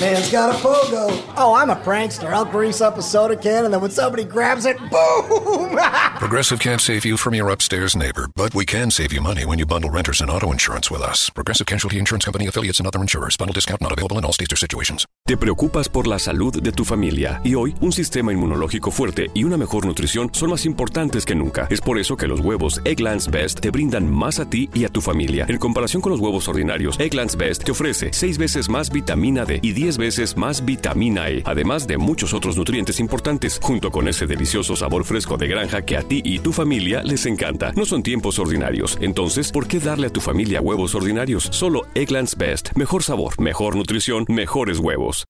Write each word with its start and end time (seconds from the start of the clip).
Man's 0.00 0.30
got 0.30 0.54
a 0.54 0.58
pogo. 0.58 1.08
Oh, 1.36 1.54
I'm 1.54 1.70
a 1.70 1.74
prankster. 1.74 2.32
I'll 2.32 2.44
grease 2.44 2.80
up 2.80 2.98
a 2.98 3.02
soda 3.02 3.34
can 3.34 3.64
and 3.64 3.74
then 3.74 3.80
when 3.80 3.90
somebody 3.90 4.22
grabs 4.22 4.64
it, 4.64 4.78
boom! 4.78 5.76
Progressive 6.18 6.60
can't 6.60 6.80
save 6.80 7.04
you 7.04 7.16
from 7.16 7.34
your 7.34 7.48
upstairs 7.48 7.96
neighbor, 7.96 8.28
but 8.36 8.54
we 8.54 8.64
can 8.64 8.92
save 8.92 9.12
you 9.12 9.20
money 9.20 9.44
when 9.44 9.58
you 9.58 9.66
bundle 9.66 9.90
renters 9.90 10.20
and 10.20 10.30
auto 10.30 10.52
insurance 10.52 10.88
with 10.88 11.02
us. 11.02 11.30
Progressive 11.30 11.66
Casualty 11.66 11.98
Insurance 11.98 12.24
Company 12.24 12.46
affiliates 12.46 12.78
and 12.78 12.86
other 12.86 13.00
insurers. 13.00 13.36
Bundle 13.36 13.54
discount 13.54 13.80
not 13.80 13.90
available 13.90 14.18
in 14.18 14.24
all 14.24 14.32
states 14.32 14.52
or 14.52 14.56
situations. 14.56 15.04
Te 15.26 15.36
preocupas 15.36 15.88
por 15.88 16.06
la 16.06 16.20
salud 16.20 16.62
de 16.62 16.70
tu 16.70 16.84
familia 16.84 17.40
y 17.42 17.56
hoy 17.56 17.74
un 17.80 17.90
sistema 17.90 18.32
inmunológico 18.32 18.92
fuerte 18.92 19.32
y 19.34 19.42
una 19.42 19.56
mejor 19.56 19.84
nutrición 19.84 20.30
son 20.32 20.50
más 20.50 20.64
importantes 20.64 21.26
que 21.26 21.34
nunca. 21.34 21.66
Es 21.70 21.80
por 21.80 21.98
eso 21.98 22.16
que 22.16 22.28
los 22.28 22.38
huevos 22.38 22.80
Egglands 22.84 23.32
Best 23.32 23.58
te 23.58 23.70
brindan 23.70 24.08
más 24.08 24.38
a 24.38 24.48
ti 24.48 24.70
y 24.74 24.84
a 24.84 24.90
tu 24.90 25.00
familia. 25.00 25.46
En 25.48 25.58
comparación 25.58 26.00
con 26.00 26.12
los 26.12 26.20
huevos 26.20 26.46
ordinarios, 26.46 27.00
Egglands 27.00 27.36
Best 27.36 27.64
te 27.64 27.72
ofrece 27.72 28.10
6 28.12 28.38
veces 28.38 28.68
más 28.68 28.90
vitamina 28.90 29.44
D 29.44 29.58
y 29.60 29.72
10 29.72 29.87
veces 29.96 30.36
más 30.36 30.64
vitamina 30.64 31.30
E, 31.30 31.42
además 31.46 31.86
de 31.86 31.96
muchos 31.96 32.34
otros 32.34 32.56
nutrientes 32.56 33.00
importantes, 33.00 33.58
junto 33.62 33.90
con 33.90 34.08
ese 34.08 34.26
delicioso 34.26 34.76
sabor 34.76 35.04
fresco 35.04 35.36
de 35.36 35.48
granja 35.48 35.82
que 35.82 35.96
a 35.96 36.02
ti 36.02 36.20
y 36.24 36.40
tu 36.40 36.52
familia 36.52 37.02
les 37.02 37.24
encanta. 37.26 37.72
No 37.72 37.86
son 37.86 38.02
tiempos 38.02 38.38
ordinarios, 38.38 38.98
entonces, 39.00 39.50
¿por 39.50 39.66
qué 39.66 39.78
darle 39.78 40.08
a 40.08 40.12
tu 40.12 40.20
familia 40.20 40.60
huevos 40.60 40.94
ordinarios? 40.94 41.48
Solo 41.52 41.86
Egglands 41.94 42.36
Best. 42.36 42.72
Mejor 42.76 43.02
sabor, 43.02 43.40
mejor 43.40 43.76
nutrición, 43.76 44.26
mejores 44.28 44.78
huevos. 44.78 45.24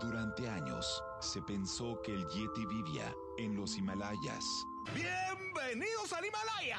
Durante 0.00 0.48
años 0.48 1.02
se 1.20 1.42
pensó 1.42 2.00
que 2.02 2.14
el 2.14 2.24
Yeti 2.28 2.64
vivía 2.66 3.12
en 3.38 3.56
los 3.56 3.76
Himalayas. 3.76 4.44
¡Bienvenidos 4.94 6.12
al 6.12 6.24
Himalaya! 6.24 6.78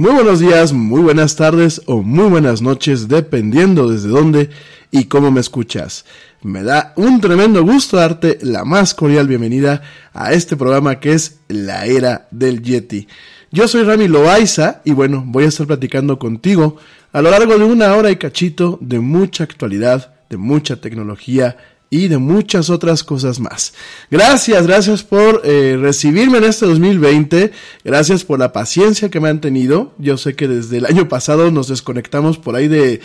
Muy 0.00 0.12
buenos 0.12 0.40
días, 0.40 0.72
muy 0.72 1.02
buenas 1.02 1.36
tardes 1.36 1.82
o 1.84 2.00
muy 2.00 2.30
buenas 2.30 2.62
noches, 2.62 3.06
dependiendo 3.06 3.86
desde 3.86 4.08
dónde 4.08 4.48
y 4.90 5.04
cómo 5.04 5.30
me 5.30 5.40
escuchas. 5.40 6.06
Me 6.40 6.62
da 6.62 6.94
un 6.96 7.20
tremendo 7.20 7.62
gusto 7.62 7.98
darte 7.98 8.38
la 8.40 8.64
más 8.64 8.94
cordial 8.94 9.28
bienvenida 9.28 9.82
a 10.14 10.32
este 10.32 10.56
programa 10.56 11.00
que 11.00 11.12
es 11.12 11.40
La 11.48 11.84
Era 11.84 12.28
del 12.30 12.62
Yeti. 12.62 13.08
Yo 13.50 13.68
soy 13.68 13.82
Rami 13.82 14.08
Loaiza 14.08 14.80
y 14.86 14.92
bueno, 14.92 15.22
voy 15.26 15.44
a 15.44 15.48
estar 15.48 15.66
platicando 15.66 16.18
contigo 16.18 16.78
a 17.12 17.20
lo 17.20 17.30
largo 17.30 17.58
de 17.58 17.64
una 17.64 17.94
hora 17.94 18.10
y 18.10 18.16
cachito 18.16 18.78
de 18.80 19.00
mucha 19.00 19.44
actualidad, 19.44 20.14
de 20.30 20.38
mucha 20.38 20.80
tecnología 20.80 21.58
y 21.90 22.06
de 22.06 22.18
muchas 22.18 22.70
otras 22.70 23.02
cosas 23.02 23.40
más. 23.40 23.74
Gracias, 24.10 24.66
gracias 24.66 25.02
por 25.02 25.42
eh, 25.44 25.76
recibirme 25.78 26.38
en 26.38 26.44
este 26.44 26.64
2020, 26.66 27.52
gracias 27.84 28.24
por 28.24 28.38
la 28.38 28.52
paciencia 28.52 29.10
que 29.10 29.20
me 29.20 29.28
han 29.28 29.40
tenido. 29.40 29.92
Yo 29.98 30.16
sé 30.16 30.36
que 30.36 30.46
desde 30.46 30.78
el 30.78 30.86
año 30.86 31.08
pasado 31.08 31.50
nos 31.50 31.68
desconectamos 31.68 32.38
por 32.38 32.54
ahí 32.54 32.68
de... 32.68 33.00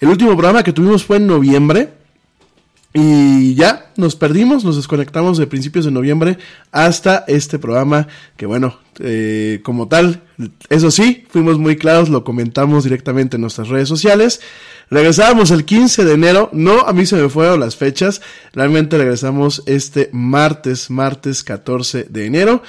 El 0.00 0.08
último 0.08 0.30
programa 0.30 0.62
que 0.62 0.72
tuvimos 0.72 1.04
fue 1.04 1.18
en 1.18 1.26
noviembre, 1.26 1.90
y 2.92 3.54
ya 3.54 3.92
nos 3.96 4.16
perdimos, 4.16 4.64
nos 4.64 4.76
desconectamos 4.76 5.38
de 5.38 5.46
principios 5.46 5.84
de 5.84 5.92
noviembre 5.92 6.38
hasta 6.72 7.24
este 7.28 7.58
programa 7.58 8.08
que 8.36 8.46
bueno, 8.46 8.78
eh, 8.98 9.60
como 9.62 9.86
tal, 9.86 10.22
eso 10.68 10.90
sí, 10.90 11.24
fuimos 11.28 11.58
muy 11.58 11.76
claros, 11.76 12.08
lo 12.08 12.24
comentamos 12.24 12.84
directamente 12.84 13.36
en 13.36 13.42
nuestras 13.42 13.68
redes 13.68 13.88
sociales. 13.88 14.40
Regresábamos 14.90 15.50
el 15.50 15.64
15 15.64 16.04
de 16.04 16.14
enero, 16.14 16.50
no, 16.52 16.80
a 16.80 16.92
mí 16.92 17.06
se 17.06 17.16
me 17.16 17.28
fueron 17.28 17.60
las 17.60 17.76
fechas, 17.76 18.20
realmente 18.52 18.98
regresamos 18.98 19.62
este 19.66 20.10
martes, 20.12 20.90
martes 20.90 21.44
14 21.44 22.04
de 22.10 22.26
enero. 22.26 22.62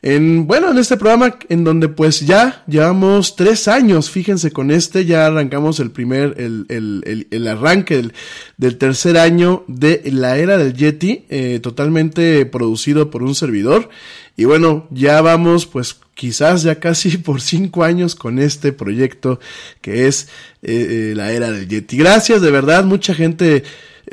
En, 0.00 0.46
bueno, 0.46 0.70
en 0.70 0.78
este 0.78 0.96
programa 0.96 1.38
en 1.48 1.64
donde 1.64 1.88
pues 1.88 2.20
ya 2.20 2.62
llevamos 2.68 3.34
tres 3.34 3.66
años, 3.66 4.10
fíjense 4.10 4.52
con 4.52 4.70
este, 4.70 5.04
ya 5.04 5.26
arrancamos 5.26 5.80
el 5.80 5.90
primer, 5.90 6.34
el, 6.38 6.66
el, 6.68 7.26
el, 7.30 7.48
arranque 7.48 8.10
del, 8.56 8.78
tercer 8.78 9.18
año 9.18 9.64
de 9.66 10.02
la 10.12 10.38
era 10.38 10.56
del 10.56 10.74
Yeti, 10.74 11.24
eh, 11.30 11.58
totalmente 11.60 12.46
producido 12.46 13.10
por 13.10 13.24
un 13.24 13.34
servidor. 13.34 13.88
Y 14.36 14.44
bueno, 14.44 14.86
ya 14.92 15.20
vamos 15.20 15.66
pues 15.66 15.98
quizás 16.18 16.64
ya 16.64 16.80
casi 16.80 17.16
por 17.28 17.40
cinco 17.40 17.84
años 17.84 18.16
con 18.16 18.40
este 18.40 18.72
proyecto 18.72 19.38
que 19.80 20.08
es 20.08 20.28
eh, 20.62 21.12
eh, 21.12 21.12
la 21.14 21.30
era 21.30 21.52
del 21.52 21.68
Yeti. 21.68 21.96
Gracias, 21.96 22.42
de 22.42 22.50
verdad, 22.50 22.84
mucha 22.84 23.14
gente 23.14 23.62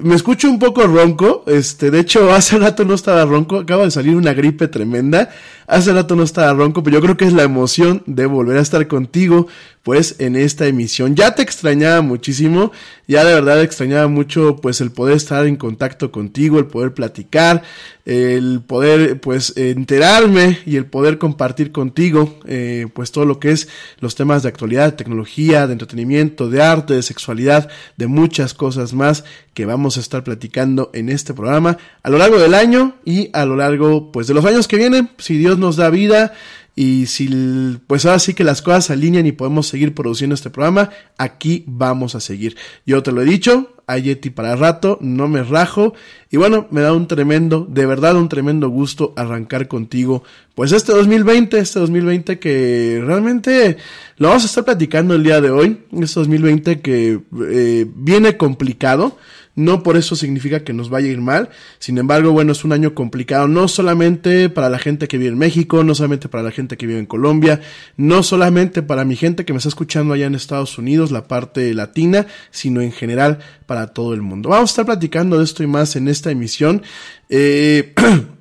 me 0.01 0.13
escucho 0.13 0.49
un 0.49 0.59
poco 0.59 0.85
ronco, 0.85 1.43
este, 1.47 1.89
de 1.89 2.01
hecho 2.01 2.31
hace 2.33 2.59
rato 2.59 2.85
no 2.85 2.93
estaba 2.93 3.25
ronco, 3.25 3.57
acaba 3.57 3.85
de 3.85 3.91
salir 3.91 4.15
una 4.15 4.33
gripe 4.33 4.67
tremenda, 4.67 5.33
hace 5.67 5.93
rato 5.93 6.15
no 6.15 6.23
estaba 6.23 6.53
ronco, 6.53 6.83
pero 6.83 6.97
yo 6.97 7.01
creo 7.01 7.17
que 7.17 7.25
es 7.25 7.33
la 7.33 7.43
emoción 7.43 8.03
de 8.05 8.25
volver 8.25 8.57
a 8.57 8.61
estar 8.61 8.87
contigo, 8.87 9.47
pues, 9.85 10.15
en 10.17 10.35
esta 10.35 10.65
emisión. 10.65 11.15
Ya 11.15 11.35
te 11.35 11.43
extrañaba 11.43 12.01
muchísimo, 12.01 12.71
ya 13.07 13.23
de 13.23 13.35
verdad 13.35 13.61
extrañaba 13.61 14.07
mucho, 14.07 14.55
pues, 14.55 14.81
el 14.81 14.91
poder 14.91 15.15
estar 15.15 15.45
en 15.45 15.57
contacto 15.57 16.11
contigo, 16.11 16.57
el 16.57 16.65
poder 16.65 16.95
platicar, 16.95 17.61
el 18.05 18.61
poder, 18.65 19.21
pues, 19.21 19.53
enterarme 19.55 20.57
y 20.65 20.77
el 20.77 20.87
poder 20.87 21.19
compartir 21.19 21.71
contigo, 21.71 22.39
eh, 22.47 22.87
pues, 22.93 23.11
todo 23.11 23.25
lo 23.25 23.39
que 23.39 23.51
es 23.51 23.67
los 23.99 24.15
temas 24.15 24.41
de 24.41 24.49
actualidad, 24.49 24.85
de 24.85 24.97
tecnología, 24.97 25.67
de 25.67 25.73
entretenimiento, 25.73 26.49
de 26.49 26.63
arte, 26.63 26.95
de 26.95 27.03
sexualidad, 27.03 27.69
de 27.95 28.07
muchas 28.07 28.55
cosas 28.55 28.93
más 28.93 29.23
que 29.53 29.65
vamos 29.65 29.97
a 29.97 29.99
estar 29.99 30.23
platicando 30.23 30.89
en 30.93 31.09
este 31.09 31.33
programa 31.33 31.77
a 32.03 32.09
lo 32.09 32.17
largo 32.17 32.39
del 32.39 32.55
año 32.55 32.95
y 33.05 33.29
a 33.33 33.45
lo 33.45 33.55
largo, 33.55 34.11
pues, 34.11 34.25
de 34.25 34.33
los 34.33 34.45
años 34.45 34.67
que 34.67 34.77
vienen, 34.77 35.11
si 35.19 35.37
Dios 35.37 35.54
nos 35.57 35.75
da 35.75 35.89
vida 35.89 36.33
y 36.75 37.05
si 37.05 37.79
pues 37.87 38.05
ahora 38.05 38.19
sí 38.19 38.33
que 38.33 38.43
las 38.43 38.61
cosas 38.61 38.85
se 38.85 38.93
alinean 38.93 39.25
y 39.25 39.31
podemos 39.31 39.67
seguir 39.67 39.93
produciendo 39.93 40.35
este 40.35 40.49
programa, 40.49 40.89
aquí 41.17 41.63
vamos 41.67 42.15
a 42.15 42.19
seguir. 42.19 42.57
Yo 42.85 43.01
te 43.01 43.13
lo 43.13 43.21
he 43.21 43.25
dicho, 43.25 43.75
a 43.87 43.97
Yeti 43.97 44.29
para 44.29 44.55
rato, 44.57 44.97
no 45.01 45.27
me 45.27 45.43
rajo. 45.43 45.93
Y 46.31 46.37
bueno, 46.37 46.67
me 46.71 46.81
da 46.81 46.91
un 46.91 47.07
tremendo, 47.07 47.65
de 47.69 47.85
verdad 47.85 48.15
un 48.17 48.27
tremendo 48.27 48.67
gusto 48.69 49.13
arrancar 49.15 49.69
contigo. 49.69 50.23
Pues 50.53 50.73
este 50.73 50.91
2020, 50.91 51.59
este 51.59 51.79
2020 51.79 52.39
que 52.39 53.01
realmente 53.05 53.77
lo 54.17 54.29
vamos 54.29 54.43
a 54.43 54.47
estar 54.47 54.65
platicando 54.65 55.15
el 55.15 55.23
día 55.23 55.39
de 55.39 55.51
hoy. 55.51 55.85
Este 55.93 56.19
2020 56.19 56.81
que 56.81 57.21
eh, 57.47 57.85
viene 57.95 58.35
complicado. 58.35 59.17
No 59.55 59.83
por 59.83 59.95
eso 59.95 60.15
significa 60.15 60.63
que 60.63 60.73
nos 60.73 60.89
vaya 60.89 61.07
a 61.07 61.11
ir 61.11 61.21
mal. 61.21 61.49
Sin 61.79 61.97
embargo, 61.97 62.31
bueno, 62.31 62.51
es 62.51 62.65
un 62.65 62.73
año 62.73 62.93
complicado, 62.93 63.47
no 63.47 63.67
solamente 63.67 64.49
para 64.49 64.69
la 64.69 64.79
gente 64.79 65.07
que 65.07 65.17
vive 65.17 65.31
en 65.31 65.37
México, 65.37 65.83
no 65.83 65.95
solamente 65.95 66.27
para 66.27 66.43
la 66.43 66.51
gente 66.51 66.77
que 66.77 66.85
vive 66.85 66.99
en 66.99 67.05
Colombia, 67.05 67.61
no 67.95 68.21
solamente 68.21 68.83
para 68.83 69.05
mi 69.05 69.15
gente 69.15 69.45
que 69.45 69.53
me 69.53 69.57
está 69.57 69.69
escuchando 69.69 70.13
allá 70.13 70.25
en 70.25 70.35
Estados 70.35 70.77
Unidos, 70.77 71.11
la 71.11 71.27
parte 71.27 71.73
latina, 71.73 72.27
sino 72.51 72.81
en 72.81 72.91
general 72.91 73.39
para 73.65 73.87
todo 73.87 74.13
el 74.13 74.21
mundo. 74.21 74.49
Vamos 74.49 74.71
a 74.71 74.73
estar 74.73 74.85
platicando 74.85 75.37
de 75.37 75.45
esto 75.45 75.63
y 75.63 75.67
más 75.67 75.95
en 75.95 76.09
esta 76.09 76.31
emisión. 76.31 76.83
Eh, 77.29 77.93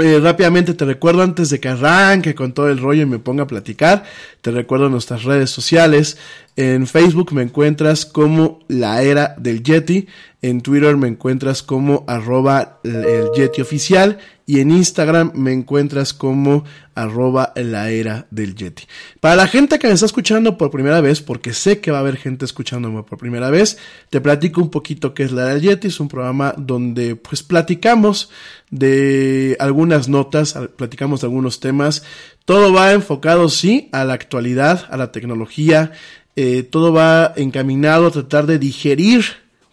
Eh, 0.00 0.20
rápidamente 0.22 0.72
te 0.72 0.86
recuerdo 0.86 1.20
antes 1.20 1.50
de 1.50 1.60
que 1.60 1.68
arranque 1.68 2.34
con 2.34 2.54
todo 2.54 2.70
el 2.70 2.78
rollo 2.78 3.02
y 3.02 3.06
me 3.06 3.18
ponga 3.18 3.42
a 3.42 3.46
platicar, 3.46 4.04
te 4.40 4.50
recuerdo 4.50 4.88
nuestras 4.88 5.24
redes 5.24 5.50
sociales. 5.50 6.16
En 6.54 6.86
Facebook 6.86 7.32
me 7.32 7.42
encuentras 7.42 8.04
como 8.04 8.60
la 8.68 9.02
era 9.02 9.34
del 9.38 9.62
Yeti, 9.62 10.06
en 10.42 10.60
Twitter 10.60 10.96
me 10.96 11.08
encuentras 11.08 11.62
como 11.62 12.04
arroba 12.06 12.80
el 12.82 13.30
Yeti 13.34 13.62
oficial 13.62 14.18
y 14.44 14.58
en 14.58 14.72
Instagram 14.72 15.30
me 15.34 15.52
encuentras 15.52 16.12
como 16.12 16.64
arroba 16.94 17.52
la 17.54 17.90
era 17.90 18.26
del 18.30 18.54
Yeti. 18.56 18.82
Para 19.20 19.36
la 19.36 19.46
gente 19.46 19.78
que 19.78 19.86
me 19.86 19.94
está 19.94 20.04
escuchando 20.04 20.58
por 20.58 20.70
primera 20.70 21.00
vez, 21.00 21.22
porque 21.22 21.52
sé 21.54 21.80
que 21.80 21.92
va 21.92 21.98
a 21.98 22.00
haber 22.00 22.16
gente 22.16 22.44
escuchándome 22.44 23.04
por 23.04 23.18
primera 23.18 23.50
vez, 23.50 23.78
te 24.10 24.20
platico 24.20 24.60
un 24.60 24.70
poquito 24.70 25.14
qué 25.14 25.22
es 25.22 25.32
la 25.32 25.44
era 25.44 25.54
del 25.54 25.62
Yeti. 25.62 25.88
Es 25.88 26.00
un 26.00 26.08
programa 26.08 26.54
donde 26.58 27.14
pues 27.14 27.42
platicamos 27.42 28.30
de 28.70 29.56
algunas 29.60 30.08
notas, 30.08 30.58
platicamos 30.76 31.20
de 31.20 31.28
algunos 31.28 31.60
temas. 31.60 32.02
Todo 32.44 32.72
va 32.72 32.92
enfocado, 32.92 33.48
sí, 33.48 33.88
a 33.92 34.04
la 34.04 34.14
actualidad, 34.14 34.86
a 34.90 34.96
la 34.96 35.12
tecnología. 35.12 35.92
Eh, 36.34 36.62
todo 36.62 36.92
va 36.92 37.32
encaminado 37.36 38.06
a 38.06 38.10
tratar 38.10 38.46
de 38.46 38.58
digerir 38.58 39.24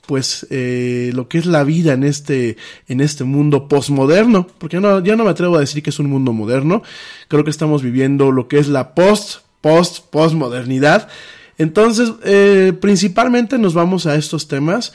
pues 0.05 0.45
eh, 0.49 1.11
lo 1.13 1.29
que 1.29 1.37
es 1.37 1.45
la 1.45 1.63
vida 1.63 1.93
en 1.93 2.03
este 2.03 2.57
en 2.87 2.99
este 2.99 3.23
mundo 3.23 3.67
postmoderno 3.67 4.47
porque 4.57 4.79
no, 4.79 5.01
ya 5.03 5.15
no 5.15 5.23
me 5.23 5.29
atrevo 5.29 5.55
a 5.55 5.61
decir 5.61 5.83
que 5.83 5.91
es 5.91 5.99
un 5.99 6.09
mundo 6.09 6.33
moderno. 6.33 6.83
Creo 7.27 7.43
que 7.43 7.49
estamos 7.49 7.81
viviendo 7.81 8.31
lo 8.31 8.47
que 8.47 8.59
es 8.59 8.67
la 8.67 8.93
post 8.93 9.41
post 9.61 10.05
postmodernidad 10.09 11.07
entonces 11.57 12.11
eh, 12.25 12.73
principalmente 12.81 13.57
nos 13.57 13.73
vamos 13.73 14.05
a 14.05 14.15
estos 14.15 14.47
temas. 14.47 14.93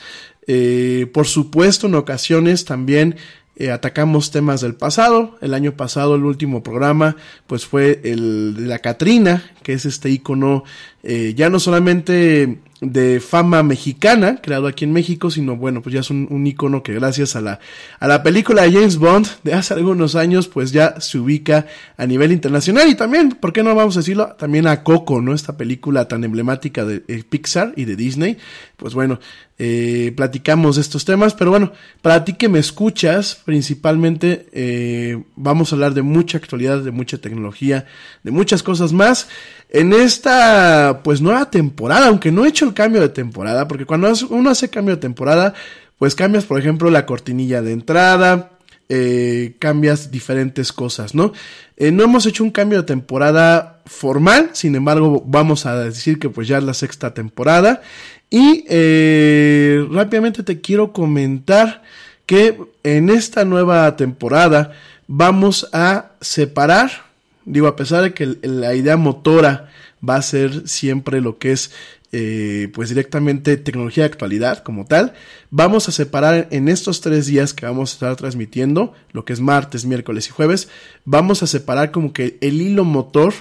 Por 1.13 1.25
supuesto 1.25 1.87
en 1.87 1.95
ocasiones 1.95 2.65
también 2.65 3.15
eh, 3.57 3.71
atacamos 3.71 4.31
temas 4.31 4.61
del 4.61 4.75
pasado. 4.75 5.37
El 5.41 5.53
año 5.53 5.73
pasado, 5.77 6.15
el 6.15 6.25
último 6.25 6.63
programa, 6.63 7.15
pues 7.47 7.65
fue 7.65 8.01
el 8.03 8.55
de 8.57 8.67
la 8.67 8.79
Catrina, 8.79 9.43
que 9.63 9.73
es 9.73 9.85
este 9.85 10.09
icono 10.09 10.63
eh, 11.07 11.33
ya 11.35 11.51
no 11.51 11.59
solamente 11.59 12.57
de 12.81 13.21
fama 13.21 13.63
mexicana, 13.63 14.41
creado 14.41 14.67
aquí 14.67 14.83
en 14.83 14.91
México, 14.91 15.31
sino 15.31 15.55
bueno, 15.55 15.81
pues 15.81 15.93
ya 15.93 16.01
es 16.01 16.09
un, 16.09 16.45
icono 16.45 16.83
que 16.83 16.93
gracias 16.93 17.35
a 17.35 17.41
la, 17.41 17.59
a 17.99 18.07
la 18.07 18.21
película 18.21 18.63
de 18.63 18.73
James 18.73 18.97
Bond 18.97 19.27
de 19.43 19.53
hace 19.53 19.73
algunos 19.73 20.15
años, 20.15 20.47
pues 20.47 20.71
ya 20.71 20.99
se 20.99 21.17
ubica 21.17 21.67
a 21.97 22.05
nivel 22.05 22.31
internacional 22.31 22.89
y 22.89 22.95
también, 22.95 23.29
¿por 23.31 23.53
qué 23.53 23.63
no 23.63 23.73
vamos 23.73 23.95
a 23.95 24.01
decirlo? 24.01 24.35
También 24.37 24.67
a 24.67 24.83
Coco, 24.83 25.21
¿no? 25.21 25.33
Esta 25.33 25.55
película 25.55 26.07
tan 26.07 26.23
emblemática 26.23 26.83
de 26.85 26.99
Pixar 26.99 27.73
y 27.75 27.85
de 27.85 27.95
Disney. 27.95 28.37
Pues 28.77 28.93
bueno, 28.93 29.19
eh, 29.57 30.11
platicamos 30.17 30.75
de 30.75 30.81
estos 30.81 31.05
temas, 31.05 31.33
pero 31.33 31.49
bueno, 31.49 31.71
para 32.01 32.25
ti 32.25 32.33
que 32.33 32.49
me 32.49 32.59
escuchas, 32.59 33.41
principalmente 33.45 34.47
eh, 34.51 35.23
vamos 35.37 35.71
a 35.71 35.75
hablar 35.75 35.93
de 35.93 36.01
mucha 36.01 36.37
actualidad, 36.37 36.81
de 36.81 36.91
mucha 36.91 37.19
tecnología, 37.19 37.85
de 38.23 38.31
muchas 38.31 38.63
cosas 38.63 38.91
más 38.91 39.29
en 39.69 39.93
esta 39.93 41.01
pues 41.03 41.21
nueva 41.21 41.49
temporada, 41.49 42.07
aunque 42.07 42.31
no 42.31 42.45
he 42.45 42.49
hecho 42.49 42.65
el 42.65 42.73
cambio 42.73 43.01
de 43.01 43.09
temporada, 43.09 43.67
porque 43.67 43.85
cuando 43.85 44.11
uno 44.29 44.49
hace 44.49 44.69
cambio 44.69 44.95
de 44.95 45.01
temporada, 45.01 45.53
pues 45.97 46.15
cambias, 46.15 46.45
por 46.45 46.59
ejemplo, 46.59 46.89
la 46.89 47.05
cortinilla 47.05 47.61
de 47.61 47.71
entrada, 47.71 48.51
eh, 48.87 49.55
cambias 49.59 50.11
diferentes 50.11 50.71
cosas, 50.71 51.15
¿no? 51.15 51.33
Eh, 51.77 51.91
no 51.91 52.03
hemos 52.03 52.25
hecho 52.25 52.43
un 52.43 52.51
cambio 52.51 52.79
de 52.79 52.87
temporada 52.87 53.81
formal, 53.85 54.51
sin 54.53 54.75
embargo, 54.75 55.23
vamos 55.25 55.65
a 55.65 55.75
decir 55.77 56.19
que 56.19 56.29
pues 56.29 56.47
ya 56.47 56.59
es 56.59 56.63
la 56.63 56.73
sexta 56.73 57.13
temporada. 57.13 57.81
Y 58.29 58.65
eh, 58.69 59.85
rápidamente 59.91 60.43
te 60.43 60.61
quiero 60.61 60.93
comentar 60.93 61.83
que 62.25 62.59
en 62.83 63.09
esta 63.09 63.45
nueva 63.45 63.95
temporada 63.95 64.73
vamos 65.07 65.67
a 65.73 66.11
separar 66.21 67.04
Digo, 67.45 67.67
a 67.67 67.75
pesar 67.75 68.03
de 68.03 68.13
que 68.13 68.37
la 68.41 68.73
idea 68.75 68.97
motora 68.97 69.69
va 70.07 70.15
a 70.15 70.21
ser 70.21 70.67
siempre 70.67 71.21
lo 71.21 71.37
que 71.37 71.51
es 71.51 71.71
eh, 72.11 72.69
pues 72.73 72.89
directamente 72.89 73.57
tecnología 73.57 74.03
de 74.03 74.09
actualidad 74.09 74.63
como 74.63 74.85
tal, 74.85 75.13
vamos 75.49 75.89
a 75.89 75.91
separar 75.91 76.47
en 76.51 76.69
estos 76.69 77.01
tres 77.01 77.25
días 77.25 77.53
que 77.53 77.65
vamos 77.65 77.91
a 77.91 77.93
estar 77.93 78.15
transmitiendo, 78.15 78.93
lo 79.11 79.25
que 79.25 79.33
es 79.33 79.41
martes, 79.41 79.85
miércoles 79.85 80.27
y 80.27 80.31
jueves, 80.31 80.69
vamos 81.03 81.43
a 81.43 81.47
separar 81.47 81.91
como 81.91 82.13
que 82.13 82.37
el 82.39 82.61
hilo 82.61 82.85
motor 82.85 83.33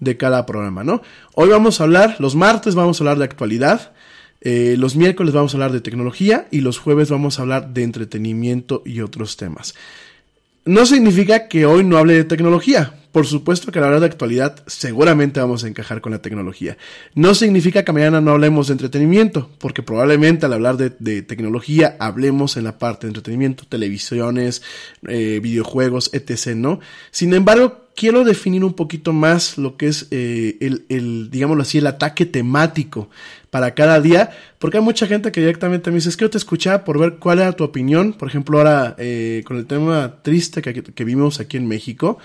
de 0.00 0.16
cada 0.16 0.46
programa, 0.46 0.82
¿no? 0.82 1.02
Hoy 1.34 1.50
vamos 1.50 1.80
a 1.80 1.84
hablar, 1.84 2.16
los 2.20 2.34
martes 2.34 2.74
vamos 2.74 3.00
a 3.00 3.04
hablar 3.04 3.18
de 3.18 3.24
actualidad, 3.24 3.92
eh, 4.40 4.76
los 4.78 4.96
miércoles 4.96 5.34
vamos 5.34 5.52
a 5.52 5.58
hablar 5.58 5.72
de 5.72 5.80
tecnología 5.80 6.48
y 6.50 6.62
los 6.62 6.78
jueves 6.78 7.10
vamos 7.10 7.38
a 7.38 7.42
hablar 7.42 7.74
de 7.74 7.82
entretenimiento 7.82 8.82
y 8.86 9.02
otros 9.02 9.36
temas. 9.36 9.74
No 10.64 10.86
significa 10.86 11.48
que 11.48 11.66
hoy 11.66 11.82
no 11.82 11.98
hable 11.98 12.14
de 12.14 12.24
tecnología. 12.24 12.94
Por 13.10 13.26
supuesto 13.26 13.70
que 13.70 13.78
a 13.78 13.82
la 13.82 14.00
de 14.00 14.06
actualidad 14.06 14.62
seguramente 14.66 15.38
vamos 15.38 15.64
a 15.64 15.68
encajar 15.68 16.00
con 16.00 16.12
la 16.12 16.22
tecnología. 16.22 16.78
No 17.14 17.34
significa 17.34 17.84
que 17.84 17.92
mañana 17.92 18.22
no 18.22 18.30
hablemos 18.30 18.68
de 18.68 18.72
entretenimiento, 18.72 19.50
porque 19.58 19.82
probablemente 19.82 20.46
al 20.46 20.54
hablar 20.54 20.78
de, 20.78 21.22
tecnología 21.22 21.96
hablemos 21.98 22.56
en 22.56 22.64
la 22.64 22.78
parte 22.78 23.06
de 23.06 23.10
entretenimiento, 23.10 23.64
televisiones, 23.68 24.62
eh, 25.08 25.40
videojuegos, 25.42 26.10
etc. 26.14 26.54
¿no? 26.56 26.80
Sin 27.10 27.34
embargo, 27.34 27.81
quiero 27.94 28.24
definir 28.24 28.64
un 28.64 28.74
poquito 28.74 29.12
más 29.12 29.58
lo 29.58 29.76
que 29.76 29.88
es 29.88 30.08
eh, 30.10 30.56
el, 30.60 30.84
el, 30.88 31.30
digámoslo 31.30 31.62
así, 31.62 31.78
el 31.78 31.86
ataque 31.86 32.26
temático 32.26 33.08
para 33.50 33.74
cada 33.74 34.00
día, 34.00 34.30
porque 34.58 34.78
hay 34.78 34.82
mucha 34.82 35.06
gente 35.06 35.30
que 35.30 35.40
directamente 35.40 35.90
me 35.90 35.96
dice, 35.96 36.08
es 36.08 36.16
que 36.16 36.24
yo 36.24 36.30
te 36.30 36.38
escuchaba 36.38 36.84
por 36.84 36.98
ver 36.98 37.16
cuál 37.18 37.40
era 37.40 37.52
tu 37.52 37.64
opinión, 37.64 38.14
por 38.14 38.28
ejemplo, 38.28 38.58
ahora 38.58 38.94
eh, 38.98 39.42
con 39.46 39.58
el 39.58 39.66
tema 39.66 40.22
triste 40.22 40.62
que, 40.62 40.82
que 40.82 41.04
vimos 41.04 41.38
aquí 41.38 41.58
en 41.58 41.66
México, 41.68 42.18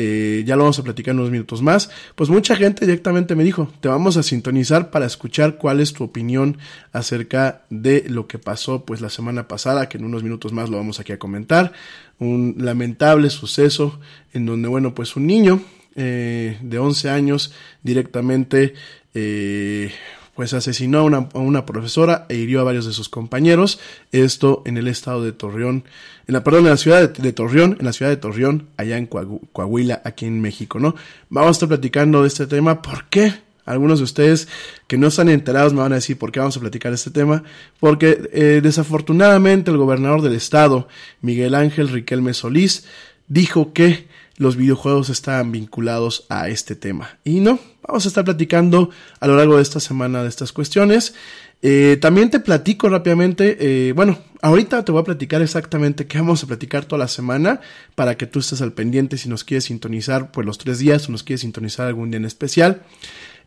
eh, 0.00 0.44
ya 0.46 0.54
lo 0.54 0.62
vamos 0.62 0.78
a 0.78 0.84
platicar 0.84 1.10
en 1.10 1.18
unos 1.18 1.32
minutos 1.32 1.60
más, 1.60 1.90
pues 2.14 2.30
mucha 2.30 2.54
gente 2.54 2.86
directamente 2.86 3.34
me 3.34 3.42
dijo, 3.42 3.68
te 3.80 3.88
vamos 3.88 4.16
a 4.16 4.22
sintonizar 4.22 4.92
para 4.92 5.06
escuchar 5.06 5.58
cuál 5.58 5.80
es 5.80 5.92
tu 5.92 6.04
opinión 6.04 6.58
acerca 6.92 7.62
de 7.68 8.04
lo 8.08 8.28
que 8.28 8.38
pasó 8.38 8.84
pues 8.84 9.00
la 9.00 9.10
semana 9.10 9.48
pasada, 9.48 9.88
que 9.88 9.98
en 9.98 10.04
unos 10.04 10.22
minutos 10.22 10.52
más 10.52 10.70
lo 10.70 10.76
vamos 10.76 11.00
aquí 11.00 11.10
a 11.10 11.18
comentar, 11.18 11.72
un 12.20 12.54
lamentable 12.58 13.28
suceso 13.28 13.98
en 14.32 14.46
donde, 14.46 14.68
bueno, 14.68 14.94
pues 14.94 15.16
un 15.16 15.26
niño 15.26 15.62
eh, 15.96 16.58
de 16.62 16.78
11 16.78 17.10
años 17.10 17.52
directamente 17.82 18.74
eh, 19.14 19.90
pues 20.38 20.54
asesinó 20.54 21.00
a 21.00 21.02
una, 21.02 21.28
a 21.34 21.38
una, 21.40 21.66
profesora 21.66 22.24
e 22.28 22.36
hirió 22.36 22.60
a 22.60 22.62
varios 22.62 22.86
de 22.86 22.92
sus 22.92 23.08
compañeros. 23.08 23.80
Esto 24.12 24.62
en 24.66 24.76
el 24.76 24.86
estado 24.86 25.24
de 25.24 25.32
Torreón, 25.32 25.82
en 26.28 26.32
la, 26.32 26.44
perdón, 26.44 26.66
en 26.66 26.70
la 26.70 26.76
ciudad 26.76 27.10
de, 27.10 27.32
Torreón, 27.32 27.76
en 27.80 27.84
la 27.84 27.92
ciudad 27.92 28.12
de 28.12 28.18
Torreón, 28.18 28.68
allá 28.76 28.98
en 28.98 29.06
Coahuila, 29.06 30.00
aquí 30.04 30.26
en 30.26 30.40
México, 30.40 30.78
¿no? 30.78 30.94
Vamos 31.28 31.48
a 31.48 31.50
estar 31.50 31.68
platicando 31.68 32.22
de 32.22 32.28
este 32.28 32.46
tema. 32.46 32.82
¿Por 32.82 33.06
qué? 33.06 33.34
Algunos 33.64 33.98
de 33.98 34.04
ustedes 34.04 34.46
que 34.86 34.96
no 34.96 35.08
están 35.08 35.28
enterados 35.28 35.74
me 35.74 35.80
van 35.80 35.90
a 35.90 35.96
decir 35.96 36.16
por 36.16 36.30
qué 36.30 36.38
vamos 36.38 36.56
a 36.56 36.60
platicar 36.60 36.92
este 36.92 37.10
tema. 37.10 37.42
Porque 37.80 38.30
eh, 38.32 38.60
desafortunadamente 38.62 39.72
el 39.72 39.76
gobernador 39.76 40.22
del 40.22 40.34
estado, 40.36 40.86
Miguel 41.20 41.56
Ángel 41.56 41.88
Riquelme 41.88 42.32
Solís, 42.32 42.84
dijo 43.26 43.72
que 43.72 44.06
los 44.38 44.56
videojuegos 44.56 45.10
estaban 45.10 45.52
vinculados 45.52 46.24
a 46.28 46.48
este 46.48 46.74
tema. 46.74 47.18
Y 47.24 47.40
no, 47.40 47.58
vamos 47.86 48.06
a 48.06 48.08
estar 48.08 48.24
platicando 48.24 48.90
a 49.20 49.26
lo 49.26 49.36
largo 49.36 49.56
de 49.56 49.62
esta 49.62 49.80
semana 49.80 50.22
de 50.22 50.28
estas 50.28 50.52
cuestiones. 50.52 51.14
Eh, 51.60 51.98
también 52.00 52.30
te 52.30 52.38
platico 52.38 52.88
rápidamente, 52.88 53.56
eh, 53.60 53.92
bueno, 53.92 54.18
ahorita 54.42 54.84
te 54.84 54.92
voy 54.92 55.00
a 55.00 55.04
platicar 55.04 55.42
exactamente 55.42 56.06
qué 56.06 56.18
vamos 56.18 56.44
a 56.44 56.46
platicar 56.46 56.84
toda 56.84 57.00
la 57.00 57.08
semana 57.08 57.60
para 57.96 58.16
que 58.16 58.26
tú 58.26 58.38
estés 58.38 58.62
al 58.62 58.72
pendiente 58.72 59.18
si 59.18 59.28
nos 59.28 59.42
quieres 59.42 59.64
sintonizar 59.64 60.30
pues 60.30 60.46
los 60.46 60.56
tres 60.58 60.78
días 60.78 61.08
o 61.08 61.12
nos 61.12 61.24
quieres 61.24 61.40
sintonizar 61.40 61.88
algún 61.88 62.12
día 62.12 62.18
en 62.18 62.26
especial. 62.26 62.82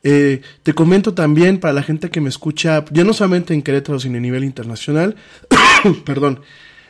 Eh, 0.03 0.41
te 0.63 0.73
comento 0.73 1.13
también 1.13 1.59
para 1.59 1.73
la 1.73 1.83
gente 1.83 2.09
que 2.09 2.19
me 2.19 2.29
escucha, 2.29 2.83
ya 2.91 3.05
no 3.05 3.13
solamente 3.13 3.53
en 3.53 3.61
Querétaro, 3.61 3.99
sino 3.99 4.17
a 4.17 4.21
nivel 4.21 4.43
internacional, 4.43 5.15
perdón, 6.05 6.41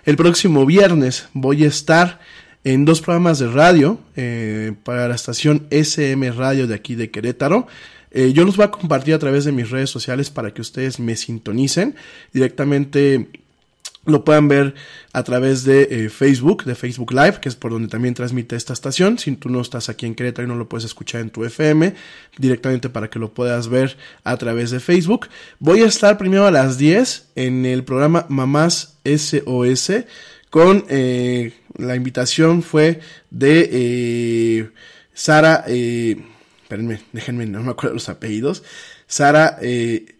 el 0.05 0.17
próximo 0.17 0.65
viernes 0.65 1.27
voy 1.33 1.65
a 1.65 1.67
estar 1.67 2.19
en 2.63 2.85
dos 2.85 3.01
programas 3.01 3.39
de 3.39 3.47
radio 3.47 3.99
eh, 4.15 4.73
para 4.83 5.07
la 5.07 5.15
estación 5.15 5.67
SM 5.71 6.31
Radio 6.31 6.67
de 6.67 6.75
aquí 6.75 6.95
de 6.95 7.09
Querétaro. 7.09 7.67
Eh, 8.11 8.33
yo 8.33 8.43
los 8.43 8.57
voy 8.57 8.65
a 8.65 8.71
compartir 8.71 9.13
a 9.13 9.19
través 9.19 9.45
de 9.45 9.51
mis 9.51 9.69
redes 9.69 9.89
sociales 9.89 10.29
para 10.29 10.53
que 10.53 10.61
ustedes 10.61 10.99
me 10.99 11.15
sintonicen 11.15 11.95
directamente. 12.33 13.29
Lo 14.03 14.25
puedan 14.25 14.47
ver 14.47 14.73
a 15.13 15.23
través 15.23 15.63
de 15.63 15.83
eh, 15.83 16.09
Facebook, 16.09 16.63
de 16.65 16.73
Facebook 16.73 17.13
Live, 17.13 17.39
que 17.39 17.49
es 17.49 17.55
por 17.55 17.71
donde 17.71 17.87
también 17.87 18.15
transmite 18.15 18.55
esta 18.55 18.73
estación. 18.73 19.19
Si 19.19 19.35
tú 19.35 19.47
no 19.47 19.61
estás 19.61 19.89
aquí 19.89 20.07
en 20.07 20.15
Querétaro 20.15 20.47
y 20.47 20.49
no 20.49 20.55
lo 20.55 20.67
puedes 20.67 20.85
escuchar 20.85 21.21
en 21.21 21.29
tu 21.29 21.45
FM, 21.45 21.93
directamente 22.37 22.89
para 22.89 23.11
que 23.11 23.19
lo 23.19 23.31
puedas 23.31 23.67
ver 23.69 23.97
a 24.23 24.37
través 24.37 24.71
de 24.71 24.79
Facebook. 24.79 25.29
Voy 25.59 25.81
a 25.81 25.85
estar 25.85 26.17
primero 26.17 26.47
a 26.47 26.51
las 26.51 26.79
10 26.79 27.29
en 27.35 27.65
el 27.67 27.83
programa 27.83 28.25
Mamás 28.27 28.97
SOS 29.05 29.91
con 30.51 30.85
eh, 30.89 31.53
la 31.77 31.95
invitación 31.95 32.61
fue 32.61 32.99
de 33.31 33.69
eh, 33.71 34.69
Sara, 35.13 35.63
eh, 35.67 36.21
espérenme, 36.61 37.01
déjenme, 37.13 37.45
no 37.45 37.63
me 37.63 37.71
acuerdo 37.71 37.95
los 37.95 38.09
apellidos, 38.09 38.63
Sara, 39.07 39.57
eh, 39.61 40.17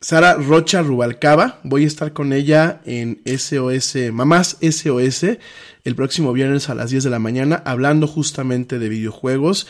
Sara 0.00 0.34
Rocha 0.34 0.82
Rubalcaba, 0.82 1.60
voy 1.62 1.84
a 1.84 1.86
estar 1.86 2.12
con 2.12 2.32
ella 2.32 2.80
en 2.84 3.20
SOS, 3.24 4.12
Mamás 4.12 4.58
SOS, 4.60 5.38
el 5.84 5.94
próximo 5.94 6.32
viernes 6.32 6.68
a 6.68 6.74
las 6.74 6.90
10 6.90 7.04
de 7.04 7.10
la 7.10 7.18
mañana, 7.20 7.62
hablando 7.64 8.06
justamente 8.06 8.78
de 8.78 8.88
videojuegos. 8.88 9.66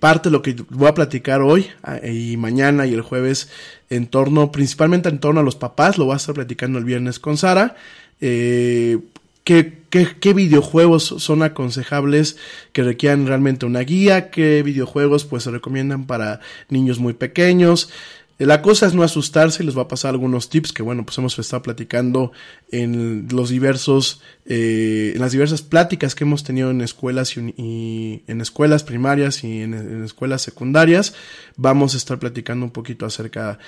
Parte 0.00 0.28
de 0.28 0.32
lo 0.32 0.42
que 0.42 0.56
voy 0.70 0.88
a 0.88 0.94
platicar 0.94 1.40
hoy 1.40 1.68
y 2.02 2.36
mañana 2.36 2.86
y 2.86 2.94
el 2.94 3.02
jueves 3.02 3.48
en 3.90 4.08
torno, 4.08 4.50
principalmente 4.50 5.08
en 5.08 5.20
torno 5.20 5.40
a 5.40 5.44
los 5.44 5.54
papás, 5.54 5.98
lo 5.98 6.06
voy 6.06 6.14
a 6.14 6.16
estar 6.16 6.34
platicando 6.34 6.78
el 6.78 6.84
viernes 6.84 7.20
con 7.20 7.36
Sara 7.36 7.76
eh, 8.20 8.98
qué, 9.44 9.84
qué, 9.90 10.32
videojuegos 10.34 11.04
son 11.18 11.42
aconsejables 11.42 12.36
que 12.72 12.82
requieran 12.82 13.26
realmente 13.26 13.66
una 13.66 13.80
guía, 13.80 14.30
qué 14.30 14.62
videojuegos 14.62 15.24
pues 15.24 15.44
se 15.44 15.50
recomiendan 15.50 16.06
para 16.06 16.40
niños 16.68 16.98
muy 16.98 17.12
pequeños. 17.12 17.90
La 18.38 18.60
cosa 18.60 18.86
es 18.86 18.92
no 18.92 19.02
asustarse 19.02 19.62
y 19.62 19.66
les 19.66 19.78
va 19.78 19.82
a 19.82 19.88
pasar 19.88 20.10
algunos 20.10 20.50
tips 20.50 20.72
que 20.72 20.82
bueno 20.82 21.06
pues 21.06 21.16
hemos 21.16 21.38
estado 21.38 21.62
platicando 21.62 22.32
en 22.70 23.28
los 23.30 23.48
diversos 23.48 24.20
eh, 24.44 25.12
en 25.14 25.22
las 25.22 25.32
diversas 25.32 25.62
pláticas 25.62 26.14
que 26.14 26.24
hemos 26.24 26.44
tenido 26.44 26.70
en 26.70 26.82
escuelas 26.82 27.34
y, 27.38 28.22
en 28.26 28.40
escuelas 28.42 28.84
primarias 28.84 29.42
y 29.42 29.62
en, 29.62 30.04
escuelas 30.04 30.42
secundarias 30.42 31.14
vamos 31.56 31.94
a 31.94 31.96
estar 31.96 32.18
platicando 32.18 32.66
un 32.66 32.72
poquito 32.72 33.06
acerca 33.06 33.58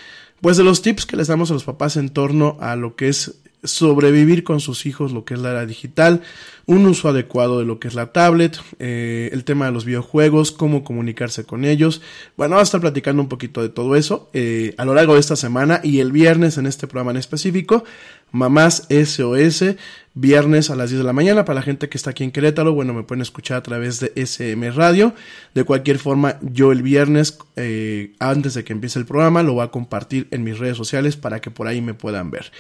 pues 0.41 0.57
de 0.57 0.65
los 0.65 0.83
tips 0.83 1.07
que 1.07 1.17
les 1.17 1.29
damos 1.29 1.51
a 1.51 1.55
los 1.55 1.65
papás 1.65 1.97
en 1.97 2.11
torno 2.11 2.57
a 2.61 2.77
lo 2.77 2.97
que 2.97 3.09
es 3.09 3.35
sobrevivir 3.65 4.45
con 4.45 4.61
sus 4.61 4.87
hijos 4.87 5.13
lo 5.13 5.25
que 5.25 5.35
es 5.35 5.41
la 5.41 5.51
era 5.51 5.67
digital, 5.67 6.23
un 6.67 6.87
uso 6.87 7.09
adecuado 7.09 7.59
de 7.59 7.65
lo 7.65 7.81
que 7.81 7.89
es 7.89 7.95
la 7.95 8.13
tablet, 8.13 8.61
eh, 8.79 9.31
el 9.33 9.45
tema 9.45 9.67
de 9.67 9.73
los 9.73 9.85
videojuegos, 9.85 10.53
cómo 10.53 10.85
comunicarse 10.85 11.45
con 11.45 11.65
ellos. 11.65 12.01
Bueno, 12.37 12.53
vamos 12.53 12.67
a 12.67 12.69
estar 12.69 12.81
platicando 12.81 13.23
un 13.23 13.29
poquito 13.29 13.63
de 13.63 13.69
todo 13.69 13.97
eso 13.97 14.31
eh, 14.33 14.75
a 14.77 14.85
lo 14.85 14.95
largo 14.95 15.15
de 15.15 15.21
esta 15.21 15.37
semana 15.37 15.81
y 15.83 16.01
el 16.01 16.13
viernes 16.13 16.59
en 16.59 16.67
este 16.67 16.87
programa 16.87 17.11
en 17.13 17.17
específico. 17.17 17.85
Mamás 18.31 18.87
SOS, 18.91 19.77
viernes 20.15 20.69
a 20.71 20.77
las 20.77 20.91
10 20.91 20.99
de 20.99 21.07
la 21.07 21.13
mañana. 21.13 21.45
Para 21.45 21.61
la 21.61 21.63
gente 21.63 21.89
que 21.89 21.97
está 21.97 22.11
aquí 22.11 22.25
en 22.25 22.31
Querétaro, 22.31 22.75
bueno, 22.75 22.93
me 22.93 23.05
pueden 23.05 23.23
escuchar 23.23 23.57
a 23.57 23.63
través 23.63 24.01
de 24.01 24.13
SM 24.17 24.71
Radio. 24.73 25.15
De 25.55 25.65
cualquier 25.65 25.99
forma, 25.99 26.37
yo 26.43 26.73
el 26.73 26.83
viernes, 26.83 27.39
eh, 27.57 28.13
antes 28.19 28.55
de 28.55 28.65
que 28.65 28.73
empiece 28.73 28.99
el 28.99 29.07
programa, 29.07 29.43
lo 29.43 29.55
voy 29.55 29.65
a 29.65 29.71
compartir 29.71 30.29
en 30.31 30.45
mis 30.45 30.59
redes 30.59 30.77
sociales 30.77 31.17
para 31.17 31.41
que 31.41 31.51
por 31.51 31.69
ahí 31.69 31.81
me 31.81 31.95
puedan 31.95 32.31
ver. 32.31 32.53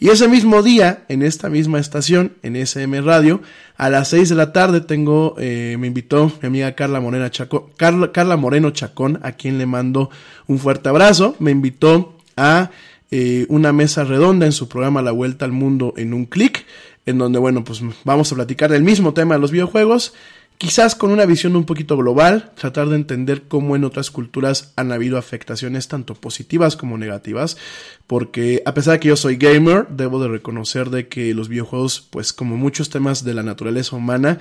Y 0.00 0.08
ese 0.08 0.26
mismo 0.26 0.62
día, 0.62 1.04
en 1.08 1.22
esta 1.22 1.48
misma 1.48 1.78
estación, 1.78 2.32
en 2.42 2.56
SM 2.56 3.00
Radio, 3.02 3.42
a 3.76 3.90
las 3.90 4.08
6 4.08 4.30
de 4.30 4.34
la 4.34 4.52
tarde 4.52 4.80
tengo, 4.80 5.36
eh, 5.38 5.76
me 5.78 5.86
invitó 5.86 6.32
mi 6.40 6.48
amiga 6.48 6.74
Carla 6.74 7.00
Morena 7.00 7.30
Chacón, 7.30 7.64
Carla, 7.76 8.10
Carla 8.10 8.36
Moreno 8.36 8.70
Chacón, 8.70 9.20
a 9.22 9.32
quien 9.32 9.58
le 9.58 9.66
mando 9.66 10.10
un 10.48 10.58
fuerte 10.58 10.88
abrazo. 10.88 11.36
Me 11.38 11.50
invitó 11.52 12.16
a 12.36 12.70
eh, 13.14 13.44
una 13.50 13.74
mesa 13.74 14.04
redonda 14.04 14.46
en 14.46 14.52
su 14.52 14.68
programa 14.68 15.02
La 15.02 15.12
Vuelta 15.12 15.44
al 15.44 15.52
Mundo 15.52 15.92
en 15.98 16.14
un 16.14 16.24
clic, 16.24 16.64
en 17.04 17.18
donde, 17.18 17.38
bueno, 17.38 17.62
pues 17.62 17.82
vamos 18.04 18.32
a 18.32 18.34
platicar 18.34 18.70
del 18.70 18.82
mismo 18.82 19.12
tema 19.12 19.34
de 19.34 19.40
los 19.42 19.50
videojuegos, 19.50 20.14
quizás 20.56 20.94
con 20.94 21.10
una 21.10 21.26
visión 21.26 21.54
un 21.54 21.64
poquito 21.64 21.98
global, 21.98 22.52
tratar 22.54 22.88
de 22.88 22.96
entender 22.96 23.42
cómo 23.48 23.76
en 23.76 23.84
otras 23.84 24.10
culturas 24.10 24.72
han 24.76 24.92
habido 24.92 25.18
afectaciones 25.18 25.88
tanto 25.88 26.14
positivas 26.14 26.74
como 26.74 26.96
negativas, 26.96 27.58
porque 28.06 28.62
a 28.64 28.72
pesar 28.72 28.94
de 28.94 29.00
que 29.00 29.08
yo 29.08 29.16
soy 29.16 29.36
gamer, 29.36 29.88
debo 29.90 30.22
de 30.22 30.28
reconocer 30.28 30.88
de 30.88 31.08
que 31.08 31.34
los 31.34 31.50
videojuegos, 31.50 32.08
pues 32.08 32.32
como 32.32 32.56
muchos 32.56 32.88
temas 32.88 33.24
de 33.24 33.34
la 33.34 33.42
naturaleza 33.42 33.94
humana, 33.94 34.38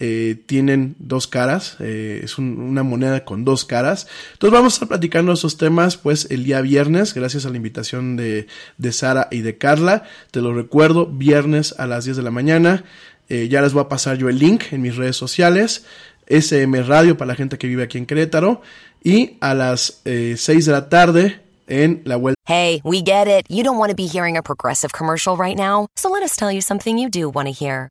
eh, 0.00 0.42
tienen 0.46 0.96
dos 0.98 1.26
caras, 1.26 1.76
eh, 1.78 2.22
es 2.24 2.38
una 2.38 2.82
moneda 2.82 3.24
con 3.26 3.44
dos 3.44 3.66
caras. 3.66 4.06
Entonces 4.32 4.52
vamos 4.52 4.72
a 4.72 4.76
estar 4.76 4.88
platicando 4.88 5.32
esos 5.32 5.58
temas 5.58 5.98
pues 5.98 6.26
el 6.30 6.44
día 6.44 6.62
viernes, 6.62 7.12
gracias 7.12 7.44
a 7.44 7.50
la 7.50 7.58
invitación 7.58 8.16
de, 8.16 8.46
de 8.78 8.92
Sara 8.92 9.28
y 9.30 9.42
de 9.42 9.58
Carla. 9.58 10.04
Te 10.30 10.40
lo 10.40 10.54
recuerdo, 10.54 11.06
viernes 11.06 11.74
a 11.78 11.86
las 11.86 12.06
10 12.06 12.16
de 12.16 12.22
la 12.22 12.30
mañana. 12.30 12.84
Eh, 13.28 13.48
ya 13.48 13.60
les 13.60 13.74
voy 13.74 13.82
a 13.82 13.88
pasar 13.88 14.16
yo 14.16 14.28
el 14.28 14.38
link 14.38 14.72
en 14.72 14.82
mis 14.82 14.96
redes 14.96 15.16
sociales. 15.16 15.84
SM 16.26 16.82
Radio 16.82 17.16
para 17.18 17.28
la 17.28 17.34
gente 17.34 17.58
que 17.58 17.66
vive 17.66 17.82
aquí 17.82 17.98
en 17.98 18.06
Querétaro. 18.06 18.62
Y 19.04 19.36
a 19.40 19.54
las 19.54 20.00
eh, 20.04 20.34
6 20.36 20.66
de 20.66 20.72
la 20.72 20.88
tarde 20.88 21.40
en 21.66 22.02
la 22.04 22.16
vuelta. 22.16 22.36
Hey, 22.46 22.80
we 22.84 23.02
get 23.02 23.28
it. 23.28 23.46
You 23.48 23.62
don't 23.62 23.78
want 23.78 23.90
to 23.90 23.96
be 23.96 24.06
hearing 24.06 24.36
a 24.36 24.42
progressive 24.42 24.92
commercial 24.92 25.36
right 25.36 25.56
now. 25.56 25.88
So 25.94 26.10
let 26.10 26.22
us 26.22 26.36
tell 26.36 26.50
you 26.50 26.60
something 26.60 26.98
you 26.98 27.08
do 27.08 27.30
want 27.30 27.48
to 27.48 27.52
hear. 27.52 27.90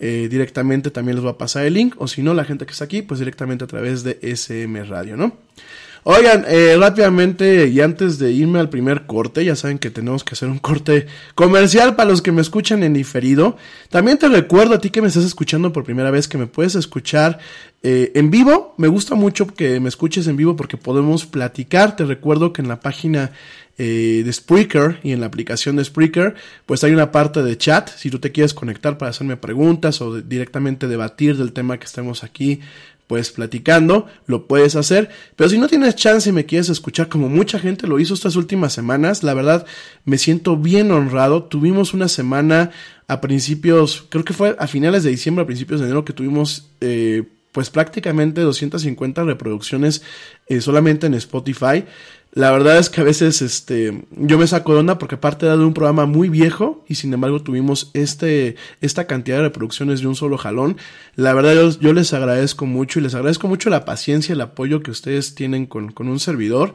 Eh, 0.00 0.28
directamente 0.30 0.90
también 0.90 1.16
les 1.16 1.24
va 1.24 1.30
a 1.30 1.38
pasar 1.38 1.64
el 1.64 1.74
link, 1.74 1.94
o 1.98 2.08
si 2.08 2.22
no, 2.22 2.34
la 2.34 2.44
gente 2.44 2.66
que 2.66 2.72
está 2.72 2.84
aquí, 2.84 3.02
pues 3.02 3.20
directamente 3.20 3.64
a 3.64 3.68
través 3.68 4.02
de 4.02 4.18
SM 4.22 4.82
Radio, 4.84 5.16
¿no? 5.16 5.36
Oigan, 6.06 6.44
eh, 6.46 6.76
rápidamente 6.78 7.68
y 7.68 7.80
antes 7.80 8.18
de 8.18 8.30
irme 8.30 8.58
al 8.58 8.68
primer 8.68 9.06
corte, 9.06 9.42
ya 9.42 9.56
saben 9.56 9.78
que 9.78 9.88
tenemos 9.88 10.22
que 10.22 10.34
hacer 10.34 10.50
un 10.50 10.58
corte 10.58 11.06
comercial 11.34 11.96
para 11.96 12.10
los 12.10 12.20
que 12.20 12.30
me 12.30 12.42
escuchan 12.42 12.82
en 12.82 12.92
diferido. 12.92 13.56
También 13.88 14.18
te 14.18 14.28
recuerdo 14.28 14.74
a 14.74 14.80
ti 14.80 14.90
que 14.90 15.00
me 15.00 15.08
estás 15.08 15.24
escuchando 15.24 15.72
por 15.72 15.84
primera 15.84 16.10
vez 16.10 16.28
que 16.28 16.36
me 16.36 16.46
puedes 16.46 16.74
escuchar 16.74 17.38
eh, 17.82 18.12
en 18.14 18.30
vivo. 18.30 18.74
Me 18.76 18.88
gusta 18.88 19.14
mucho 19.14 19.46
que 19.46 19.80
me 19.80 19.88
escuches 19.88 20.26
en 20.26 20.36
vivo 20.36 20.56
porque 20.56 20.76
podemos 20.76 21.24
platicar. 21.24 21.96
Te 21.96 22.04
recuerdo 22.04 22.52
que 22.52 22.60
en 22.60 22.68
la 22.68 22.80
página 22.80 23.32
eh, 23.76 24.22
de 24.24 24.32
Spreaker 24.32 25.00
y 25.02 25.12
en 25.12 25.20
la 25.20 25.26
aplicación 25.26 25.76
de 25.76 25.84
Spreaker, 25.84 26.34
pues 26.66 26.84
hay 26.84 26.92
una 26.92 27.10
parte 27.10 27.42
de 27.42 27.58
chat. 27.58 27.90
Si 27.96 28.10
tú 28.10 28.18
te 28.18 28.32
quieres 28.32 28.54
conectar 28.54 28.98
para 28.98 29.10
hacerme 29.10 29.36
preguntas 29.36 30.00
o 30.00 30.20
directamente 30.20 30.86
debatir 30.86 31.36
del 31.36 31.52
tema 31.52 31.78
que 31.78 31.86
estemos 31.86 32.22
aquí, 32.22 32.60
pues 33.06 33.32
platicando, 33.32 34.06
lo 34.26 34.46
puedes 34.46 34.76
hacer. 34.76 35.10
Pero 35.36 35.50
si 35.50 35.58
no 35.58 35.68
tienes 35.68 35.96
chance 35.96 36.30
y 36.30 36.32
me 36.32 36.46
quieres 36.46 36.68
escuchar 36.68 37.08
como 37.08 37.28
mucha 37.28 37.58
gente 37.58 37.86
lo 37.86 37.98
hizo 37.98 38.14
estas 38.14 38.36
últimas 38.36 38.72
semanas, 38.72 39.22
la 39.22 39.34
verdad 39.34 39.66
me 40.04 40.18
siento 40.18 40.56
bien 40.56 40.90
honrado. 40.90 41.44
Tuvimos 41.44 41.94
una 41.94 42.08
semana 42.08 42.70
a 43.06 43.20
principios, 43.20 44.06
creo 44.08 44.24
que 44.24 44.32
fue 44.32 44.56
a 44.58 44.66
finales 44.66 45.02
de 45.02 45.10
diciembre, 45.10 45.42
a 45.42 45.46
principios 45.46 45.80
de 45.80 45.86
enero, 45.86 46.04
que 46.04 46.12
tuvimos 46.12 46.70
eh, 46.80 47.24
pues 47.52 47.70
prácticamente 47.70 48.40
250 48.40 49.22
reproducciones 49.22 50.02
eh, 50.48 50.60
solamente 50.60 51.06
en 51.06 51.14
Spotify. 51.14 51.84
La 52.34 52.50
verdad 52.50 52.78
es 52.78 52.90
que 52.90 53.00
a 53.00 53.04
veces 53.04 53.42
este, 53.42 54.06
yo 54.10 54.38
me 54.38 54.48
saco 54.48 54.72
de 54.72 54.80
onda 54.80 54.98
porque 54.98 55.14
aparte 55.14 55.46
de 55.46 55.56
un 55.56 55.72
programa 55.72 56.04
muy 56.04 56.28
viejo 56.28 56.84
y 56.88 56.96
sin 56.96 57.14
embargo 57.14 57.40
tuvimos 57.42 57.92
este, 57.94 58.56
esta 58.80 59.06
cantidad 59.06 59.36
de 59.36 59.44
reproducciones 59.44 60.00
de 60.00 60.08
un 60.08 60.16
solo 60.16 60.36
jalón. 60.36 60.76
La 61.14 61.32
verdad 61.32 61.54
yo, 61.54 61.70
yo 61.78 61.92
les 61.92 62.12
agradezco 62.12 62.66
mucho 62.66 62.98
y 62.98 63.02
les 63.02 63.14
agradezco 63.14 63.46
mucho 63.46 63.70
la 63.70 63.84
paciencia, 63.84 64.32
el 64.32 64.40
apoyo 64.40 64.82
que 64.82 64.90
ustedes 64.90 65.36
tienen 65.36 65.66
con, 65.66 65.92
con 65.92 66.08
un 66.08 66.18
servidor. 66.18 66.74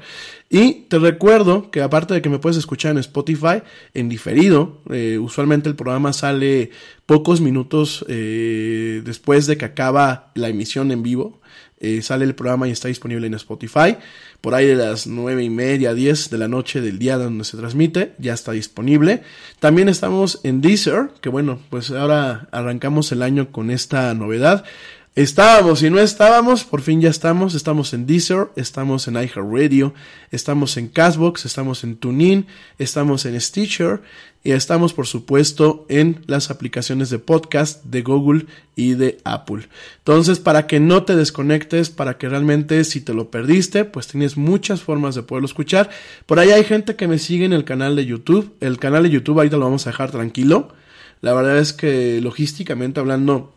Y 0.50 0.86
te 0.88 0.98
recuerdo 0.98 1.70
que 1.72 1.82
aparte 1.82 2.14
de 2.14 2.22
que 2.22 2.30
me 2.30 2.40
puedes 2.40 2.58
escuchar 2.58 2.94
en 2.94 3.00
Spotify 3.00 3.62
en 3.94 4.08
diferido, 4.08 4.82
eh, 4.90 5.18
usualmente 5.20 5.68
el 5.68 5.76
programa 5.76 6.14
sale 6.14 6.72
pocos 7.06 7.42
minutos 7.42 8.06
eh, 8.08 9.02
después 9.04 9.46
de 9.46 9.58
que 9.58 9.66
acaba 9.66 10.32
la 10.36 10.48
emisión 10.48 10.90
en 10.94 11.04
vivo. 11.04 11.42
Eh, 11.82 12.02
sale 12.02 12.26
el 12.26 12.36
programa 12.36 12.68
y 12.68 12.72
está 12.72 12.90
disponible 12.90 13.26
en 13.28 13.34
Spotify. 13.36 13.96
Por 14.42 14.54
ahí 14.54 14.68
de 14.68 14.76
las 14.76 15.08
nueve 15.08 15.44
y 15.44 15.50
media, 15.50 15.94
10 15.94 16.30
de 16.30 16.38
la 16.38 16.48
noche 16.48 16.82
del 16.82 17.00
día 17.00 17.18
donde 17.18 17.46
se 17.46 17.58
transmite, 17.58 18.14
ya 18.18 18.34
está 18.34 18.52
disponible. 18.52 19.24
También 19.60 19.88
estamos 19.88 20.42
en 20.44 20.62
Deezer, 20.62 21.10
que 21.22 21.30
bueno, 21.30 21.60
pues 21.70 21.92
ahora 21.92 22.50
arrancamos 22.52 23.12
el 23.12 23.22
año 23.22 23.52
con 23.52 23.72
esta 23.72 24.14
novedad. 24.14 24.66
Estábamos 25.16 25.84
y 25.84 25.90
no 25.90 26.00
estábamos, 26.00 26.64
por 26.64 26.82
fin 26.82 27.02
ya 27.02 27.10
estamos. 27.10 27.56
Estamos 27.56 27.94
en 27.94 28.06
Deezer, 28.06 28.50
estamos 28.56 29.08
en 29.08 29.16
iHeartRadio, 29.16 29.94
estamos 30.32 30.78
en 30.78 30.88
Castbox, 30.88 31.46
estamos 31.46 31.84
en 31.84 31.98
TuneIn, 31.98 32.46
estamos 32.78 33.26
en 33.26 33.40
Stitcher 33.42 34.02
y 34.44 34.52
estamos 34.52 34.94
por 34.94 35.06
supuesto 35.06 35.86
en 35.90 36.24
las 36.28 36.50
aplicaciones 36.50 37.10
de 37.10 37.20
podcast 37.20 37.84
de 37.84 38.02
Google 38.02 38.46
y 38.76 38.94
de 38.94 39.18
Apple. 39.26 39.68
Entonces, 39.98 40.40
para 40.40 40.66
que 40.66 40.80
no 40.80 41.04
te 41.04 41.16
desconectes, 41.16 41.90
para 41.90 42.18
que 42.18 42.30
realmente 42.30 42.84
si 42.86 43.02
te 43.02 43.14
lo 43.14 43.30
perdiste, 43.30 43.84
pues 43.84 44.08
tienes 44.08 44.38
muchas 44.38 44.82
formas 44.82 45.16
de 45.16 45.24
poderlo 45.24 45.46
escuchar. 45.46 45.90
Por 46.26 46.40
ahí 46.40 46.52
hay 46.52 46.64
gente 46.64 46.96
que 46.96 47.08
me 47.08 47.20
sigue 47.20 47.46
en 47.46 47.54
el 47.54 47.66
canal 47.66 47.96
de 47.98 48.06
YouTube. 48.06 48.54
El 48.62 48.80
canal 48.80 49.04
de 49.04 49.10
YouTube 49.10 49.38
ahorita 49.40 49.58
lo 49.58 49.66
vamos 49.66 49.86
a 49.86 49.90
dejar 49.90 50.12
tranquilo. 50.12 50.70
La 51.22 51.34
verdad 51.34 51.58
es 51.58 51.74
que 51.74 52.22
logísticamente 52.22 53.02
hablando 53.02 53.54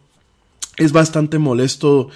es 0.79 0.91
bastante 0.91 1.39
molesto 1.39 2.09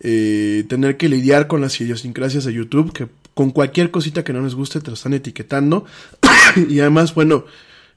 eh, 0.00 0.64
tener 0.68 0.96
que 0.96 1.08
lidiar 1.08 1.48
con 1.48 1.60
las 1.60 1.80
idiosincrasias 1.80 2.44
de 2.44 2.52
YouTube, 2.52 2.92
que 2.92 3.08
con 3.34 3.50
cualquier 3.50 3.90
cosita 3.90 4.22
que 4.22 4.32
no 4.32 4.42
les 4.42 4.54
guste 4.54 4.80
te 4.80 4.88
lo 4.88 4.94
están 4.94 5.14
etiquetando. 5.14 5.86
y 6.68 6.78
además, 6.80 7.14
bueno, 7.14 7.46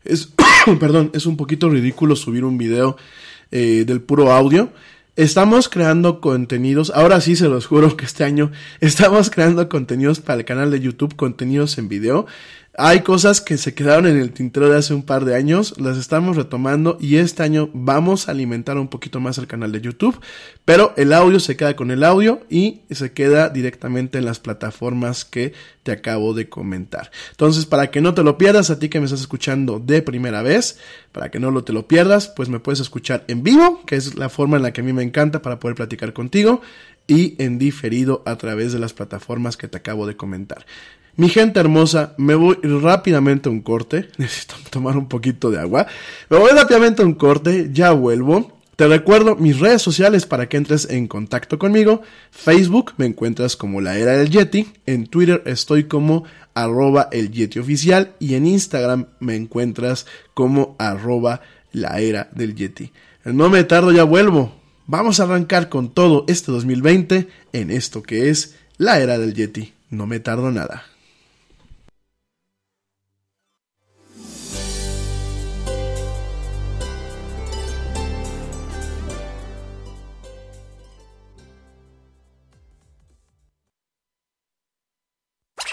es, 0.06 0.30
perdón, 0.80 1.12
es 1.13 1.26
un 1.26 1.38
poquito 1.38 1.70
ridículo 1.70 2.15
subir 2.15 2.46
un 2.46 2.58
video 2.58 2.98
eh, 3.52 3.84
del 3.86 4.02
puro 4.02 4.32
audio. 4.32 4.72
Estamos 5.15 5.70
creando 5.70 6.20
contenidos, 6.20 6.91
ahora 6.94 7.22
sí 7.22 7.38
se 7.38 7.48
los 7.48 7.68
juro 7.68 7.96
que 7.96 8.04
este 8.04 8.26
año 8.26 8.52
estamos 8.82 9.30
creando 9.30 9.70
contenidos 9.70 10.20
para 10.20 10.39
el 10.39 10.46
canal 10.46 10.72
de 10.72 10.82
YouTube, 10.82 11.15
contenidos 11.15 11.78
en 11.78 11.88
video. 11.88 12.26
Hay 12.78 13.02
cosas 13.02 13.40
que 13.40 13.58
se 13.58 13.74
quedaron 13.74 14.06
en 14.06 14.18
el 14.18 14.34
tintero 14.34 14.68
de 14.68 14.78
hace 14.78 14.94
un 14.94 15.04
par 15.04 15.24
de 15.24 15.34
años, 15.34 15.80
las 15.80 15.98
estamos 15.98 16.36
retomando 16.36 16.98
y 17.00 17.16
este 17.16 17.42
año 17.42 17.70
vamos 17.74 18.28
a 18.28 18.32
alimentar 18.32 18.78
un 18.78 18.90
poquito 18.90 19.22
más 19.22 19.38
el 19.38 19.48
canal 19.48 19.72
de 19.72 19.80
YouTube, 19.80 20.20
pero 20.66 20.94
el 20.98 21.14
audio 21.14 21.40
se 21.40 21.56
queda 21.56 21.78
con 21.78 21.90
el 21.90 22.04
audio 22.04 22.42
y 22.50 22.82
se 22.92 23.14
queda 23.14 23.48
directamente 23.48 24.18
en 24.18 24.26
las 24.26 24.42
plataformas 24.42 25.24
que 25.24 25.54
te 25.84 25.94
acabo 25.94 26.34
de 26.34 26.50
comentar. 26.50 27.12
Entonces, 27.32 27.66
para 27.66 27.92
que 27.92 28.02
no 28.02 28.14
te 28.14 28.24
lo 28.24 28.38
pierdas, 28.38 28.70
a 28.70 28.78
ti 28.78 28.90
que 28.90 29.00
me 29.00 29.06
estás 29.06 29.22
escuchando 29.22 29.80
de 29.80 30.02
primera 30.02 30.42
vez, 30.42 30.78
para 31.14 31.32
que 31.32 31.40
no 31.40 31.52
lo 31.52 31.64
te 31.64 31.72
lo 31.72 31.88
pierdas, 31.88 32.28
pues 32.28 32.50
me 32.50 32.60
puedes 32.60 32.82
escuchar 32.82 33.24
en 33.30 33.42
vivo, 33.42 33.86
que 33.86 33.96
es 33.96 34.16
la 34.16 34.28
forma 34.28 34.58
en 34.58 34.64
la 34.64 34.74
que 34.74 34.82
a 34.82 34.84
mí 34.84 34.92
me 34.92 35.04
encanta 35.04 35.42
para 35.42 35.60
poder 35.62 35.76
platicar 35.76 36.12
contigo, 36.12 36.62
y 37.08 37.42
en 37.42 37.58
diferido 37.58 38.24
a 38.26 38.36
través 38.36 38.74
de 38.74 38.80
las 38.80 38.94
plataformas 38.94 39.58
que 39.58 39.68
te 39.68 39.78
acabo 39.78 40.08
de 40.08 40.18
comentar. 40.18 40.66
Mi 41.17 41.30
gente 41.30 41.62
hermosa, 41.62 42.13
me 42.17 42.36
voy 42.36 42.58
rápidamente 42.62 43.47
a 43.47 43.51
un 43.51 43.62
corte. 43.62 44.10
Necesito 44.17 44.56
tomar 44.69 44.97
un 44.97 45.08
poquito 45.08 45.49
de 45.49 45.60
agua. 45.60 45.88
Me 46.30 46.38
voy 46.38 46.51
rápidamente 46.51 47.01
a 47.01 47.06
un 47.06 47.13
corte, 47.13 47.69
ya 47.71 47.91
vuelvo. 47.91 48.51
Te 48.75 48.89
recuerdo 48.89 49.38
mis 49.38 49.58
redes 49.60 49.82
sociales 49.82 50.25
para 50.25 50.49
que 50.49 50.58
entres 50.58 50.89
en 50.89 51.08
contacto 51.08 51.58
conmigo. 51.58 52.01
Facebook 52.32 52.91
me 52.97 53.06
encuentras 53.06 53.56
como 53.56 53.80
la 53.80 53.97
era 53.97 54.12
del 54.17 54.30
Yeti. 54.30 54.67
En 54.86 55.08
Twitter 55.08 55.41
estoy 55.45 55.86
como 55.86 56.25
arroba 56.54 57.08
el 57.13 57.32
Yeti 57.32 57.60
oficial. 57.60 58.12
Y 58.19 58.34
en 58.34 58.45
Instagram 58.45 59.06
me 59.21 59.36
encuentras 59.36 60.06
como 60.34 60.75
arroba 60.78 61.39
la 61.71 62.01
era 62.01 62.28
del 62.34 62.56
Yeti. 62.56 62.91
No 63.23 63.49
me 63.49 63.63
tardo, 63.63 63.93
ya 63.93 64.04
vuelvo. 64.04 64.54
Vamos 64.88 65.21
a 65.21 65.23
arrancar 65.23 65.69
con 65.69 65.93
todo 65.93 66.25
este 66.28 66.51
2020 66.51 67.30
en 67.54 67.71
esto 67.71 68.04
que 68.04 68.30
es 68.30 68.56
la 68.78 68.99
era 68.99 69.17
del 69.17 69.34
Yeti. 69.34 69.71
No 69.89 70.06
me 70.06 70.19
tardo 70.19 70.51
nada. 70.51 70.84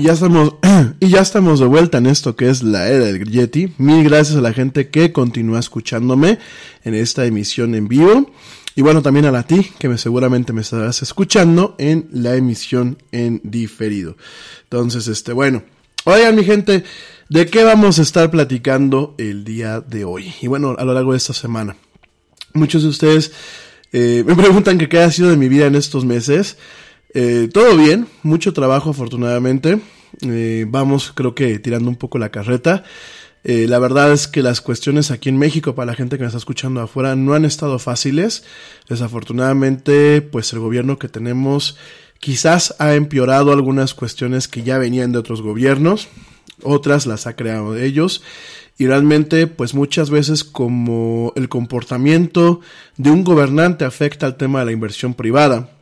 Y 0.00 0.04
ya 0.04 0.14
estamos, 0.14 0.54
y 1.00 1.08
ya 1.10 1.20
estamos 1.20 1.60
de 1.60 1.66
vuelta 1.66 1.98
en 1.98 2.06
esto 2.06 2.34
que 2.34 2.48
es 2.48 2.62
la 2.62 2.88
era 2.88 3.04
del 3.04 3.22
Yeti. 3.30 3.74
Mil 3.76 4.02
gracias 4.02 4.38
a 4.38 4.40
la 4.40 4.54
gente 4.54 4.88
que 4.88 5.12
continúa 5.12 5.58
escuchándome 5.58 6.38
en 6.84 6.94
esta 6.94 7.26
emisión 7.26 7.74
en 7.74 7.86
vivo. 7.86 8.32
Y 8.74 8.80
bueno, 8.80 9.02
también 9.02 9.26
a 9.26 9.30
la 9.30 9.42
ti, 9.42 9.70
que 9.78 9.90
me, 9.90 9.98
seguramente 9.98 10.54
me 10.54 10.62
estarás 10.62 11.02
escuchando 11.02 11.74
en 11.76 12.08
la 12.12 12.34
emisión 12.34 12.96
en 13.12 13.42
diferido. 13.44 14.16
Entonces, 14.62 15.06
este, 15.06 15.34
bueno. 15.34 15.64
Oigan, 16.04 16.34
mi 16.34 16.44
gente, 16.44 16.82
¿de 17.28 17.44
qué 17.44 17.62
vamos 17.62 17.98
a 17.98 18.02
estar 18.02 18.30
platicando 18.30 19.14
el 19.18 19.44
día 19.44 19.82
de 19.82 20.06
hoy? 20.06 20.32
Y 20.40 20.46
bueno, 20.46 20.76
a 20.78 20.84
lo 20.86 20.94
largo 20.94 21.12
de 21.12 21.18
esta 21.18 21.34
semana. 21.34 21.76
Muchos 22.54 22.84
de 22.84 22.88
ustedes 22.88 23.32
eh, 23.92 24.24
me 24.26 24.34
preguntan 24.34 24.78
que 24.78 24.88
qué 24.88 25.00
ha 25.00 25.10
sido 25.10 25.28
de 25.28 25.36
mi 25.36 25.50
vida 25.50 25.66
en 25.66 25.74
estos 25.74 26.06
meses. 26.06 26.56
Eh, 27.12 27.48
todo 27.52 27.76
bien, 27.76 28.06
mucho 28.22 28.52
trabajo 28.52 28.90
afortunadamente. 28.90 29.80
Eh, 30.22 30.66
vamos, 30.68 31.12
creo 31.14 31.34
que 31.34 31.58
tirando 31.58 31.88
un 31.88 31.96
poco 31.96 32.18
la 32.18 32.30
carreta. 32.30 32.84
Eh, 33.42 33.66
la 33.68 33.78
verdad 33.78 34.12
es 34.12 34.28
que 34.28 34.42
las 34.42 34.60
cuestiones 34.60 35.10
aquí 35.10 35.28
en 35.30 35.38
México, 35.38 35.74
para 35.74 35.86
la 35.86 35.94
gente 35.94 36.16
que 36.16 36.22
me 36.22 36.26
está 36.26 36.38
escuchando 36.38 36.80
afuera, 36.80 37.16
no 37.16 37.34
han 37.34 37.44
estado 37.44 37.78
fáciles. 37.78 38.44
Desafortunadamente, 38.88 40.22
pues 40.22 40.52
el 40.52 40.60
gobierno 40.60 40.98
que 40.98 41.08
tenemos 41.08 41.76
quizás 42.18 42.74
ha 42.78 42.94
empeorado 42.94 43.52
algunas 43.52 43.94
cuestiones 43.94 44.46
que 44.46 44.62
ya 44.62 44.78
venían 44.78 45.10
de 45.12 45.18
otros 45.18 45.40
gobiernos, 45.40 46.08
otras 46.62 47.06
las 47.06 47.26
ha 47.26 47.34
creado 47.34 47.76
ellos. 47.76 48.22
Y 48.76 48.86
realmente, 48.86 49.46
pues 49.46 49.74
muchas 49.74 50.10
veces 50.10 50.44
como 50.44 51.32
el 51.36 51.48
comportamiento 51.48 52.60
de 52.96 53.10
un 53.10 53.24
gobernante 53.24 53.84
afecta 53.84 54.26
al 54.26 54.36
tema 54.36 54.60
de 54.60 54.66
la 54.66 54.72
inversión 54.72 55.14
privada 55.14 55.79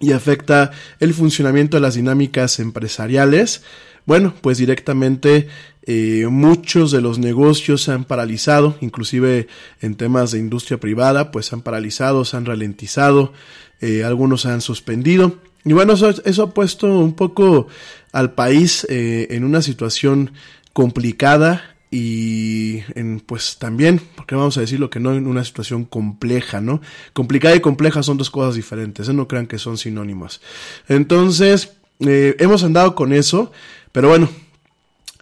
y 0.00 0.12
afecta 0.12 0.72
el 0.98 1.14
funcionamiento 1.14 1.76
de 1.76 1.82
las 1.82 1.94
dinámicas 1.94 2.58
empresariales, 2.58 3.62
bueno, 4.06 4.34
pues 4.40 4.58
directamente 4.58 5.46
eh, 5.82 6.26
muchos 6.28 6.90
de 6.90 7.00
los 7.00 7.18
negocios 7.18 7.82
se 7.82 7.92
han 7.92 8.04
paralizado, 8.04 8.76
inclusive 8.80 9.46
en 9.80 9.94
temas 9.94 10.32
de 10.32 10.38
industria 10.38 10.80
privada, 10.80 11.30
pues 11.30 11.46
se 11.46 11.54
han 11.54 11.62
paralizado, 11.62 12.24
se 12.24 12.36
han 12.36 12.46
ralentizado, 12.46 13.32
eh, 13.80 14.02
algunos 14.02 14.42
se 14.42 14.48
han 14.48 14.62
suspendido. 14.62 15.38
Y 15.64 15.74
bueno, 15.74 15.92
eso, 15.92 16.10
eso, 16.24 16.42
ha 16.42 16.54
puesto 16.54 16.86
un 16.98 17.14
poco 17.14 17.68
al 18.12 18.32
país 18.32 18.86
eh, 18.88 19.28
en 19.30 19.44
una 19.44 19.60
situación 19.60 20.32
complicada 20.72 21.76
y 21.90 22.82
en, 22.94 23.20
pues 23.20 23.58
también, 23.58 24.00
porque 24.14 24.36
vamos 24.36 24.56
a 24.56 24.60
decirlo 24.60 24.90
que 24.90 25.00
no 25.00 25.12
en 25.14 25.26
una 25.26 25.44
situación 25.44 25.84
compleja, 25.84 26.60
¿no? 26.60 26.80
Complicada 27.12 27.56
y 27.56 27.60
compleja 27.60 28.02
son 28.02 28.16
dos 28.16 28.30
cosas 28.30 28.54
diferentes, 28.54 29.08
¿eh? 29.08 29.12
no 29.12 29.26
crean 29.26 29.46
que 29.46 29.58
son 29.58 29.76
sinónimas. 29.76 30.40
Entonces, 30.88 31.72
eh, 32.00 32.36
hemos 32.38 32.62
andado 32.62 32.94
con 32.94 33.12
eso, 33.12 33.50
pero 33.92 34.08
bueno, 34.08 34.28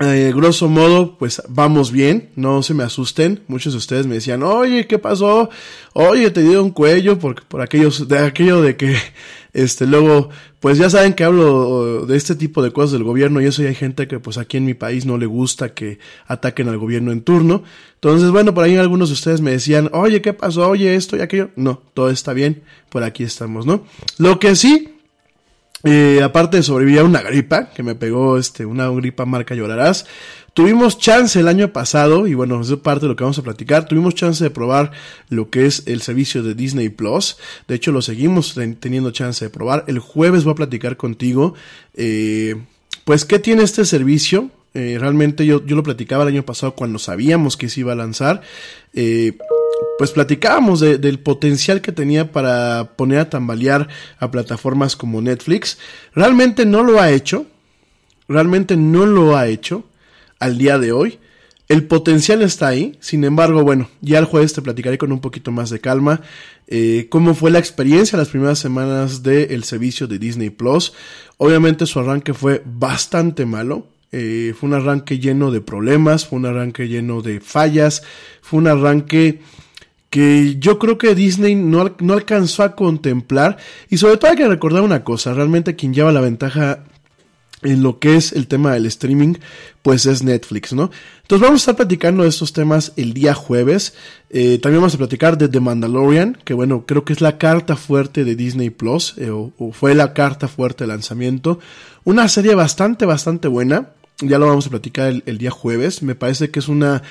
eh, 0.01 0.33
grosso 0.35 0.69
modo, 0.69 1.19
pues 1.19 1.43
vamos 1.49 1.91
bien, 1.91 2.31
no 2.37 2.63
se 2.63 2.73
me 2.73 2.85
asusten. 2.85 3.43
Muchos 3.49 3.73
de 3.73 3.79
ustedes 3.79 4.07
me 4.07 4.15
decían, 4.15 4.45
oye, 4.45 4.87
¿qué 4.87 4.99
pasó? 4.99 5.51
Oye, 5.93 6.31
te 6.31 6.43
dio 6.43 6.63
un 6.63 6.71
cuello 6.71 7.19
por, 7.19 7.45
por 7.47 7.63
aquellos, 7.63 8.07
de 8.07 8.19
aquello 8.19 8.63
de 8.63 8.77
que, 8.77 8.97
este, 9.53 9.87
luego, 9.87 10.31
pues 10.61 10.79
ya 10.79 10.89
saben 10.89 11.15
que 11.15 11.25
hablo 11.25 12.07
de 12.07 12.17
este 12.17 12.37
tipo 12.37 12.63
de 12.63 12.73
cosas 12.73 12.93
del 12.93 13.03
gobierno 13.03 13.41
y 13.41 13.47
eso 13.47 13.63
y 13.63 13.67
hay 13.67 13.75
gente 13.75 14.07
que 14.07 14.21
pues 14.21 14.39
aquí 14.39 14.57
en 14.57 14.67
mi 14.67 14.75
país 14.75 15.05
no 15.05 15.19
le 15.19 15.27
gusta 15.27 15.75
que 15.75 15.99
ataquen 16.27 16.69
al 16.69 16.79
gobierno 16.79 17.11
en 17.11 17.23
turno. 17.23 17.65
Entonces, 17.95 18.31
bueno, 18.31 18.55
por 18.55 18.65
ahí 18.65 18.77
algunos 18.77 19.09
de 19.09 19.15
ustedes 19.15 19.41
me 19.41 19.51
decían, 19.51 19.91
oye, 19.93 20.23
¿qué 20.23 20.33
pasó? 20.33 20.69
Oye, 20.69 20.95
esto 20.95 21.17
y 21.17 21.21
aquello. 21.21 21.51
No, 21.57 21.83
todo 21.95 22.11
está 22.11 22.33
bien, 22.33 22.63
por 22.89 23.03
aquí 23.03 23.25
estamos, 23.25 23.67
¿no? 23.67 23.85
Lo 24.19 24.39
que 24.39 24.55
sí, 24.55 24.98
eh, 25.85 26.21
aparte 26.23 26.57
de 26.57 26.63
sobrevivir 26.63 27.01
a 27.01 27.05
una 27.05 27.23
gripa, 27.23 27.71
que 27.71 27.83
me 27.83 27.95
pegó 27.95 28.39
este, 28.39 28.67
una 28.67 28.89
gripa 28.89 29.25
marca 29.25 29.55
llorarás, 29.55 30.07
tuvimos 30.55 30.99
chance 30.99 31.39
el 31.39 31.47
año 31.47 31.73
pasado, 31.73 32.27
y 32.27 32.35
bueno, 32.35 32.61
es 32.61 32.73
parte 32.77 33.03
de 33.03 33.09
lo 33.09 33.17
que 33.17 33.25
vamos 33.25 33.39
a 33.39 33.43
platicar, 33.43 33.87
tuvimos 33.87 34.15
chance 34.15 34.43
de 34.43 34.51
probar 34.51 34.91
lo 35.29 35.51
que 35.51 35.67
es 35.67 35.85
el 35.87 36.03
servicio 36.03 36.43
de 36.43 36.55
Disney 36.55 36.89
Plus, 36.89 37.37
de 37.69 37.77
hecho 37.77 37.93
lo 37.93 38.03
seguimos 38.03 38.55
teniendo 38.81 39.13
chance 39.13 39.45
de 39.45 39.51
probar, 39.51 39.85
el 39.87 40.01
jueves 40.01 40.45
voy 40.45 40.53
a 40.53 40.57
platicar 40.57 40.97
contigo, 40.97 41.55
eh, 41.95 42.57
pues 43.05 43.25
qué 43.25 43.39
tiene 43.39 43.63
este 43.63 43.85
servicio, 43.85 44.51
eh, 44.75 44.97
realmente 45.01 45.47
yo, 45.47 45.65
yo 45.65 45.77
lo 45.77 45.83
platicaba 45.83 46.25
el 46.25 46.31
año 46.31 46.45
pasado 46.45 46.75
cuando 46.75 46.99
sabíamos 46.99 47.57
que 47.57 47.69
se 47.69 47.81
iba 47.81 47.93
a 47.93 47.97
lanzar, 47.97 48.43
eh, 48.95 49.39
pues 49.99 50.13
platicábamos 50.13 50.81
de, 50.81 50.99
del 50.99 51.19
potencial 51.19 51.81
que 51.81 51.93
tenía 51.93 52.33
para 52.33 52.93
poner 52.97 53.19
a 53.19 53.31
tambalear 53.31 53.89
a 54.19 54.31
plataformas 54.31 54.97
como 54.97 55.21
Netflix. 55.21 55.79
Realmente 56.15 56.67
no 56.67 56.83
lo 56.83 57.01
ha 57.01 57.11
hecho. 57.11 57.47
Realmente 58.29 58.77
no 58.77 59.07
lo 59.07 59.37
ha 59.37 59.49
hecho 59.49 59.85
al 60.39 60.59
día 60.59 60.79
de 60.79 60.93
hoy. 60.93 61.19
El 61.69 61.87
potencial 61.87 62.41
está 62.41 62.69
ahí, 62.69 62.97
sin 62.99 63.25
embargo, 63.25 63.63
bueno, 63.63 63.91
ya 64.01 64.19
el 64.19 64.25
jueves 64.25 64.55
te 64.55 64.63
platicaré 64.63 64.97
con 64.97 65.13
un 65.13 65.21
poquito 65.21 65.51
más 65.51 65.69
de 65.69 65.81
calma 65.81 66.23
eh, 66.71 67.07
cómo 67.09 67.35
fue 67.35 67.51
la 67.51 67.59
experiencia 67.59 68.19
las 68.19 68.29
primeras 68.29 68.59
semanas 68.59 69.23
del 69.23 69.65
servicio 69.65 70.07
de 70.07 70.19
Disney 70.19 70.51
Plus. 70.51 70.93
Obviamente 71.39 71.87
su 71.87 71.99
arranque 71.99 72.35
fue 72.35 72.63
bastante 72.65 73.47
malo, 73.47 73.87
eh, 74.13 74.55
fue 74.59 74.69
un 74.69 74.75
arranque 74.75 75.19
lleno 75.19 75.51
de 75.51 75.63
problemas, 75.63 76.27
fue 76.27 76.39
un 76.39 76.45
arranque 76.45 76.87
lleno 76.87 77.23
de 77.23 77.41
fallas, 77.41 78.03
fue 78.43 78.59
un 78.59 78.67
arranque 78.67 79.41
que 80.11 80.57
yo 80.59 80.79
creo 80.79 80.99
que 80.99 81.15
Disney 81.15 81.55
no, 81.55 81.95
no, 82.01 82.15
alcanzó 82.15 82.63
a 82.63 82.75
contemplar 82.75 83.59
y 83.91 83.99
sobre 83.99 84.17
todo 84.17 84.31
hay 84.31 84.37
que 84.37 84.49
recordar 84.49 84.83
una 84.83 85.05
cosa, 85.05 85.35
realmente 85.35 85.77
quien 85.77 85.93
lleva 85.93 86.13
la 86.13 86.21
ventaja 86.21 86.85
en 87.63 87.83
lo 87.83 87.99
que 87.99 88.17
es 88.17 88.33
el 88.33 88.47
tema 88.47 88.73
del 88.73 88.87
streaming, 88.87 89.35
pues 89.83 90.07
es 90.07 90.23
Netflix, 90.23 90.73
¿no? 90.73 90.91
Entonces 91.23 91.43
vamos 91.43 91.61
a 91.61 91.63
estar 91.63 91.77
platicando 91.77 92.23
de 92.23 92.29
estos 92.29 92.53
temas 92.53 92.93
el 92.97 93.15
día 93.15 93.35
jueves. 93.35 93.95
Eh, 94.31 94.59
también 94.63 94.81
vamos 94.81 94.95
a 94.95 94.99
platicar 94.99 95.37
de 95.39 95.49
The 95.49 95.61
Mandalorian, 95.61 96.39
que 96.45 96.55
bueno, 96.55 96.85
creo 96.87 97.05
que 97.05 97.13
es 97.13 97.21
la 97.21 97.39
carta 97.39 97.77
fuerte 97.77 98.25
de 98.25 98.37
Disney 98.37 98.71
Plus, 98.71 99.15
eh, 99.19 99.31
o, 99.31 99.53
fue 99.73 99.95
la 99.95 100.15
carta 100.15 100.47
fuerte 100.47 100.85
de 100.85 100.89
lanzamiento. 100.89 101.59
Una 102.05 102.29
serie 102.29 102.55
bastante, 102.55 103.07
bastante 103.07 103.49
buena. 103.49 103.91
Ya 104.21 104.39
lo 104.39 104.47
vamos 104.47 104.67
a 104.67 104.71
platicar 104.71 105.23
el 105.25 105.39
día 105.39 105.51
jueves. 105.51 106.03
Me 106.03 106.17
parece 106.17 106.51
que 106.51 106.59
es 106.59 106.69
una 106.69 107.03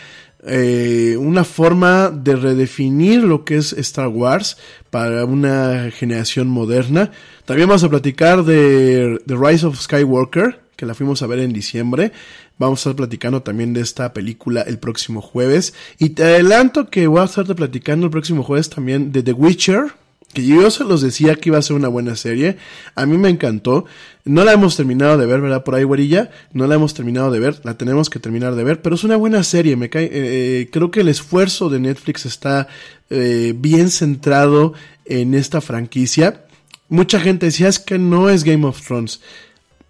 eh, 0.46 1.18
una 1.20 1.44
forma 1.44 2.10
de 2.10 2.36
redefinir 2.36 3.24
lo 3.24 3.44
que 3.44 3.58
es 3.58 3.74
Star 3.74 4.08
Wars 4.08 4.58
para 4.90 5.26
una 5.26 5.90
generación 5.92 6.48
moderna. 6.48 7.12
También 7.46 7.68
vamos 7.68 7.84
a 7.84 7.90
platicar 7.90 8.44
de 8.44 9.20
The 9.26 9.36
Rise 9.36 9.66
of 9.66 9.80
Skywalker, 9.80 10.60
que 10.76 10.86
la 10.86 10.94
fuimos 10.94 11.22
a 11.22 11.28
ver 11.28 11.40
en 11.40 11.54
diciembre. 11.54 12.12
Vamos 12.60 12.80
a 12.80 12.90
estar 12.90 12.96
platicando 12.96 13.42
también 13.42 13.74
de 13.74 13.82
esta 13.82 14.14
película 14.14 14.62
el 14.62 14.80
próximo 14.80 15.22
jueves. 15.22 15.74
Y 15.98 16.10
te 16.10 16.24
adelanto 16.24 16.90
que 16.90 17.08
voy 17.08 17.22
a 17.22 17.26
estar 17.26 17.46
platicando 17.56 18.06
el 18.06 18.12
próximo 18.12 18.44
jueves 18.44 18.70
también 18.70 19.12
de 19.12 19.24
The 19.24 19.34
Witcher, 19.34 19.94
que 20.38 20.46
yo 20.46 20.70
se 20.70 20.84
los 20.84 21.02
decía 21.02 21.34
que 21.34 21.50
iba 21.50 21.58
a 21.58 21.64
ser 21.64 21.76
una 21.76 21.88
buena 21.88 22.16
serie. 22.16 22.58
A 22.94 23.08
mí 23.08 23.18
me 23.18 23.28
encantó. 23.30 23.86
No 24.24 24.46
la 24.46 24.54
hemos 24.54 24.78
terminado 24.78 25.18
de 25.18 25.26
ver, 25.26 25.42
¿verdad? 25.42 25.64
Por 25.64 25.74
ahí, 25.74 25.84
güerilla. 25.84 26.30
No 26.54 26.68
la 26.68 26.76
hemos 26.76 26.94
terminado 26.94 27.32
de 27.32 27.40
ver. 27.40 27.60
La 27.64 27.76
tenemos 27.76 28.12
que 28.12 28.20
terminar 28.20 28.54
de 28.54 28.64
ver. 28.64 28.84
Pero 28.84 28.94
es 28.94 29.04
una 29.04 29.16
buena 29.16 29.42
serie. 29.42 29.76
Me 29.76 29.90
cae, 29.90 30.12
eh, 30.14 30.70
creo 30.72 30.92
que 30.92 31.00
el 31.00 31.08
esfuerzo 31.08 31.70
de 31.70 31.80
Netflix 31.80 32.28
está 32.28 32.68
eh, 33.10 33.56
bien 33.58 33.90
centrado 33.90 34.74
en 35.06 35.34
esta 35.34 35.60
franquicia. 35.60 36.46
mucha 36.88 37.20
gente 37.20 37.48
decía 37.48 37.68
es 37.68 37.80
que 37.80 37.98
no 37.98 38.30
es 38.30 38.44
Game 38.44 38.68
of 38.68 38.80
Thrones. 38.86 39.22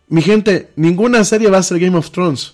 Mi 0.08 0.22
gente, 0.22 0.70
ninguna 0.78 1.26
serie 1.26 1.50
va 1.50 1.58
a 1.58 1.64
ser 1.64 1.80
Game 1.80 1.98
of 1.98 2.12
Thrones. 2.12 2.54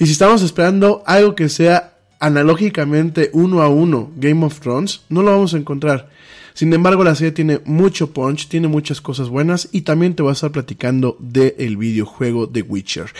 Y 0.00 0.06
si 0.06 0.12
estamos 0.12 0.42
esperando 0.42 1.04
algo 1.06 1.36
que 1.36 1.48
sea 1.50 1.98
analógicamente 2.18 3.30
uno 3.32 3.62
a 3.62 3.68
uno 3.68 4.10
Game 4.16 4.44
of 4.44 4.58
Thrones, 4.58 5.02
no 5.08 5.22
lo 5.22 5.30
vamos 5.30 5.54
a 5.54 5.58
encontrar. 5.58 6.15
Sin 6.56 6.72
embargo, 6.72 7.04
la 7.04 7.14
serie 7.14 7.32
tiene 7.32 7.60
mucho 7.66 8.14
punch, 8.14 8.48
tiene 8.48 8.66
muchas 8.66 9.02
cosas 9.02 9.28
buenas 9.28 9.68
y 9.72 9.82
también 9.82 10.14
te 10.14 10.22
voy 10.22 10.30
a 10.30 10.32
estar 10.32 10.52
platicando 10.52 11.18
del 11.20 11.76
videojuego 11.76 12.46
de 12.46 12.62
Witcher. 12.62 13.12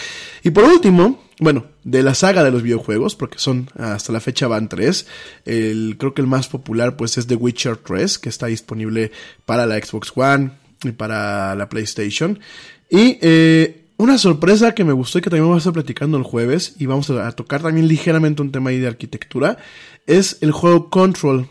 Y 0.43 0.53
por 0.53 0.65
último, 0.65 1.23
bueno, 1.39 1.67
de 1.85 2.03
la 2.03 2.15
saga 2.15 2.43
de 2.43 2.51
los 2.51 2.63
videojuegos, 2.63 3.15
porque 3.15 3.39
son 3.39 3.69
hasta 3.79 4.11
la 4.11 4.21
fecha 4.21 4.49
van 4.49 4.71
tres. 4.71 5.07
El, 5.45 5.97
creo 5.99 6.15
que 6.15 6.23
el 6.23 6.27
más 6.27 6.49
popular 6.49 6.97
pues 6.97 7.19
es 7.19 7.27
The 7.27 7.35
Witcher 7.35 7.77
3, 7.77 8.19
que 8.19 8.31
está 8.31 8.47
disponible 8.47 9.13
para 9.45 9.67
la 9.67 9.77
Xbox 9.77 10.13
One 10.15 10.53
y 10.83 10.93
para 10.93 11.55
la 11.57 11.69
PlayStation. 11.69 12.41
Y 12.89 13.19
eh, 13.21 13.85
una 13.99 14.17
sorpresa 14.17 14.75
que 14.75 14.85
me 14.85 14.95
gustó 14.95 15.19
y 15.19 15.21
que 15.21 15.29
también 15.29 15.45
vamos 15.45 15.57
a 15.57 15.59
estar 15.59 15.75
platicando 15.75 16.17
el 16.17 16.25
jueves, 16.25 16.75
y 16.79 16.87
vamos 16.87 17.11
a, 17.11 17.31
tocar 17.33 17.61
también 17.61 17.87
ligeramente 17.87 18.41
un 18.41 18.51
tema 18.51 18.71
ahí 18.71 18.79
de 18.79 18.87
arquitectura, 18.87 19.59
es 20.07 20.39
el 20.41 20.53
juego 20.53 20.89
Control. 20.89 21.51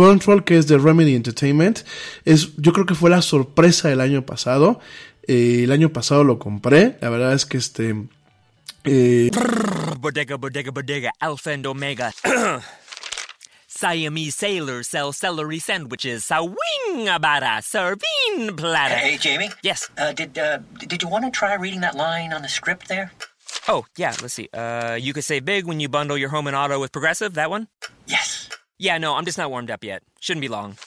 Control, 0.00 0.44
que 0.44 0.56
es 0.56 0.66
de 0.66 0.78
Remedy 0.78 1.14
Entertainment, 1.14 1.80
es, 2.24 2.56
yo 2.56 2.72
creo 2.72 2.86
que 2.86 2.94
fue 2.94 3.10
la 3.10 3.22
sorpresa 3.22 3.88
del 3.88 4.00
año 4.00 4.24
pasado. 4.24 4.80
Eh, 5.26 5.62
el 5.64 5.72
año 5.72 5.92
pasado 5.92 6.24
lo 6.24 6.38
compré, 6.38 6.96
la 7.00 7.10
verdad 7.10 7.34
es 7.34 7.44
que 7.44 7.58
este... 7.58 7.94
Eh... 8.84 9.30
Bodega, 9.98 10.36
bodega, 10.36 10.70
bodega, 10.70 11.12
alpha 11.20 11.52
and 11.52 11.66
omega. 11.66 12.12
Siamese 13.66 14.34
sailors 14.34 14.88
sell 14.88 15.12
celery 15.12 15.58
sandwiches. 15.58 16.24
Sawing 16.24 17.08
about 17.08 17.42
a 17.42 17.62
serving 17.62 18.56
platter. 18.56 18.96
Hey, 18.96 19.16
Jamie. 19.16 19.50
Yes. 19.62 19.88
Uh, 19.96 20.12
did 20.12 20.36
uh, 20.38 20.58
did 20.86 21.02
you 21.02 21.08
want 21.08 21.24
to 21.24 21.30
try 21.30 21.54
reading 21.54 21.80
that 21.80 21.94
line 21.94 22.32
on 22.32 22.42
the 22.42 22.48
script 22.48 22.88
there? 22.88 23.12
Oh, 23.68 23.86
yeah, 23.96 24.14
let's 24.20 24.34
see. 24.34 24.48
Uh, 24.52 24.98
you 25.00 25.12
could 25.12 25.24
save 25.24 25.44
big 25.44 25.66
when 25.66 25.80
you 25.80 25.88
bundle 25.88 26.18
your 26.18 26.30
home 26.30 26.46
and 26.46 26.56
auto 26.56 26.78
with 26.80 26.92
Progressive, 26.92 27.34
that 27.34 27.50
one? 27.50 27.68
Yes. 28.06 28.48
Yeah, 28.82 28.96
no, 28.96 29.14
I'm 29.14 29.26
just 29.26 29.36
not 29.36 29.50
warmed 29.50 29.70
up 29.70 29.84
yet. 29.84 30.02
Shouldn't 30.20 30.40
be 30.40 30.48
long. 30.48 30.78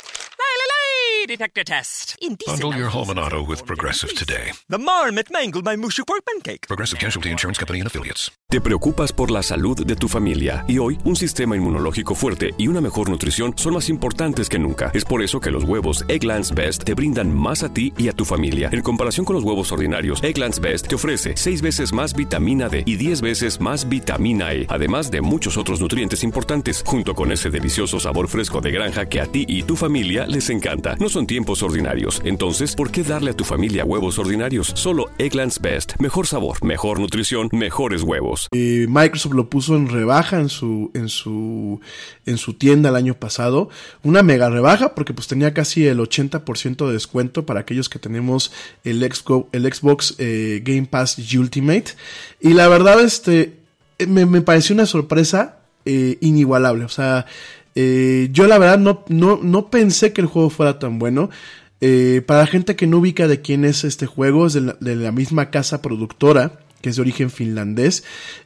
Detector 1.27 1.63
test. 1.63 2.15
Indecent 2.21 2.61
Bundle 2.61 2.77
your 2.77 2.89
home 2.89 3.09
and 3.09 3.19
auto 3.19 3.43
with 3.43 3.65
Progressive 3.65 4.13
today. 4.13 4.51
The 4.69 4.77
marmot 4.77 5.31
mangled 5.31 5.63
my 5.63 5.77
mushy 5.77 6.03
pork 6.03 6.23
pancake. 6.25 6.67
Progressive 6.67 6.99
Casualty 6.99 7.29
Insurance 7.29 7.57
Company 7.57 7.79
and 7.79 7.87
Affiliates. 7.87 8.31
Te 8.49 8.61
preocupas 8.61 9.11
por 9.11 9.31
la 9.31 9.41
salud 9.41 9.83
de 9.83 9.95
tu 9.95 10.07
familia 10.07 10.63
y 10.67 10.77
hoy 10.77 10.99
un 11.05 11.15
sistema 11.15 11.55
inmunológico 11.55 12.13
fuerte 12.13 12.51
y 12.57 12.67
una 12.67 12.81
mejor 12.81 13.09
nutrición 13.09 13.53
son 13.57 13.73
más 13.73 13.89
importantes 13.89 14.47
que 14.47 14.59
nunca. 14.59 14.91
Es 14.93 15.05
por 15.05 15.23
eso 15.23 15.39
que 15.39 15.49
los 15.49 15.63
huevos 15.63 16.05
Egglands 16.07 16.53
Best 16.53 16.83
te 16.83 16.93
brindan 16.93 17.35
más 17.35 17.63
a 17.63 17.73
ti 17.73 17.93
y 17.97 18.09
a 18.09 18.13
tu 18.13 18.25
familia. 18.25 18.69
En 18.71 18.81
comparación 18.81 19.25
con 19.25 19.35
los 19.35 19.43
huevos 19.43 19.71
ordinarios, 19.71 20.23
Egglands 20.23 20.59
Best 20.59 20.87
te 20.87 20.93
ofrece 20.93 21.33
6 21.35 21.61
veces 21.63 21.93
más 21.93 22.13
vitamina 22.13 22.69
D 22.69 22.83
y 22.85 22.95
10 22.95 23.21
veces 23.21 23.59
más 23.59 23.89
vitamina 23.89 24.53
E, 24.53 24.67
además 24.69 25.09
de 25.09 25.21
muchos 25.21 25.57
otros 25.57 25.81
nutrientes 25.81 26.23
importantes, 26.23 26.83
junto 26.85 27.15
con 27.15 27.31
ese 27.31 27.49
delicioso 27.49 27.99
sabor 27.99 28.27
fresco 28.27 28.61
de 28.61 28.69
granja 28.69 29.07
que 29.07 29.19
a 29.19 29.25
ti 29.25 29.45
y 29.47 29.63
tu 29.63 29.75
familia 29.75 30.27
les 30.27 30.51
encanta. 30.51 30.95
No 30.99 31.09
son 31.13 31.27
tiempos 31.27 31.61
ordinarios, 31.61 32.21
entonces, 32.25 32.75
¿por 32.75 32.91
qué 32.91 33.03
darle 33.03 33.31
a 33.31 33.35
tu 33.35 33.43
familia 33.43 33.85
huevos 33.85 34.17
ordinarios? 34.17 34.71
Solo 34.75 35.11
Egglands 35.19 35.61
Best. 35.61 35.93
Mejor 35.99 36.25
sabor, 36.25 36.63
mejor 36.63 36.99
nutrición, 36.99 37.49
mejores 37.51 38.01
huevos. 38.01 38.47
Eh, 38.51 38.87
Microsoft 38.89 39.33
lo 39.33 39.47
puso 39.49 39.75
en 39.75 39.89
rebaja 39.89 40.39
en 40.39 40.49
su, 40.49 40.89
en 40.95 41.09
su, 41.09 41.79
en 42.25 42.37
su 42.37 42.55
tienda 42.55 42.89
el 42.89 42.95
año 42.95 43.13
pasado. 43.13 43.69
Una 44.01 44.23
mega 44.23 44.49
rebaja 44.49 44.95
porque 44.95 45.13
pues 45.13 45.27
tenía 45.27 45.53
casi 45.53 45.85
el 45.85 45.99
80% 45.99 46.87
de 46.87 46.93
descuento 46.93 47.45
para 47.45 47.59
aquellos 47.59 47.89
que 47.89 47.99
tenemos 47.99 48.51
el, 48.83 48.99
Xbox, 49.01 49.47
el 49.51 49.71
Xbox 49.71 50.15
eh, 50.17 50.61
Game 50.63 50.87
Pass 50.87 51.17
Ultimate. 51.35 51.91
Y 52.41 52.53
la 52.53 52.67
verdad, 52.67 52.99
este, 53.01 53.59
me, 54.07 54.25
me 54.25 54.41
pareció 54.41 54.73
una 54.73 54.87
sorpresa 54.87 55.59
eh, 55.85 56.17
inigualable. 56.21 56.85
O 56.85 56.89
sea, 56.89 57.25
eh, 57.75 58.29
yo 58.31 58.47
la 58.47 58.57
verdad 58.57 58.79
no, 58.79 59.03
no, 59.07 59.39
no 59.41 59.69
pensé 59.69 60.13
que 60.13 60.21
el 60.21 60.27
juego 60.27 60.49
fuera 60.49 60.79
tan 60.79 60.99
bueno. 60.99 61.29
Eh, 61.81 62.21
para 62.25 62.41
la 62.41 62.47
gente 62.47 62.77
que 62.77 62.87
no 62.87 62.99
ubica 62.99 63.27
de 63.27 63.41
quién 63.41 63.65
es 63.65 63.83
este 63.83 64.05
juego, 64.05 64.47
es 64.47 64.53
de 64.53 64.95
la, 64.95 65.11
misma 65.11 65.49
casa 65.49 65.81
productora 65.81 66.59
que 66.81 66.89
es 66.89 66.97
de 66.97 67.01
origen 67.01 67.29
finlandés, 67.29 68.03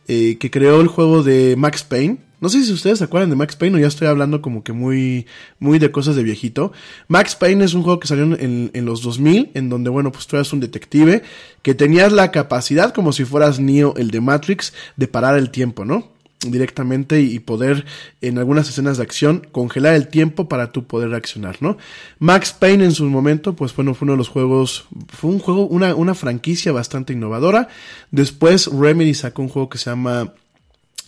eh, 0.07 0.37
que 0.39 0.51
creó 0.51 0.79
el 0.81 0.87
juego 0.87 1.23
de 1.23 1.55
Max 1.55 1.83
Payne. 1.83 2.17
No 2.39 2.49
sé 2.49 2.63
si 2.63 2.71
ustedes 2.71 2.99
se 2.99 3.03
acuerdan 3.03 3.31
de 3.31 3.35
Max 3.35 3.55
Payne 3.55 3.77
o 3.77 3.79
ya 3.79 3.87
estoy 3.87 4.07
hablando 4.07 4.43
como 4.43 4.63
que 4.63 4.73
muy, 4.73 5.25
muy 5.59 5.79
de 5.79 5.89
cosas 5.89 6.15
de 6.15 6.21
viejito. 6.21 6.71
Max 7.07 7.35
Payne 7.35 7.65
es 7.65 7.73
un 7.73 7.81
juego 7.81 7.99
que 7.99 8.07
salió 8.07 8.25
en, 8.25 8.69
en 8.73 8.85
los 8.85 9.01
2000, 9.01 9.51
en 9.55 9.69
donde, 9.69 9.89
bueno, 9.89 10.11
pues 10.11 10.27
tú 10.27 10.35
eras 10.35 10.53
un 10.53 10.59
detective 10.59 11.23
que 11.63 11.73
tenías 11.73 12.11
la 12.13 12.29
capacidad, 12.31 12.93
como 12.93 13.11
si 13.11 13.25
fueras 13.25 13.59
Neo, 13.59 13.95
el 13.97 14.11
de 14.11 14.21
Matrix, 14.21 14.71
de 14.97 15.07
parar 15.07 15.35
el 15.35 15.49
tiempo, 15.49 15.83
¿no? 15.83 16.11
Directamente 16.45 17.21
y 17.21 17.39
poder 17.39 17.85
en 18.21 18.37
algunas 18.37 18.69
escenas 18.69 18.97
de 18.97 19.03
acción 19.03 19.47
congelar 19.51 19.95
el 19.95 20.07
tiempo 20.07 20.47
para 20.47 20.71
tú 20.71 20.85
poder 20.85 21.09
reaccionar, 21.09 21.57
¿no? 21.61 21.77
Max 22.19 22.53
Payne 22.53 22.85
en 22.85 22.91
su 22.91 23.05
momento, 23.05 23.55
pues 23.55 23.75
bueno, 23.75 23.93
fue 23.93 24.05
uno 24.05 24.13
de 24.13 24.17
los 24.17 24.29
juegos, 24.29 24.85
fue 25.09 25.31
un 25.31 25.39
juego, 25.39 25.67
una, 25.67 25.95
una 25.95 26.13
franquicia 26.13 26.71
bastante 26.71 27.13
innovadora. 27.13 27.69
Después 28.11 28.67
Remedy 28.67 29.13
sacó 29.13 29.41
un 29.41 29.49
juego 29.49 29.69
que 29.69 29.79
se 29.79 29.89
llama 29.89 30.33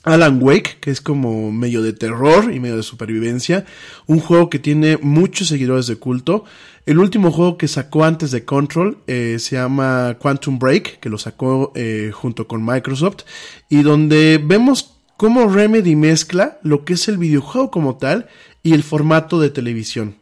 Alan 0.03 0.39
Wake, 0.41 0.77
que 0.79 0.91
es 0.91 1.01
como 1.01 1.51
medio 1.51 1.81
de 1.81 1.93
terror 1.93 2.51
y 2.53 2.59
medio 2.59 2.77
de 2.77 2.83
supervivencia, 2.83 3.65
un 4.07 4.19
juego 4.19 4.49
que 4.49 4.59
tiene 4.59 4.97
muchos 4.97 5.49
seguidores 5.49 5.87
de 5.87 5.97
culto. 5.97 6.45
El 6.85 6.97
último 6.99 7.31
juego 7.31 7.57
que 7.57 7.67
sacó 7.67 8.03
antes 8.05 8.31
de 8.31 8.45
Control 8.45 8.97
eh, 9.05 9.37
se 9.39 9.57
llama 9.57 10.17
Quantum 10.19 10.57
Break, 10.57 10.99
que 10.99 11.09
lo 11.09 11.17
sacó 11.17 11.71
eh, 11.75 12.11
junto 12.13 12.47
con 12.47 12.65
Microsoft, 12.65 13.23
y 13.69 13.83
donde 13.83 14.41
vemos 14.43 14.98
cómo 15.19 15.49
Remedy 15.49 15.97
mezcla 15.97 16.59
lo 16.63 16.85
que 16.85 16.93
es 16.93 17.09
el 17.09 17.17
videojuego 17.17 17.71
como 17.71 17.97
tal 17.97 18.29
y 18.63 18.73
el 18.73 18.83
formato 18.83 19.37
de 19.37 19.49
televisión. 19.49 20.15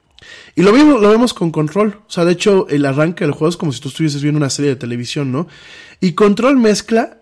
Y 0.56 0.64
lo 0.64 0.74
vemos, 0.74 1.00
lo 1.00 1.12
vemos 1.12 1.36
con 1.36 1.52
Control. 1.52 2.00
O 2.08 2.12
sea, 2.12 2.26
de 2.26 2.32
hecho, 2.32 2.68
el 2.68 2.84
arranque 2.84 3.24
del 3.24 3.32
juego 3.32 3.50
es 3.50 3.58
como 3.58 3.72
si 3.72 3.80
tú 3.80 3.90
estuvieses 3.90 4.24
viendo 4.24 4.40
una 4.40 4.50
serie 4.50 4.72
de 4.72 4.76
televisión, 4.76 5.32
¿no? 5.32 5.48
Y 6.02 6.14
Control 6.14 6.58
mezcla 6.58 7.20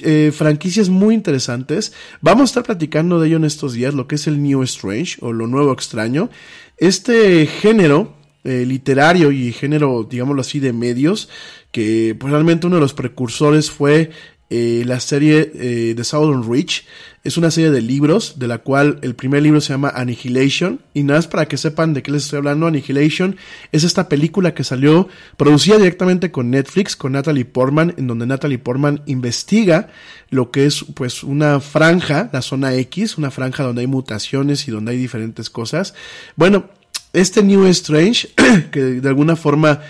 eh, 0.00 0.32
franquicias 0.34 0.88
muy 0.88 1.14
interesantes. 1.14 1.92
Vamos 2.22 2.40
a 2.40 2.44
estar 2.44 2.62
platicando 2.62 3.20
de 3.20 3.28
ello 3.28 3.36
en 3.36 3.44
estos 3.44 3.74
días, 3.74 3.92
lo 3.92 4.08
que 4.08 4.14
es 4.14 4.26
el 4.26 4.42
New 4.42 4.62
Strange 4.62 5.18
o 5.20 5.34
lo 5.34 5.46
nuevo 5.46 5.70
extraño. 5.70 6.30
Este 6.78 7.46
género 7.46 8.14
eh, 8.42 8.64
literario 8.66 9.32
y 9.32 9.52
género, 9.52 10.08
digámoslo 10.08 10.40
así, 10.40 10.60
de 10.60 10.72
medios, 10.72 11.28
que 11.72 12.16
pues, 12.18 12.32
realmente 12.32 12.66
uno 12.66 12.76
de 12.76 12.82
los 12.82 12.94
precursores 12.94 13.70
fue 13.70 14.12
eh, 14.54 14.84
la 14.84 15.00
serie 15.00 15.50
eh, 15.54 15.94
de 15.96 16.04
Southern 16.04 16.46
Reach. 16.46 16.84
Es 17.24 17.38
una 17.38 17.50
serie 17.50 17.70
de 17.70 17.80
libros, 17.80 18.38
de 18.38 18.48
la 18.48 18.58
cual 18.58 18.98
el 19.00 19.14
primer 19.14 19.42
libro 19.42 19.62
se 19.62 19.72
llama 19.72 19.88
Annihilation. 19.94 20.82
Y 20.92 21.04
nada 21.04 21.20
más 21.20 21.26
para 21.26 21.46
que 21.46 21.56
sepan 21.56 21.94
de 21.94 22.02
qué 22.02 22.10
les 22.10 22.24
estoy 22.24 22.36
hablando, 22.36 22.66
Annihilation 22.66 23.36
es 23.70 23.82
esta 23.82 24.10
película 24.10 24.52
que 24.52 24.62
salió 24.62 25.08
producida 25.38 25.78
directamente 25.78 26.30
con 26.30 26.50
Netflix, 26.50 26.96
con 26.96 27.12
Natalie 27.12 27.46
Portman, 27.46 27.94
en 27.96 28.06
donde 28.06 28.26
Natalie 28.26 28.58
Portman 28.58 29.00
investiga 29.06 29.88
lo 30.28 30.50
que 30.50 30.66
es 30.66 30.84
pues 30.94 31.24
una 31.24 31.58
franja, 31.60 32.28
la 32.30 32.42
zona 32.42 32.74
X, 32.74 33.16
una 33.16 33.30
franja 33.30 33.62
donde 33.62 33.80
hay 33.80 33.86
mutaciones 33.86 34.68
y 34.68 34.70
donde 34.70 34.92
hay 34.92 34.98
diferentes 34.98 35.48
cosas. 35.48 35.94
Bueno, 36.36 36.68
este 37.14 37.42
New 37.42 37.64
Strange, 37.68 38.28
que 38.70 38.80
de 38.80 39.08
alguna 39.08 39.34
forma 39.34 39.80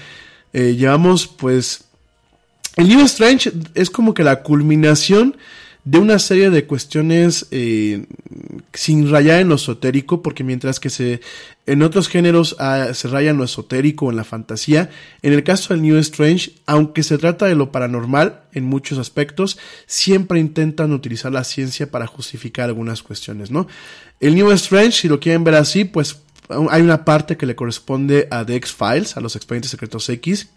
eh, 0.52 0.76
llevamos 0.76 1.26
pues 1.26 1.86
el 2.76 2.88
New 2.88 3.00
Strange 3.04 3.52
es 3.74 3.90
como 3.90 4.14
que 4.14 4.24
la 4.24 4.42
culminación 4.42 5.36
de 5.84 5.98
una 5.98 6.20
serie 6.20 6.50
de 6.50 6.64
cuestiones 6.64 7.48
eh, 7.50 8.06
sin 8.72 9.10
rayar 9.10 9.40
en 9.40 9.48
lo 9.48 9.56
esotérico, 9.56 10.22
porque 10.22 10.44
mientras 10.44 10.78
que 10.78 10.90
se 10.90 11.20
en 11.66 11.82
otros 11.82 12.08
géneros 12.08 12.56
ah, 12.60 12.94
se 12.94 13.08
raya 13.08 13.30
en 13.30 13.36
lo 13.36 13.44
esotérico, 13.44 14.08
en 14.08 14.16
la 14.16 14.24
fantasía, 14.24 14.90
en 15.22 15.32
el 15.32 15.42
caso 15.42 15.74
del 15.74 15.82
New 15.82 15.96
Strange, 15.98 16.52
aunque 16.66 17.02
se 17.02 17.18
trata 17.18 17.46
de 17.46 17.56
lo 17.56 17.72
paranormal 17.72 18.42
en 18.52 18.64
muchos 18.64 18.98
aspectos, 18.98 19.58
siempre 19.86 20.38
intentan 20.38 20.92
utilizar 20.92 21.32
la 21.32 21.44
ciencia 21.44 21.90
para 21.90 22.06
justificar 22.06 22.68
algunas 22.68 23.02
cuestiones, 23.02 23.50
¿no? 23.50 23.66
El 24.20 24.36
New 24.36 24.52
Strange, 24.52 24.92
si 24.92 25.08
lo 25.08 25.18
quieren 25.18 25.42
ver 25.42 25.56
así, 25.56 25.84
pues 25.84 26.18
hay 26.70 26.82
una 26.82 27.04
parte 27.04 27.36
que 27.36 27.46
le 27.46 27.56
corresponde 27.56 28.28
a 28.30 28.44
The 28.44 28.54
X-Files, 28.56 29.16
a 29.16 29.20
los 29.20 29.34
expedientes 29.34 29.70
secretos 29.70 30.08
X. 30.08 30.48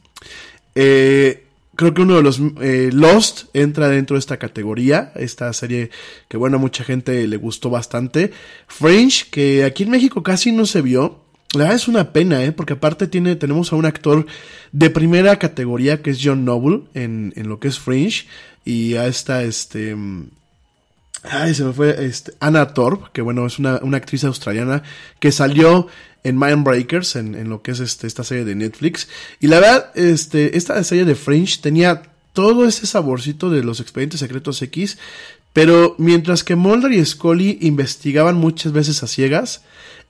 Eh, 0.75 1.44
creo 1.75 1.93
que 1.93 2.01
uno 2.01 2.15
de 2.15 2.23
los 2.23 2.41
eh, 2.61 2.89
Lost 2.91 3.45
entra 3.53 3.89
dentro 3.89 4.15
de 4.15 4.19
esta 4.19 4.37
categoría, 4.37 5.11
esta 5.15 5.51
serie 5.53 5.89
que 6.27 6.37
bueno, 6.37 6.57
a 6.57 6.59
mucha 6.59 6.83
gente 6.83 7.27
le 7.27 7.37
gustó 7.37 7.69
bastante. 7.69 8.31
Fringe, 8.67 9.25
que 9.29 9.63
aquí 9.63 9.83
en 9.83 9.91
México 9.91 10.23
casi 10.23 10.51
no 10.51 10.65
se 10.65 10.81
vio. 10.81 11.21
La 11.53 11.59
verdad 11.59 11.75
es 11.75 11.87
una 11.87 12.11
pena, 12.11 12.43
¿eh? 12.43 12.51
porque 12.51 12.73
aparte 12.73 13.07
tiene, 13.07 13.35
tenemos 13.35 13.71
a 13.71 13.77
un 13.77 13.85
actor 13.85 14.25
de 14.73 14.89
primera 14.89 15.37
categoría 15.39 16.01
que 16.01 16.09
es 16.09 16.19
John 16.21 16.43
Noble 16.43 16.81
en, 16.93 17.31
en 17.35 17.47
lo 17.47 17.59
que 17.59 17.69
es 17.69 17.79
Fringe 17.79 18.25
y 18.65 18.95
a 18.95 19.07
esta, 19.07 19.43
este, 19.43 19.95
Ay, 21.23 21.53
se 21.55 21.63
me 21.63 21.73
fue 21.73 22.05
este, 22.05 22.33
Anna 22.39 22.73
Thorpe, 22.73 23.09
que 23.13 23.21
bueno, 23.21 23.45
es 23.45 23.57
una, 23.57 23.79
una 23.81 23.97
actriz 23.97 24.23
australiana 24.23 24.83
que 25.19 25.31
salió 25.31 25.87
en 26.23 26.37
Mindbreakers, 26.37 27.15
en, 27.15 27.35
en 27.35 27.49
lo 27.49 27.61
que 27.61 27.71
es 27.71 27.79
este, 27.79 28.07
esta 28.07 28.23
serie 28.23 28.45
de 28.45 28.55
Netflix. 28.55 29.07
Y 29.39 29.47
la 29.47 29.59
verdad, 29.59 29.91
este, 29.95 30.57
esta 30.57 30.83
serie 30.83 31.05
de 31.05 31.15
Fringe 31.15 31.59
tenía 31.61 32.03
todo 32.33 32.65
ese 32.67 32.85
saborcito 32.85 33.49
de 33.49 33.63
los 33.63 33.79
expedientes 33.79 34.19
secretos 34.19 34.61
X, 34.61 34.97
pero 35.53 35.95
mientras 35.97 36.43
que 36.43 36.55
Mulder 36.55 36.91
y 36.91 37.05
Scully 37.05 37.59
investigaban 37.61 38.35
muchas 38.35 38.73
veces 38.73 39.01
a 39.03 39.07
ciegas, 39.07 39.63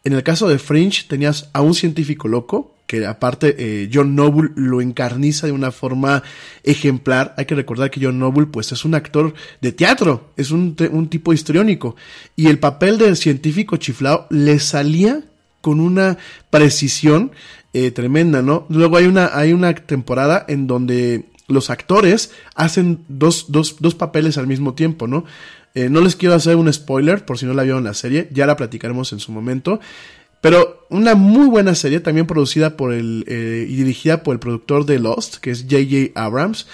en 0.04 0.14
el 0.14 0.24
caso 0.24 0.48
de 0.48 0.60
Fringe 0.60 1.06
tenías 1.08 1.50
a 1.54 1.62
un 1.62 1.76
científico 1.76 2.28
loco, 2.28 2.75
que 2.88 3.06
aparte 3.06 3.56
eh, 3.58 3.90
John 3.92 4.16
Noble 4.16 4.52
lo 4.56 4.82
encarniza 4.82 5.48
de 5.48 5.54
una 5.54 5.72
forma 5.72 6.24
ejemplar. 6.64 7.34
Hay 7.38 7.46
que 7.46 7.56
recordar 7.56 7.90
que 7.90 8.04
John 8.04 8.20
Noble 8.20 8.46
pues 8.46 8.72
es 8.72 8.86
un 8.86 8.96
actor 8.96 9.34
de 9.62 9.72
teatro, 9.72 10.32
es 10.38 10.52
un, 10.52 10.76
un 10.92 11.10
tipo 11.10 11.34
histriónico. 11.34 11.96
Y 12.36 12.48
el 12.48 12.60
papel 12.60 12.98
del 12.98 13.18
científico 13.18 13.78
chiflado 13.78 14.28
le 14.30 14.60
salía 14.60 15.24
con 15.62 15.80
una 15.80 16.18
precisión 16.52 17.32
eh, 17.74 17.92
tremenda, 17.92 18.42
¿no? 18.42 18.66
Luego 18.70 18.98
hay 18.98 19.06
una, 19.06 19.32
hay 19.34 19.52
una 19.52 19.74
temporada 19.74 20.46
en 20.48 20.68
donde 20.68 21.26
los 21.48 21.70
actores 21.70 22.32
hacen 22.56 23.04
dos, 23.08 23.48
dos, 23.50 23.78
dos 23.80 23.96
papeles 23.96 24.38
al 24.38 24.48
mismo 24.48 24.76
tiempo, 24.76 25.08
¿no? 25.08 25.26
Eh, 25.74 25.90
no 25.90 26.02
les 26.02 26.16
quiero 26.16 26.36
hacer 26.36 26.56
un 26.56 26.72
spoiler 26.72 27.26
por 27.26 27.38
si 27.38 27.46
no 27.46 27.54
la 27.54 27.64
vieron 27.64 27.84
la 27.84 27.94
serie, 27.94 28.30
ya 28.32 28.46
la 28.46 28.56
platicaremos 28.56 29.12
en 29.12 29.20
su 29.20 29.32
momento. 29.32 29.82
Pero 30.42 30.86
una 30.90 31.16
muy 31.16 31.48
buena 31.48 31.76
serie, 31.76 32.00
también 32.00 32.28
producida 32.28 32.78
por 32.78 32.94
el 32.94 33.26
eh, 33.28 33.66
y 33.68 33.76
dirigida 33.76 34.24
por 34.24 34.34
el 34.36 34.40
productor 34.40 34.86
de 34.86 35.00
Lost, 35.00 35.38
que 35.38 35.52
es 35.52 35.64
J.J. 35.64 36.12
Abrams. 36.14 36.68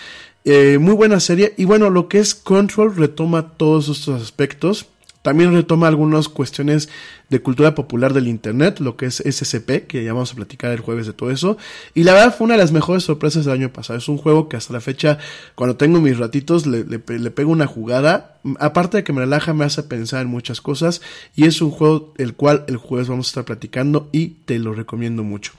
Eh, 0.43 0.77
muy 0.79 0.93
buena 0.93 1.19
serie. 1.19 1.53
Y 1.57 1.65
bueno, 1.65 1.89
lo 1.89 2.07
que 2.07 2.19
es 2.19 2.35
Control 2.35 2.95
retoma 2.95 3.51
todos 3.51 3.89
estos 3.89 4.21
aspectos. 4.21 4.87
También 5.21 5.53
retoma 5.53 5.87
algunas 5.87 6.29
cuestiones 6.29 6.89
de 7.29 7.41
cultura 7.41 7.75
popular 7.75 8.13
del 8.13 8.27
Internet, 8.27 8.79
lo 8.79 8.97
que 8.97 9.05
es 9.05 9.23
SCP, 9.23 9.85
que 9.87 10.03
ya 10.03 10.13
vamos 10.13 10.31
a 10.31 10.35
platicar 10.35 10.71
el 10.71 10.79
jueves 10.79 11.05
de 11.05 11.13
todo 11.13 11.31
eso. 11.31 11.57
Y 11.93 12.03
la 12.03 12.13
verdad 12.13 12.35
fue 12.35 12.45
una 12.45 12.55
de 12.55 12.59
las 12.59 12.71
mejores 12.71 13.03
sorpresas 13.03 13.45
del 13.45 13.53
año 13.53 13.71
pasado. 13.71 13.99
Es 13.99 14.09
un 14.09 14.17
juego 14.17 14.49
que 14.49 14.57
hasta 14.57 14.73
la 14.73 14.81
fecha, 14.81 15.19
cuando 15.55 15.75
tengo 15.75 16.01
mis 16.01 16.17
ratitos, 16.17 16.65
le, 16.65 16.83
le, 16.83 16.99
pego 16.99 17.51
una 17.51 17.67
jugada. 17.67 18.39
Aparte 18.59 18.97
de 18.97 19.03
que 19.03 19.13
me 19.13 19.21
relaja, 19.21 19.53
me 19.53 19.65
hace 19.65 19.83
pensar 19.83 20.23
en 20.23 20.27
muchas 20.27 20.59
cosas. 20.59 21.01
Y 21.35 21.45
es 21.45 21.61
un 21.61 21.71
juego 21.71 22.13
el 22.17 22.33
cual 22.33 22.65
el 22.67 22.77
jueves 22.77 23.07
vamos 23.07 23.27
a 23.27 23.29
estar 23.29 23.45
platicando 23.45 24.09
y 24.11 24.27
te 24.45 24.57
lo 24.59 24.73
recomiendo 24.73 25.23
mucho. 25.23 25.53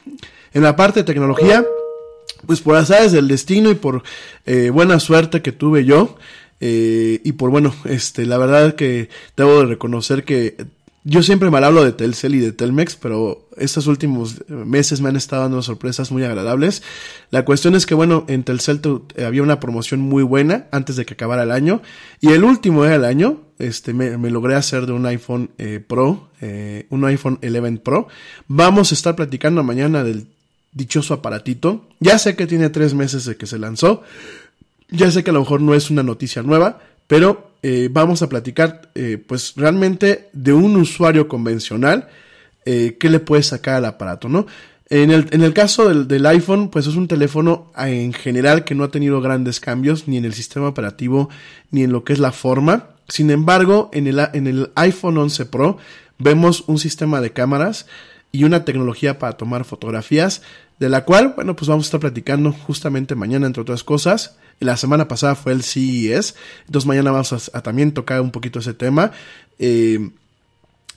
En 0.52 0.62
la 0.62 0.76
parte 0.76 1.00
de 1.00 1.04
tecnología, 1.04 1.64
pues 2.46 2.60
por 2.60 2.76
azares 2.76 3.12
del 3.12 3.28
destino 3.28 3.70
y 3.70 3.74
por 3.74 4.02
eh, 4.46 4.70
buena 4.70 4.98
suerte 5.00 5.42
que 5.42 5.52
tuve 5.52 5.84
yo, 5.84 6.16
eh, 6.64 7.20
y 7.24 7.32
por 7.32 7.50
bueno, 7.50 7.74
este, 7.86 8.24
la 8.24 8.38
verdad 8.38 8.76
que 8.76 9.08
debo 9.36 9.58
de 9.60 9.66
reconocer 9.66 10.22
que 10.22 10.56
yo 11.02 11.20
siempre 11.24 11.50
mal 11.50 11.64
hablo 11.64 11.84
de 11.84 11.90
Telcel 11.90 12.36
y 12.36 12.38
de 12.38 12.52
Telmex, 12.52 12.94
pero 12.94 13.48
estos 13.56 13.88
últimos 13.88 14.48
meses 14.48 15.00
me 15.00 15.08
han 15.08 15.16
estado 15.16 15.42
dando 15.42 15.60
sorpresas 15.60 16.12
muy 16.12 16.22
agradables. 16.22 16.84
La 17.30 17.44
cuestión 17.44 17.74
es 17.74 17.84
que, 17.84 17.94
bueno, 17.94 18.24
en 18.28 18.44
Telcel 18.44 18.80
había 19.26 19.42
una 19.42 19.58
promoción 19.58 19.98
muy 19.98 20.22
buena 20.22 20.68
antes 20.70 20.94
de 20.94 21.04
que 21.04 21.14
acabara 21.14 21.42
el 21.42 21.50
año. 21.50 21.82
Y 22.20 22.28
el 22.28 22.44
último 22.44 22.84
del 22.84 23.04
año, 23.04 23.40
este, 23.58 23.92
me, 23.92 24.16
me, 24.16 24.30
logré 24.30 24.54
hacer 24.54 24.86
de 24.86 24.92
un 24.92 25.04
iPhone 25.06 25.50
eh, 25.58 25.80
Pro, 25.84 26.30
eh, 26.40 26.86
un 26.90 27.04
iPhone 27.04 27.40
11 27.42 27.80
Pro. 27.80 28.06
Vamos 28.46 28.92
a 28.92 28.94
estar 28.94 29.16
platicando 29.16 29.64
mañana 29.64 30.04
del 30.04 30.28
dichoso 30.72 31.14
aparatito. 31.14 31.88
Ya 31.98 32.18
sé 32.18 32.36
que 32.36 32.46
tiene 32.46 32.70
tres 32.70 32.94
meses 32.94 33.24
de 33.24 33.36
que 33.36 33.46
se 33.46 33.58
lanzó. 33.58 34.04
Ya 34.92 35.10
sé 35.10 35.24
que 35.24 35.30
a 35.30 35.32
lo 35.32 35.40
mejor 35.40 35.62
no 35.62 35.74
es 35.74 35.90
una 35.90 36.02
noticia 36.02 36.42
nueva, 36.42 36.80
pero 37.06 37.52
eh, 37.62 37.88
vamos 37.90 38.20
a 38.20 38.28
platicar 38.28 38.90
eh, 38.94 39.22
pues 39.26 39.54
realmente 39.56 40.28
de 40.34 40.52
un 40.52 40.76
usuario 40.76 41.28
convencional 41.28 42.08
eh, 42.66 42.96
que 43.00 43.08
le 43.08 43.18
puede 43.18 43.42
sacar 43.42 43.76
al 43.76 43.86
aparato, 43.86 44.28
¿no? 44.28 44.46
En 44.90 45.10
el, 45.10 45.28
en 45.30 45.42
el 45.42 45.54
caso 45.54 45.88
del, 45.88 46.06
del, 46.06 46.26
iPhone, 46.26 46.68
pues 46.68 46.86
es 46.86 46.96
un 46.96 47.08
teléfono 47.08 47.72
en 47.78 48.12
general 48.12 48.64
que 48.64 48.74
no 48.74 48.84
ha 48.84 48.90
tenido 48.90 49.22
grandes 49.22 49.58
cambios 49.58 50.06
ni 50.06 50.18
en 50.18 50.26
el 50.26 50.34
sistema 50.34 50.68
operativo 50.68 51.30
ni 51.70 51.82
en 51.82 51.92
lo 51.92 52.04
que 52.04 52.12
es 52.12 52.18
la 52.18 52.30
forma. 52.30 52.90
Sin 53.08 53.30
embargo, 53.30 53.88
en 53.94 54.06
el, 54.06 54.20
en 54.34 54.46
el 54.46 54.70
iPhone 54.74 55.16
11 55.16 55.46
Pro 55.46 55.78
vemos 56.18 56.64
un 56.66 56.78
sistema 56.78 57.22
de 57.22 57.32
cámaras 57.32 57.86
y 58.32 58.44
una 58.44 58.64
tecnología 58.64 59.18
para 59.18 59.36
tomar 59.36 59.64
fotografías, 59.64 60.42
de 60.78 60.88
la 60.88 61.04
cual, 61.04 61.34
bueno, 61.36 61.54
pues 61.54 61.68
vamos 61.68 61.84
a 61.84 61.88
estar 61.88 62.00
platicando 62.00 62.50
justamente 62.50 63.14
mañana, 63.14 63.46
entre 63.46 63.62
otras 63.62 63.84
cosas. 63.84 64.36
La 64.58 64.76
semana 64.76 65.06
pasada 65.06 65.34
fue 65.34 65.52
el 65.52 65.62
CES, 65.62 66.34
entonces 66.66 66.86
mañana 66.86 67.10
vamos 67.10 67.50
a, 67.52 67.62
también 67.62 67.92
tocar 67.92 68.20
un 68.20 68.30
poquito 68.30 68.58
ese 68.58 68.74
tema. 68.74 69.12
Eh, 69.58 70.10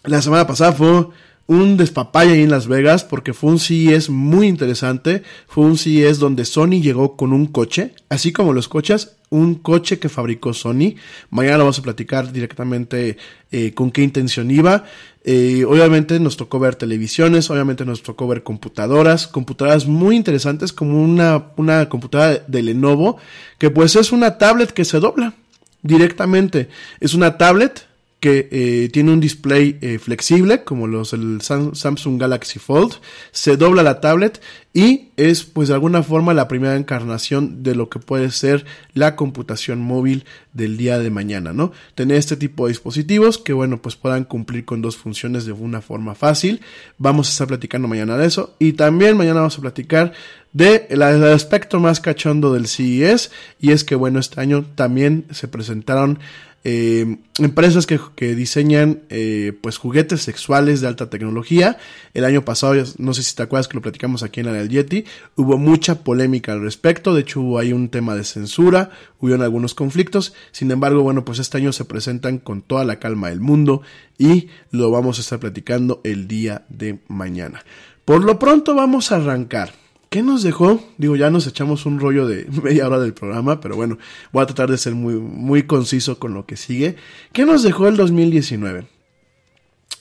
la 0.04 0.22
semana 0.22 0.48
pasada 0.48 0.72
fue 0.72 1.08
un 1.48 1.78
despapalle 1.78 2.34
ahí 2.34 2.42
en 2.42 2.50
Las 2.50 2.68
Vegas 2.68 3.04
porque 3.04 3.34
fue 3.34 3.52
un 3.52 3.60
CES 3.60 4.10
muy 4.10 4.48
interesante. 4.48 5.24
Fue 5.48 5.64
un 5.64 5.78
CES 5.78 6.20
donde 6.20 6.46
Sony 6.46 6.82
llegó 6.82 7.16
con 7.16 7.34
un 7.34 7.48
coche, 7.48 7.94
así 8.10 8.32
como 8.32 8.54
los 8.54 8.68
coches, 8.68 9.18
un 9.30 9.56
coche 9.56 10.00
que 10.00 10.10
fabricó 10.10 10.54
Sony. 10.54 10.96
Mañana 11.30 11.58
vamos 11.58 11.80
a 11.80 11.84
platicar 11.84 12.32
directamente 12.32 13.18
eh, 13.52 13.74
con 13.74 13.92
qué 13.92 14.04
intención 14.04 14.50
iba. 14.50 14.86
Eh, 15.28 15.66
obviamente 15.66 16.20
nos 16.20 16.38
tocó 16.38 16.60
ver 16.60 16.76
televisiones, 16.76 17.50
obviamente 17.50 17.84
nos 17.84 18.04
tocó 18.04 18.28
ver 18.28 18.44
computadoras, 18.44 19.26
computadoras 19.26 19.88
muy 19.88 20.16
interesantes 20.16 20.72
como 20.72 21.02
una, 21.02 21.46
una 21.56 21.90
computadora 21.90 22.44
de 22.46 22.62
Lenovo, 22.62 23.18
que 23.58 23.72
pues 23.72 23.96
es 23.96 24.12
una 24.12 24.38
tablet 24.38 24.72
que 24.72 24.86
se 24.86 25.00
dobla 25.00 25.34
directamente. 25.82 26.70
Es 27.00 27.16
una 27.16 27.40
tablet 27.40 27.88
que 28.20 28.48
eh, 28.52 28.90
tiene 28.92 29.12
un 29.12 29.20
display 29.20 29.78
eh, 29.82 30.00
flexible 30.00 30.64
como 30.64 30.88
los 30.88 31.14
el 31.14 31.42
Samsung 31.42 32.20
Galaxy 32.20 32.60
Fold, 32.60 32.94
se 33.32 33.58
dobla 33.58 33.84
la 33.84 34.00
tablet 34.00 34.42
y 34.74 35.10
es 35.16 35.44
pues 35.44 35.68
de 35.68 35.76
alguna 35.76 36.02
forma 36.04 36.34
la 36.34 36.48
primera 36.48 36.76
encarnación 36.76 37.64
de 37.64 37.76
lo 37.76 37.90
que 37.90 38.00
puede 38.00 38.32
ser 38.32 38.66
la 38.94 39.16
computación 39.16 39.80
móvil 39.80 40.26
del 40.54 40.76
día 40.76 40.98
de 41.00 41.10
mañana, 41.10 41.54
¿no? 41.54 41.72
Tener 41.94 42.18
este 42.18 42.36
tipo 42.36 42.66
de 42.66 42.72
dispositivos 42.72 43.38
que 43.38 43.54
bueno 43.54 43.82
pues 43.82 43.96
puedan 43.96 44.24
cumplir 44.24 44.66
con 44.66 44.82
dos 44.82 44.98
funciones 44.98 45.46
de 45.46 45.52
una 45.52 45.82
forma 45.82 46.16
fácil. 46.16 46.62
Vamos 46.98 47.28
a 47.28 47.32
estar 47.32 47.48
platicando 47.48 47.88
mañana 47.88 48.18
de 48.18 48.26
eso 48.26 48.56
y 48.60 48.74
también 48.74 49.18
mañana 49.18 49.42
vamos 49.42 49.58
a 49.58 49.62
platicar 49.62 50.14
de 50.56 50.88
el 50.90 51.02
aspecto 51.02 51.82
más 51.82 52.00
cachondo 52.00 52.54
del 52.54 52.68
CES 52.68 53.30
y 53.60 53.72
es 53.72 53.84
que 53.84 53.96
bueno 53.96 54.20
este 54.20 54.40
año 54.40 54.66
también 54.76 55.26
se 55.32 55.50
presentaron 55.50 56.20
eh, 56.64 57.18
empresas 57.38 57.86
que, 57.86 58.00
que 58.16 58.36
diseñan 58.36 59.02
eh, 59.10 59.52
pues 59.62 59.78
juguetes 59.78 60.22
sexuales 60.22 60.82
de 60.82 60.88
alta 60.88 61.12
tecnología. 61.12 61.78
El 62.16 62.26
año 62.26 62.44
pasado, 62.44 62.74
no 62.98 63.14
sé 63.14 63.22
si 63.22 63.36
te 63.36 63.44
acuerdas 63.44 63.68
que 63.68 63.76
lo 63.76 63.84
platicamos 63.84 64.24
aquí 64.24 64.40
en 64.40 64.48
la 64.48 64.54
del 64.54 64.70
Yeti, 64.70 65.06
hubo 65.36 65.60
mucha 65.60 66.04
polémica 66.04 66.54
al 66.54 66.62
respecto, 66.62 67.14
de 67.14 67.22
hecho 67.22 67.42
hubo 67.42 67.60
ahí 67.60 67.72
un 67.72 67.90
tema 67.90 68.16
de 68.16 68.24
censura, 68.24 68.90
hubo 69.20 69.36
algunos 69.36 69.76
conflictos, 69.76 70.34
sin 70.52 70.72
embargo, 70.72 71.04
bueno, 71.04 71.24
pues 71.24 71.38
este 71.38 71.58
año 71.58 71.72
se 71.72 71.86
presentan 71.86 72.40
con 72.40 72.64
toda 72.64 72.84
la 72.84 72.98
calma 72.98 73.30
del 73.30 73.42
mundo 73.42 73.84
y 74.18 74.48
lo 74.72 74.90
vamos 74.90 75.20
a 75.20 75.22
estar 75.22 75.40
platicando 75.40 76.02
el 76.04 76.28
día 76.28 76.66
de 76.70 76.98
mañana. 77.10 77.64
Por 78.06 78.24
lo 78.24 78.40
pronto 78.40 78.74
vamos 78.74 79.12
a 79.12 79.18
arrancar. 79.18 79.85
¿Qué 80.16 80.24
nos 80.24 80.44
dejó? 80.44 80.82
Digo, 80.98 81.18
ya 81.18 81.30
nos 81.30 81.46
echamos 81.46 81.86
un 81.86 82.00
rollo 82.00 82.26
de 82.26 82.48
media 82.64 82.88
hora 82.88 83.00
del 83.00 83.14
programa, 83.14 83.60
pero 83.60 83.76
bueno, 83.76 83.98
voy 84.32 84.44
a 84.44 84.46
tratar 84.46 84.72
de 84.72 84.78
ser 84.78 84.96
muy, 84.96 85.16
muy 85.16 85.64
conciso 85.64 86.20
con 86.20 86.34
lo 86.34 86.46
que 86.46 86.56
sigue. 86.56 86.96
¿Qué 87.34 87.46
nos 87.46 87.64
dejó 87.64 87.90
el 87.90 87.98
2019? 87.98 88.88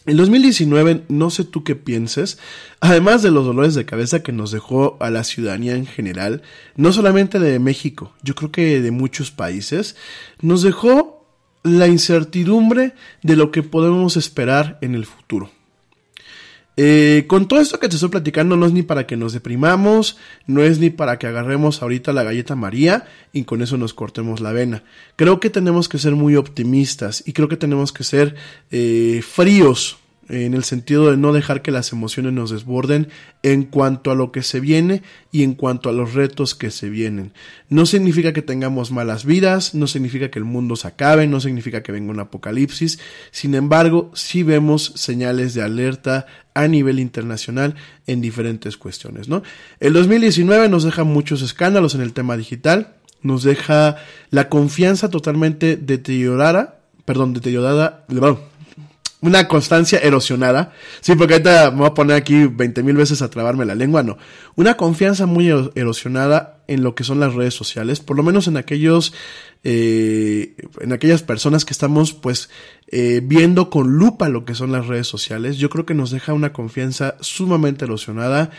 El 0.06 0.16
2019, 0.16 1.06
no 1.08 1.30
sé 1.30 1.42
tú 1.42 1.64
qué 1.64 1.74
pienses, 1.74 2.38
además 2.78 3.24
de 3.24 3.32
los 3.32 3.44
dolores 3.44 3.74
de 3.74 3.86
cabeza 3.86 4.22
que 4.22 4.30
nos 4.30 4.52
dejó 4.52 4.98
a 5.00 5.10
la 5.10 5.24
ciudadanía 5.24 5.74
en 5.74 5.86
general, 5.86 6.42
no 6.76 6.92
solamente 6.92 7.40
de 7.40 7.58
México, 7.58 8.12
yo 8.22 8.36
creo 8.36 8.52
que 8.52 8.80
de 8.80 8.92
muchos 8.92 9.32
países, 9.32 9.96
nos 10.40 10.62
dejó 10.62 11.26
la 11.64 11.88
incertidumbre 11.88 12.94
de 13.24 13.34
lo 13.34 13.50
que 13.50 13.64
podemos 13.64 14.16
esperar 14.16 14.78
en 14.80 14.94
el 14.94 15.06
futuro. 15.06 15.50
Eh, 16.76 17.24
con 17.28 17.46
todo 17.46 17.60
esto 17.60 17.78
que 17.78 17.88
te 17.88 17.94
estoy 17.94 18.08
platicando 18.08 18.56
no 18.56 18.66
es 18.66 18.72
ni 18.72 18.82
para 18.82 19.06
que 19.06 19.16
nos 19.16 19.32
deprimamos, 19.32 20.16
no 20.46 20.62
es 20.62 20.78
ni 20.78 20.90
para 20.90 21.18
que 21.18 21.26
agarremos 21.26 21.82
ahorita 21.82 22.12
la 22.12 22.24
galleta 22.24 22.56
María 22.56 23.06
y 23.32 23.44
con 23.44 23.62
eso 23.62 23.76
nos 23.76 23.94
cortemos 23.94 24.40
la 24.40 24.52
vena. 24.52 24.82
Creo 25.16 25.38
que 25.38 25.50
tenemos 25.50 25.88
que 25.88 25.98
ser 25.98 26.16
muy 26.16 26.36
optimistas 26.36 27.22
y 27.26 27.32
creo 27.32 27.48
que 27.48 27.56
tenemos 27.56 27.92
que 27.92 28.04
ser 28.04 28.34
eh, 28.70 29.22
fríos 29.26 29.98
en 30.28 30.54
el 30.54 30.64
sentido 30.64 31.10
de 31.10 31.16
no 31.16 31.32
dejar 31.32 31.62
que 31.62 31.70
las 31.70 31.92
emociones 31.92 32.32
nos 32.32 32.50
desborden 32.50 33.08
en 33.42 33.64
cuanto 33.64 34.10
a 34.10 34.14
lo 34.14 34.32
que 34.32 34.42
se 34.42 34.60
viene 34.60 35.02
y 35.30 35.42
en 35.42 35.54
cuanto 35.54 35.88
a 35.88 35.92
los 35.92 36.14
retos 36.14 36.54
que 36.54 36.70
se 36.70 36.88
vienen. 36.88 37.32
No 37.68 37.86
significa 37.86 38.32
que 38.32 38.42
tengamos 38.42 38.90
malas 38.90 39.24
vidas, 39.24 39.74
no 39.74 39.86
significa 39.86 40.30
que 40.30 40.38
el 40.38 40.44
mundo 40.44 40.76
se 40.76 40.88
acabe, 40.88 41.26
no 41.26 41.40
significa 41.40 41.82
que 41.82 41.92
venga 41.92 42.10
un 42.10 42.20
apocalipsis, 42.20 42.98
sin 43.30 43.54
embargo, 43.54 44.10
sí 44.14 44.42
vemos 44.42 44.92
señales 44.96 45.54
de 45.54 45.62
alerta 45.62 46.26
a 46.54 46.68
nivel 46.68 47.00
internacional 47.00 47.74
en 48.06 48.20
diferentes 48.20 48.76
cuestiones, 48.76 49.28
¿no? 49.28 49.42
El 49.80 49.92
2019 49.92 50.68
nos 50.68 50.84
deja 50.84 51.04
muchos 51.04 51.42
escándalos 51.42 51.94
en 51.94 52.00
el 52.00 52.12
tema 52.12 52.36
digital, 52.36 52.94
nos 53.22 53.42
deja 53.42 53.96
la 54.30 54.48
confianza 54.48 55.08
totalmente 55.08 55.76
deteriorada 55.76 56.80
perdón, 57.04 57.34
deteriorada, 57.34 58.04
una 59.24 59.48
constancia 59.48 59.98
erosionada. 59.98 60.72
Sí, 61.00 61.14
porque 61.14 61.34
ahorita 61.34 61.70
me 61.70 61.78
voy 61.78 61.86
a 61.86 61.94
poner 61.94 62.16
aquí 62.16 62.46
20 62.46 62.82
mil 62.82 62.96
veces 62.96 63.22
a 63.22 63.30
trabarme 63.30 63.64
la 63.64 63.74
lengua, 63.74 64.02
no. 64.02 64.18
Una 64.54 64.76
confianza 64.76 65.26
muy 65.26 65.48
erosionada 65.48 66.62
en 66.68 66.82
lo 66.82 66.94
que 66.94 67.04
son 67.04 67.20
las 67.20 67.34
redes 67.34 67.54
sociales, 67.54 68.00
por 68.00 68.16
lo 68.16 68.22
menos 68.22 68.48
en 68.48 68.56
aquellos, 68.56 69.14
eh, 69.64 70.54
en 70.80 70.92
aquellas 70.92 71.22
personas 71.22 71.64
que 71.64 71.72
estamos 71.72 72.12
pues 72.12 72.50
eh, 72.88 73.20
viendo 73.22 73.70
con 73.70 73.96
lupa 73.96 74.28
lo 74.28 74.44
que 74.44 74.54
son 74.54 74.72
las 74.72 74.86
redes 74.86 75.06
sociales. 75.06 75.56
Yo 75.56 75.70
creo 75.70 75.86
que 75.86 75.94
nos 75.94 76.10
deja 76.10 76.32
una 76.32 76.52
confianza 76.52 77.16
sumamente 77.20 77.84
erosionada 77.84 78.50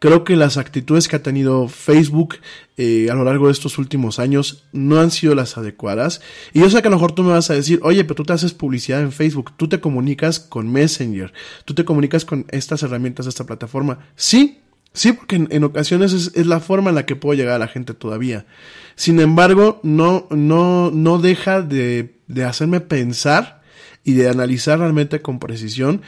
Creo 0.00 0.24
que 0.24 0.34
las 0.34 0.56
actitudes 0.56 1.08
que 1.08 1.16
ha 1.16 1.22
tenido 1.22 1.68
Facebook 1.68 2.36
eh, 2.78 3.08
a 3.10 3.14
lo 3.14 3.22
largo 3.22 3.46
de 3.48 3.52
estos 3.52 3.76
últimos 3.76 4.18
años 4.18 4.64
no 4.72 4.98
han 4.98 5.10
sido 5.10 5.34
las 5.34 5.58
adecuadas. 5.58 6.22
Y 6.54 6.60
yo 6.60 6.70
sé 6.70 6.80
que 6.80 6.88
a 6.88 6.90
lo 6.90 6.96
mejor 6.96 7.12
tú 7.12 7.22
me 7.22 7.32
vas 7.32 7.50
a 7.50 7.54
decir, 7.54 7.80
oye, 7.82 8.02
pero 8.04 8.14
tú 8.14 8.24
te 8.24 8.32
haces 8.32 8.54
publicidad 8.54 9.02
en 9.02 9.12
Facebook, 9.12 9.52
tú 9.58 9.68
te 9.68 9.78
comunicas 9.78 10.40
con 10.40 10.72
Messenger, 10.72 11.34
tú 11.66 11.74
te 11.74 11.84
comunicas 11.84 12.24
con 12.24 12.46
estas 12.48 12.82
herramientas 12.82 13.26
de 13.26 13.28
esta 13.28 13.44
plataforma. 13.44 13.98
Sí, 14.16 14.60
sí, 14.94 15.12
porque 15.12 15.36
en, 15.36 15.64
ocasiones 15.64 16.14
es, 16.14 16.46
la 16.46 16.60
forma 16.60 16.88
en 16.88 16.96
la 16.96 17.04
que 17.04 17.16
puedo 17.16 17.36
llegar 17.36 17.56
a 17.56 17.58
la 17.58 17.68
gente 17.68 17.92
todavía. 17.92 18.46
Sin 18.94 19.20
embargo, 19.20 19.80
no, 19.82 20.26
no, 20.30 20.90
no 20.90 21.18
deja 21.18 21.60
de, 21.60 22.14
de 22.26 22.44
hacerme 22.44 22.80
pensar 22.80 23.60
y 24.02 24.14
de 24.14 24.30
analizar 24.30 24.78
realmente 24.78 25.20
con 25.20 25.40
precisión 25.40 26.00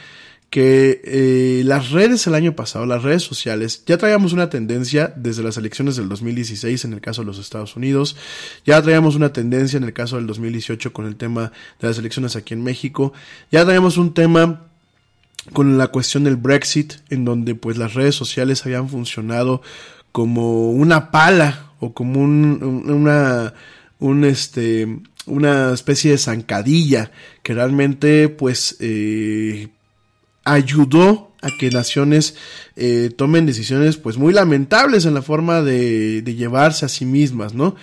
que 0.53 1.01
eh, 1.03 1.63
las 1.65 1.89
redes 1.89 2.27
el 2.27 2.35
año 2.35 2.55
pasado, 2.55 2.85
las 2.85 3.01
redes 3.01 3.23
sociales, 3.23 3.81
ya 3.87 3.97
traíamos 3.97 4.33
una 4.33 4.51
tendencia 4.51 5.11
desde 5.15 5.41
las 5.41 5.57
elecciones 5.57 5.95
del 5.95 6.07
2016 6.07 6.85
en 6.85 6.93
el 6.93 7.01
caso 7.01 7.21
de 7.21 7.25
los 7.25 7.39
Estados 7.39 7.75
Unidos, 7.75 8.15
ya 8.63 8.79
traíamos 8.79 9.15
una 9.15 9.33
tendencia 9.33 9.77
en 9.77 9.83
el 9.83 9.93
caso 9.93 10.17
del 10.17 10.27
2018 10.27 10.93
con 10.93 11.07
el 11.07 11.15
tema 11.15 11.51
de 11.79 11.87
las 11.87 11.97
elecciones 11.97 12.35
aquí 12.35 12.53
en 12.53 12.63
México, 12.63 13.13
ya 13.51 13.65
traíamos 13.65 13.97
un 13.97 14.13
tema 14.13 14.67
con 15.53 15.79
la 15.79 15.87
cuestión 15.87 16.23
del 16.23 16.35
Brexit, 16.35 16.97
en 17.09 17.25
donde 17.25 17.55
pues 17.55 17.79
las 17.79 17.95
redes 17.95 18.13
sociales 18.13 18.63
habían 18.63 18.89
funcionado 18.89 19.63
como 20.11 20.69
una 20.69 21.09
pala 21.09 21.71
o 21.79 21.95
como 21.95 22.21
un, 22.21 22.61
una, 22.91 23.55
un 23.97 24.23
este, 24.23 24.99
una 25.25 25.73
especie 25.73 26.11
de 26.11 26.19
zancadilla 26.19 27.09
que 27.41 27.55
realmente 27.55 28.29
pues 28.29 28.77
eh, 28.81 29.69
ayudó 30.43 31.31
a 31.41 31.49
que 31.59 31.69
naciones 31.69 32.35
eh, 32.75 33.11
tomen 33.15 33.45
decisiones 33.45 33.97
pues 33.97 34.17
muy 34.17 34.33
lamentables 34.33 35.05
en 35.05 35.13
la 35.13 35.21
forma 35.21 35.61
de, 35.61 36.21
de, 36.21 36.35
llevarse 36.35 36.85
a 36.85 36.89
sí 36.89 37.05
mismas, 37.05 37.53
¿no? 37.53 37.75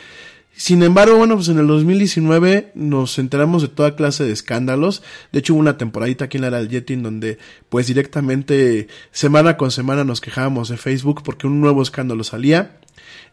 Sin 0.61 0.83
embargo, 0.83 1.17
bueno, 1.17 1.37
pues 1.37 1.49
en 1.49 1.59
el 1.59 1.67
2019 1.67 2.73
nos 2.75 3.19
enteramos 3.19 3.63
de 3.63 3.69
toda 3.69 3.97
clase 3.97 4.25
de 4.25 4.33
escándalos. 4.33 5.03
De 5.33 5.39
hecho, 5.39 5.55
hubo 5.55 5.61
una 5.61 5.79
temporadita 5.79 6.27
aquí 6.27 6.37
en 6.37 6.43
la 6.43 6.49
era 6.49 6.63
del 6.63 6.85
en 6.87 7.03
donde 7.03 7.39
pues 7.71 7.87
directamente 7.87 8.89
semana 9.11 9.57
con 9.57 9.71
semana 9.71 10.05
nos 10.05 10.21
quejábamos 10.21 10.69
de 10.69 10.77
Facebook 10.77 11.23
porque 11.25 11.47
un 11.47 11.63
nuevo 11.63 11.81
escándalo 11.81 12.25
salía. 12.25 12.79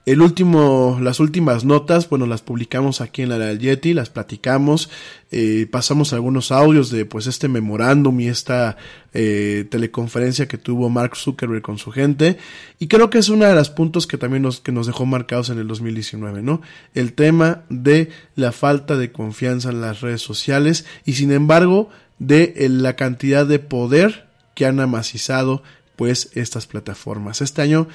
El 0.08 0.22
último, 0.22 1.00
las 1.02 1.20
últimas 1.20 1.66
notas, 1.66 2.08
bueno, 2.08 2.28
las 2.28 2.42
publicamos 2.42 3.02
aquí 3.02 3.24
en 3.24 3.30
la 3.30 3.38
del 3.38 3.60
Yeti, 3.60 3.94
las 3.94 4.10
platicamos, 4.10 4.90
eh, 5.32 5.68
pasamos 5.70 6.14
algunos 6.14 6.54
audios 6.54 6.90
de 6.92 7.04
pues 7.04 7.28
este 7.28 7.50
memorándum 7.50 8.18
y 8.22 8.30
esta 8.30 8.78
eh, 9.14 9.68
teleconferencia 9.70 10.48
que 10.48 10.58
tuvo 10.58 10.90
Mark 10.90 11.18
Zuckerberg 11.18 11.62
con 11.62 11.78
su 11.78 11.92
gente 11.92 12.38
y 12.80 12.88
creo 12.88 13.10
que 13.10 13.18
es 13.18 13.28
uno 13.28 13.44
de 13.44 13.54
los 13.54 13.70
puntos 13.70 14.08
que 14.08 14.18
también 14.18 14.44
nos, 14.44 14.62
que 14.62 14.72
nos 14.72 14.88
dejó 14.88 15.06
marcados 15.06 15.50
en 15.50 15.60
el 15.60 15.68
2019, 15.68 16.42
¿no? 16.42 16.62
El 16.94 17.12
tema 17.12 17.64
de 17.68 18.10
la 18.36 18.54
falta 18.54 18.96
de 18.96 19.12
confianza 19.12 19.72
en 19.72 19.82
las 19.82 20.00
redes 20.00 20.22
sociales 20.22 20.86
y 21.04 21.16
sin 21.16 21.34
embargo 21.34 21.90
de 22.18 22.54
eh, 22.56 22.70
la 22.70 22.96
cantidad 22.96 23.46
de 23.46 23.60
poder 23.60 24.30
que 24.56 24.66
han 24.66 24.80
amacizado 24.80 25.64
pues 25.98 26.30
estas 26.34 26.66
plataformas. 26.66 27.42
Este 27.42 27.62
año 27.62 27.90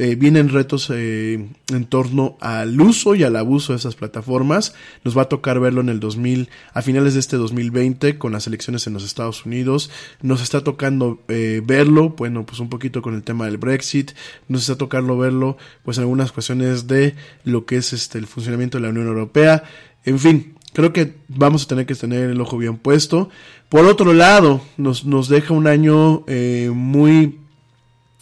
eh, 0.00 0.14
vienen 0.14 0.48
retos 0.48 0.90
eh, 0.94 1.48
en 1.72 1.84
torno 1.86 2.36
al 2.40 2.80
uso 2.80 3.16
y 3.16 3.24
al 3.24 3.34
abuso 3.34 3.72
de 3.72 3.78
esas 3.78 3.96
plataformas. 3.96 4.72
Nos 5.02 5.18
va 5.18 5.22
a 5.22 5.28
tocar 5.28 5.58
verlo 5.58 5.80
en 5.80 5.88
el 5.88 5.98
2000, 5.98 6.50
a 6.72 6.82
finales 6.82 7.14
de 7.14 7.20
este 7.20 7.36
2020 7.36 8.16
con 8.16 8.30
las 8.30 8.46
elecciones 8.46 8.86
en 8.86 8.92
los 8.92 9.04
Estados 9.04 9.44
Unidos. 9.44 9.90
Nos 10.22 10.40
está 10.40 10.62
tocando 10.62 11.20
eh, 11.26 11.62
verlo, 11.64 12.10
bueno, 12.10 12.46
pues 12.46 12.60
un 12.60 12.68
poquito 12.68 13.02
con 13.02 13.16
el 13.16 13.24
tema 13.24 13.46
del 13.46 13.58
Brexit. 13.58 14.12
Nos 14.46 14.60
está 14.60 14.76
tocando 14.76 15.18
verlo, 15.18 15.56
pues 15.82 15.98
en 15.98 16.02
algunas 16.02 16.30
cuestiones 16.30 16.86
de 16.86 17.16
lo 17.42 17.66
que 17.66 17.78
es 17.78 17.92
este 17.92 18.18
el 18.18 18.28
funcionamiento 18.28 18.78
de 18.78 18.82
la 18.82 18.90
Unión 18.90 19.08
Europea. 19.08 19.64
En 20.04 20.20
fin, 20.20 20.54
creo 20.74 20.92
que 20.92 21.14
vamos 21.26 21.64
a 21.64 21.66
tener 21.66 21.86
que 21.86 21.96
tener 21.96 22.30
el 22.30 22.40
ojo 22.40 22.56
bien 22.56 22.76
puesto. 22.76 23.30
Por 23.68 23.84
otro 23.84 24.14
lado, 24.14 24.60
nos, 24.76 25.04
nos 25.04 25.28
deja 25.28 25.54
un 25.54 25.66
año 25.66 26.24
muy 26.72 27.40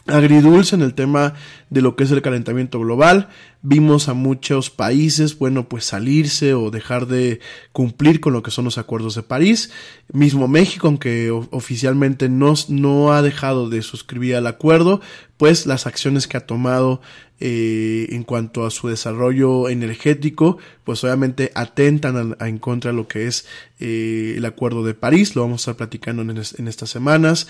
agridulce 0.07 0.77
en 0.77 0.83
el 0.83 0.95
tema 0.95 1.35
de 1.71 1.83
lo 1.83 1.97
que 1.97 2.05
es 2.05 2.11
el 2.11 2.23
calentamiento 2.23 2.79
global. 2.79 3.29
Vimos 3.63 4.09
a 4.09 4.15
muchos 4.15 4.71
países, 4.71 5.39
bueno, 5.39 5.69
pues 5.69 5.85
salirse 5.85 6.55
o 6.55 6.71
dejar 6.71 7.07
de 7.07 7.41
cumplir 7.73 8.21
con 8.21 8.33
lo 8.33 8.43
que 8.43 8.53
son 8.53 8.65
los 8.65 8.79
acuerdos 8.79 9.17
de 9.17 9.25
París. 9.25 9.73
Mismo 10.13 10.47
México, 10.47 10.87
aunque 10.87 11.31
oficialmente 11.31 12.29
no, 12.29 12.55
no 12.69 13.13
ha 13.13 13.23
dejado 13.23 13.69
de 13.69 13.83
suscribir 13.83 14.37
al 14.37 14.47
acuerdo, 14.47 15.01
pues 15.37 15.67
las 15.67 15.87
acciones 15.87 16.29
que 16.29 16.37
ha 16.37 16.47
tomado 16.47 17.01
eh, 17.39 18.07
en 18.13 18.23
cuanto 18.23 18.65
a 18.65 18.71
su 18.71 18.89
desarrollo 18.89 19.69
energético, 19.69 20.57
pues 20.85 21.05
obviamente 21.05 21.53
atentan 21.55 22.37
a, 22.39 22.49
en 22.49 22.59
contra 22.59 22.93
de 22.93 22.97
lo 22.97 23.09
que 23.09 23.27
es 23.27 23.47
eh, 23.79 24.35
el 24.37 24.45
acuerdo 24.45 24.85
de 24.85 24.95
París. 24.95 25.35
Lo 25.35 25.43
vamos 25.43 25.61
a 25.61 25.73
estar 25.73 25.77
platicando 25.77 26.23
en 26.23 26.69
estas 26.69 26.89
semanas. 26.89 27.49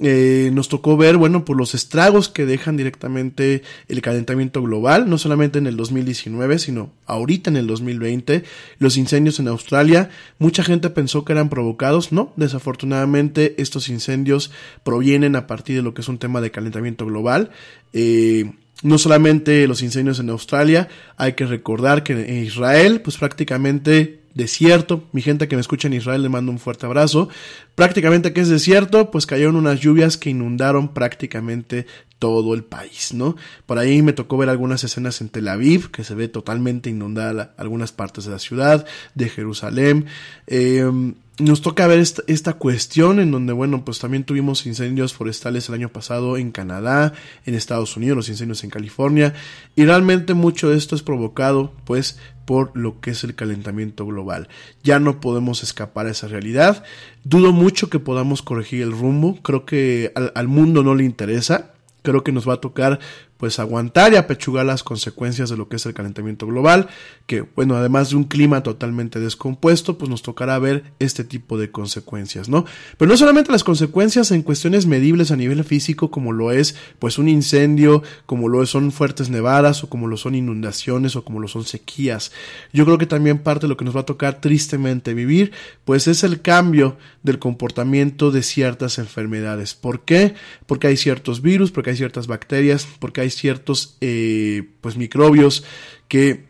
Eh, 0.00 0.50
nos 0.52 0.68
tocó 0.68 0.96
ver, 0.96 1.16
bueno, 1.16 1.44
por 1.44 1.56
los 1.56 1.72
estragos 1.72 2.28
que 2.28 2.46
dejan 2.46 2.76
directamente 2.76 3.62
el 3.86 4.02
calentamiento 4.02 4.60
global, 4.60 5.08
no 5.08 5.18
solamente 5.18 5.58
en 5.58 5.68
el 5.68 5.76
2019, 5.76 6.58
sino 6.58 6.90
ahorita 7.06 7.50
en 7.50 7.56
el 7.56 7.68
2020, 7.68 8.42
los 8.78 8.96
incendios 8.96 9.38
en 9.38 9.46
Australia, 9.46 10.10
mucha 10.40 10.64
gente 10.64 10.90
pensó 10.90 11.24
que 11.24 11.32
eran 11.32 11.48
provocados, 11.48 12.10
no, 12.10 12.32
desafortunadamente 12.34 13.54
estos 13.62 13.88
incendios 13.88 14.50
provienen 14.82 15.36
a 15.36 15.46
partir 15.46 15.76
de 15.76 15.82
lo 15.82 15.94
que 15.94 16.00
es 16.00 16.08
un 16.08 16.18
tema 16.18 16.40
de 16.40 16.50
calentamiento 16.50 17.06
global, 17.06 17.50
eh, 17.92 18.50
no 18.82 18.98
solamente 18.98 19.68
los 19.68 19.80
incendios 19.80 20.18
en 20.18 20.28
Australia, 20.28 20.88
hay 21.16 21.34
que 21.34 21.46
recordar 21.46 22.02
que 22.02 22.14
en 22.14 22.44
Israel, 22.44 23.00
pues 23.00 23.16
prácticamente 23.16 24.23
desierto. 24.34 25.04
Mi 25.12 25.22
gente 25.22 25.48
que 25.48 25.56
me 25.56 25.60
escucha 25.60 25.88
en 25.88 25.94
Israel 25.94 26.22
le 26.22 26.28
mando 26.28 26.52
un 26.52 26.58
fuerte 26.58 26.86
abrazo. 26.86 27.28
Prácticamente 27.74 28.32
que 28.32 28.40
es 28.40 28.48
desierto, 28.48 29.10
pues 29.10 29.26
cayeron 29.26 29.56
unas 29.56 29.80
lluvias 29.80 30.16
que 30.16 30.30
inundaron 30.30 30.92
prácticamente 30.92 31.86
todo 32.24 32.54
el 32.54 32.64
país, 32.64 33.12
¿no? 33.12 33.36
Por 33.66 33.78
ahí 33.78 34.00
me 34.00 34.14
tocó 34.14 34.38
ver 34.38 34.48
algunas 34.48 34.82
escenas 34.82 35.20
en 35.20 35.28
Tel 35.28 35.46
Aviv, 35.46 35.90
que 35.90 36.04
se 36.04 36.14
ve 36.14 36.26
totalmente 36.26 36.88
inundada 36.88 37.52
algunas 37.58 37.92
partes 37.92 38.24
de 38.24 38.30
la 38.30 38.38
ciudad, 38.38 38.86
de 39.14 39.28
Jerusalén. 39.28 40.06
Eh, 40.46 40.90
nos 41.38 41.60
toca 41.60 41.86
ver 41.86 41.98
esta, 41.98 42.52
cuestión 42.54 43.20
en 43.20 43.30
donde, 43.30 43.52
bueno, 43.52 43.84
pues 43.84 43.98
también 43.98 44.24
tuvimos 44.24 44.64
incendios 44.64 45.12
forestales 45.12 45.68
el 45.68 45.74
año 45.74 45.90
pasado 45.90 46.38
en 46.38 46.50
Canadá, 46.50 47.12
en 47.44 47.54
Estados 47.54 47.94
Unidos, 47.98 48.16
los 48.16 48.28
incendios 48.30 48.64
en 48.64 48.70
California, 48.70 49.34
y 49.76 49.84
realmente 49.84 50.32
mucho 50.32 50.70
de 50.70 50.78
esto 50.78 50.96
es 50.96 51.02
provocado, 51.02 51.74
pues, 51.84 52.18
por 52.46 52.74
lo 52.74 53.00
que 53.00 53.10
es 53.10 53.22
el 53.22 53.34
calentamiento 53.34 54.06
global. 54.06 54.48
Ya 54.82 54.98
no 54.98 55.20
podemos 55.20 55.62
escapar 55.62 56.06
a 56.06 56.12
esa 56.12 56.26
realidad. 56.26 56.84
Dudo 57.22 57.52
mucho 57.52 57.90
que 57.90 57.98
podamos 57.98 58.40
corregir 58.40 58.80
el 58.80 58.92
rumbo. 58.92 59.42
Creo 59.42 59.66
que 59.66 60.12
al 60.14 60.48
mundo 60.48 60.82
no 60.82 60.94
le 60.94 61.04
interesa. 61.04 61.73
Creo 62.04 62.22
que 62.22 62.30
nos 62.30 62.48
va 62.48 62.54
a 62.54 62.60
tocar 62.60 63.00
pues 63.44 63.58
aguantar 63.58 64.12
y 64.12 64.16
apechugar 64.16 64.64
las 64.64 64.82
consecuencias 64.82 65.50
de 65.50 65.56
lo 65.56 65.68
que 65.68 65.76
es 65.76 65.86
el 65.86 65.92
calentamiento 65.92 66.46
global, 66.46 66.88
que 67.26 67.42
bueno, 67.42 67.76
además 67.76 68.10
de 68.10 68.16
un 68.16 68.24
clima 68.24 68.62
totalmente 68.62 69.20
descompuesto, 69.20 69.98
pues 69.98 70.08
nos 70.08 70.22
tocará 70.22 70.58
ver 70.58 70.84
este 70.98 71.24
tipo 71.24 71.58
de 71.58 71.70
consecuencias, 71.70 72.48
¿no? 72.48 72.64
Pero 72.96 73.10
no 73.10 73.16
solamente 73.16 73.52
las 73.52 73.64
consecuencias 73.64 74.30
en 74.30 74.42
cuestiones 74.42 74.86
medibles 74.86 75.30
a 75.30 75.36
nivel 75.36 75.64
físico, 75.64 76.10
como 76.10 76.32
lo 76.32 76.52
es 76.52 76.76
pues 76.98 77.18
un 77.18 77.28
incendio, 77.28 78.02
como 78.26 78.48
lo 78.48 78.64
son 78.66 78.92
fuertes 78.92 79.30
nevadas, 79.30 79.82
o 79.84 79.88
como 79.88 80.06
lo 80.06 80.16
son 80.16 80.34
inundaciones, 80.34 81.16
o 81.16 81.24
como 81.24 81.40
lo 81.40 81.48
son 81.48 81.64
sequías. 81.64 82.32
Yo 82.72 82.84
creo 82.84 82.98
que 82.98 83.06
también 83.06 83.38
parte 83.38 83.62
de 83.66 83.68
lo 83.68 83.76
que 83.76 83.84
nos 83.84 83.96
va 83.96 84.00
a 84.00 84.06
tocar 84.06 84.40
tristemente 84.40 85.12
vivir, 85.12 85.52
pues 85.84 86.06
es 86.06 86.24
el 86.24 86.40
cambio 86.40 86.96
del 87.24 87.40
comportamiento 87.40 88.30
de 88.30 88.44
ciertas 88.44 88.98
enfermedades. 88.98 89.74
¿Por 89.74 90.04
qué? 90.04 90.34
Porque 90.66 90.86
hay 90.86 90.96
ciertos 90.96 91.42
virus, 91.42 91.72
porque 91.72 91.90
hay 91.90 91.96
ciertas 91.96 92.28
bacterias, 92.28 92.86
porque 93.00 93.22
hay 93.22 93.30
ciertos 93.30 93.96
eh, 94.00 94.68
pues 94.80 94.96
microbios 94.96 95.64
que 96.06 96.44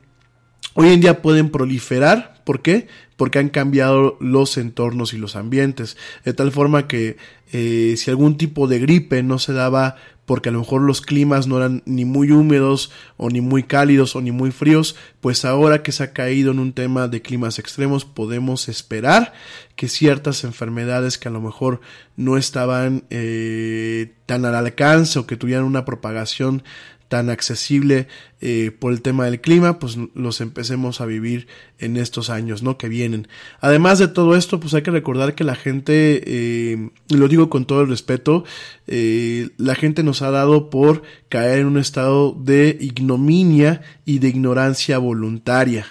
hoy 0.75 0.89
en 0.89 1.01
día 1.01 1.23
pueden 1.23 1.51
proliferar. 1.51 2.35
¿Por 2.45 2.61
qué? 2.61 2.89
porque 3.17 3.39
han 3.39 3.49
cambiado 3.49 4.17
los 4.21 4.57
entornos 4.57 5.15
y 5.15 5.19
los 5.19 5.37
ambientes, 5.37 5.97
de 6.25 6.33
tal 6.33 6.53
forma 6.53 6.89
que 6.89 7.17
eh, 7.53 7.95
si 7.97 8.11
algún 8.11 8.37
tipo 8.37 8.67
de 8.67 8.81
gripe 8.81 9.23
no 9.23 9.39
se 9.39 9.53
daba 9.53 9.97
porque 10.27 10.49
a 10.49 10.53
lo 10.53 10.61
mejor 10.61 10.83
los 10.83 11.01
climas 11.01 11.47
no 11.47 11.59
eran 11.59 11.83
ni 11.87 12.05
muy 12.05 12.31
húmedos 12.31 12.91
o 13.17 13.29
ni 13.31 13.41
muy 13.41 13.63
cálidos 13.63 14.17
o 14.17 14.21
ni 14.21 14.33
muy 14.33 14.51
fríos, 14.51 14.97
pues 15.21 15.45
ahora 15.45 15.83
que 15.83 15.93
se 15.93 16.03
ha 16.03 16.13
caído 16.13 16.53
en 16.53 16.59
un 16.59 16.73
tema 16.73 17.09
de 17.09 17.23
climas 17.23 17.59
extremos 17.59 18.05
podemos 18.05 18.69
esperar 18.69 19.33
que 19.77 19.89
ciertas 19.89 20.45
enfermedades 20.45 21.19
que 21.19 21.29
a 21.29 21.33
lo 21.33 21.41
mejor 21.41 21.81
no 22.17 22.37
estaban 22.37 23.05
eh, 23.11 24.15
tan 24.27 24.45
al 24.45 24.55
alcance 24.55 25.19
o 25.19 25.27
que 25.27 25.37
tuvieran 25.37 25.65
una 25.65 25.85
propagación 25.85 26.63
tan 27.09 27.31
accesible 27.31 28.09
eh, 28.41 28.73
por 28.79 28.93
el 28.93 29.03
tema 29.03 29.25
del 29.25 29.41
clima, 29.41 29.79
pues 29.79 29.97
los 30.15 30.41
empecemos 30.41 31.01
a 31.01 31.07
vivir 31.07 31.47
en 31.79 31.97
estos 31.97 32.31
años, 32.31 32.63
¿no? 32.63 32.77
Que 32.79 32.89
vienen. 32.89 33.29
Además 33.61 33.99
de 33.99 34.09
todo 34.09 34.37
esto, 34.37 34.61
pues 34.61 34.75
hay 34.75 34.83
que 34.83 34.91
recordar 34.91 35.35
que 35.35 35.45
la 35.45 35.55
gente, 35.55 36.23
eh, 36.27 36.91
lo 37.09 37.29
digo 37.29 37.51
con 37.51 37.67
todo 37.67 37.83
el 37.83 37.89
respeto, 37.89 38.45
eh, 38.87 39.51
la 39.57 39.75
gente 39.75 40.03
nos 40.03 40.23
ha 40.23 40.31
dado 40.31 40.71
por 40.71 41.03
caer 41.29 41.61
en 41.61 41.67
un 41.67 41.79
estado 41.79 42.33
de 42.33 42.77
ignominia 42.81 43.83
y 44.05 44.19
de 44.19 44.29
ignorancia 44.29 44.99
voluntaria. 44.99 45.87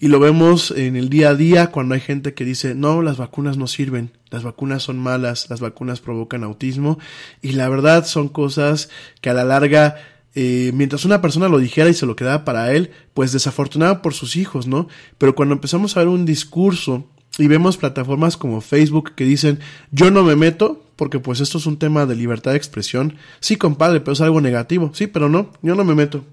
Y 0.00 0.08
lo 0.08 0.20
vemos 0.20 0.70
en 0.70 0.94
el 0.94 1.08
día 1.08 1.30
a 1.30 1.34
día 1.34 1.72
cuando 1.72 1.94
hay 1.94 2.00
gente 2.00 2.32
que 2.32 2.44
dice, 2.44 2.76
no, 2.76 3.02
las 3.02 3.16
vacunas 3.16 3.56
no 3.56 3.66
sirven, 3.66 4.12
las 4.30 4.44
vacunas 4.44 4.84
son 4.84 4.96
malas, 4.98 5.50
las 5.50 5.58
vacunas 5.58 6.00
provocan 6.00 6.44
autismo. 6.44 7.00
Y 7.42 7.52
la 7.52 7.68
verdad 7.68 8.06
son 8.06 8.28
cosas 8.28 8.90
que 9.20 9.30
a 9.30 9.34
la 9.34 9.44
larga 9.44 9.96
eh, 10.34 10.72
mientras 10.74 11.04
una 11.04 11.20
persona 11.20 11.48
lo 11.48 11.58
dijera 11.58 11.90
y 11.90 11.94
se 11.94 12.06
lo 12.06 12.16
quedaba 12.16 12.44
para 12.44 12.72
él, 12.72 12.90
pues 13.14 13.32
desafortunado 13.32 14.02
por 14.02 14.14
sus 14.14 14.36
hijos, 14.36 14.66
¿no? 14.66 14.88
Pero 15.18 15.34
cuando 15.34 15.54
empezamos 15.54 15.96
a 15.96 16.00
ver 16.00 16.08
un 16.08 16.26
discurso 16.26 17.06
y 17.38 17.46
vemos 17.46 17.76
plataformas 17.76 18.36
como 18.36 18.60
Facebook 18.60 19.14
que 19.14 19.24
dicen 19.24 19.60
yo 19.92 20.10
no 20.10 20.24
me 20.24 20.34
meto 20.34 20.84
porque 20.96 21.20
pues 21.20 21.40
esto 21.40 21.58
es 21.58 21.66
un 21.66 21.78
tema 21.78 22.06
de 22.06 22.16
libertad 22.16 22.50
de 22.50 22.56
expresión, 22.56 23.14
sí 23.38 23.56
compadre, 23.56 24.00
pero 24.00 24.14
es 24.14 24.20
algo 24.20 24.40
negativo, 24.40 24.90
sí, 24.94 25.06
pero 25.06 25.28
no, 25.28 25.52
yo 25.62 25.76
no 25.76 25.84
me 25.84 25.94
meto. 25.94 26.24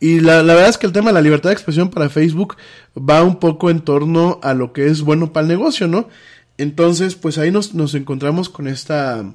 Y 0.00 0.20
la, 0.20 0.42
la, 0.42 0.54
verdad 0.54 0.70
es 0.70 0.78
que 0.78 0.86
el 0.86 0.92
tema 0.92 1.10
de 1.10 1.14
la 1.14 1.20
libertad 1.20 1.50
de 1.50 1.54
expresión 1.54 1.90
para 1.90 2.08
Facebook 2.08 2.56
va 2.96 3.22
un 3.22 3.38
poco 3.38 3.68
en 3.68 3.80
torno 3.80 4.40
a 4.42 4.54
lo 4.54 4.72
que 4.72 4.86
es 4.86 5.02
bueno 5.02 5.34
para 5.34 5.42
el 5.42 5.48
negocio, 5.48 5.86
¿no? 5.86 6.08
Entonces, 6.56 7.14
pues 7.14 7.36
ahí 7.36 7.50
nos, 7.50 7.74
nos 7.74 7.94
encontramos 7.94 8.48
con 8.48 8.68
esta 8.68 9.34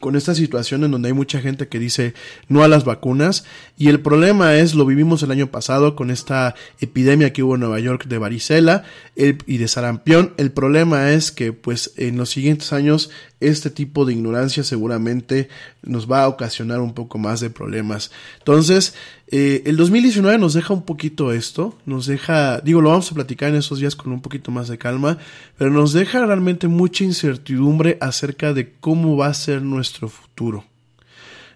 con 0.00 0.16
esta 0.16 0.34
situación 0.34 0.84
en 0.84 0.90
donde 0.90 1.08
hay 1.08 1.12
mucha 1.12 1.40
gente 1.40 1.68
que 1.68 1.78
dice 1.78 2.14
no 2.48 2.62
a 2.62 2.68
las 2.68 2.84
vacunas 2.84 3.44
y 3.76 3.88
el 3.88 4.00
problema 4.00 4.56
es, 4.56 4.74
lo 4.74 4.86
vivimos 4.86 5.22
el 5.22 5.30
año 5.30 5.50
pasado 5.50 5.96
con 5.96 6.10
esta 6.10 6.54
epidemia 6.80 7.32
que 7.32 7.42
hubo 7.42 7.54
en 7.54 7.60
Nueva 7.60 7.80
York 7.80 8.06
de 8.06 8.18
varicela 8.18 8.84
y 9.16 9.58
de 9.58 9.68
sarampión, 9.68 10.34
el 10.36 10.52
problema 10.52 11.12
es 11.12 11.32
que 11.32 11.52
pues 11.52 11.92
en 11.96 12.16
los 12.16 12.30
siguientes 12.30 12.72
años 12.72 13.10
este 13.48 13.70
tipo 13.70 14.04
de 14.04 14.12
ignorancia 14.12 14.64
seguramente 14.64 15.48
nos 15.82 16.10
va 16.10 16.24
a 16.24 16.28
ocasionar 16.28 16.80
un 16.80 16.94
poco 16.94 17.18
más 17.18 17.40
de 17.40 17.50
problemas. 17.50 18.10
Entonces, 18.38 18.94
eh, 19.28 19.62
el 19.66 19.76
2019 19.76 20.38
nos 20.38 20.54
deja 20.54 20.74
un 20.74 20.84
poquito 20.84 21.32
esto, 21.32 21.78
nos 21.86 22.06
deja, 22.06 22.60
digo, 22.60 22.80
lo 22.80 22.90
vamos 22.90 23.10
a 23.10 23.14
platicar 23.14 23.50
en 23.50 23.56
esos 23.56 23.78
días 23.78 23.96
con 23.96 24.12
un 24.12 24.20
poquito 24.20 24.50
más 24.50 24.68
de 24.68 24.78
calma, 24.78 25.18
pero 25.56 25.70
nos 25.70 25.92
deja 25.92 26.24
realmente 26.24 26.68
mucha 26.68 27.04
incertidumbre 27.04 27.98
acerca 28.00 28.52
de 28.52 28.72
cómo 28.80 29.16
va 29.16 29.28
a 29.28 29.34
ser 29.34 29.62
nuestro 29.62 30.08
futuro. 30.08 30.64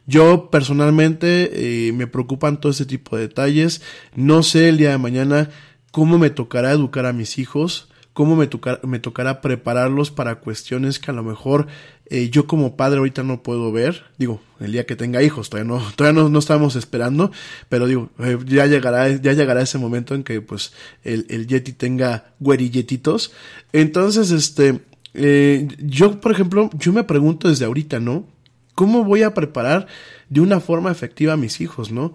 Yo 0.07 0.49
personalmente 0.51 1.89
eh, 1.89 1.93
me 1.93 2.07
preocupan 2.07 2.61
todo 2.61 2.73
ese 2.73 2.87
tipo 2.87 3.17
de 3.17 3.29
detalles. 3.29 3.83
No 4.17 4.43
sé 4.43 4.71
el 4.71 4.79
día 4.79 4.91
de 4.91 4.99
mañana 4.99 5.51
cómo 5.91 6.19
me 6.19 6.31
tocará 6.31 6.73
educar 6.73 7.05
a 7.05 7.13
mis 7.13 7.39
hijos 7.39 7.89
cómo 8.19 8.35
me, 8.35 8.51
me 8.83 8.99
tocará 8.99 9.41
prepararlos 9.41 10.11
para 10.11 10.41
cuestiones 10.41 10.99
que 10.99 11.13
a 11.13 11.15
lo 11.15 11.23
mejor 11.23 11.69
eh, 12.07 12.31
yo 12.31 12.49
como 12.49 12.75
padre 12.75 12.99
ahorita 12.99 13.23
no 13.23 13.45
puedo 13.45 13.71
ver. 13.71 14.07
Digo, 14.19 14.41
el 14.59 14.73
día 14.73 14.87
que 14.87 14.97
tenga 14.97 15.23
hijos, 15.23 15.51
todavía 15.51 15.73
no, 15.73 15.93
todavía 15.97 16.21
no, 16.21 16.29
no 16.29 16.41
estamos 16.41 16.75
esperando, 16.75 17.31
pero 17.69 17.87
digo, 17.87 18.11
eh, 18.19 18.37
ya 18.45 18.67
llegará, 18.67 19.09
ya 19.09 19.35
llegará 19.35 19.63
ese 19.63 19.79
momento 19.79 20.17
en 20.17 20.25
que 20.25 20.41
pues 20.41 20.73
el, 21.05 21.27
el 21.29 21.47
Yeti 21.47 21.75
tenga 21.75 22.33
güerilletitos. 22.41 23.31
Entonces, 23.73 24.33
este, 24.33 24.81
eh, 25.15 25.69
yo, 25.79 26.21
por 26.21 26.33
ejemplo, 26.33 26.71
yo 26.77 26.93
me 26.93 27.05
pregunto 27.05 27.49
desde 27.49 27.67
ahorita, 27.67 28.01
¿no? 28.01 28.27
¿Cómo 28.75 29.05
voy 29.05 29.23
a 29.23 29.33
preparar 29.33 29.87
de 30.29 30.41
una 30.41 30.59
forma 30.59 30.91
efectiva 30.91 31.35
a 31.35 31.37
mis 31.37 31.61
hijos, 31.61 31.93
¿no? 31.93 32.15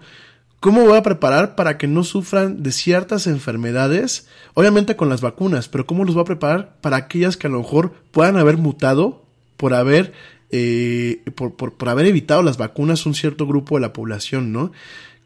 ¿Cómo 0.64 0.80
voy 0.86 0.96
a 0.96 1.02
preparar 1.02 1.56
para 1.56 1.76
que 1.76 1.86
no 1.86 2.04
sufran 2.04 2.62
de 2.62 2.72
ciertas 2.72 3.26
enfermedades? 3.26 4.28
Obviamente 4.54 4.96
con 4.96 5.10
las 5.10 5.20
vacunas, 5.20 5.68
pero 5.68 5.84
¿cómo 5.84 6.06
los 6.06 6.14
voy 6.14 6.22
a 6.22 6.24
preparar 6.24 6.76
para 6.80 6.96
aquellas 6.96 7.36
que 7.36 7.48
a 7.48 7.50
lo 7.50 7.58
mejor 7.58 7.92
puedan 8.12 8.38
haber 8.38 8.56
mutado 8.56 9.26
por 9.58 9.74
haber, 9.74 10.14
eh, 10.50 11.22
por, 11.34 11.54
por, 11.54 11.74
por 11.74 11.90
haber 11.90 12.06
evitado 12.06 12.42
las 12.42 12.56
vacunas 12.56 13.04
un 13.04 13.14
cierto 13.14 13.46
grupo 13.46 13.74
de 13.74 13.82
la 13.82 13.92
población, 13.92 14.54
¿no? 14.54 14.72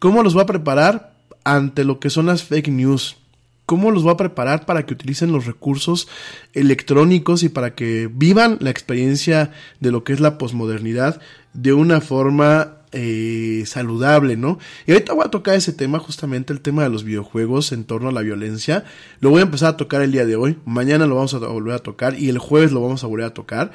¿Cómo 0.00 0.24
los 0.24 0.34
voy 0.34 0.42
a 0.42 0.46
preparar 0.46 1.14
ante 1.44 1.84
lo 1.84 2.00
que 2.00 2.10
son 2.10 2.26
las 2.26 2.42
fake 2.42 2.70
news? 2.70 3.16
¿Cómo 3.64 3.92
los 3.92 4.02
voy 4.02 4.14
a 4.14 4.16
preparar 4.16 4.66
para 4.66 4.86
que 4.86 4.94
utilicen 4.94 5.30
los 5.30 5.46
recursos 5.46 6.08
electrónicos 6.52 7.44
y 7.44 7.48
para 7.48 7.76
que 7.76 8.10
vivan 8.12 8.56
la 8.58 8.70
experiencia 8.70 9.52
de 9.78 9.92
lo 9.92 10.02
que 10.02 10.14
es 10.14 10.18
la 10.18 10.36
posmodernidad 10.36 11.20
de 11.52 11.74
una 11.74 12.00
forma 12.00 12.77
eh, 12.92 13.64
saludable, 13.66 14.36
¿no? 14.36 14.58
Y 14.86 14.92
ahorita 14.92 15.12
voy 15.12 15.24
a 15.26 15.30
tocar 15.30 15.54
ese 15.54 15.72
tema, 15.72 15.98
justamente 15.98 16.52
el 16.52 16.60
tema 16.60 16.82
de 16.82 16.88
los 16.88 17.04
videojuegos 17.04 17.72
en 17.72 17.84
torno 17.84 18.08
a 18.08 18.12
la 18.12 18.22
violencia. 18.22 18.84
Lo 19.20 19.30
voy 19.30 19.40
a 19.40 19.44
empezar 19.44 19.70
a 19.70 19.76
tocar 19.76 20.02
el 20.02 20.12
día 20.12 20.26
de 20.26 20.36
hoy, 20.36 20.58
mañana 20.64 21.06
lo 21.06 21.16
vamos 21.16 21.34
a 21.34 21.38
volver 21.38 21.74
a 21.74 21.78
tocar 21.80 22.18
y 22.18 22.28
el 22.28 22.38
jueves 22.38 22.72
lo 22.72 22.80
vamos 22.80 23.04
a 23.04 23.06
volver 23.06 23.26
a 23.26 23.34
tocar. 23.34 23.72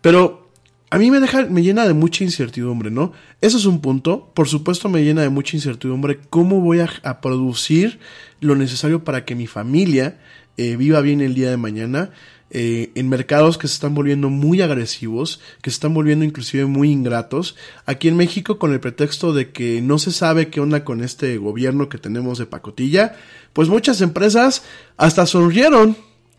Pero 0.00 0.48
a 0.90 0.98
mí 0.98 1.10
me 1.10 1.20
deja, 1.20 1.44
me 1.44 1.62
llena 1.62 1.86
de 1.86 1.92
mucha 1.92 2.24
incertidumbre, 2.24 2.90
¿no? 2.90 3.12
Eso 3.40 3.58
es 3.58 3.66
un 3.66 3.80
punto. 3.80 4.32
Por 4.34 4.48
supuesto 4.48 4.88
me 4.88 5.04
llena 5.04 5.22
de 5.22 5.28
mucha 5.28 5.56
incertidumbre 5.56 6.18
cómo 6.30 6.60
voy 6.60 6.80
a, 6.80 7.20
producir 7.20 7.98
lo 8.40 8.54
necesario 8.54 9.04
para 9.04 9.24
que 9.24 9.34
mi 9.34 9.46
familia 9.46 10.18
eh, 10.56 10.76
viva 10.76 11.00
bien 11.00 11.20
el 11.20 11.34
día 11.34 11.50
de 11.50 11.58
mañana. 11.58 12.10
Eh, 12.50 12.92
en 12.94 13.10
mercados 13.10 13.58
que 13.58 13.68
se 13.68 13.74
están 13.74 13.94
volviendo 13.94 14.30
muy 14.30 14.62
agresivos, 14.62 15.38
que 15.60 15.70
se 15.70 15.74
están 15.74 15.92
volviendo 15.92 16.24
inclusive 16.24 16.64
muy 16.64 16.90
ingratos. 16.90 17.56
Aquí 17.84 18.08
en 18.08 18.16
México, 18.16 18.58
con 18.58 18.72
el 18.72 18.80
pretexto 18.80 19.34
de 19.34 19.50
que 19.50 19.82
no 19.82 19.98
se 19.98 20.12
sabe 20.12 20.48
qué 20.48 20.60
onda 20.60 20.82
con 20.82 21.04
este 21.04 21.36
gobierno 21.36 21.90
que 21.90 21.98
tenemos 21.98 22.38
de 22.38 22.46
pacotilla, 22.46 23.16
pues 23.52 23.68
muchas 23.68 24.00
empresas 24.00 24.62
hasta 24.96 25.26
sonrieron. 25.26 25.94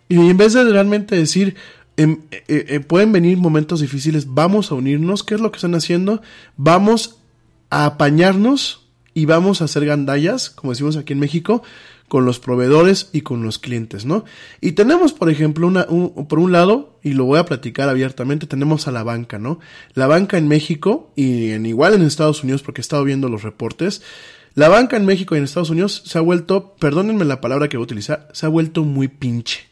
Y 0.08 0.16
en 0.16 0.38
vez 0.38 0.54
de 0.54 0.64
realmente 0.64 1.16
decir, 1.16 1.56
em, 1.96 2.22
eh, 2.32 2.42
eh, 2.48 2.80
pueden 2.80 3.12
venir 3.12 3.38
momentos 3.38 3.82
difíciles, 3.82 4.34
vamos 4.34 4.72
a 4.72 4.76
unirnos, 4.76 5.24
¿qué 5.24 5.36
es 5.36 5.42
lo 5.42 5.52
que 5.52 5.58
están 5.58 5.76
haciendo? 5.76 6.24
Vamos 6.58 7.20
a 7.70 7.86
apañarnos 7.86 8.88
y 9.14 9.26
vamos 9.26 9.62
a 9.62 9.66
hacer 9.66 9.86
gandallas, 9.86 10.50
como 10.50 10.72
decimos 10.72 10.98
aquí 10.98 11.14
en 11.14 11.20
México, 11.20 11.62
con 12.10 12.26
los 12.26 12.40
proveedores 12.40 13.10
y 13.14 13.22
con 13.22 13.44
los 13.44 13.60
clientes, 13.60 14.04
¿no? 14.04 14.26
Y 14.60 14.74
tenemos, 14.74 15.14
por 15.14 15.30
ejemplo, 15.30 15.68
una, 15.68 15.86
por 15.86 16.40
un 16.40 16.52
lado, 16.52 17.00
y 17.02 17.14
lo 17.14 17.24
voy 17.24 17.40
a 17.40 17.46
platicar 17.46 17.88
abiertamente, 17.88 18.48
tenemos 18.48 18.88
a 18.88 18.92
la 18.92 19.04
banca, 19.04 19.40
¿no? 19.40 19.60
La 19.94 20.08
banca 20.08 20.38
en 20.38 20.50
México 20.50 21.14
y 21.16 21.52
en 21.52 21.66
igual 21.66 21.94
en 21.94 22.02
Estados 22.02 22.44
Unidos, 22.44 22.64
porque 22.64 22.82
he 22.82 22.84
estado 22.84 23.04
viendo 23.06 23.30
los 23.30 23.44
reportes, 23.44 24.02
la 24.56 24.68
banca 24.68 24.98
en 24.98 25.06
México 25.06 25.36
y 25.36 25.38
en 25.38 25.44
Estados 25.44 25.70
Unidos 25.70 26.04
se 26.06 26.18
ha 26.18 26.22
vuelto, 26.22 26.76
perdónenme 26.80 27.24
la 27.24 27.40
palabra 27.40 27.70
que 27.70 27.78
voy 27.78 27.84
a 27.84 27.86
utilizar, 27.86 28.28
se 28.34 28.46
ha 28.46 28.50
vuelto 28.50 28.84
muy 28.84 29.08
pinche. 29.08 29.68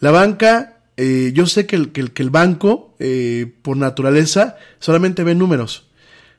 La 0.00 0.10
banca, 0.10 0.78
eh, 0.96 1.30
yo 1.34 1.46
sé 1.46 1.66
que 1.66 1.76
el, 1.76 1.92
que 1.92 2.00
el, 2.00 2.12
que 2.12 2.22
el 2.22 2.30
banco, 2.30 2.96
eh, 2.98 3.52
por 3.62 3.76
naturaleza, 3.76 4.56
solamente 4.78 5.22
ve 5.24 5.34
números, 5.34 5.88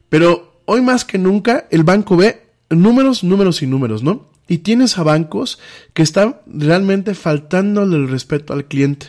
pero 0.10 0.62
hoy 0.66 0.82
más 0.82 1.06
que 1.06 1.20
nunca 1.20 1.68
el 1.70 1.84
banco 1.84 2.18
ve 2.18 2.48
números, 2.72 3.24
números 3.24 3.62
y 3.62 3.68
números, 3.68 4.02
¿no? 4.02 4.35
Y 4.48 4.60
tienes 4.60 4.98
a 4.98 5.04
bancos 5.04 5.60
que 5.94 6.04
están 6.04 6.38
realmente 6.46 7.16
faltándole 7.16 7.98
el 7.98 8.08
respeto 8.08 8.54
al 8.54 8.66
cliente. 8.66 9.08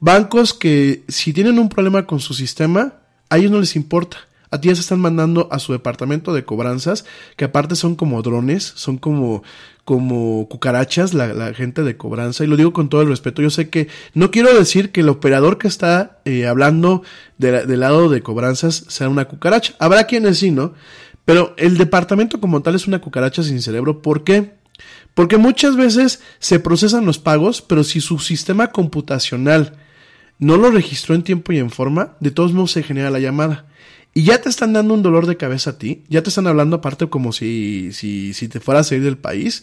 Bancos 0.00 0.54
que 0.54 1.04
si 1.08 1.32
tienen 1.32 1.58
un 1.58 1.68
problema 1.68 2.06
con 2.06 2.20
su 2.20 2.34
sistema, 2.34 2.94
a 3.28 3.38
ellos 3.38 3.50
no 3.50 3.60
les 3.60 3.76
importa. 3.76 4.18
A 4.50 4.60
ti 4.60 4.68
ya 4.68 4.74
se 4.74 4.80
están 4.80 4.98
mandando 4.98 5.48
a 5.52 5.60
su 5.60 5.72
departamento 5.72 6.32
de 6.32 6.44
cobranzas, 6.44 7.04
que 7.36 7.44
aparte 7.44 7.76
son 7.76 7.94
como 7.94 8.20
drones, 8.20 8.72
son 8.74 8.98
como, 8.98 9.44
como 9.84 10.48
cucarachas 10.48 11.14
la, 11.14 11.32
la 11.32 11.54
gente 11.54 11.84
de 11.84 11.96
cobranza. 11.96 12.42
Y 12.42 12.48
lo 12.48 12.56
digo 12.56 12.72
con 12.72 12.88
todo 12.88 13.02
el 13.02 13.08
respeto. 13.08 13.42
Yo 13.42 13.50
sé 13.50 13.70
que 13.70 13.86
no 14.12 14.32
quiero 14.32 14.52
decir 14.52 14.90
que 14.90 15.02
el 15.02 15.08
operador 15.08 15.56
que 15.58 15.68
está 15.68 16.20
eh, 16.24 16.48
hablando 16.48 17.02
de, 17.38 17.64
del 17.64 17.80
lado 17.80 18.08
de 18.08 18.22
cobranzas 18.22 18.86
sea 18.88 19.08
una 19.08 19.26
cucaracha. 19.26 19.74
Habrá 19.78 20.04
quienes 20.04 20.38
sí, 20.38 20.50
¿no? 20.50 20.74
Pero 21.24 21.54
el 21.56 21.78
departamento 21.78 22.40
como 22.40 22.62
tal 22.62 22.74
es 22.74 22.86
una 22.86 23.00
cucaracha 23.00 23.42
sin 23.42 23.62
cerebro. 23.62 24.02
¿Por 24.02 24.24
qué? 24.24 24.54
Porque 25.14 25.36
muchas 25.36 25.76
veces 25.76 26.20
se 26.38 26.60
procesan 26.60 27.06
los 27.06 27.18
pagos, 27.18 27.62
pero 27.62 27.84
si 27.84 28.00
su 28.00 28.18
sistema 28.18 28.68
computacional 28.68 29.76
no 30.38 30.56
lo 30.56 30.70
registró 30.70 31.14
en 31.14 31.22
tiempo 31.22 31.52
y 31.52 31.58
en 31.58 31.70
forma, 31.70 32.16
de 32.20 32.30
todos 32.30 32.52
modos 32.52 32.72
se 32.72 32.82
genera 32.82 33.10
la 33.10 33.20
llamada. 33.20 33.66
y 34.12 34.24
ya 34.24 34.40
te 34.40 34.48
están 34.48 34.72
dando 34.72 34.94
un 34.94 35.04
dolor 35.04 35.26
de 35.26 35.36
cabeza 35.36 35.70
a 35.70 35.78
ti, 35.78 36.02
ya 36.08 36.22
te 36.22 36.30
están 36.30 36.48
hablando 36.48 36.76
aparte 36.76 37.08
como 37.08 37.32
si, 37.32 37.92
si, 37.92 38.34
si 38.34 38.48
te 38.48 38.58
fueras 38.58 38.86
a 38.86 38.88
salir 38.88 39.04
del 39.04 39.18
país. 39.18 39.62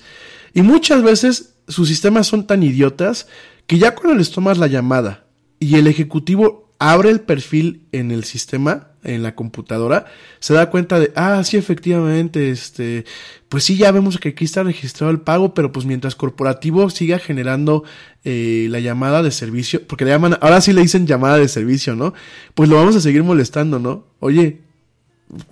Y 0.54 0.62
muchas 0.62 1.04
veces 1.04 1.56
sus 1.68 1.90
sistemas 1.90 2.28
son 2.28 2.48
tan 2.48 2.64
idiotas 2.64 3.28
que 3.66 3.78
ya 3.78 3.94
cuando 3.94 4.16
les 4.18 4.32
tomas 4.32 4.58
la 4.58 4.68
llamada 4.68 5.26
y 5.60 5.76
el 5.76 5.88
ejecutivo 5.88 6.74
abre 6.80 7.10
el 7.10 7.20
perfil 7.20 7.88
en 7.92 8.12
el 8.12 8.24
sistema, 8.24 8.92
en 9.08 9.24
la 9.24 9.34
computadora, 9.34 10.06
se 10.40 10.54
da 10.54 10.70
cuenta 10.70 11.00
de, 11.00 11.12
ah, 11.16 11.44
sí, 11.44 11.58
efectivamente, 11.58 12.52
este, 12.52 13.06
pues 13.50 13.64
sí, 13.64 13.78
ya 13.78 13.92
vemos 13.92 14.20
que 14.20 14.30
aquí 14.30 14.46
está 14.46 14.64
registrado 14.64 15.12
el 15.12 15.22
pago, 15.22 15.54
pero 15.54 15.72
pues 15.72 15.86
mientras 15.86 16.16
corporativo 16.16 16.90
siga 16.90 17.18
generando 17.18 17.84
eh, 18.24 18.68
la 18.70 18.80
llamada 18.80 19.24
de 19.24 19.32
servicio, 19.32 19.82
porque 19.88 20.06
le 20.06 20.12
llaman, 20.12 20.38
ahora 20.42 20.62
sí 20.62 20.74
le 20.74 20.82
dicen 20.82 21.08
llamada 21.08 21.38
de 21.38 21.48
servicio, 21.48 21.96
¿no? 21.96 22.14
Pues 22.54 22.70
lo 22.70 22.76
vamos 22.76 22.96
a 22.96 23.02
seguir 23.02 23.24
molestando, 23.24 23.80
¿no? 23.80 24.06
Oye, 24.20 24.62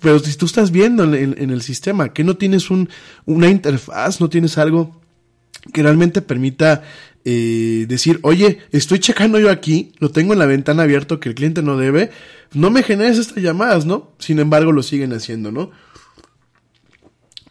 pero 0.00 0.18
si 0.18 0.36
tú 0.36 0.46
estás 0.46 0.70
viendo 0.70 1.04
en, 1.04 1.50
el 1.50 1.62
sistema, 1.62 2.12
que 2.12 2.24
no 2.24 2.36
tienes 2.36 2.70
un, 2.70 2.88
una 3.26 3.48
interfaz, 3.48 4.20
no 4.20 4.28
tienes 4.28 4.56
algo 4.56 5.00
que 5.72 5.82
realmente 5.82 6.22
permita 6.22 6.82
eh, 7.28 7.86
decir, 7.88 8.20
oye, 8.22 8.60
estoy 8.70 9.00
checando 9.00 9.40
yo 9.40 9.50
aquí, 9.50 9.90
lo 9.98 10.12
tengo 10.12 10.32
en 10.32 10.38
la 10.38 10.46
ventana 10.46 10.84
abierto 10.84 11.18
que 11.18 11.28
el 11.28 11.34
cliente 11.34 11.60
no 11.60 11.76
debe, 11.76 12.12
no 12.52 12.70
me 12.70 12.84
generes 12.84 13.18
estas 13.18 13.42
llamadas, 13.42 13.84
¿no? 13.84 14.12
Sin 14.20 14.38
embargo, 14.38 14.70
lo 14.70 14.84
siguen 14.84 15.12
haciendo, 15.12 15.50
¿no? 15.50 15.72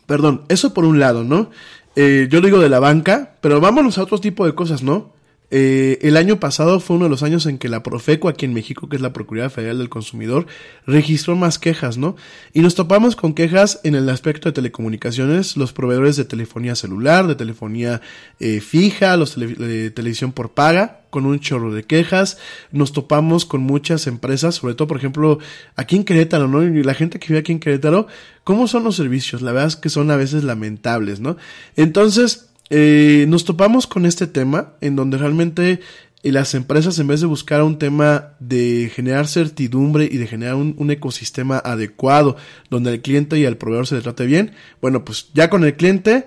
Perdón, 0.05 0.45
eso 0.47 0.73
por 0.73 0.85
un 0.85 0.97
lado, 0.97 1.25
¿no? 1.25 1.51
Eh, 1.97 2.29
yo 2.31 2.39
digo 2.39 2.61
de 2.61 2.69
la 2.69 2.79
banca, 2.79 3.35
pero 3.41 3.59
vámonos 3.59 3.97
a 3.97 4.03
otro 4.03 4.17
tipo 4.17 4.45
de 4.45 4.55
cosas, 4.55 4.81
¿no? 4.81 5.13
Eh, 5.51 5.99
el 6.01 6.17
año 6.17 6.39
pasado 6.39 6.79
fue 6.79 6.95
uno 6.95 7.05
de 7.05 7.11
los 7.11 7.23
años 7.23 7.45
en 7.45 7.57
que 7.57 7.69
la 7.69 7.83
Profeco 7.83 8.29
aquí 8.29 8.45
en 8.45 8.53
México, 8.53 8.89
que 8.89 8.95
es 8.95 9.01
la 9.01 9.13
Procuraduría 9.13 9.49
Federal 9.49 9.77
del 9.77 9.89
Consumidor, 9.89 10.47
registró 10.85 11.35
más 11.35 11.59
quejas, 11.59 11.97
¿no? 11.97 12.15
Y 12.53 12.61
nos 12.61 12.75
topamos 12.75 13.15
con 13.15 13.33
quejas 13.33 13.79
en 13.83 13.95
el 13.95 14.09
aspecto 14.09 14.49
de 14.49 14.53
telecomunicaciones, 14.53 15.55
los 15.57 15.73
proveedores 15.73 16.15
de 16.15 16.25
telefonía 16.25 16.75
celular, 16.75 17.27
de 17.27 17.35
telefonía 17.35 18.01
eh, 18.39 18.59
fija, 18.59 19.15
los 19.17 19.35
de 19.37 19.91
televisión 19.91 20.31
por 20.31 20.51
paga, 20.51 21.01
con 21.09 21.25
un 21.25 21.39
chorro 21.39 21.73
de 21.73 21.83
quejas. 21.83 22.37
Nos 22.71 22.91
topamos 22.91 23.45
con 23.45 23.61
muchas 23.61 24.07
empresas, 24.07 24.55
sobre 24.55 24.73
todo, 24.73 24.87
por 24.87 24.97
ejemplo, 24.97 25.39
aquí 25.75 25.95
en 25.95 26.03
Querétaro, 26.03 26.47
¿no? 26.47 26.63
Y 26.63 26.83
la 26.83 26.93
gente 26.93 27.19
que 27.19 27.27
vive 27.27 27.39
aquí 27.39 27.51
en 27.51 27.59
Querétaro, 27.59 28.07
¿cómo 28.43 28.67
son 28.67 28.83
los 28.83 28.95
servicios? 28.95 29.41
La 29.41 29.51
verdad 29.51 29.69
es 29.69 29.75
que 29.75 29.89
son 29.89 30.11
a 30.11 30.15
veces 30.15 30.43
lamentables, 30.43 31.19
¿no? 31.19 31.37
Entonces, 31.75 32.49
eh, 32.69 33.25
nos 33.27 33.45
topamos 33.45 33.87
con 33.87 34.05
este 34.05 34.27
tema 34.27 34.73
en 34.81 34.95
donde 34.95 35.17
realmente 35.17 35.81
eh, 36.23 36.31
las 36.31 36.55
empresas 36.55 36.97
en 36.97 37.07
vez 37.07 37.21
de 37.21 37.27
buscar 37.27 37.61
un 37.61 37.77
tema 37.77 38.33
de 38.39 38.91
generar 38.93 39.27
certidumbre 39.27 40.09
y 40.11 40.17
de 40.17 40.25
generar 40.25 40.55
un, 40.55 40.89
ecosistema 40.89 41.59
adecuado 41.59 42.35
donde 42.71 42.93
el 42.93 43.01
cliente 43.01 43.37
y 43.37 43.43
el 43.43 43.57
proveedor 43.57 43.85
se 43.85 43.95
le 43.95 44.01
trate 44.01 44.25
bien, 44.25 44.53
bueno, 44.81 45.05
pues 45.05 45.29
ya 45.33 45.49
con 45.51 45.63
el 45.63 45.75
cliente 45.75 46.25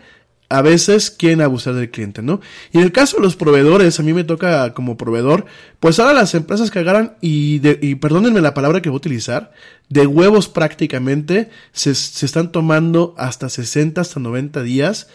a 0.51 0.63
veces 0.63 1.11
quieren 1.11 1.43
abusar 1.43 1.75
del 1.75 1.91
cliente, 1.91 2.23
¿no? 2.23 2.41
Y 2.73 2.79
en 2.79 2.85
el 2.85 2.93
caso 2.93 3.17
de 3.17 3.23
los 3.23 3.37
proveedores, 3.37 4.01
a 4.01 4.03
mí 4.03 4.15
me 4.15 4.25
toca 4.25 4.73
como 4.73 4.97
proveedor, 4.97 5.45
pues 5.79 5.99
ahora 5.99 6.15
las 6.15 6.35
empresas 6.35 6.71
que 6.71 6.79
agarran 6.79 7.17
y, 7.21 7.61
y 7.87 7.97
perdónenme 7.97 8.41
la 8.41 8.55
palabra 8.55 8.81
que 8.81 8.89
voy 8.89 8.97
a 8.97 8.99
utilizar, 8.99 9.53
de 9.91 10.07
huevos 10.07 10.49
prácticamente, 10.49 11.51
se, 11.73 11.95
se 11.95 12.25
están 12.25 12.51
tomando 12.51 13.15
hasta 13.19 13.51
60, 13.51 14.01
hasta 14.01 14.21
90 14.21 14.63
días 14.63 15.09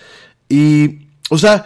y 0.49 1.03
o 1.30 1.38
sea, 1.38 1.65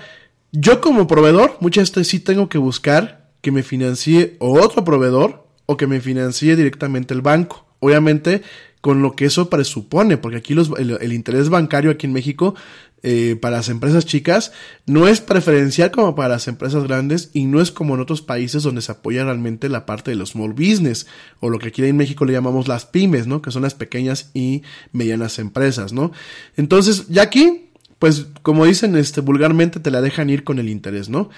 yo 0.51 0.81
como 0.81 1.07
proveedor 1.07 1.57
muchas 1.59 1.91
veces 1.91 2.07
sí 2.07 2.19
tengo 2.19 2.49
que 2.49 2.57
buscar 2.57 3.29
que 3.41 3.51
me 3.51 3.63
financie 3.63 4.35
otro 4.39 4.83
proveedor 4.83 5.47
o 5.65 5.77
que 5.77 5.87
me 5.87 6.01
financie 6.01 6.55
directamente 6.55 7.13
el 7.13 7.21
banco. 7.21 7.65
Obviamente 7.79 8.41
con 8.81 9.01
lo 9.01 9.15
que 9.15 9.25
eso 9.25 9.49
presupone, 9.49 10.17
porque 10.17 10.37
aquí 10.37 10.53
los, 10.53 10.71
el, 10.77 11.11
interés 11.11 11.49
bancario 11.49 11.91
aquí 11.91 12.05
en 12.05 12.13
México 12.13 12.55
eh, 13.03 13.35
para 13.39 13.57
las 13.57 13.69
empresas 13.69 14.05
chicas 14.05 14.51
no 14.85 15.07
es 15.07 15.19
preferencial 15.19 15.91
como 15.91 16.15
para 16.15 16.29
las 16.29 16.47
empresas 16.47 16.83
grandes 16.83 17.29
y 17.33 17.45
no 17.45 17.61
es 17.61 17.71
como 17.71 17.95
en 17.95 18.01
otros 18.01 18.21
países 18.21 18.63
donde 18.63 18.81
se 18.81 18.91
apoya 18.91 19.23
realmente 19.23 19.69
la 19.69 19.85
parte 19.85 20.11
de 20.11 20.15
los 20.15 20.29
small 20.29 20.53
business 20.53 21.05
o 21.39 21.49
lo 21.49 21.59
que 21.59 21.67
aquí 21.67 21.83
en 21.83 21.97
México 21.97 22.25
le 22.25 22.33
llamamos 22.33 22.67
las 22.67 22.85
pymes, 22.85 23.27
¿no? 23.27 23.41
Que 23.41 23.51
son 23.51 23.63
las 23.63 23.75
pequeñas 23.75 24.31
y 24.33 24.63
medianas 24.93 25.37
empresas, 25.37 25.91
¿no? 25.91 26.11
Entonces, 26.55 27.07
ya 27.09 27.23
aquí 27.23 27.66
pues 27.99 28.27
como 28.41 28.65
dicen 28.65 28.95
este 28.95 29.21
vulgarmente 29.21 29.79
te 29.79 29.91
la 29.91 30.01
dejan 30.01 30.29
ir 30.29 30.43
con 30.43 30.59
el 30.59 30.69
interés, 30.69 31.09
¿no? 31.09 31.29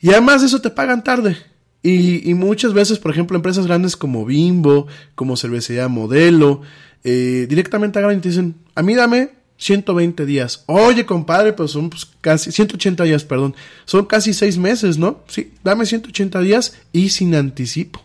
Y 0.00 0.10
además 0.10 0.40
de 0.40 0.46
eso 0.46 0.60
te 0.60 0.70
pagan 0.70 1.04
tarde. 1.04 1.36
Y, 1.82 2.34
muchas 2.34 2.74
veces, 2.74 2.98
por 2.98 3.10
ejemplo, 3.10 3.36
empresas 3.36 3.66
grandes 3.66 3.96
como 3.96 4.26
Bimbo, 4.26 4.86
como 5.14 5.36
Cervecería 5.36 5.88
Modelo, 5.88 6.60
eh, 7.04 7.46
directamente 7.48 7.98
agarran 7.98 8.18
y 8.18 8.20
te 8.20 8.28
dicen, 8.28 8.56
a 8.74 8.82
mí 8.82 8.94
dame 8.94 9.30
120 9.56 10.26
días. 10.26 10.64
Oye, 10.66 11.06
compadre, 11.06 11.54
pues 11.54 11.70
son 11.70 11.88
pues, 11.88 12.06
casi 12.20 12.52
180 12.52 13.04
días, 13.04 13.24
perdón. 13.24 13.54
Son 13.86 14.04
casi 14.04 14.34
6 14.34 14.58
meses, 14.58 14.98
¿no? 14.98 15.22
Sí, 15.28 15.52
dame 15.64 15.86
180 15.86 16.40
días 16.40 16.76
y 16.92 17.10
sin 17.10 17.34
anticipo. 17.34 18.02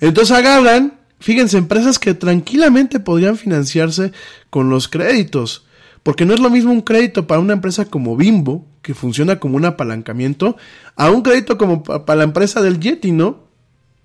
Entonces 0.00 0.36
agarran, 0.36 1.00
fíjense, 1.18 1.58
empresas 1.58 1.98
que 1.98 2.14
tranquilamente 2.14 3.00
podrían 3.00 3.36
financiarse 3.36 4.12
con 4.50 4.70
los 4.70 4.86
créditos. 4.86 5.64
Porque 6.02 6.24
no 6.24 6.34
es 6.34 6.40
lo 6.40 6.50
mismo 6.50 6.72
un 6.72 6.80
crédito 6.80 7.26
para 7.26 7.40
una 7.40 7.52
empresa 7.52 7.84
como 7.84 8.16
Bimbo, 8.16 8.66
que 8.82 8.94
funciona 8.94 9.38
como 9.38 9.56
un 9.56 9.64
apalancamiento, 9.64 10.56
a 10.96 11.10
un 11.10 11.22
crédito 11.22 11.56
como 11.56 11.82
para 11.82 12.16
la 12.16 12.24
empresa 12.24 12.60
del 12.60 12.80
Yeti, 12.80 13.12
¿no? 13.12 13.44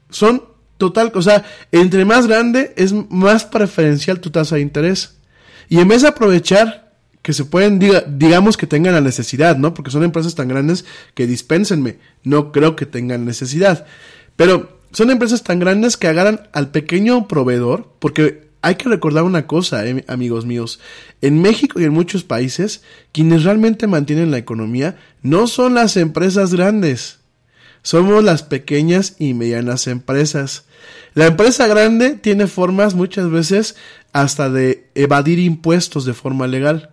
Son 0.09 0.43
total, 0.77 1.11
o 1.15 1.21
sea, 1.21 1.43
entre 1.71 2.05
más 2.05 2.27
grande 2.27 2.73
es 2.77 2.93
más 2.93 3.45
preferencial 3.45 4.19
tu 4.19 4.29
tasa 4.29 4.55
de 4.55 4.61
interés. 4.61 5.17
Y 5.69 5.79
en 5.79 5.87
vez 5.87 6.03
de 6.03 6.09
aprovechar 6.09 6.93
que 7.21 7.33
se 7.33 7.43
pueden, 7.43 7.79
digamos 8.17 8.55
que 8.55 8.67
tengan 8.67 8.93
la 8.93 9.01
necesidad, 9.01 9.57
¿no? 9.57 9.73
Porque 9.73 9.91
son 9.91 10.03
empresas 10.03 10.35
tan 10.35 10.47
grandes 10.47 10.85
que 11.13 11.27
dispénsenme, 11.27 11.97
no 12.23 12.51
creo 12.51 12.75
que 12.75 12.85
tengan 12.85 13.25
necesidad. 13.25 13.85
Pero 14.37 14.79
son 14.91 15.11
empresas 15.11 15.43
tan 15.43 15.59
grandes 15.59 15.97
que 15.97 16.07
agarran 16.07 16.47
al 16.53 16.71
pequeño 16.71 17.27
proveedor, 17.27 17.91
porque 17.99 18.46
hay 18.67 18.75
que 18.75 18.89
recordar 18.89 19.23
una 19.23 19.47
cosa, 19.47 19.87
eh, 19.87 20.03
amigos 20.09 20.45
míos. 20.45 20.81
En 21.21 21.41
México 21.41 21.79
y 21.79 21.85
en 21.85 21.93
muchos 21.93 22.25
países, 22.25 22.81
quienes 23.13 23.45
realmente 23.45 23.87
mantienen 23.87 24.29
la 24.29 24.39
economía 24.39 24.97
no 25.21 25.47
son 25.47 25.73
las 25.73 25.95
empresas 25.95 26.53
grandes, 26.53 27.19
somos 27.81 28.21
las 28.25 28.43
pequeñas 28.43 29.15
y 29.19 29.33
medianas 29.33 29.87
empresas. 29.87 30.65
La 31.13 31.27
empresa 31.27 31.65
grande 31.67 32.15
tiene 32.15 32.47
formas 32.47 32.93
muchas 32.93 33.31
veces 33.31 33.77
hasta 34.11 34.49
de 34.49 34.89
evadir 34.95 35.39
impuestos 35.39 36.03
de 36.03 36.13
forma 36.13 36.45
legal. 36.45 36.89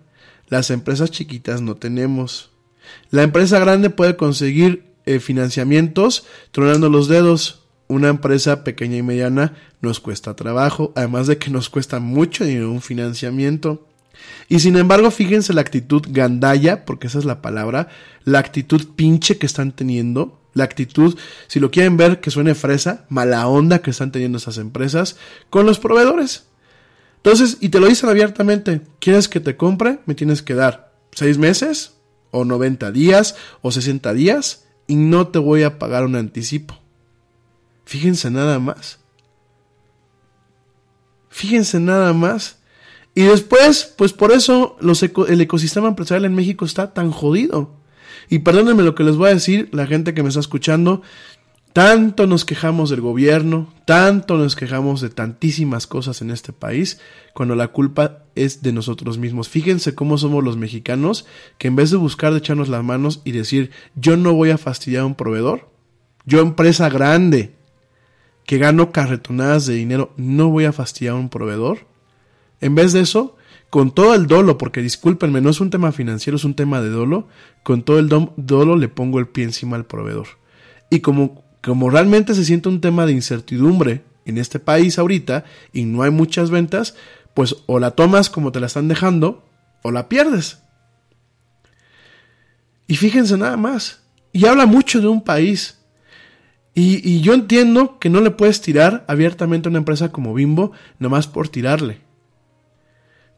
Las 0.46 0.70
empresas 0.70 1.10
chiquitas 1.10 1.60
no 1.60 1.74
tenemos. 1.74 2.52
La 3.10 3.24
empresa 3.24 3.58
grande 3.58 3.90
puede 3.90 4.14
conseguir 4.14 4.84
eh, 5.06 5.18
financiamientos 5.18 6.24
tronando 6.52 6.88
los 6.88 7.08
dedos 7.08 7.63
una 7.88 8.08
empresa 8.08 8.64
pequeña 8.64 8.96
y 8.96 9.02
mediana 9.02 9.54
nos 9.80 10.00
cuesta 10.00 10.34
trabajo, 10.34 10.92
además 10.96 11.26
de 11.26 11.38
que 11.38 11.50
nos 11.50 11.70
cuesta 11.70 12.00
mucho 12.00 12.44
dinero 12.44 12.70
un 12.70 12.82
financiamiento. 12.82 13.86
Y 14.48 14.60
sin 14.60 14.76
embargo, 14.76 15.10
fíjense 15.10 15.52
la 15.52 15.60
actitud 15.60 16.02
gandaya, 16.08 16.84
porque 16.84 17.08
esa 17.08 17.18
es 17.18 17.24
la 17.24 17.42
palabra, 17.42 17.88
la 18.24 18.38
actitud 18.38 18.88
pinche 18.96 19.38
que 19.38 19.46
están 19.46 19.72
teniendo, 19.72 20.40
la 20.54 20.64
actitud, 20.64 21.18
si 21.48 21.60
lo 21.60 21.70
quieren 21.70 21.96
ver, 21.96 22.20
que 22.20 22.30
suene 22.30 22.54
fresa, 22.54 23.04
mala 23.08 23.46
onda 23.48 23.80
que 23.80 23.90
están 23.90 24.12
teniendo 24.12 24.38
esas 24.38 24.58
empresas 24.58 25.16
con 25.50 25.66
los 25.66 25.78
proveedores. 25.78 26.44
Entonces, 27.16 27.58
y 27.60 27.70
te 27.70 27.80
lo 27.80 27.88
dicen 27.88 28.08
abiertamente, 28.08 28.82
¿quieres 29.00 29.28
que 29.28 29.40
te 29.40 29.56
compre? 29.56 29.98
Me 30.06 30.14
tienes 30.14 30.42
que 30.42 30.54
dar 30.54 30.92
seis 31.12 31.38
meses, 31.38 31.94
o 32.30 32.44
90 32.44 32.92
días, 32.92 33.36
o 33.62 33.70
60 33.72 34.12
días, 34.12 34.64
y 34.86 34.96
no 34.96 35.28
te 35.28 35.38
voy 35.38 35.62
a 35.62 35.78
pagar 35.78 36.04
un 36.04 36.16
anticipo. 36.16 36.83
Fíjense 37.84 38.30
nada 38.30 38.58
más. 38.58 39.00
Fíjense 41.28 41.80
nada 41.80 42.12
más. 42.12 42.58
Y 43.14 43.22
después, 43.22 43.94
pues 43.96 44.12
por 44.12 44.32
eso 44.32 44.76
el 45.28 45.40
ecosistema 45.40 45.88
empresarial 45.88 46.24
en 46.24 46.34
México 46.34 46.64
está 46.64 46.92
tan 46.92 47.10
jodido. 47.10 47.70
Y 48.28 48.40
perdónenme 48.40 48.82
lo 48.82 48.94
que 48.94 49.04
les 49.04 49.16
voy 49.16 49.30
a 49.30 49.34
decir, 49.34 49.68
la 49.72 49.86
gente 49.86 50.14
que 50.14 50.22
me 50.22 50.28
está 50.28 50.40
escuchando, 50.40 51.02
tanto 51.72 52.28
nos 52.28 52.44
quejamos 52.44 52.88
del 52.88 53.00
gobierno, 53.00 53.72
tanto 53.84 54.38
nos 54.38 54.54
quejamos 54.56 55.00
de 55.00 55.10
tantísimas 55.10 55.86
cosas 55.86 56.22
en 56.22 56.30
este 56.30 56.52
país, 56.52 57.00
cuando 57.34 57.56
la 57.56 57.68
culpa 57.68 58.24
es 58.36 58.62
de 58.62 58.72
nosotros 58.72 59.18
mismos. 59.18 59.48
Fíjense 59.48 59.94
cómo 59.94 60.16
somos 60.16 60.42
los 60.42 60.56
mexicanos, 60.56 61.26
que 61.58 61.68
en 61.68 61.76
vez 61.76 61.90
de 61.90 61.96
buscar 61.96 62.32
de 62.32 62.38
echarnos 62.38 62.68
las 62.68 62.84
manos 62.84 63.22
y 63.24 63.32
decir, 63.32 63.72
yo 63.96 64.16
no 64.16 64.34
voy 64.34 64.50
a 64.50 64.58
fastidiar 64.58 65.02
a 65.02 65.06
un 65.06 65.16
proveedor, 65.16 65.68
yo 66.24 66.40
empresa 66.40 66.88
grande, 66.88 67.56
que 68.46 68.58
gano 68.58 68.92
carretonadas 68.92 69.66
de 69.66 69.74
dinero, 69.74 70.12
no 70.16 70.50
voy 70.50 70.64
a 70.64 70.72
fastidiar 70.72 71.14
a 71.14 71.18
un 71.18 71.28
proveedor. 71.28 71.86
En 72.60 72.74
vez 72.74 72.92
de 72.92 73.00
eso, 73.00 73.36
con 73.70 73.92
todo 73.92 74.14
el 74.14 74.26
dolo, 74.26 74.58
porque 74.58 74.82
discúlpenme, 74.82 75.40
no 75.40 75.50
es 75.50 75.60
un 75.60 75.70
tema 75.70 75.92
financiero, 75.92 76.36
es 76.36 76.44
un 76.44 76.54
tema 76.54 76.80
de 76.80 76.90
dolo, 76.90 77.26
con 77.62 77.82
todo 77.82 77.98
el 77.98 78.08
dolo 78.08 78.76
le 78.76 78.88
pongo 78.88 79.18
el 79.18 79.26
pie 79.26 79.44
encima 79.44 79.76
al 79.76 79.86
proveedor. 79.86 80.28
Y 80.90 81.00
como, 81.00 81.42
como 81.62 81.90
realmente 81.90 82.34
se 82.34 82.44
siente 82.44 82.68
un 82.68 82.80
tema 82.80 83.06
de 83.06 83.12
incertidumbre 83.12 84.02
en 84.26 84.38
este 84.38 84.58
país 84.58 84.98
ahorita 84.98 85.44
y 85.72 85.84
no 85.84 86.02
hay 86.02 86.10
muchas 86.10 86.50
ventas, 86.50 86.94
pues 87.34 87.56
o 87.66 87.78
la 87.78 87.92
tomas 87.92 88.30
como 88.30 88.52
te 88.52 88.60
la 88.60 88.66
están 88.66 88.88
dejando 88.88 89.44
o 89.82 89.90
la 89.90 90.08
pierdes. 90.08 90.58
Y 92.86 92.96
fíjense 92.96 93.36
nada 93.36 93.56
más. 93.56 94.02
Y 94.32 94.46
habla 94.46 94.66
mucho 94.66 95.00
de 95.00 95.08
un 95.08 95.22
país. 95.22 95.78
Y, 96.76 97.20
yo 97.20 97.34
entiendo 97.34 98.00
que 98.00 98.10
no 98.10 98.20
le 98.20 98.32
puedes 98.32 98.60
tirar 98.60 99.04
abiertamente 99.06 99.68
a 99.68 99.70
una 99.70 99.78
empresa 99.78 100.10
como 100.10 100.34
Bimbo 100.34 100.72
nomás 100.98 101.28
por 101.28 101.48
tirarle. 101.48 102.00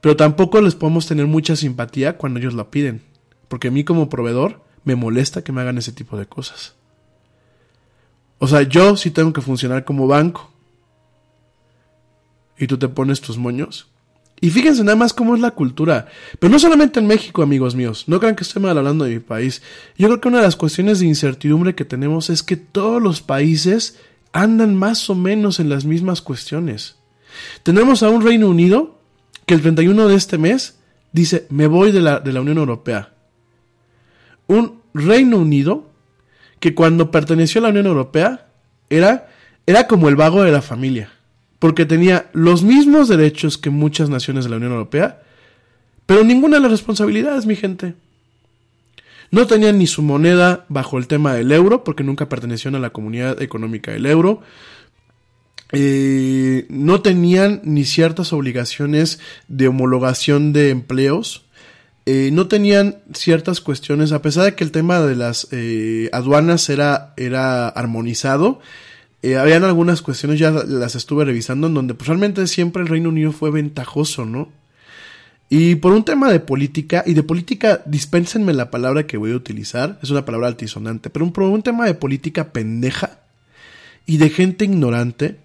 Pero 0.01 0.17
tampoco 0.17 0.61
les 0.63 0.75
podemos 0.75 1.07
tener 1.07 1.27
mucha 1.27 1.55
simpatía 1.55 2.17
cuando 2.17 2.41
ellos 2.41 2.55
la 2.55 2.71
piden. 2.71 3.03
Porque 3.49 3.69
a 3.69 3.71
mí 3.71 3.85
como 3.85 4.09
proveedor 4.09 4.65
me 4.85 4.97
molesta 4.97 5.45
que 5.45 5.53
me 5.53 5.61
hagan 5.61 5.77
ese 5.77 5.93
tipo 5.93 6.17
de 6.17 6.27
cosas. 6.27 6.77
O 8.39 8.47
sea, 8.47 8.63
yo 8.63 8.97
sí 8.97 9.11
tengo 9.11 9.35
que 9.35 9.43
funcionar 9.43 9.85
como 9.85 10.07
banco. 10.07 10.51
Y 12.57 12.67
tú 12.67 12.79
te 12.79 12.89
pones 12.89 13.21
tus 13.21 13.37
moños. 13.37 13.91
Y 14.41 14.51
fíjense 14.51 14.85
nada 14.85 14.97
más 14.97 15.15
cómo 15.15 15.35
es 15.35 15.41
la 15.41 15.53
cultura. 15.53 16.09
Pero 16.39 16.53
no 16.53 16.59
solamente 16.59 17.01
en 17.01 17.07
México, 17.07 17.43
amigos 17.43 17.75
míos. 17.75 18.05
No 18.07 18.21
crean 18.21 18.37
que 18.37 18.45
estoy 18.45 18.63
mal 18.63 18.77
hablando 18.77 19.05
de 19.05 19.15
mi 19.15 19.21
país. 19.21 19.63
Yo 19.97 20.09
creo 20.09 20.21
que 20.21 20.29
una 20.29 20.39
de 20.39 20.45
las 20.45 20.57
cuestiones 20.57 21.01
de 21.01 21.07
incertidumbre 21.07 21.75
que 21.75 21.85
tenemos 21.85 22.29
es 22.29 22.43
que 22.43 22.57
todos 22.57 23.03
los 23.03 23.23
países 23.23 23.99
andan 24.33 24.75
más 24.75 25.09
o 25.09 25.15
menos 25.15 25.59
en 25.59 25.71
las 25.71 25.87
mismas 25.87 26.21
cuestiones. 26.21 26.97
Tenemos 27.63 28.03
a 28.03 28.11
un 28.11 28.23
Reino 28.23 28.49
Unido 28.49 29.01
que 29.47 29.55
el 29.55 29.63
31 29.63 30.09
de 30.09 30.15
este 30.15 30.37
mes 30.37 30.79
dice, 31.13 31.47
me 31.49 31.67
voy 31.67 31.93
de 31.93 32.03
la, 32.03 32.21
de 32.21 32.33
la 32.33 32.43
Unión 32.43 32.59
Europea. 32.59 33.15
Un 34.49 34.83
Reino 34.93 35.39
Unido 35.39 35.91
que 36.61 36.75
cuando 36.75 37.11
perteneció 37.11 37.61
a 37.61 37.63
la 37.63 37.69
Unión 37.71 37.87
Europea 37.87 38.49
era, 38.91 39.31
era 39.67 39.87
como 39.87 40.09
el 40.09 40.17
vago 40.17 40.43
de 40.43 40.53
la 40.53 40.63
familia 40.63 41.16
porque 41.67 41.85
tenía 41.85 42.31
los 42.33 42.63
mismos 42.63 43.09
derechos 43.09 43.59
que 43.59 43.71
muchas 43.71 44.09
naciones 44.09 44.45
de 44.45 44.51
la 44.51 44.59
Unión 44.59 44.71
Europea, 44.71 45.21
pero 46.07 46.23
ninguna 46.23 46.59
de 46.59 46.63
las 46.63 46.71
responsabilidades, 46.71 47.45
mi 47.45 47.57
gente. 47.57 47.95
No 49.33 49.49
tenían 49.49 49.77
ni 49.77 49.89
su 49.89 50.01
moneda 50.03 50.65
bajo 50.69 50.97
el 50.97 51.09
tema 51.09 51.35
del 51.35 51.51
euro, 51.51 51.83
porque 51.83 52.05
nunca 52.05 52.29
pertenecían 52.29 52.77
a 52.77 52.79
la 52.79 52.91
comunidad 52.91 53.43
económica 53.43 53.91
del 53.91 54.07
euro. 54.07 54.43
Eh, 55.73 56.67
no 56.69 57.03
tenían 57.03 57.63
ni 57.65 57.85
ciertas 57.85 58.33
obligaciones 58.33 59.19
de 59.49 59.67
homologación 59.67 60.53
de 60.53 60.71
empleos. 60.71 61.47
Eh, 62.05 62.31
no 62.33 62.47
tenían 62.47 62.99
ciertas 63.13 63.61
cuestiones, 63.61 64.13
a 64.13 64.23
pesar 64.23 64.45
de 64.45 64.55
que 64.55 64.63
el 64.63 64.71
tema 64.71 65.01
de 65.01 65.17
las 65.17 65.49
eh, 65.51 66.11
aduanas 66.13 66.69
era, 66.69 67.13
era 67.17 67.67
armonizado, 67.67 68.61
eh, 69.23 69.37
habían 69.37 69.65
algunas 69.65 70.03
cuestiones, 70.03 70.39
ya 70.39 70.51
las 70.51 70.95
estuve 70.95 71.25
revisando, 71.25 71.67
en 71.67 71.75
donde 71.75 71.95
pues, 71.95 72.09
realmente 72.09 72.47
siempre 72.47 72.83
el 72.83 72.89
Reino 72.89 73.09
Unido 73.09 73.33
fue 73.33 73.51
ventajoso, 73.51 74.25
¿no? 74.25 74.49
Y 75.49 75.77
por 75.77 75.93
un 75.93 76.05
tema 76.05 76.31
de 76.31 76.41
política, 76.41 77.05
y 77.07 77.15
de 77.15 77.23
política, 77.23 77.83
dispénsenme 77.87 78.53
la 78.53 78.71
palabra 78.71 79.07
que 79.07 79.17
voy 79.17 79.33
a 79.33 79.37
utilizar, 79.37 79.99
es 80.03 80.11
una 80.11 80.25
palabra 80.25 80.49
altisonante, 80.49 81.09
pero 81.09 81.25
un, 81.25 81.33
por 81.33 81.45
un 81.45 81.63
tema 81.63 81.87
de 81.87 81.95
política 81.95 82.53
pendeja 82.53 83.21
y 84.07 84.17
de 84.17 84.31
gente 84.31 84.65
ignorante 84.65 85.37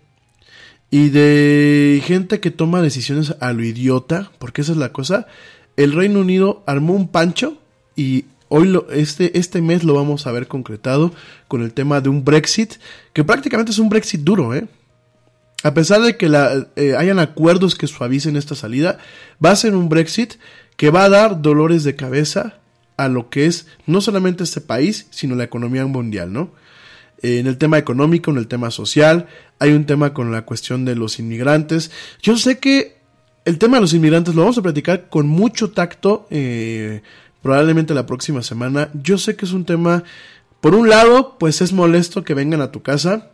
y 0.90 1.10
de 1.10 2.02
gente 2.04 2.40
que 2.40 2.52
toma 2.52 2.82
decisiones 2.82 3.36
a 3.40 3.54
lo 3.54 3.64
idiota, 3.64 4.32
porque 4.40 4.62
esa 4.62 4.72
es 4.72 4.78
la 4.78 4.92
cosa, 4.92 5.28
el 5.78 5.94
Reino 5.94 6.20
Unido 6.20 6.64
armó 6.66 6.94
un 6.94 7.08
pancho 7.08 7.58
y 7.96 8.26
Hoy 8.54 8.68
lo, 8.68 8.92
este, 8.92 9.40
este 9.40 9.62
mes 9.62 9.86
lo 9.86 9.94
vamos 9.94 10.28
a 10.28 10.32
ver 10.34 10.50
concretado 10.50 11.14
con 11.48 11.62
el 11.62 11.72
tema 11.72 12.02
de 12.02 12.10
un 12.10 12.26
Brexit, 12.26 12.74
que 13.14 13.24
prácticamente 13.24 13.72
es 13.72 13.80
un 13.80 13.88
Brexit 13.88 14.20
duro, 14.20 14.54
¿eh? 14.54 14.68
A 15.64 15.74
pesar 15.74 16.02
de 16.02 16.18
que 16.18 16.28
la, 16.28 16.68
eh, 16.76 16.98
hayan 16.98 17.20
acuerdos 17.20 17.76
que 17.76 17.88
suavicen 17.88 18.36
esta 18.36 18.54
salida, 18.54 18.98
va 19.44 19.52
a 19.52 19.56
ser 19.56 19.74
un 19.74 19.88
Brexit 19.88 20.34
que 20.76 20.90
va 20.90 21.06
a 21.06 21.10
dar 21.10 21.42
dolores 21.42 21.86
de 21.86 21.96
cabeza 21.96 22.60
a 22.98 23.08
lo 23.08 23.30
que 23.30 23.46
es 23.46 23.68
no 23.86 24.02
solamente 24.02 24.44
este 24.44 24.60
país, 24.60 25.08
sino 25.12 25.36
la 25.36 25.46
economía 25.46 25.86
mundial, 25.86 26.34
¿no? 26.34 26.52
En 27.22 27.48
el 27.48 27.58
tema 27.58 27.78
económico, 27.78 28.32
en 28.32 28.38
el 28.38 28.50
tema 28.50 28.70
social, 28.70 29.28
hay 29.60 29.72
un 29.72 29.86
tema 29.86 30.14
con 30.14 30.30
la 30.30 30.42
cuestión 30.42 30.84
de 30.84 30.98
los 30.98 31.20
inmigrantes. 31.20 31.90
Yo 32.22 32.36
sé 32.36 32.60
que 32.60 32.98
el 33.46 33.58
tema 33.60 33.78
de 33.78 33.82
los 33.82 33.94
inmigrantes 33.94 34.36
lo 34.36 34.42
vamos 34.42 34.58
a 34.58 34.62
platicar 34.62 35.08
con 35.08 35.26
mucho 35.28 35.72
tacto 35.72 36.28
eh, 36.32 37.02
probablemente 37.42 37.94
la 37.94 38.06
próxima 38.06 38.44
semana. 38.44 38.90
Yo 38.94 39.18
sé 39.18 39.36
que 39.36 39.46
es 39.46 39.54
un 39.54 39.66
tema, 39.66 40.04
por 40.60 40.76
un 40.76 40.90
lado, 40.90 41.38
pues 41.40 41.62
es 41.62 41.74
molesto 41.74 42.24
que 42.24 42.34
vengan 42.34 42.62
a 42.62 42.72
tu 42.72 42.82
casa, 42.82 43.32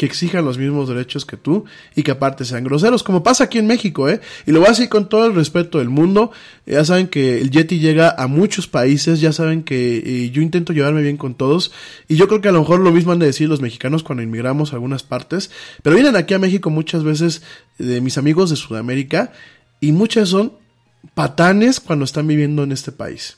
que 0.00 0.06
exijan 0.06 0.46
los 0.46 0.56
mismos 0.56 0.88
derechos 0.88 1.26
que 1.26 1.36
tú 1.36 1.66
y 1.94 2.02
que 2.02 2.10
aparte 2.10 2.46
sean 2.46 2.64
groseros, 2.64 3.02
como 3.02 3.22
pasa 3.22 3.44
aquí 3.44 3.58
en 3.58 3.66
México, 3.66 4.08
¿eh? 4.08 4.22
Y 4.46 4.50
lo 4.50 4.60
voy 4.60 4.68
a 4.68 4.70
decir 4.70 4.88
con 4.88 5.10
todo 5.10 5.26
el 5.26 5.34
respeto 5.34 5.76
del 5.76 5.90
mundo. 5.90 6.32
Ya 6.64 6.86
saben 6.86 7.08
que 7.08 7.38
el 7.38 7.50
Yeti 7.50 7.80
llega 7.80 8.14
a 8.16 8.26
muchos 8.26 8.66
países, 8.66 9.20
ya 9.20 9.30
saben 9.30 9.62
que 9.62 9.98
eh, 9.98 10.30
yo 10.30 10.40
intento 10.40 10.72
llevarme 10.72 11.02
bien 11.02 11.18
con 11.18 11.34
todos 11.34 11.70
y 12.08 12.16
yo 12.16 12.28
creo 12.28 12.40
que 12.40 12.48
a 12.48 12.52
lo 12.52 12.60
mejor 12.60 12.80
lo 12.80 12.92
mismo 12.92 13.12
han 13.12 13.18
de 13.18 13.26
decir 13.26 13.46
los 13.50 13.60
mexicanos 13.60 14.02
cuando 14.02 14.22
inmigramos 14.22 14.72
a 14.72 14.76
algunas 14.76 15.02
partes, 15.02 15.50
pero 15.82 15.96
vienen 15.96 16.16
aquí 16.16 16.32
a 16.32 16.38
México 16.38 16.70
muchas 16.70 17.04
veces 17.04 17.42
de 17.76 18.00
mis 18.00 18.16
amigos 18.16 18.48
de 18.48 18.56
Sudamérica 18.56 19.32
y 19.80 19.92
muchas 19.92 20.30
son 20.30 20.54
patanes 21.12 21.78
cuando 21.78 22.06
están 22.06 22.26
viviendo 22.26 22.62
en 22.62 22.72
este 22.72 22.90
país. 22.90 23.36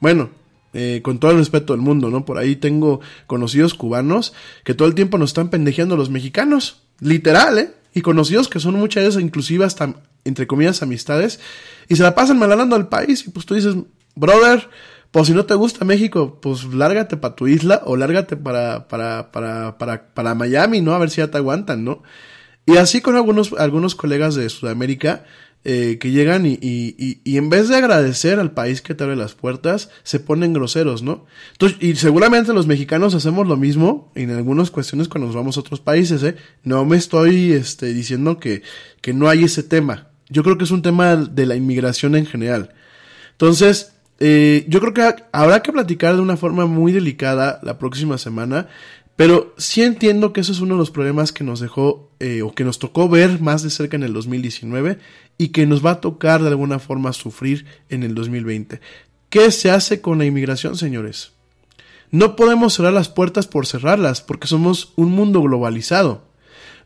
Bueno, 0.00 0.30
eh, 0.74 1.00
con 1.02 1.18
todo 1.18 1.30
el 1.30 1.38
respeto 1.38 1.72
del 1.72 1.80
mundo, 1.82 2.10
¿no? 2.10 2.24
Por 2.24 2.38
ahí 2.38 2.56
tengo 2.56 3.00
conocidos 3.26 3.74
cubanos 3.74 4.34
que 4.64 4.74
todo 4.74 4.86
el 4.86 4.94
tiempo 4.94 5.18
nos 5.18 5.30
están 5.30 5.48
pendejeando 5.48 5.96
los 5.96 6.10
mexicanos. 6.10 6.82
Literal, 7.00 7.58
¿eh? 7.58 7.70
Y 7.94 8.02
conocidos 8.02 8.48
que 8.48 8.60
son 8.60 8.74
muchas 8.74 9.04
veces 9.04 9.22
inclusive 9.22 9.64
hasta, 9.64 9.94
entre 10.24 10.46
comillas, 10.46 10.82
amistades. 10.82 11.40
Y 11.88 11.96
se 11.96 12.02
la 12.02 12.14
pasan 12.14 12.38
malalando 12.38 12.76
al 12.76 12.88
país. 12.88 13.26
Y 13.26 13.30
pues 13.30 13.46
tú 13.46 13.54
dices, 13.54 13.76
brother, 14.14 14.68
pues 15.10 15.28
si 15.28 15.32
no 15.32 15.46
te 15.46 15.54
gusta 15.54 15.86
México, 15.86 16.38
pues 16.40 16.64
lárgate 16.64 17.16
para 17.16 17.34
tu 17.34 17.46
isla 17.46 17.82
o 17.86 17.96
lárgate 17.96 18.36
para, 18.36 18.88
para, 18.88 19.32
para, 19.32 19.78
para, 19.78 20.08
para 20.12 20.34
Miami, 20.34 20.82
¿no? 20.82 20.92
A 20.92 20.98
ver 20.98 21.08
si 21.08 21.18
ya 21.18 21.30
te 21.30 21.38
aguantan, 21.38 21.82
¿no? 21.84 22.02
Y 22.66 22.76
así 22.76 23.00
con 23.00 23.16
algunos, 23.16 23.54
algunos 23.54 23.94
colegas 23.94 24.34
de 24.34 24.50
Sudamérica 24.50 25.24
eh, 25.64 25.98
que 26.00 26.10
llegan 26.10 26.46
y, 26.46 26.52
y, 26.62 27.20
y, 27.24 27.36
en 27.36 27.50
vez 27.50 27.68
de 27.68 27.76
agradecer 27.76 28.38
al 28.38 28.52
país 28.52 28.80
que 28.80 28.94
te 28.94 29.04
abre 29.04 29.16
las 29.16 29.34
puertas, 29.34 29.90
se 30.02 30.20
ponen 30.20 30.52
groseros, 30.52 31.02
¿no? 31.02 31.26
Entonces, 31.52 31.78
y 31.80 31.96
seguramente 31.96 32.54
los 32.54 32.66
mexicanos 32.66 33.14
hacemos 33.14 33.46
lo 33.46 33.56
mismo 33.56 34.10
en 34.14 34.30
algunas 34.30 34.70
cuestiones 34.70 35.08
cuando 35.08 35.26
nos 35.26 35.36
vamos 35.36 35.56
a 35.56 35.60
otros 35.60 35.80
países, 35.80 36.22
¿eh? 36.22 36.36
No 36.62 36.84
me 36.84 36.96
estoy 36.96 37.52
este, 37.52 37.92
diciendo 37.92 38.38
que, 38.38 38.62
que 39.00 39.12
no 39.12 39.28
hay 39.28 39.44
ese 39.44 39.62
tema. 39.62 40.08
Yo 40.28 40.42
creo 40.42 40.56
que 40.56 40.64
es 40.64 40.70
un 40.70 40.82
tema 40.82 41.16
de 41.16 41.46
la 41.46 41.56
inmigración 41.56 42.14
en 42.14 42.26
general. 42.26 42.74
Entonces, 43.32 43.92
eh, 44.20 44.64
yo 44.68 44.80
creo 44.80 44.94
que 44.94 45.24
habrá 45.32 45.62
que 45.62 45.72
platicar 45.72 46.14
de 46.14 46.22
una 46.22 46.36
forma 46.36 46.66
muy 46.66 46.92
delicada 46.92 47.60
la 47.62 47.78
próxima 47.78 48.16
semana 48.16 48.68
pero 49.18 49.52
sí 49.58 49.82
entiendo 49.82 50.32
que 50.32 50.42
eso 50.42 50.52
es 50.52 50.60
uno 50.60 50.76
de 50.76 50.78
los 50.78 50.92
problemas 50.92 51.32
que 51.32 51.42
nos 51.42 51.58
dejó 51.58 52.12
eh, 52.20 52.42
o 52.42 52.54
que 52.54 52.62
nos 52.62 52.78
tocó 52.78 53.08
ver 53.08 53.40
más 53.40 53.64
de 53.64 53.70
cerca 53.70 53.96
en 53.96 54.04
el 54.04 54.12
2019 54.12 55.00
y 55.38 55.48
que 55.48 55.66
nos 55.66 55.84
va 55.84 55.92
a 55.92 56.00
tocar 56.00 56.42
de 56.42 56.48
alguna 56.48 56.80
forma 56.80 57.12
sufrir 57.12 57.64
en 57.88 58.02
el 58.02 58.14
2020. 58.14 58.80
¿Qué 59.30 59.50
se 59.50 59.70
hace 59.70 60.00
con 60.00 60.18
la 60.18 60.24
inmigración, 60.24 60.76
señores? 60.76 61.32
No 62.10 62.36
podemos 62.36 62.74
cerrar 62.74 62.92
las 62.92 63.08
puertas 63.08 63.46
por 63.46 63.66
cerrarlas 63.66 64.20
porque 64.20 64.48
somos 64.48 64.92
un 64.96 65.12
mundo 65.12 65.40
globalizado. 65.42 66.24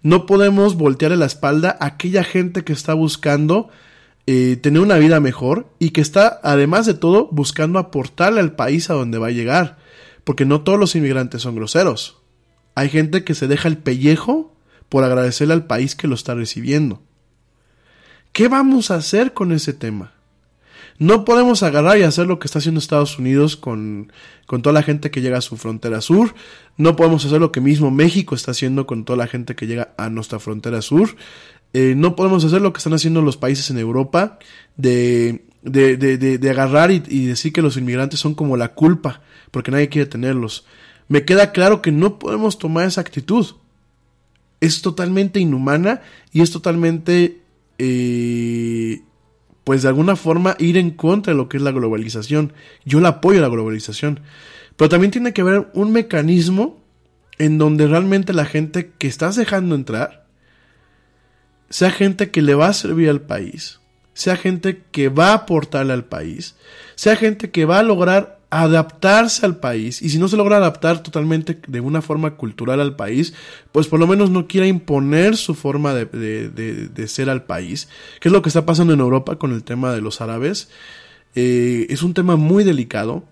No 0.03 0.27
podemos 0.27 0.77
voltearle 0.77 1.17
la 1.17 1.27
espalda 1.27 1.77
a 1.81 1.87
aquella 1.87 2.25
gente 2.25 2.65
que 2.65 2.73
está 2.73 2.93
buscando 2.95 3.71
eh, 4.27 4.57
tener 4.61 4.83
una 4.83 4.99
vida 4.99 5.21
mejor 5.21 5.69
y 5.79 5.91
que 5.91 6.01
está, 6.01 6.41
además 6.43 6.87
de 6.87 6.95
todo, 6.95 7.29
buscando 7.31 7.79
aportarle 7.79 8.41
al 8.41 8.57
país 8.57 8.91
a 8.91 8.95
donde 8.95 9.19
va 9.19 9.29
a 9.29 9.33
llegar. 9.33 9.79
Porque 10.25 10.45
no 10.45 10.63
todos 10.63 10.79
los 10.79 10.95
inmigrantes 10.97 11.43
son 11.43 11.55
groseros. 11.55 12.19
Hay 12.75 12.89
gente 12.89 13.23
que 13.25 13.35
se 13.35 13.47
deja 13.47 13.69
el 13.69 13.79
pellejo 13.79 14.57
por 14.89 15.05
agradecerle 15.05 15.55
al 15.55 15.67
país 15.67 15.95
que 15.95 16.09
lo 16.09 16.15
está 16.17 16.35
recibiendo. 16.35 17.01
¿Qué 18.33 18.49
vamos 18.49 18.91
a 18.91 18.97
hacer 18.97 19.33
con 19.33 19.53
ese 19.53 19.73
tema? 19.73 20.13
No 20.99 21.25
podemos 21.25 21.63
agarrar 21.63 21.99
y 21.99 22.03
hacer 22.03 22.27
lo 22.27 22.39
que 22.39 22.47
está 22.47 22.59
haciendo 22.59 22.79
Estados 22.79 23.19
Unidos 23.19 23.57
con, 23.57 24.13
con 24.47 24.63
toda 24.63 24.73
la 24.73 24.83
gente 24.83 25.11
que 25.11 25.21
llega 25.21 25.39
a 25.39 25.43
su 25.43 25.57
frontera 25.57 26.01
sur. 26.01 26.35
No 26.77 26.97
podemos 26.97 27.25
hacer 27.25 27.41
lo 27.41 27.51
que 27.51 27.61
mismo 27.61 27.91
México 27.91 28.35
está 28.35 28.53
haciendo 28.53 28.87
con 28.87 29.05
toda 29.05 29.17
la 29.17 29.27
gente 29.27 29.55
que 29.55 29.67
llega 29.67 29.95
a 29.97 30.11
nuestra 30.11 30.39
frontera 30.39 30.83
sur. 30.83 31.17
Eh, 31.73 31.95
no 31.97 32.15
podemos 32.15 32.45
hacer 32.45 32.61
lo 32.61 32.73
que 32.73 32.79
están 32.79 32.95
haciendo 32.95 33.23
los 33.23 33.37
países 33.37 33.71
en 33.71 33.79
Europa 33.79 34.39
de, 34.77 35.47
de, 35.63 35.97
de, 35.97 36.17
de 36.17 36.51
agarrar 36.51 36.91
y, 36.91 37.03
y 37.09 37.27
decir 37.27 37.53
que 37.53 37.63
los 37.63 37.77
inmigrantes 37.77 38.21
son 38.21 38.35
como 38.35 38.57
la 38.57 38.75
culpa, 38.75 39.23
porque 39.51 39.71
nadie 39.71 39.89
quiere 39.89 40.07
tenerlos 40.07 40.65
me 41.13 41.27
queda 41.27 41.53
claro 41.53 41.83
que 41.83 41.93
no 41.93 42.19
podemos 42.19 42.57
tomar 42.57 42.87
esa 42.87 43.03
actitud. 43.03 43.47
Es 44.61 44.81
totalmente 44.81 45.41
inhumana 45.41 46.01
y 46.33 46.41
es 46.41 46.51
totalmente, 46.51 47.42
pues 49.65 49.83
de 49.83 49.89
alguna 49.89 50.17
forma, 50.17 50.57
ir 50.59 50.77
en 50.77 50.91
contra 50.91 51.33
de 51.33 51.37
lo 51.37 51.49
que 51.49 51.57
es 51.57 51.63
la 51.63 51.71
globalización. 51.71 52.53
Yo 52.85 53.01
la 53.01 53.09
apoyo 53.09 53.39
a 53.39 53.43
la 53.43 53.49
globalización. 53.49 54.21
Pero 54.77 54.89
también 54.89 55.11
tiene 55.11 55.33
que 55.33 55.43
haber 55.43 55.71
un 55.75 55.93
mecanismo 55.93 56.83
en 57.39 57.59
donde 57.59 57.87
realmente 57.87 58.33
la 58.33 58.45
gente 58.45 58.93
que 58.99 59.07
estás 59.07 59.37
dejando 59.37 59.75
entrar 59.75 60.27
sea 61.71 61.91
gente 61.91 62.31
que 62.31 62.43
le 62.43 62.55
va 62.55 62.69
a 62.69 62.75
servir 62.75 63.09
al 63.09 63.23
país, 63.23 63.81
sea 64.13 64.37
gente 64.37 64.83
que 64.91 65.09
va 65.09 65.29
a 65.29 65.35
aportarle 65.35 65.93
al 65.93 66.05
país, 66.05 66.57
sea 66.97 67.17
gente 67.17 67.51
que 67.51 67.65
va 67.65 67.79
a 67.79 67.83
lograr 67.83 68.42
adaptarse 68.53 69.47
al 69.47 69.57
país 69.57 70.03
y 70.03 70.11
si 70.11 70.19
no 70.19 70.29
se 70.29 70.37
logra 70.37 70.59
adaptar 70.59 71.03
totalmente 71.03 71.59
de 71.67 71.81
una 71.81 72.03
forma 72.03 72.37
cultural 72.37 72.83
al 72.83 72.97
país, 72.97 73.33
pues 73.73 73.89
por 73.89 73.99
lo 73.99 74.07
menos 74.07 74.29
no 74.29 74.47
quiera 74.47 74.67
imponer 74.67 75.39
su 75.39 75.55
forma 75.55 75.95
de, 75.95 76.05
de, 76.05 76.89
de, 76.89 77.09
ser 77.09 77.31
al 77.31 77.45
país, 77.45 77.89
que 78.21 78.29
es 78.29 78.33
lo 78.33 78.43
que 78.43 78.51
está 78.51 78.67
pasando 78.67 78.93
en 78.93 79.01
Europa 79.01 79.37
con 79.37 79.53
el 79.53 79.65
tema 79.65 79.95
de 79.95 80.03
los 80.03 80.21
árabes. 80.21 80.69
Eh, 81.35 81.87
es 81.89 82.03
un 82.03 82.13
tema 82.13 82.37
muy 82.37 82.63
delicado 82.63 83.25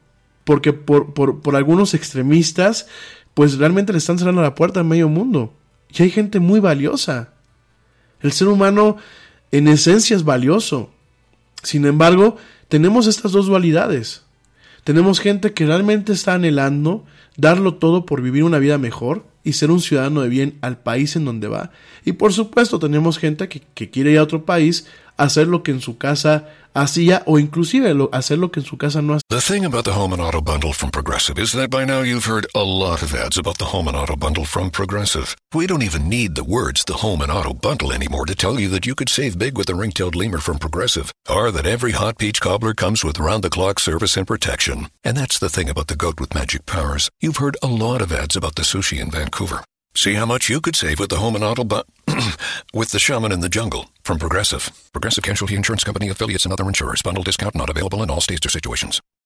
porque 0.44 0.72
por, 0.72 1.12
por, 1.12 1.42
por 1.42 1.54
algunos 1.54 1.92
extremistas 1.92 2.86
pues 3.34 3.58
realmente 3.58 3.92
le 3.92 3.98
están 3.98 4.18
cerrando 4.18 4.40
la 4.40 4.54
puerta 4.54 4.80
a 4.80 4.84
medio 4.84 5.10
mundo 5.10 5.52
y 5.92 6.02
hay 6.02 6.10
gente 6.10 6.40
muy 6.40 6.60
valiosa. 6.60 7.34
El 8.22 8.32
ser 8.32 8.48
humano 8.48 8.96
en 9.52 9.68
esencia 9.68 10.16
es 10.16 10.24
valioso. 10.24 10.90
Sin 11.62 11.84
embargo, 11.84 12.38
tenemos 12.68 13.06
estas 13.06 13.32
dos 13.32 13.44
dualidades 13.44 14.22
tenemos 14.90 15.20
gente 15.20 15.52
que 15.52 15.66
realmente 15.66 16.12
está 16.12 16.34
anhelando 16.34 17.04
darlo 17.36 17.76
todo 17.76 18.06
por 18.06 18.22
vivir 18.22 18.42
una 18.42 18.58
vida 18.58 18.76
mejor 18.76 19.24
y 19.44 19.52
ser 19.52 19.70
un 19.70 19.80
ciudadano 19.80 20.20
de 20.20 20.28
bien 20.28 20.58
al 20.62 20.78
país 20.78 21.14
en 21.14 21.24
donde 21.24 21.46
va. 21.46 21.70
Y 22.04 22.14
por 22.14 22.32
supuesto 22.32 22.80
tenemos 22.80 23.16
gente 23.16 23.48
que, 23.48 23.62
que 23.72 23.88
quiere 23.88 24.10
ir 24.10 24.18
a 24.18 24.24
otro 24.24 24.44
país 24.44 24.88
hacer 25.16 25.46
lo 25.46 25.62
que 25.62 25.70
en 25.70 25.80
su 25.80 25.96
casa 25.96 26.48
hacía 26.74 27.22
o 27.26 27.38
inclusive 27.38 27.94
lo, 27.94 28.08
hacer 28.12 28.38
lo 28.38 28.50
que 28.50 28.60
en 28.60 28.66
su 28.66 28.76
casa 28.76 29.02
no 29.02 29.14
hacía. 29.14 29.22
The 29.28 29.40
thing 29.40 29.64
about 29.64 29.84
the 29.84 29.92
home 29.92 30.12
and 30.12 30.22
auto 30.22 30.40
bundle 30.40 30.72
from 30.72 30.90
Progressive 30.90 31.38
is 31.38 31.52
that 31.52 31.70
by 31.70 31.84
now 31.84 32.02
you've 32.02 32.26
heard 32.26 32.46
a 32.54 32.62
lot 32.64 33.02
of 33.02 33.14
ads 33.14 33.38
about 33.38 33.58
the 33.58 33.66
home 33.66 33.88
and 33.88 33.96
auto 33.96 34.16
bundle 34.16 34.44
from 34.44 34.70
Progressive. 34.70 35.36
We 35.54 35.66
don't 35.66 35.82
even 35.82 36.08
need 36.08 36.34
the 36.34 36.44
words 36.44 36.84
the 36.84 36.94
home 36.94 37.22
and 37.22 37.30
auto 37.30 37.52
bundle 37.52 37.92
anymore 37.92 38.26
to 38.26 38.34
tell 38.34 38.58
you 38.58 38.68
that 38.70 38.86
you 38.86 38.94
could 38.94 39.08
save 39.08 39.38
big 39.38 39.56
with 39.56 39.66
the 39.66 39.74
ring-tailed 39.74 40.14
lemur 40.14 40.38
from 40.38 40.58
Progressive 40.58 41.12
or 41.28 41.50
that 41.50 41.66
every 41.66 41.92
hot 41.92 42.18
peach 42.18 42.40
cobbler 42.40 42.74
comes 42.74 43.04
with 43.04 43.18
round-the-clock 43.18 43.78
service 43.78 44.16
and 44.16 44.26
protection. 44.26 44.88
And 45.04 45.16
that's 45.16 45.38
the 45.38 45.48
thing 45.48 45.68
about 45.68 45.88
the 45.88 45.96
goat 45.96 46.20
with 46.20 46.34
magic 46.34 46.66
powers. 46.66 47.10
You've 47.20 47.38
heard 47.38 47.56
a 47.62 47.66
lot 47.66 48.02
of 48.02 48.12
ads 48.12 48.36
about 48.36 48.54
the 48.54 48.62
sushi 48.62 49.00
in 49.00 49.10
Vancouver. 49.10 49.64
See 49.94 50.14
how 50.14 50.24
much 50.26 50.48
you 50.48 50.60
could 50.60 50.76
save 50.76 50.98
with 51.00 51.10
the 51.10 51.16
home 51.18 51.34
and 51.34 51.44
auto 51.44 51.64
bu- 51.64 51.82
with 52.72 52.90
the 52.90 52.98
shaman 52.98 53.32
in 53.32 53.40
the 53.40 53.48
jungle 53.48 53.90
from 54.02 54.18
Progressive. 54.18 54.70
Progressive 54.92 55.24
Casualty 55.24 55.56
Insurance 55.56 55.84
Company 55.84 56.08
affiliates 56.08 56.44
and 56.44 56.52
other 56.52 56.66
insurers. 56.68 57.02
Bundle 57.02 57.24
discount 57.24 57.54
not 57.54 57.70
available 57.70 58.02
in 58.02 58.10
all 58.10 58.20
states 58.20 58.46
or 58.46 58.50
situations. 58.50 59.00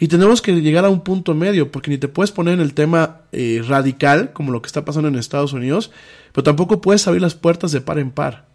Y 0.00 0.08
tenemos 0.08 0.40
que 0.40 0.52
llegar 0.52 0.84
a 0.84 0.90
un 0.90 1.02
punto 1.02 1.34
medio, 1.34 1.72
porque 1.72 1.90
ni 1.90 1.98
te 1.98 2.08
puedes 2.08 2.30
poner 2.30 2.54
en 2.54 2.60
el 2.60 2.74
tema 2.74 3.22
eh, 3.32 3.62
radical, 3.66 4.32
como 4.32 4.52
lo 4.52 4.62
que 4.62 4.68
está 4.68 4.84
pasando 4.84 5.08
en 5.08 5.16
Estados 5.16 5.52
Unidos, 5.52 5.90
pero 6.32 6.44
tampoco 6.44 6.80
puedes 6.80 7.06
abrir 7.08 7.22
las 7.22 7.34
puertas 7.34 7.72
de 7.72 7.80
par 7.80 7.98
en 7.98 8.12
par. 8.12 8.46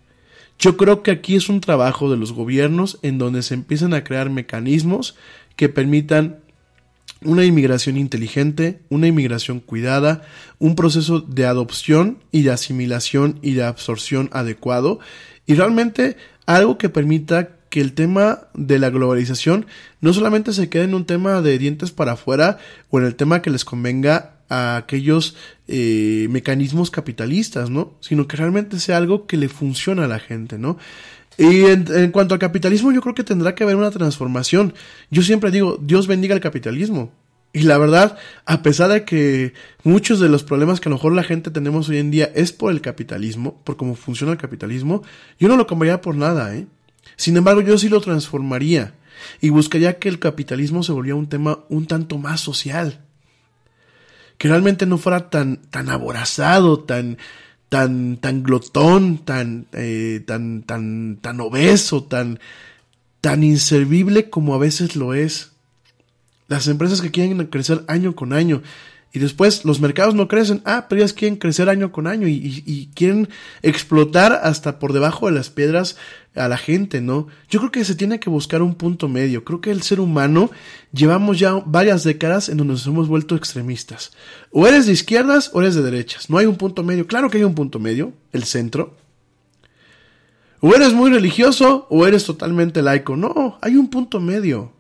Yo 0.57 0.77
creo 0.77 1.03
que 1.03 1.11
aquí 1.11 1.35
es 1.35 1.49
un 1.49 1.59
trabajo 1.59 2.09
de 2.09 2.17
los 2.17 2.31
gobiernos 2.31 2.99
en 3.01 3.17
donde 3.17 3.41
se 3.41 3.55
empiezan 3.55 3.93
a 3.93 4.03
crear 4.03 4.29
mecanismos 4.29 5.15
que 5.55 5.67
permitan 5.67 6.37
una 7.25 7.45
inmigración 7.45 7.97
inteligente, 7.97 8.81
una 8.89 9.07
inmigración 9.07 9.59
cuidada, 9.59 10.23
un 10.59 10.75
proceso 10.75 11.19
de 11.19 11.45
adopción 11.45 12.19
y 12.31 12.43
de 12.43 12.51
asimilación 12.51 13.39
y 13.41 13.53
de 13.53 13.63
absorción 13.63 14.29
adecuado. 14.31 14.99
Y 15.45 15.55
realmente 15.55 16.17
algo 16.45 16.77
que 16.77 16.89
permita 16.89 17.49
que 17.73 17.81
el 17.81 17.93
tema 17.93 18.49
de 18.53 18.77
la 18.77 18.91
globalización 18.91 19.65
no 19.99 20.13
solamente 20.13 20.53
se 20.53 20.69
quede 20.69 20.83
en 20.83 20.93
un 20.93 21.05
tema 21.05 21.41
de 21.41 21.57
dientes 21.57 21.89
para 21.89 22.11
afuera 22.11 22.59
o 22.91 22.99
en 22.99 23.05
el 23.07 23.15
tema 23.15 23.41
que 23.41 23.49
les 23.49 23.65
convenga 23.65 24.35
a 24.47 24.77
aquellos 24.77 25.35
eh, 25.67 26.27
mecanismos 26.29 26.91
capitalistas, 26.91 27.71
¿no? 27.71 27.95
Sino 27.99 28.27
que 28.27 28.37
realmente 28.37 28.79
sea 28.79 28.97
algo 28.97 29.25
que 29.25 29.37
le 29.37 29.49
funciona 29.49 30.05
a 30.05 30.07
la 30.07 30.19
gente, 30.19 30.59
¿no? 30.59 30.77
Y 31.39 31.63
en, 31.63 31.87
en, 31.91 32.11
cuanto 32.11 32.35
al 32.35 32.39
capitalismo, 32.39 32.91
yo 32.91 33.01
creo 33.01 33.15
que 33.15 33.23
tendrá 33.23 33.55
que 33.55 33.63
haber 33.63 33.75
una 33.75 33.89
transformación. 33.89 34.75
Yo 35.09 35.23
siempre 35.23 35.49
digo, 35.49 35.79
Dios 35.81 36.05
bendiga 36.05 36.35
el 36.35 36.41
capitalismo. 36.41 37.11
Y 37.53 37.63
la 37.63 37.79
verdad, 37.79 38.19
a 38.45 38.61
pesar 38.61 38.91
de 38.91 39.03
que 39.03 39.53
muchos 39.83 40.19
de 40.19 40.29
los 40.29 40.43
problemas 40.43 40.79
que 40.79 40.89
a 40.89 40.91
lo 40.91 40.97
mejor 40.97 41.13
la 41.13 41.23
gente 41.23 41.49
tenemos 41.49 41.89
hoy 41.89 41.97
en 41.97 42.11
día 42.11 42.31
es 42.35 42.51
por 42.51 42.71
el 42.71 42.81
capitalismo, 42.81 43.59
por 43.63 43.77
cómo 43.77 43.95
funciona 43.95 44.31
el 44.31 44.37
capitalismo, 44.37 45.01
yo 45.39 45.47
no 45.47 45.57
lo 45.57 45.65
cambiaría 45.65 46.01
por 46.01 46.15
nada, 46.15 46.55
¿eh? 46.55 46.67
Sin 47.15 47.37
embargo, 47.37 47.61
yo 47.61 47.77
sí 47.77 47.89
lo 47.89 48.01
transformaría 48.01 48.95
y 49.41 49.49
buscaría 49.49 49.99
que 49.99 50.09
el 50.09 50.19
capitalismo 50.19 50.83
se 50.83 50.91
volviera 50.91 51.15
un 51.15 51.29
tema 51.29 51.59
un 51.69 51.85
tanto 51.85 52.17
más 52.17 52.41
social. 52.41 53.01
Que 54.37 54.47
realmente 54.47 54.85
no 54.85 54.97
fuera 54.97 55.29
tan, 55.29 55.57
tan 55.69 55.89
aborazado, 55.89 56.79
tan, 56.79 57.17
tan, 57.69 58.17
tan 58.17 58.43
glotón, 58.43 59.19
tan, 59.19 59.67
eh, 59.73 60.23
tan, 60.25 60.63
tan, 60.63 61.17
tan 61.21 61.39
obeso, 61.39 62.03
tan, 62.03 62.39
tan 63.21 63.43
inservible 63.43 64.29
como 64.29 64.55
a 64.55 64.59
veces 64.59 64.95
lo 64.95 65.13
es. 65.13 65.51
Las 66.47 66.67
empresas 66.67 67.01
que 67.01 67.11
quieren 67.11 67.45
crecer 67.47 67.83
año 67.87 68.15
con 68.15 68.33
año 68.33 68.61
y 69.13 69.19
después 69.19 69.63
los 69.63 69.79
mercados 69.79 70.15
no 70.15 70.27
crecen, 70.27 70.63
ah, 70.65 70.87
pero 70.89 70.99
ellas 70.99 71.13
quieren 71.13 71.37
crecer 71.37 71.69
año 71.69 71.91
con 71.91 72.07
año 72.07 72.27
y, 72.27 72.63
y, 72.65 72.89
quieren 72.95 73.29
explotar 73.61 74.33
hasta 74.43 74.79
por 74.79 74.91
debajo 74.91 75.27
de 75.27 75.33
las 75.33 75.51
piedras 75.51 75.97
a 76.33 76.47
la 76.47 76.57
gente, 76.57 76.99
¿no? 76.99 77.27
Yo 77.47 77.59
creo 77.59 77.71
que 77.71 77.85
se 77.85 77.93
tiene 77.93 78.19
que 78.19 78.31
buscar 78.31 78.63
un 78.63 78.73
punto 78.73 79.07
medio. 79.07 79.43
Creo 79.43 79.61
que 79.61 79.69
el 79.69 79.83
ser 79.83 79.99
humano 79.99 80.49
llevamos 80.91 81.37
ya 81.37 81.53
varias 81.63 82.03
décadas 82.03 82.49
en 82.49 82.57
donde 82.57 82.73
nos 82.73 82.87
hemos 82.87 83.07
vuelto 83.07 83.35
extremistas. 83.35 84.13
O 84.49 84.65
eres 84.65 84.87
de 84.87 84.93
izquierdas 84.93 85.51
o 85.53 85.61
eres 85.61 85.75
de 85.75 85.83
derechas. 85.83 86.31
No 86.31 86.39
hay 86.39 86.47
un 86.47 86.55
punto 86.55 86.81
medio. 86.81 87.05
Claro 87.05 87.29
que 87.29 87.37
hay 87.37 87.43
un 87.43 87.53
punto 87.53 87.77
medio, 87.77 88.13
el 88.31 88.45
centro. 88.45 88.95
O 90.59 90.73
eres 90.73 90.91
muy 90.93 91.11
religioso 91.11 91.85
o 91.91 92.07
eres 92.07 92.25
totalmente 92.25 92.81
laico. 92.81 93.15
No, 93.15 93.59
hay 93.61 93.75
un 93.75 93.89
punto 93.91 94.19
medio. 94.19 94.71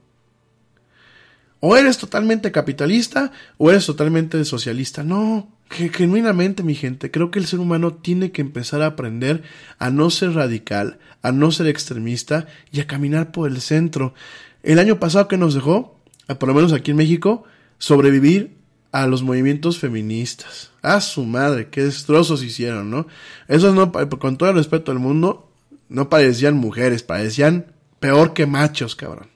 O 1.65 1.77
eres 1.77 1.97
totalmente 1.97 2.51
capitalista 2.51 3.31
o 3.57 3.71
eres 3.71 3.85
totalmente 3.85 4.43
socialista. 4.43 5.01
No, 5.01 5.47
genuinamente 5.69 6.61
mi 6.61 6.75
gente, 6.75 7.09
creo 7.09 7.31
que 7.31 7.39
el 7.39 7.47
ser 7.47 7.61
humano 7.61 7.93
tiene 7.93 8.33
que 8.33 8.41
empezar 8.41 8.81
a 8.81 8.87
aprender 8.87 9.43
a 9.79 9.89
no 9.89 10.09
ser 10.09 10.33
radical, 10.33 10.99
a 11.21 11.31
no 11.31 11.53
ser 11.53 11.67
extremista 11.67 12.47
y 12.73 12.81
a 12.81 12.85
caminar 12.85 13.31
por 13.31 13.49
el 13.49 13.61
centro. 13.61 14.13
El 14.61 14.77
año 14.77 14.99
pasado 14.99 15.29
que 15.29 15.37
nos 15.37 15.53
dejó, 15.53 15.97
por 16.37 16.49
lo 16.49 16.53
menos 16.53 16.73
aquí 16.73 16.91
en 16.91 16.97
México, 16.97 17.45
sobrevivir 17.77 18.57
a 18.91 19.07
los 19.07 19.23
movimientos 19.23 19.79
feministas. 19.79 20.71
A 20.81 20.99
su 20.99 21.23
madre, 21.23 21.69
qué 21.69 21.85
destrozos 21.85 22.43
hicieron, 22.43 22.91
¿no? 22.91 23.07
Esos 23.47 23.73
no, 23.73 23.89
con 24.19 24.35
todo 24.35 24.49
el 24.49 24.55
respeto 24.55 24.91
del 24.91 24.99
mundo, 24.99 25.49
no 25.87 26.09
parecían 26.09 26.57
mujeres, 26.57 27.03
parecían 27.03 27.67
peor 28.01 28.33
que 28.33 28.47
machos, 28.47 28.97
cabrón. 28.97 29.29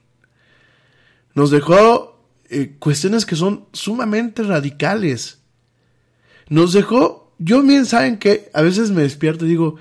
Nos 1.34 1.52
dejó 1.52 2.17
eh, 2.50 2.76
cuestiones 2.80 3.26
que 3.26 3.36
son 3.36 3.66
sumamente 3.74 4.44
radicales. 4.44 5.40
Nos 6.50 6.74
dejó, 6.74 7.34
yo 7.40 7.62
bien 7.64 7.86
saben 7.86 8.18
que 8.18 8.50
a 8.54 8.62
veces 8.62 8.92
me 8.92 9.02
despierto 9.02 9.46
y 9.46 9.50
digo, 9.50 9.76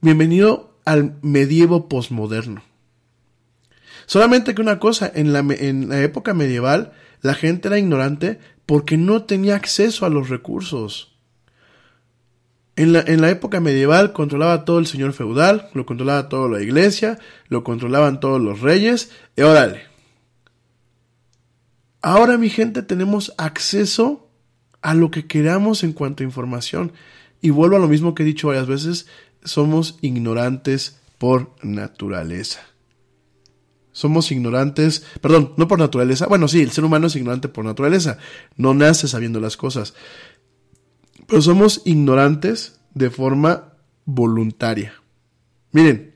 bienvenido 0.00 0.78
al 0.84 1.16
medievo 1.22 1.88
posmoderno. 1.88 2.62
Solamente 4.06 4.54
que 4.54 4.62
una 4.62 4.78
cosa, 4.78 5.10
en 5.14 5.32
la, 5.32 5.40
en 5.40 5.88
la 5.88 6.00
época 6.02 6.32
medieval 6.32 6.92
la 7.22 7.34
gente 7.34 7.68
era 7.68 7.78
ignorante 7.78 8.38
porque 8.66 8.96
no 8.96 9.24
tenía 9.24 9.56
acceso 9.56 10.06
a 10.06 10.10
los 10.10 10.28
recursos. 10.28 11.12
En 12.76 12.92
la, 12.92 13.00
en 13.00 13.20
la, 13.20 13.30
época 13.30 13.58
medieval 13.60 14.12
controlaba 14.12 14.64
todo 14.64 14.78
el 14.78 14.86
señor 14.86 15.12
feudal, 15.12 15.70
lo 15.72 15.86
controlaba 15.86 16.28
toda 16.28 16.48
la 16.48 16.62
iglesia, 16.62 17.18
lo 17.48 17.64
controlaban 17.64 18.20
todos 18.20 18.40
los 18.40 18.60
reyes, 18.60 19.10
y 19.34 19.42
órale, 19.42 19.84
Ahora, 22.02 22.38
mi 22.38 22.50
gente, 22.50 22.82
tenemos 22.82 23.32
acceso 23.38 24.28
a 24.82 24.94
lo 24.94 25.10
que 25.10 25.26
queramos 25.26 25.82
en 25.82 25.92
cuanto 25.92 26.22
a 26.22 26.26
información. 26.26 26.92
Y 27.40 27.50
vuelvo 27.50 27.76
a 27.76 27.80
lo 27.80 27.88
mismo 27.88 28.14
que 28.14 28.22
he 28.22 28.26
dicho 28.26 28.48
varias 28.48 28.66
veces, 28.66 29.06
somos 29.44 29.98
ignorantes 30.00 31.00
por 31.18 31.52
naturaleza. 31.62 32.60
Somos 33.92 34.30
ignorantes, 34.30 35.04
perdón, 35.20 35.54
no 35.56 35.68
por 35.68 35.78
naturaleza. 35.78 36.26
Bueno, 36.26 36.48
sí, 36.48 36.60
el 36.60 36.70
ser 36.70 36.84
humano 36.84 37.06
es 37.06 37.16
ignorante 37.16 37.48
por 37.48 37.64
naturaleza. 37.64 38.18
No 38.56 38.74
nace 38.74 39.08
sabiendo 39.08 39.40
las 39.40 39.56
cosas. 39.56 39.94
Pero 41.26 41.40
somos 41.40 41.82
ignorantes 41.84 42.78
de 42.94 43.10
forma 43.10 43.72
voluntaria. 44.04 44.94
Miren, 45.72 46.15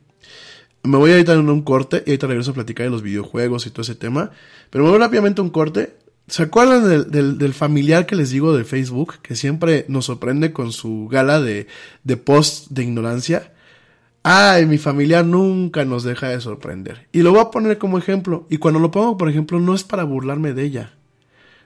me 0.82 0.96
voy 0.96 1.10
a 1.10 1.18
en 1.18 1.50
un 1.50 1.62
corte 1.62 2.02
y 2.06 2.10
ahorita 2.10 2.26
regreso 2.26 2.52
a 2.52 2.54
platicar 2.54 2.84
de 2.84 2.90
los 2.90 3.02
videojuegos 3.02 3.66
y 3.66 3.70
todo 3.70 3.82
ese 3.82 3.94
tema. 3.94 4.30
Pero 4.70 4.84
me 4.84 4.90
voy 4.90 4.98
rápidamente 4.98 5.40
a 5.40 5.44
un 5.44 5.50
corte. 5.50 5.96
¿Se 6.26 6.44
acuerdan 6.44 7.10
del, 7.10 7.54
familiar 7.54 8.06
que 8.06 8.14
les 8.14 8.30
digo 8.30 8.56
de 8.56 8.64
Facebook? 8.64 9.16
Que 9.20 9.34
siempre 9.34 9.84
nos 9.88 10.06
sorprende 10.06 10.52
con 10.52 10.72
su 10.72 11.08
gala 11.10 11.40
de, 11.40 11.66
de 12.04 12.16
post 12.16 12.68
de 12.70 12.84
ignorancia. 12.84 13.52
Ay, 14.22 14.66
mi 14.66 14.78
familiar 14.78 15.24
nunca 15.24 15.84
nos 15.84 16.04
deja 16.04 16.28
de 16.28 16.40
sorprender. 16.40 17.08
Y 17.12 17.22
lo 17.22 17.32
voy 17.32 17.40
a 17.40 17.50
poner 17.50 17.78
como 17.78 17.98
ejemplo. 17.98 18.46
Y 18.48 18.58
cuando 18.58 18.78
lo 18.78 18.90
pongo, 18.90 19.16
por 19.16 19.28
ejemplo, 19.28 19.58
no 19.60 19.74
es 19.74 19.82
para 19.82 20.04
burlarme 20.04 20.52
de 20.52 20.62
ella. 20.62 20.92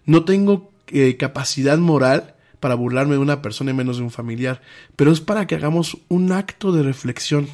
No 0.07 0.25
tengo 0.25 0.73
eh, 0.89 1.17
capacidad 1.17 1.79
moral 1.79 2.35
para 2.59 2.75
burlarme 2.75 3.15
de 3.15 3.21
una 3.21 3.43
persona 3.43 3.73
y 3.73 3.75
menos 3.75 3.99
de 3.99 4.05
un 4.05 4.11
familiar. 4.11 4.62
Pero 4.97 5.12
es 5.12 5.21
para 5.21 5.47
que 5.47 5.57
hagamos 5.57 5.99
un 6.09 6.33
acto 6.33 6.73
de 6.73 6.83
reflexión. 6.83 7.49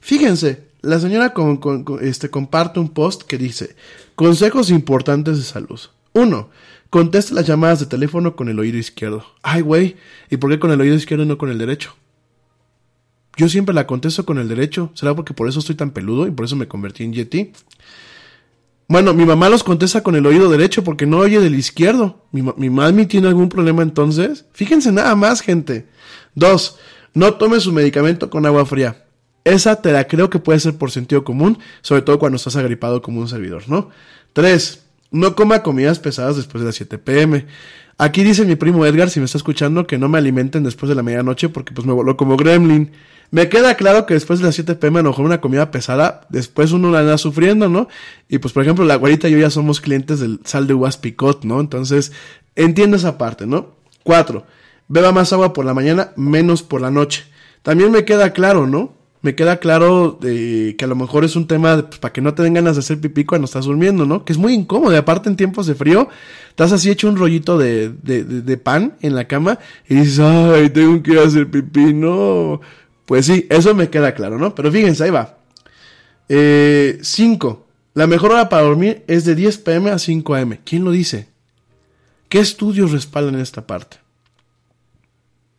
Fíjense, 0.00 0.71
la 0.82 0.98
señora 0.98 1.32
con, 1.32 1.56
con, 1.56 1.86
este, 2.02 2.28
comparte 2.28 2.80
un 2.80 2.90
post 2.90 3.22
que 3.22 3.38
dice, 3.38 3.76
consejos 4.14 4.70
importantes 4.70 5.38
de 5.38 5.44
salud. 5.44 5.80
Uno, 6.12 6.50
conteste 6.90 7.34
las 7.34 7.46
llamadas 7.46 7.80
de 7.80 7.86
teléfono 7.86 8.36
con 8.36 8.48
el 8.48 8.58
oído 8.58 8.78
izquierdo. 8.78 9.24
Ay, 9.42 9.62
güey, 9.62 9.96
¿y 10.28 10.36
por 10.36 10.50
qué 10.50 10.58
con 10.58 10.72
el 10.72 10.80
oído 10.80 10.96
izquierdo 10.96 11.24
y 11.24 11.28
no 11.28 11.38
con 11.38 11.50
el 11.50 11.58
derecho? 11.58 11.94
Yo 13.36 13.48
siempre 13.48 13.74
la 13.74 13.86
contesto 13.86 14.26
con 14.26 14.38
el 14.38 14.48
derecho. 14.48 14.90
¿Será 14.94 15.14
porque 15.14 15.32
por 15.32 15.48
eso 15.48 15.60
estoy 15.60 15.74
tan 15.74 15.92
peludo 15.92 16.26
y 16.26 16.30
por 16.30 16.44
eso 16.44 16.56
me 16.56 16.68
convertí 16.68 17.04
en 17.04 17.14
Yeti? 17.14 17.52
Bueno, 18.88 19.14
mi 19.14 19.24
mamá 19.24 19.48
los 19.48 19.64
contesta 19.64 20.02
con 20.02 20.16
el 20.16 20.26
oído 20.26 20.50
derecho 20.50 20.84
porque 20.84 21.06
no 21.06 21.18
oye 21.18 21.40
del 21.40 21.54
izquierdo. 21.54 22.26
Mi, 22.30 22.42
mi 22.56 22.68
mami 22.68 23.06
tiene 23.06 23.28
algún 23.28 23.48
problema 23.48 23.82
entonces. 23.82 24.44
Fíjense 24.52 24.92
nada 24.92 25.14
más, 25.14 25.40
gente. 25.40 25.86
Dos, 26.34 26.76
no 27.14 27.34
tome 27.34 27.58
su 27.60 27.72
medicamento 27.72 28.28
con 28.28 28.44
agua 28.44 28.66
fría. 28.66 29.06
Esa 29.44 29.82
te 29.82 29.92
la 29.92 30.06
creo 30.06 30.30
que 30.30 30.38
puede 30.38 30.60
ser 30.60 30.76
por 30.76 30.90
sentido 30.90 31.24
común, 31.24 31.58
sobre 31.80 32.02
todo 32.02 32.18
cuando 32.18 32.36
estás 32.36 32.56
agripado 32.56 33.02
como 33.02 33.20
un 33.20 33.28
servidor, 33.28 33.64
¿no? 33.68 33.90
Tres, 34.32 34.84
no 35.10 35.34
coma 35.34 35.62
comidas 35.62 35.98
pesadas 35.98 36.36
después 36.36 36.62
de 36.62 36.66
las 36.66 36.76
7 36.76 36.98
pm. 36.98 37.46
Aquí 37.98 38.24
dice 38.24 38.44
mi 38.44 38.56
primo 38.56 38.86
Edgar, 38.86 39.10
si 39.10 39.20
me 39.20 39.26
está 39.26 39.38
escuchando, 39.38 39.86
que 39.86 39.98
no 39.98 40.08
me 40.08 40.18
alimenten 40.18 40.64
después 40.64 40.88
de 40.88 40.94
la 40.94 41.02
medianoche 41.02 41.48
porque 41.48 41.74
pues 41.74 41.86
me 41.86 41.92
voló 41.92 42.16
como 42.16 42.36
gremlin. 42.36 42.92
Me 43.30 43.48
queda 43.48 43.76
claro 43.76 44.06
que 44.06 44.14
después 44.14 44.40
de 44.40 44.46
las 44.46 44.54
7 44.54 44.74
pm 44.74 45.00
a 45.00 45.02
lo 45.02 45.10
mejor 45.10 45.24
una 45.24 45.40
comida 45.40 45.70
pesada, 45.70 46.26
después 46.28 46.72
uno 46.72 46.90
la 46.90 47.00
anda 47.00 47.18
sufriendo, 47.18 47.68
¿no? 47.68 47.88
Y 48.28 48.38
pues 48.38 48.52
por 48.52 48.62
ejemplo 48.62 48.84
la 48.84 48.96
guarita 48.96 49.28
y 49.28 49.32
yo 49.32 49.38
ya 49.38 49.50
somos 49.50 49.80
clientes 49.80 50.20
del 50.20 50.40
sal 50.44 50.66
de 50.66 50.74
uvas 50.74 50.98
picot, 50.98 51.44
¿no? 51.44 51.60
Entonces 51.60 52.12
entiendo 52.56 52.96
esa 52.96 53.18
parte, 53.18 53.46
¿no? 53.46 53.74
Cuatro, 54.02 54.46
beba 54.88 55.12
más 55.12 55.32
agua 55.32 55.52
por 55.52 55.64
la 55.64 55.74
mañana, 55.74 56.12
menos 56.16 56.62
por 56.62 56.80
la 56.80 56.90
noche. 56.90 57.24
También 57.62 57.90
me 57.90 58.04
queda 58.04 58.32
claro, 58.32 58.66
¿no? 58.66 58.92
Me 59.22 59.36
queda 59.36 59.58
claro 59.58 60.18
que 60.20 60.76
a 60.82 60.86
lo 60.86 60.96
mejor 60.96 61.24
es 61.24 61.36
un 61.36 61.46
tema 61.46 61.76
de, 61.76 61.82
pues, 61.84 62.00
para 62.00 62.12
que 62.12 62.20
no 62.20 62.34
te 62.34 62.42
den 62.42 62.54
ganas 62.54 62.74
de 62.74 62.80
hacer 62.80 63.00
pipí 63.00 63.24
cuando 63.24 63.44
estás 63.44 63.66
durmiendo, 63.66 64.04
¿no? 64.04 64.24
Que 64.24 64.32
es 64.32 64.38
muy 64.38 64.52
incómodo. 64.52 64.92
Y 64.92 64.96
aparte 64.96 65.28
en 65.28 65.36
tiempos 65.36 65.68
de 65.68 65.76
frío, 65.76 66.08
estás 66.50 66.72
así 66.72 66.90
hecho 66.90 67.08
un 67.08 67.16
rollito 67.16 67.56
de, 67.56 67.90
de, 67.90 68.24
de, 68.24 68.42
de, 68.42 68.56
pan 68.56 68.96
en 69.00 69.14
la 69.14 69.28
cama 69.28 69.60
y 69.88 69.94
dices, 69.94 70.18
ay, 70.18 70.70
tengo 70.70 71.00
que 71.04 71.12
ir 71.12 71.18
a 71.20 71.22
hacer 71.22 71.48
pipí, 71.48 71.94
no. 71.94 72.60
Pues 73.06 73.26
sí, 73.26 73.46
eso 73.48 73.74
me 73.76 73.90
queda 73.90 74.12
claro, 74.12 74.38
¿no? 74.38 74.56
Pero 74.56 74.72
fíjense, 74.72 75.04
ahí 75.04 75.10
va. 75.10 75.38
5. 76.28 76.32
Eh, 76.32 77.00
la 77.94 78.06
mejor 78.08 78.32
hora 78.32 78.48
para 78.48 78.62
dormir 78.62 79.04
es 79.06 79.24
de 79.24 79.36
10 79.36 79.58
pm 79.58 79.90
a 79.90 79.98
5 80.00 80.34
am. 80.34 80.58
¿Quién 80.64 80.82
lo 80.82 80.90
dice? 80.90 81.28
¿Qué 82.28 82.40
estudios 82.40 82.90
respaldan 82.90 83.38
esta 83.38 83.66
parte? 83.68 83.98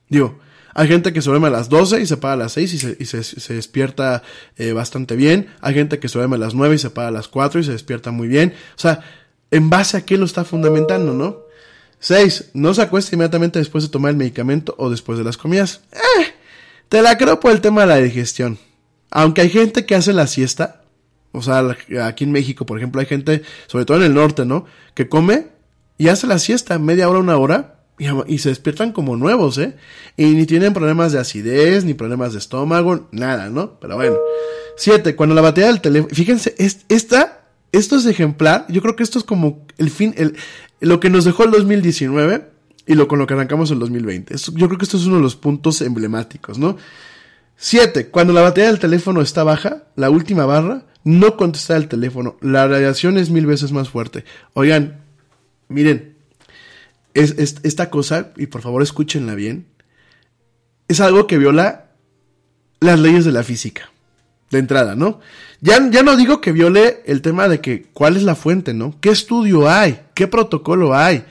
Digo, 0.10 0.40
hay 0.74 0.88
gente 0.88 1.14
que 1.14 1.22
se 1.22 1.30
duerme 1.30 1.48
a 1.48 1.52
las 1.52 1.70
12 1.70 2.02
y 2.02 2.06
se 2.06 2.18
para 2.18 2.34
a 2.34 2.38
las 2.38 2.54
6 2.54 2.74
y 2.74 2.78
se, 2.80 2.98
y 3.00 3.06
se, 3.06 3.24
se 3.24 3.54
despierta 3.54 4.24
eh, 4.58 4.74
bastante 4.74 5.16
bien. 5.16 5.48
Hay 5.62 5.74
gente 5.74 6.00
que 6.00 6.10
se 6.10 6.18
duerme 6.18 6.36
a 6.38 6.40
las 6.40 6.56
9 6.56 6.76
y 6.76 6.78
se 6.80 6.90
para 6.90 7.10
a 7.10 7.12
las 7.12 7.28
4 7.28 7.60
y 7.60 7.64
se 7.64 7.72
despierta 7.72 8.12
muy 8.12 8.28
bien. 8.28 8.54
O 8.76 8.80
sea, 8.80 9.02
¿en 9.52 9.70
base 9.70 9.98
a 9.98 10.06
qué 10.06 10.18
lo 10.18 10.26
está 10.26 10.44
fundamentando, 10.44 11.14
no? 11.14 11.44
6. 12.00 12.52
No 12.54 12.74
se 12.74 12.82
acuesta 12.82 13.16
inmediatamente 13.16 13.60
después 13.60 13.84
de 13.84 13.90
tomar 13.90 14.12
el 14.12 14.18
medicamento 14.18 14.76
o 14.78 14.90
después 14.90 15.18
de 15.18 15.24
las 15.24 15.38
comidas. 15.38 15.82
Eh, 15.92 16.34
te 16.90 17.02
la 17.02 17.18
creo 17.18 17.40
por 17.40 17.52
el 17.52 17.62
tema 17.62 17.82
de 17.82 17.88
la 17.88 17.98
digestión. 17.98 18.58
Aunque 19.12 19.42
hay 19.42 19.50
gente 19.50 19.86
que 19.86 19.96
hace 19.96 20.12
la 20.12 20.28
siesta. 20.28 20.82
O 21.32 21.42
sea, 21.42 21.64
aquí 22.04 22.24
en 22.24 22.32
México, 22.32 22.66
por 22.66 22.78
ejemplo, 22.78 23.00
hay 23.00 23.08
gente, 23.08 23.44
sobre 23.68 23.86
todo 23.86 23.98
en 23.98 24.04
el 24.04 24.14
norte, 24.14 24.46
¿no? 24.46 24.66
Que 24.94 25.08
come 25.08 25.48
y 25.98 26.10
hace 26.10 26.28
la 26.28 26.40
siesta 26.40 26.78
media 26.80 27.10
hora, 27.10 27.20
una 27.20 27.38
hora 27.38 27.83
y, 28.00 28.38
se 28.40 28.50
despiertan 28.50 28.92
como 28.92 29.16
nuevos, 29.16 29.58
¿eh? 29.58 29.76
Y 30.18 30.26
ni 30.26 30.46
tienen 30.46 30.74
problemas 30.74 31.12
de 31.12 31.20
acidez, 31.20 31.86
ni 31.86 31.94
problemas 31.94 32.34
de 32.34 32.40
estómago, 32.40 33.08
nada, 33.12 33.50
¿no? 33.50 33.80
Pero 33.80 33.96
bueno. 33.96 34.18
Siete, 34.76 35.16
cuando 35.16 35.36
la 35.36 35.42
batería 35.42 35.68
del 35.68 35.82
teléfono, 35.82 36.14
fíjense, 36.14 36.56
esta, 36.58 37.46
esto 37.72 37.96
es 37.96 38.06
ejemplar, 38.08 38.66
yo 38.70 38.82
creo 38.82 38.96
que 38.96 39.04
esto 39.04 39.20
es 39.20 39.26
como 39.26 39.66
el 39.78 39.92
fin, 39.92 40.16
el, 40.18 40.36
lo 40.80 41.00
que 41.00 41.12
nos 41.12 41.26
dejó 41.26 41.44
el 41.44 41.52
2019 41.52 42.50
y 42.88 42.96
lo 42.96 43.08
con 43.08 43.20
lo 43.20 43.28
que 43.28 43.36
arrancamos 43.36 43.70
el 43.72 43.80
2020. 43.80 44.34
Esto, 44.34 44.52
yo 44.56 44.68
creo 44.68 44.80
que 44.80 44.86
esto 44.86 44.98
es 44.98 45.06
uno 45.06 45.18
de 45.18 45.22
los 45.22 45.36
puntos 45.36 45.82
emblemáticos, 45.82 46.58
¿no? 46.58 46.78
Siete, 47.56 48.08
cuando 48.08 48.34
la 48.34 48.42
batería 48.42 48.70
del 48.70 48.80
teléfono 48.80 49.22
está 49.22 49.44
baja, 49.44 49.84
la 49.96 50.10
última 50.10 50.46
barra, 50.46 50.86
no 51.04 51.38
contestar 51.38 51.78
el 51.78 51.88
teléfono. 51.88 52.38
La 52.42 52.68
radiación 52.68 53.18
es 53.18 53.30
mil 53.30 53.46
veces 53.46 53.72
más 53.72 53.90
fuerte. 53.90 54.26
Oigan, 54.54 55.02
miren, 55.70 56.13
es, 57.14 57.32
es, 57.38 57.58
esta 57.64 57.90
cosa, 57.90 58.32
y 58.38 58.48
por 58.48 58.62
favor 58.62 58.82
escúchenla 58.82 59.36
bien, 59.36 59.68
es 60.88 61.00
algo 61.00 61.28
que 61.28 61.38
viola 61.38 61.92
las 62.80 63.00
leyes 63.00 63.26
de 63.26 63.32
la 63.32 63.44
física. 63.44 63.90
De 64.52 64.60
entrada, 64.60 64.96
¿no? 64.96 65.20
Ya, 65.62 65.90
ya 65.90 66.04
no 66.04 66.16
digo 66.16 66.40
que 66.40 66.52
viole 66.52 67.02
el 67.08 67.24
tema 67.24 67.48
de 67.48 67.60
que 67.60 67.88
cuál 67.92 68.18
es 68.18 68.24
la 68.24 68.36
fuente, 68.36 68.76
¿no? 68.76 68.96
¿Qué 69.02 69.10
estudio 69.10 69.68
hay? 69.68 70.02
¿Qué 70.14 70.28
protocolo 70.28 70.94
hay? 70.94 71.26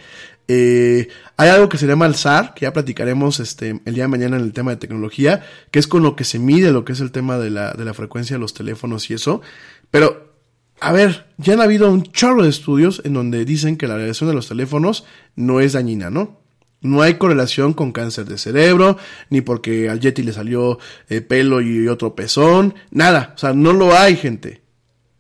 Eh, 0.49 1.07
hay 1.37 1.49
algo 1.51 1.69
que 1.69 1.79
se 1.79 1.87
llama 1.87 2.07
el 2.07 2.17
SAR, 2.17 2.53
que 2.55 2.63
ya 2.63 2.73
platicaremos 2.73 3.39
este, 3.39 3.81
el 3.85 3.95
día 3.95 4.05
de 4.05 4.09
mañana 4.09 4.39
en 4.39 4.43
el 4.43 4.53
tema 4.53 4.73
de 4.73 4.77
tecnología, 4.79 5.45
que 5.71 5.79
es 5.79 5.87
con 5.87 6.03
lo 6.03 6.17
que 6.17 6.25
se 6.25 6.41
mide 6.41 6.73
lo 6.73 6.85
que 6.85 6.93
es 6.93 7.01
el 7.01 7.13
tema 7.13 7.39
de 7.39 7.51
la, 7.51 7.75
de 7.75 7.85
la 7.85 7.95
frecuencia 7.95 8.35
de 8.35 8.41
los 8.41 8.55
teléfonos 8.55 9.09
y 9.09 9.15
eso. 9.15 9.41
Pero 9.93 10.32
a 10.83 10.91
ver, 10.91 11.27
ya 11.39 11.55
han 11.55 11.61
habido 11.61 11.89
un 11.91 12.03
chorro 12.03 12.43
de 12.43 12.49
estudios 12.49 13.03
en 13.05 13.15
donde 13.15 13.45
dicen 13.45 13.77
que 13.77 13.87
la 13.87 13.97
radiación 13.97 14.29
de 14.29 14.35
los 14.35 14.49
teléfonos 14.49 15.05
no 15.37 15.61
es 15.61 15.75
dañina, 15.75 16.11
¿no? 16.11 16.41
No 16.81 17.03
hay 17.03 17.15
correlación 17.15 17.73
con 17.73 17.93
cáncer 17.93 18.25
de 18.25 18.37
cerebro, 18.37 18.99
ni 19.31 19.43
porque 19.43 19.89
al 19.89 20.01
Yeti 20.01 20.25
le 20.25 20.33
salió 20.33 20.81
eh, 21.09 21.21
pelo 21.21 21.61
y 21.61 21.87
otro 21.87 22.17
pezón, 22.17 22.75
nada. 22.91 23.33
O 23.37 23.39
sea, 23.39 23.53
no 23.53 23.73
lo 23.73 23.97
hay, 23.97 24.17
gente. 24.17 24.63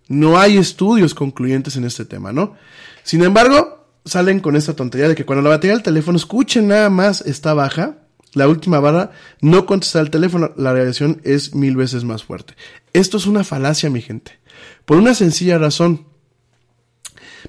No 0.08 0.36
hay 0.36 0.58
estudios 0.58 1.14
concluyentes 1.14 1.76
en 1.76 1.84
este 1.84 2.04
tema, 2.04 2.32
¿no? 2.32 2.56
Sin 3.04 3.22
embargo, 3.22 3.86
salen 4.04 4.40
con 4.40 4.56
esta 4.56 4.74
tontería 4.74 5.08
de 5.08 5.14
que 5.14 5.24
cuando 5.24 5.42
la 5.42 5.50
batería 5.50 5.74
del 5.76 5.84
teléfono, 5.84 6.18
escuchen 6.18 6.66
nada 6.66 6.90
más, 6.90 7.20
está 7.20 7.54
baja, 7.54 7.98
la 8.34 8.48
última 8.48 8.80
barra, 8.80 9.12
no 9.40 9.64
contestar 9.64 10.02
el 10.02 10.10
teléfono, 10.10 10.52
la 10.56 10.72
radiación 10.72 11.20
es 11.22 11.54
mil 11.54 11.76
veces 11.76 12.02
más 12.02 12.24
fuerte. 12.24 12.54
Esto 12.92 13.16
es 13.16 13.26
una 13.26 13.44
falacia, 13.44 13.90
mi 13.90 14.00
gente. 14.00 14.41
Por 14.84 14.98
una 14.98 15.14
sencilla 15.14 15.58
razón. 15.58 16.06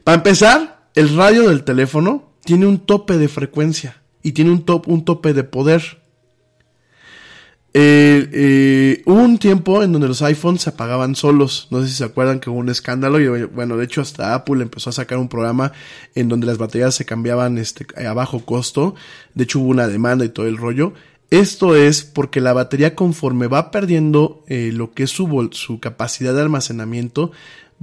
Para 0.04 0.16
empezar, 0.16 0.90
el 0.96 1.16
radio 1.16 1.50
del 1.50 1.64
teléfono 1.64 2.34
tiene 2.44 2.66
un 2.66 2.80
tope 2.80 3.18
de 3.18 3.28
frecuencia 3.28 4.02
y 4.22 4.34
tiene 4.34 4.52
un, 4.52 4.64
top, 4.64 4.88
un 4.88 5.06
tope 5.06 5.34
de 5.34 5.44
poder. 5.44 6.04
Eh, 7.76 8.30
eh, 8.32 9.02
hubo 9.08 9.24
un 9.24 9.40
tiempo 9.40 9.82
en 9.82 9.92
donde 9.92 10.08
los 10.08 10.22
iPhones 10.22 10.62
se 10.62 10.70
apagaban 10.70 11.16
solos. 11.16 11.68
No 11.72 11.82
sé 11.82 11.88
si 11.88 11.96
se 11.96 12.04
acuerdan 12.04 12.40
que 12.40 12.50
hubo 12.50 12.60
un 12.60 12.70
escándalo. 12.70 13.20
Y 13.20 13.46
bueno, 13.46 13.78
de 13.78 13.86
hecho, 13.86 14.02
hasta 14.02 14.36
Apple 14.36 14.62
empezó 14.62 14.92
a 14.92 14.94
sacar 14.94 15.18
un 15.18 15.30
programa 15.30 15.72
en 16.14 16.30
donde 16.30 16.46
las 16.46 16.58
baterías 16.58 16.94
se 16.94 17.06
cambiaban 17.06 17.58
este, 17.58 17.88
a 18.06 18.14
bajo 18.14 18.46
costo. 18.46 18.96
De 19.34 19.46
hecho, 19.46 19.60
hubo 19.60 19.70
una 19.70 19.88
demanda 19.88 20.24
y 20.24 20.30
todo 20.30 20.48
el 20.48 20.58
rollo. 20.58 20.94
Esto 21.34 21.76
es 21.76 22.04
porque 22.04 22.42
la 22.42 22.54
batería 22.54 22.94
conforme 22.94 23.48
va 23.48 23.72
perdiendo 23.72 24.44
eh, 24.48 24.70
lo 24.72 24.92
que 24.92 25.02
es 25.02 25.10
su, 25.10 25.50
su, 25.52 25.80
capacidad 25.80 26.32
de 26.32 26.42
almacenamiento, 26.42 27.32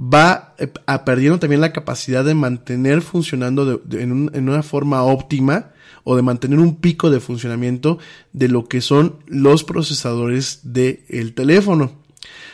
va 0.01 0.55
eh, 0.57 0.71
a 0.85 1.03
perdiendo 1.03 1.37
también 1.37 1.59
la 1.59 1.73
capacidad 1.73 2.23
de 2.23 2.33
mantener 2.33 3.01
funcionando 3.01 3.81
en, 3.91 4.11
un, 4.13 4.31
en, 4.33 4.47
una 4.47 4.63
forma 4.63 5.03
óptima 5.03 5.71
o 6.05 6.15
de 6.15 6.21
mantener 6.21 6.59
un 6.59 6.77
pico 6.77 7.09
de 7.09 7.19
funcionamiento 7.19 7.99
de 8.31 8.47
lo 8.47 8.69
que 8.69 8.79
son 8.79 9.17
los 9.27 9.65
procesadores 9.65 10.61
del 10.63 11.03
el 11.09 11.33
teléfono. 11.33 11.91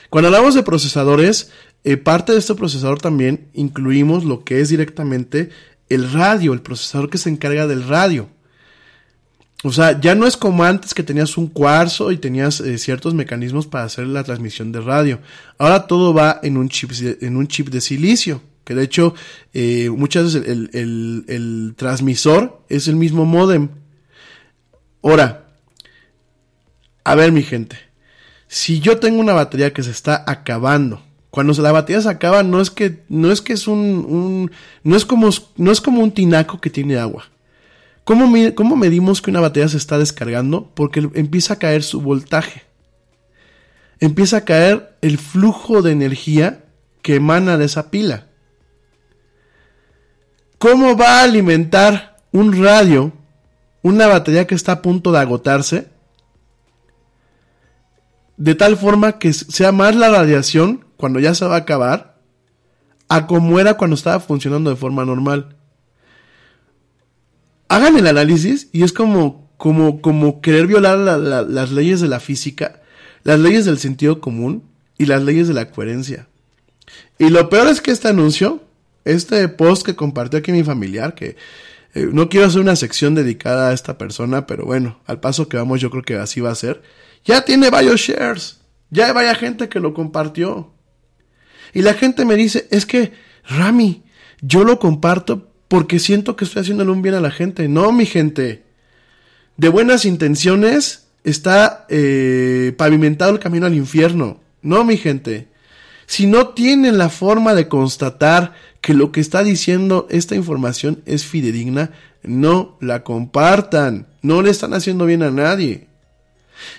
Cuando 0.10 0.30
hablamos 0.30 0.56
de 0.56 0.64
procesadores, 0.64 1.52
eh, 1.84 1.98
parte 1.98 2.32
de 2.32 2.40
este 2.40 2.56
procesador 2.56 3.00
también 3.00 3.50
incluimos 3.54 4.26
lo 4.26 4.44
que 4.44 4.62
es 4.62 4.70
directamente 4.70 5.52
el 5.90 6.12
radio, 6.12 6.54
el 6.54 6.64
procesador 6.64 7.12
que 7.12 7.20
se 7.20 7.30
encarga 7.30 7.68
del 7.68 7.88
radio. 7.88 8.30
O 9.64 9.72
sea, 9.72 10.00
ya 10.00 10.14
no 10.14 10.28
es 10.28 10.38
como 10.38 10.64
antes 10.64 10.94
que 10.94 11.02
tenías 11.02 11.36
un 11.38 11.48
cuarzo 11.48 12.12
y 12.12 12.18
tenías 12.18 12.60
eh, 12.60 12.78
ciertos 12.78 13.16
mecanismos 13.16 13.66
para 13.66 13.86
hacer 13.86 14.06
la 14.06 14.24
transmisión 14.24 14.72
de 14.72 14.82
radio. 14.82 15.20
Ahora 15.58 15.88
todo 15.88 16.14
va 16.14 16.40
en 16.44 16.58
un 16.58 16.70
chip, 16.70 16.92
en 17.22 17.36
un 17.36 17.48
chip 17.48 17.70
de 17.70 17.82
silicio. 17.82 18.42
Que 18.64 18.76
de 18.76 18.84
hecho, 18.84 19.16
eh, 19.54 19.90
muchas 19.90 20.26
veces 20.26 20.50
el, 20.50 20.70
el, 20.74 21.26
el, 21.30 21.74
transmisor 21.76 22.62
es 22.68 22.88
el 22.88 22.98
mismo 22.98 23.26
modem. 23.26 23.70
Ahora, 25.02 25.48
a 27.06 27.16
ver 27.16 27.32
mi 27.32 27.44
gente, 27.44 27.78
si 28.48 28.82
yo 28.82 29.00
tengo 29.00 29.22
una 29.22 29.34
batería 29.34 29.74
que 29.74 29.84
se 29.84 29.92
está 29.92 30.24
acabando, 30.28 31.02
cuando 31.30 31.54
la 31.62 31.72
batería 31.72 32.02
se 32.02 32.10
acaba 32.10 32.44
no 32.44 32.60
es 32.60 32.70
que 32.70 33.04
no 33.08 33.32
es 33.32 33.42
que 33.42 33.54
es 33.54 33.68
un, 33.68 33.80
un 33.80 34.52
no 34.84 34.96
es 34.98 35.06
como 35.06 35.30
no 35.56 35.72
es 35.72 35.80
como 35.80 36.02
un 36.02 36.12
tinaco 36.12 36.60
que 36.60 36.70
tiene 36.70 36.98
agua. 36.98 37.30
¿Cómo, 38.08 38.34
¿Cómo 38.56 38.78
medimos 38.78 39.22
que 39.22 39.32
una 39.32 39.42
batería 39.42 39.68
se 39.68 39.76
está 39.76 39.98
descargando? 39.98 40.72
Porque 40.74 41.10
empieza 41.16 41.56
a 41.56 41.60
caer 41.60 41.84
su 41.84 42.00
voltaje. 42.00 42.64
Empieza 44.00 44.38
a 44.38 44.46
caer 44.46 44.98
el 45.02 45.18
flujo 45.18 45.82
de 45.82 45.92
energía 45.92 46.64
que 47.02 47.16
emana 47.16 47.58
de 47.58 47.66
esa 47.66 47.92
pila. 47.92 48.28
¿Cómo 50.58 50.96
va 50.96 51.20
a 51.20 51.24
alimentar 51.24 52.16
un 52.32 52.64
radio 52.64 53.12
una 53.82 54.08
batería 54.08 54.48
que 54.48 54.56
está 54.56 54.72
a 54.72 54.82
punto 54.82 55.12
de 55.12 55.20
agotarse? 55.20 55.90
De 58.38 58.56
tal 58.56 58.78
forma 58.78 59.20
que 59.20 59.34
sea 59.34 59.74
más 59.74 59.98
la 59.98 60.08
radiación 60.08 60.86
cuando 60.96 61.20
ya 61.20 61.36
se 61.36 61.44
va 61.44 61.56
a 61.56 61.60
acabar 61.60 62.22
a 63.10 63.28
como 63.28 63.60
era 63.60 63.74
cuando 63.74 63.98
estaba 63.98 64.22
funcionando 64.22 64.70
de 64.70 64.78
forma 64.78 65.04
normal. 65.04 65.57
Hagan 67.70 67.98
el 67.98 68.08
análisis 68.08 68.70
y 68.72 68.84
es 68.84 68.94
como, 68.94 69.50
como, 69.58 70.02
como 70.02 70.42
querer 70.42 70.68
violar 70.68 70.98
las 70.98 71.72
leyes 71.72 72.02
de 72.02 72.08
la 72.08 72.20
física, 72.20 72.82
las 73.24 73.40
leyes 73.40 73.66
del 73.66 73.80
sentido 73.80 74.22
común 74.22 74.64
y 74.98 75.06
las 75.06 75.24
leyes 75.24 75.48
de 75.48 75.54
la 75.54 75.70
coherencia. 75.70 76.28
Y 77.20 77.30
lo 77.30 77.50
peor 77.50 77.68
es 77.68 77.82
que 77.82 77.92
este 77.92 78.08
anuncio, 78.08 78.64
este 79.06 79.48
post 79.50 79.86
que 79.86 79.96
compartió 79.96 80.40
aquí 80.40 80.52
mi 80.52 80.64
familiar, 80.64 81.16
que 81.16 81.36
eh, 81.94 82.08
no 82.12 82.30
quiero 82.30 82.48
hacer 82.48 82.62
una 82.62 82.76
sección 82.76 83.16
dedicada 83.16 83.70
a 83.70 83.74
esta 83.74 83.98
persona, 83.98 84.46
pero 84.46 84.66
bueno, 84.66 85.02
al 85.06 85.20
paso 85.20 85.50
que 85.50 85.58
vamos 85.58 85.82
yo 85.82 85.90
creo 85.90 86.04
que 86.04 86.16
así 86.16 86.42
va 86.42 86.52
a 86.52 86.56
ser, 86.56 86.82
ya 87.26 87.44
tiene 87.44 87.70
varios 87.70 88.00
shares, 88.02 88.60
ya 88.90 89.08
hay 89.08 89.14
varias 89.14 89.38
gente 89.38 89.68
que 89.68 89.80
lo 89.80 89.94
compartió. 89.94 90.74
Y 91.74 91.82
la 91.82 91.94
gente 91.94 92.24
me 92.24 92.36
dice, 92.36 92.68
es 92.72 92.86
que, 92.86 93.12
Rami, 93.46 94.04
yo 94.42 94.64
lo 94.64 94.80
comparto 94.80 95.52
porque 95.68 96.00
siento 96.00 96.36
que 96.36 96.46
estoy 96.46 96.62
haciéndole 96.62 96.92
un 96.92 97.02
bien 97.02 97.16
a 97.16 97.22
la 97.22 97.32
gente. 97.32 97.68
No, 97.68 97.92
mi 97.92 98.06
gente. 98.06 98.64
De 99.58 99.70
buenas 99.70 100.06
intenciones 100.06 101.08
está 101.24 101.86
eh, 101.90 102.74
pavimentado 102.78 103.32
el 103.32 103.40
camino 103.40 103.66
al 103.66 103.76
infierno. 103.76 104.40
No, 104.62 104.84
mi 104.84 104.98
gente. 104.98 105.48
Si 106.06 106.26
no 106.26 106.50
tienen 106.50 106.98
la 106.98 107.10
forma 107.10 107.54
de 107.54 107.68
constatar 107.68 108.54
que 108.82 108.94
lo 108.94 109.12
que 109.12 109.20
está 109.20 109.44
diciendo 109.44 110.08
esta 110.10 110.36
información 110.36 111.02
es 111.06 111.26
fidedigna, 111.26 111.92
no 112.24 112.78
la 112.80 113.04
compartan. 113.04 114.08
No 114.22 114.42
le 114.42 114.52
están 114.52 114.74
haciendo 114.74 115.06
bien 115.06 115.24
a 115.24 115.32
nadie. 115.32 115.88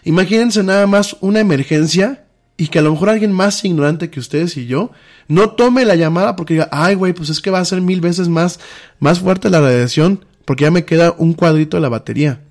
Imagínense 0.05 0.63
nada 0.63 0.87
más 0.87 1.17
una 1.21 1.41
emergencia 1.41 2.25
y 2.61 2.67
que 2.67 2.81
a 2.81 2.83
lo 2.83 2.91
mejor 2.91 3.09
alguien 3.09 3.33
más 3.33 3.65
ignorante 3.65 4.11
que 4.11 4.21
ustedes 4.21 4.57
y 4.57 4.67
yo 4.67 4.91
no 5.29 5.51
tome 5.51 5.85
la 5.85 5.95
llamada 5.95 6.35
porque 6.37 6.55
diga, 6.55 6.69
ay, 6.73 6.97
güey, 6.97 7.13
pues 7.15 7.31
es 7.31 7.41
que 7.41 7.51
va 7.51 7.61
a 7.61 7.65
ser 7.65 7.81
mil 7.81 8.01
veces 8.01 8.29
más, 8.29 8.59
más 8.99 9.21
fuerte 9.21 9.49
la 9.49 9.61
radiación 9.61 10.27
porque 10.45 10.65
ya 10.65 10.71
me 10.73 10.85
queda 10.85 11.15
un 11.17 11.35
cuadrito 11.35 11.77
de 11.77 11.83
la 11.83 11.89
batería. 11.89 12.43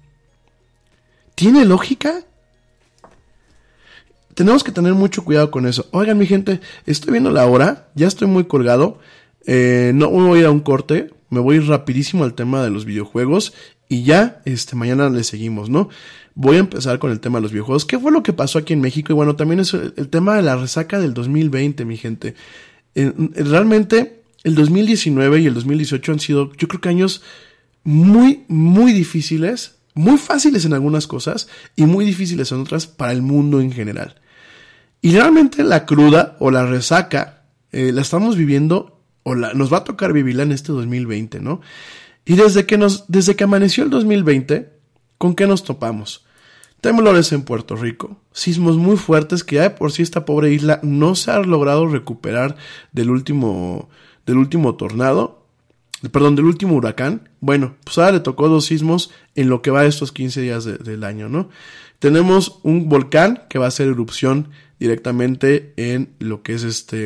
¿Tiene 1.35 1.65
lógica? 1.65 2.23
Tenemos 4.33 4.63
que 4.63 4.71
tener 4.71 4.93
mucho 4.93 5.25
cuidado 5.25 5.51
con 5.51 5.67
eso. 5.67 5.87
Oigan, 5.91 6.17
mi 6.17 6.25
gente, 6.25 6.61
estoy 6.85 7.11
viendo 7.11 7.29
la 7.29 7.45
hora, 7.45 7.89
ya 7.93 8.07
estoy 8.07 8.27
muy 8.27 8.45
colgado. 8.45 8.99
Eh, 9.45 9.91
no 9.93 10.09
voy 10.09 10.37
a 10.37 10.41
ir 10.41 10.45
a 10.45 10.51
un 10.51 10.61
corte, 10.61 11.11
me 11.29 11.41
voy 11.41 11.59
rapidísimo 11.59 12.23
al 12.23 12.33
tema 12.33 12.63
de 12.63 12.69
los 12.69 12.85
videojuegos 12.85 13.53
y 13.89 14.03
ya, 14.03 14.41
este, 14.45 14.75
mañana 14.75 15.09
le 15.09 15.23
seguimos, 15.23 15.69
¿no? 15.69 15.89
Voy 16.39 16.57
a 16.57 16.59
empezar 16.59 16.99
con 16.99 17.09
el 17.09 17.19
tema 17.19 17.39
de 17.39 17.41
los 17.41 17.51
videojuegos. 17.51 17.83
¿Qué 17.83 17.97
fue 17.97 18.11
lo 18.11 18.21
que 18.21 18.31
pasó 18.31 18.59
aquí 18.59 18.71
en 18.71 18.79
México? 18.79 19.11
Y 19.11 19.15
bueno, 19.15 19.35
también 19.35 19.59
es 19.59 19.73
el, 19.73 20.07
tema 20.09 20.35
de 20.35 20.43
la 20.43 20.55
resaca 20.55 20.99
del 20.99 21.15
2020, 21.15 21.83
mi 21.83 21.97
gente. 21.97 22.35
realmente, 22.93 24.21
el 24.43 24.53
2019 24.53 25.39
y 25.39 25.47
el 25.47 25.55
2018 25.55 26.11
han 26.11 26.19
sido, 26.19 26.53
yo 26.53 26.67
creo 26.67 26.79
que 26.79 26.89
años 26.89 27.23
muy, 27.83 28.43
muy 28.49 28.93
difíciles, 28.93 29.77
muy 29.95 30.19
fáciles 30.19 30.63
en 30.65 30.73
algunas 30.73 31.07
cosas 31.07 31.47
y 31.75 31.87
muy 31.87 32.05
difíciles 32.05 32.51
en 32.51 32.61
otras 32.61 32.85
para 32.85 33.13
el 33.13 33.23
mundo 33.23 33.59
en 33.59 33.71
general. 33.71 34.21
Y 35.01 35.13
realmente 35.13 35.63
la 35.63 35.87
cruda 35.87 36.37
o 36.39 36.51
la 36.51 36.67
resaca 36.67 37.45
eh, 37.71 37.91
la 37.91 38.01
estamos 38.01 38.37
viviendo 38.37 39.01
o 39.23 39.33
la, 39.33 39.55
nos 39.55 39.73
va 39.73 39.77
a 39.77 39.83
tocar 39.83 40.13
vivirla 40.13 40.43
en 40.43 40.51
este 40.51 40.71
2020, 40.71 41.39
¿no? 41.39 41.61
Y 42.25 42.35
desde 42.35 42.67
que 42.67 42.77
nos, 42.77 43.05
desde 43.07 43.35
que 43.35 43.45
amaneció 43.45 43.83
el 43.83 43.89
2020, 43.89 44.69
¿con 45.17 45.33
qué 45.33 45.47
nos 45.47 45.63
topamos? 45.63 46.26
Temblores 46.81 47.31
en 47.31 47.41
Puerto 47.41 47.75
Rico, 47.75 48.17
sismos 48.31 48.77
muy 48.77 48.97
fuertes 48.97 49.43
que 49.43 49.55
ya 49.55 49.63
de 49.63 49.69
por 49.71 49.91
sí 49.91 50.03
esta 50.03 50.25
pobre 50.25 50.53
isla 50.53 50.79
no 50.83 51.15
se 51.15 51.31
ha 51.31 51.39
logrado 51.39 51.87
recuperar 51.87 52.55
del 52.91 53.09
último, 53.09 53.89
del 54.27 54.37
último 54.37 54.75
tornado, 54.75 55.43
perdón, 56.11 56.35
del 56.35 56.45
último 56.45 56.75
huracán. 56.75 57.29
Bueno, 57.39 57.75
pues 57.83 57.97
ahora 57.97 58.11
le 58.11 58.19
tocó 58.19 58.47
dos 58.47 58.65
sismos 58.65 59.11
en 59.33 59.49
lo 59.49 59.63
que 59.63 59.71
va 59.71 59.85
estos 59.85 60.11
15 60.11 60.41
días 60.41 60.65
del 60.65 61.03
año, 61.03 61.29
¿no? 61.29 61.49
Tenemos 61.97 62.59
un 62.61 62.89
volcán 62.89 63.43
que 63.49 63.57
va 63.57 63.65
a 63.65 63.69
hacer 63.69 63.87
erupción 63.87 64.49
directamente 64.79 65.73
en 65.77 66.13
lo 66.19 66.43
que 66.43 66.53
es 66.53 66.63
este, 66.63 67.05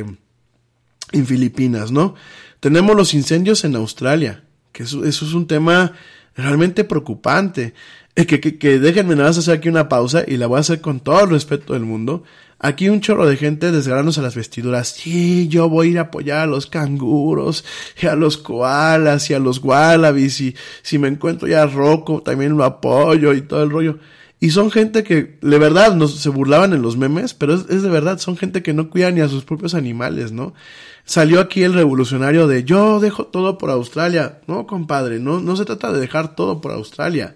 en 1.14 1.26
Filipinas, 1.26 1.92
¿no? 1.92 2.16
Tenemos 2.60 2.96
los 2.96 3.14
incendios 3.14 3.64
en 3.64 3.78
Australia, 3.78 4.44
que 4.74 4.84
eso, 4.84 5.06
eso 5.06 5.26
es 5.26 5.34
un 5.34 5.48
tema 5.48 5.94
realmente 6.36 6.84
preocupante. 6.84 7.74
Que, 8.14 8.42
que, 8.42 8.58
que, 8.58 8.80
déjenme 8.80 9.16
nada 9.16 9.30
más 9.30 9.38
hacer 9.38 9.58
aquí 9.58 9.70
una 9.70 9.88
pausa 9.88 10.24
y 10.28 10.38
la 10.38 10.48
voy 10.48 10.58
a 10.58 10.62
hacer 10.62 10.82
con 10.82 11.00
todo 11.00 11.24
el 11.24 11.30
respeto 11.30 11.74
del 11.74 11.84
mundo. 11.84 12.24
Aquí 12.64 12.90
un 12.90 13.02
chorro 13.02 13.26
de 13.26 13.38
gente 13.38 13.72
desgranándose 13.72 14.22
las 14.22 14.36
vestiduras. 14.36 14.90
Sí, 14.90 15.48
yo 15.48 15.68
voy 15.68 15.88
a 15.88 15.92
ir 15.92 15.98
a 15.98 16.02
apoyar 16.04 16.40
a 16.40 16.46
los 16.46 16.68
canguros, 16.68 17.66
y 18.00 18.06
a 18.06 18.16
los 18.16 18.38
koalas, 18.38 19.30
y 19.32 19.34
a 19.34 19.40
los 19.40 19.64
wallabies, 19.64 20.42
y 20.42 20.56
si 20.84 21.00
me 21.00 21.08
encuentro 21.08 21.48
ya 21.48 21.66
roco, 21.66 22.22
también 22.22 22.56
lo 22.58 22.64
apoyo 22.64 23.34
y 23.34 23.42
todo 23.42 23.64
el 23.64 23.72
rollo. 23.72 23.98
Y 24.40 24.52
son 24.52 24.70
gente 24.70 25.04
que, 25.04 25.40
de 25.42 25.58
verdad, 25.58 25.96
nos, 25.96 26.20
se 26.20 26.30
burlaban 26.30 26.74
en 26.74 26.84
los 26.84 26.98
memes, 26.98 27.34
pero 27.34 27.56
es, 27.56 27.62
es 27.70 27.82
de 27.82 27.90
verdad, 27.90 28.20
son 28.20 28.38
gente 28.38 28.62
que 28.62 28.74
no 28.74 28.92
cuida 28.92 29.10
ni 29.10 29.22
a 29.22 29.28
sus 29.28 29.44
propios 29.44 29.74
animales, 29.74 30.32
¿no? 30.32 30.54
Salió 31.12 31.42
aquí 31.42 31.62
el 31.64 31.74
revolucionario 31.74 32.48
de 32.48 32.64
yo 32.64 33.02
dejo 33.02 33.26
todo 33.26 33.58
por 33.58 33.70
Australia. 33.70 34.40
No, 34.48 34.66
compadre, 34.66 35.20
no, 35.20 35.42
no 35.42 35.58
se 35.58 35.66
trata 35.66 35.92
de 35.92 36.00
dejar 36.00 36.38
todo 36.38 36.62
por 36.62 36.72
Australia 36.72 37.36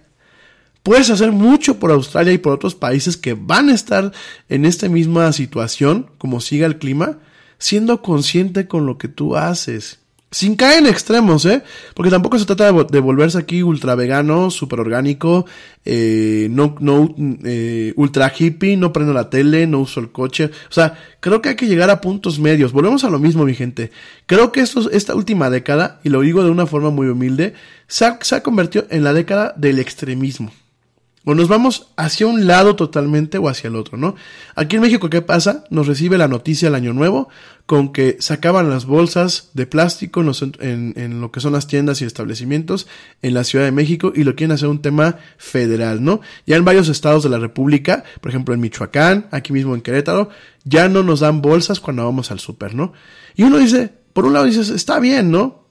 Puedes 0.82 1.10
hacer 1.10 1.34
mucho 1.34 1.78
por 1.78 1.92
Australia 1.92 2.32
y 2.32 2.38
por 2.38 2.54
otros 2.54 2.74
países 2.74 3.18
que 3.18 3.34
van 3.34 3.68
a 3.68 3.74
estar 3.74 4.14
en 4.48 4.64
esta 4.64 4.88
misma 4.88 5.34
situación, 5.34 6.10
como 6.18 6.40
siga 6.40 6.66
el 6.68 6.78
clima, 6.78 7.18
siendo 7.58 8.02
consciente 8.02 8.66
con 8.70 8.86
lo 8.86 8.98
que 8.98 9.10
tú 9.10 9.36
haces. 9.36 10.00
Sin 10.36 10.58
caer 10.58 10.80
en 10.80 10.88
extremos, 10.88 11.46
¿eh? 11.46 11.64
Porque 11.94 12.12
tampoco 12.12 12.38
se 12.38 12.44
trata 12.44 12.66
de, 12.66 13.00
volverse 13.00 13.38
aquí 13.38 13.64
ultra 13.64 13.96
vegano, 13.96 14.52
super 14.52 14.82
orgánico, 14.82 15.46
eh, 15.86 16.50
no, 16.52 16.76
no, 16.82 17.16
eh, 17.46 17.94
ultra 17.96 18.34
hippie, 18.38 18.76
no 18.76 18.92
prendo 18.92 19.14
la 19.14 19.30
tele, 19.30 19.66
no 19.66 19.80
uso 19.80 20.02
el 20.02 20.12
coche. 20.12 20.52
O 20.70 20.74
sea, 20.74 21.00
creo 21.22 21.42
que 21.42 21.48
hay 21.48 21.56
que 21.56 21.68
llegar 21.68 21.90
a 21.90 22.02
puntos 22.02 22.38
medios. 22.38 22.74
Volvemos 22.74 23.06
a 23.06 23.10
lo 23.10 23.18
mismo, 23.18 23.46
mi 23.46 23.56
gente. 23.56 23.92
Creo 24.26 24.52
que 24.52 24.60
esto, 24.60 24.92
esta 24.92 25.16
última 25.16 25.50
década, 25.50 26.02
y 26.04 26.10
lo 26.10 26.20
digo 26.20 26.44
de 26.44 26.50
una 26.50 26.66
forma 26.66 26.90
muy 26.90 27.08
humilde, 27.08 27.54
se 27.88 28.04
ha 28.04 28.44
convertido 28.44 28.88
en 28.90 29.06
la 29.06 29.14
década 29.14 29.54
del 29.56 29.80
extremismo. 29.80 30.52
O 31.26 31.34
nos 31.34 31.48
vamos 31.48 31.92
hacia 31.98 32.28
un 32.28 32.46
lado 32.46 32.76
totalmente 32.76 33.40
o 33.40 33.50
hacia 33.50 33.68
el 33.68 33.76
otro, 33.76 33.98
¿no? 33.98 34.16
Aquí 34.56 34.76
en 34.76 34.84
México, 34.84 35.10
¿qué 35.10 35.24
pasa? 35.24 35.64
Nos 35.72 35.88
recibe 35.88 36.20
la 36.20 36.28
noticia 36.28 36.68
el 36.68 36.76
año 36.76 36.94
nuevo 36.94 37.30
con 37.66 37.92
que 37.92 38.18
sacaban 38.20 38.70
las 38.70 38.86
bolsas 38.86 39.50
de 39.54 39.66
plástico 39.66 40.22
en, 40.60 40.94
en, 40.96 41.22
lo 41.22 41.32
que 41.32 41.40
son 41.40 41.54
las 41.54 41.66
tiendas 41.66 42.00
y 42.02 42.06
establecimientos 42.06 42.88
en 43.24 43.34
la 43.34 43.44
Ciudad 43.44 43.66
de 43.66 43.72
México 43.72 44.14
y 44.16 44.24
lo 44.24 44.36
quieren 44.36 44.54
hacer 44.54 44.70
un 44.70 44.84
tema 44.84 45.18
federal, 45.38 46.04
¿no? 46.04 46.22
Ya 46.46 46.58
en 46.58 46.66
varios 46.66 46.90
estados 46.90 47.24
de 47.24 47.30
la 47.30 47.40
República, 47.40 48.04
por 48.22 48.30
ejemplo 48.30 48.54
en 48.54 48.62
Michoacán, 48.62 49.28
aquí 49.32 49.52
mismo 49.52 49.74
en 49.74 49.82
Querétaro, 49.82 50.30
ya 50.64 50.88
no 50.90 51.02
nos 51.02 51.22
dan 51.22 51.42
bolsas 51.42 51.80
cuando 51.80 52.06
vamos 52.06 52.30
al 52.30 52.40
súper, 52.40 52.76
¿no? 52.76 52.94
Y 53.36 53.44
uno 53.44 53.58
dice, 53.58 53.92
por 54.14 54.26
un 54.26 54.34
lado 54.34 54.46
dices, 54.46 54.70
está 54.70 55.00
bien, 55.00 55.32
¿no? 55.32 55.66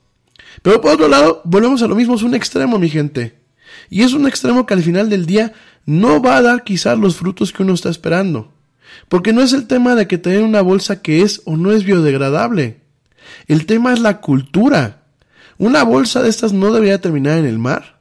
Pero 0.62 0.80
por 0.80 0.94
otro 0.94 1.06
lado, 1.06 1.42
volvemos 1.44 1.80
a 1.82 1.86
lo 1.86 1.94
mismo, 1.94 2.16
es 2.16 2.22
un 2.22 2.34
extremo, 2.34 2.76
mi 2.78 2.90
gente. 2.90 3.43
Y 3.90 4.02
es 4.02 4.12
un 4.12 4.26
extremo 4.26 4.66
que 4.66 4.74
al 4.74 4.82
final 4.82 5.10
del 5.10 5.26
día 5.26 5.52
no 5.86 6.22
va 6.22 6.36
a 6.36 6.42
dar 6.42 6.64
quizás 6.64 6.98
los 6.98 7.16
frutos 7.16 7.52
que 7.52 7.62
uno 7.62 7.74
está 7.74 7.90
esperando. 7.90 8.52
Porque 9.08 9.32
no 9.32 9.42
es 9.42 9.52
el 9.52 9.66
tema 9.66 9.94
de 9.94 10.06
que 10.06 10.18
tener 10.18 10.42
una 10.42 10.62
bolsa 10.62 11.02
que 11.02 11.22
es 11.22 11.42
o 11.44 11.56
no 11.56 11.72
es 11.72 11.84
biodegradable. 11.84 12.80
El 13.46 13.66
tema 13.66 13.92
es 13.92 14.00
la 14.00 14.20
cultura. 14.20 15.02
Una 15.58 15.82
bolsa 15.82 16.22
de 16.22 16.28
estas 16.28 16.52
no 16.52 16.72
debería 16.72 17.00
terminar 17.00 17.38
en 17.38 17.46
el 17.46 17.58
mar. 17.58 17.98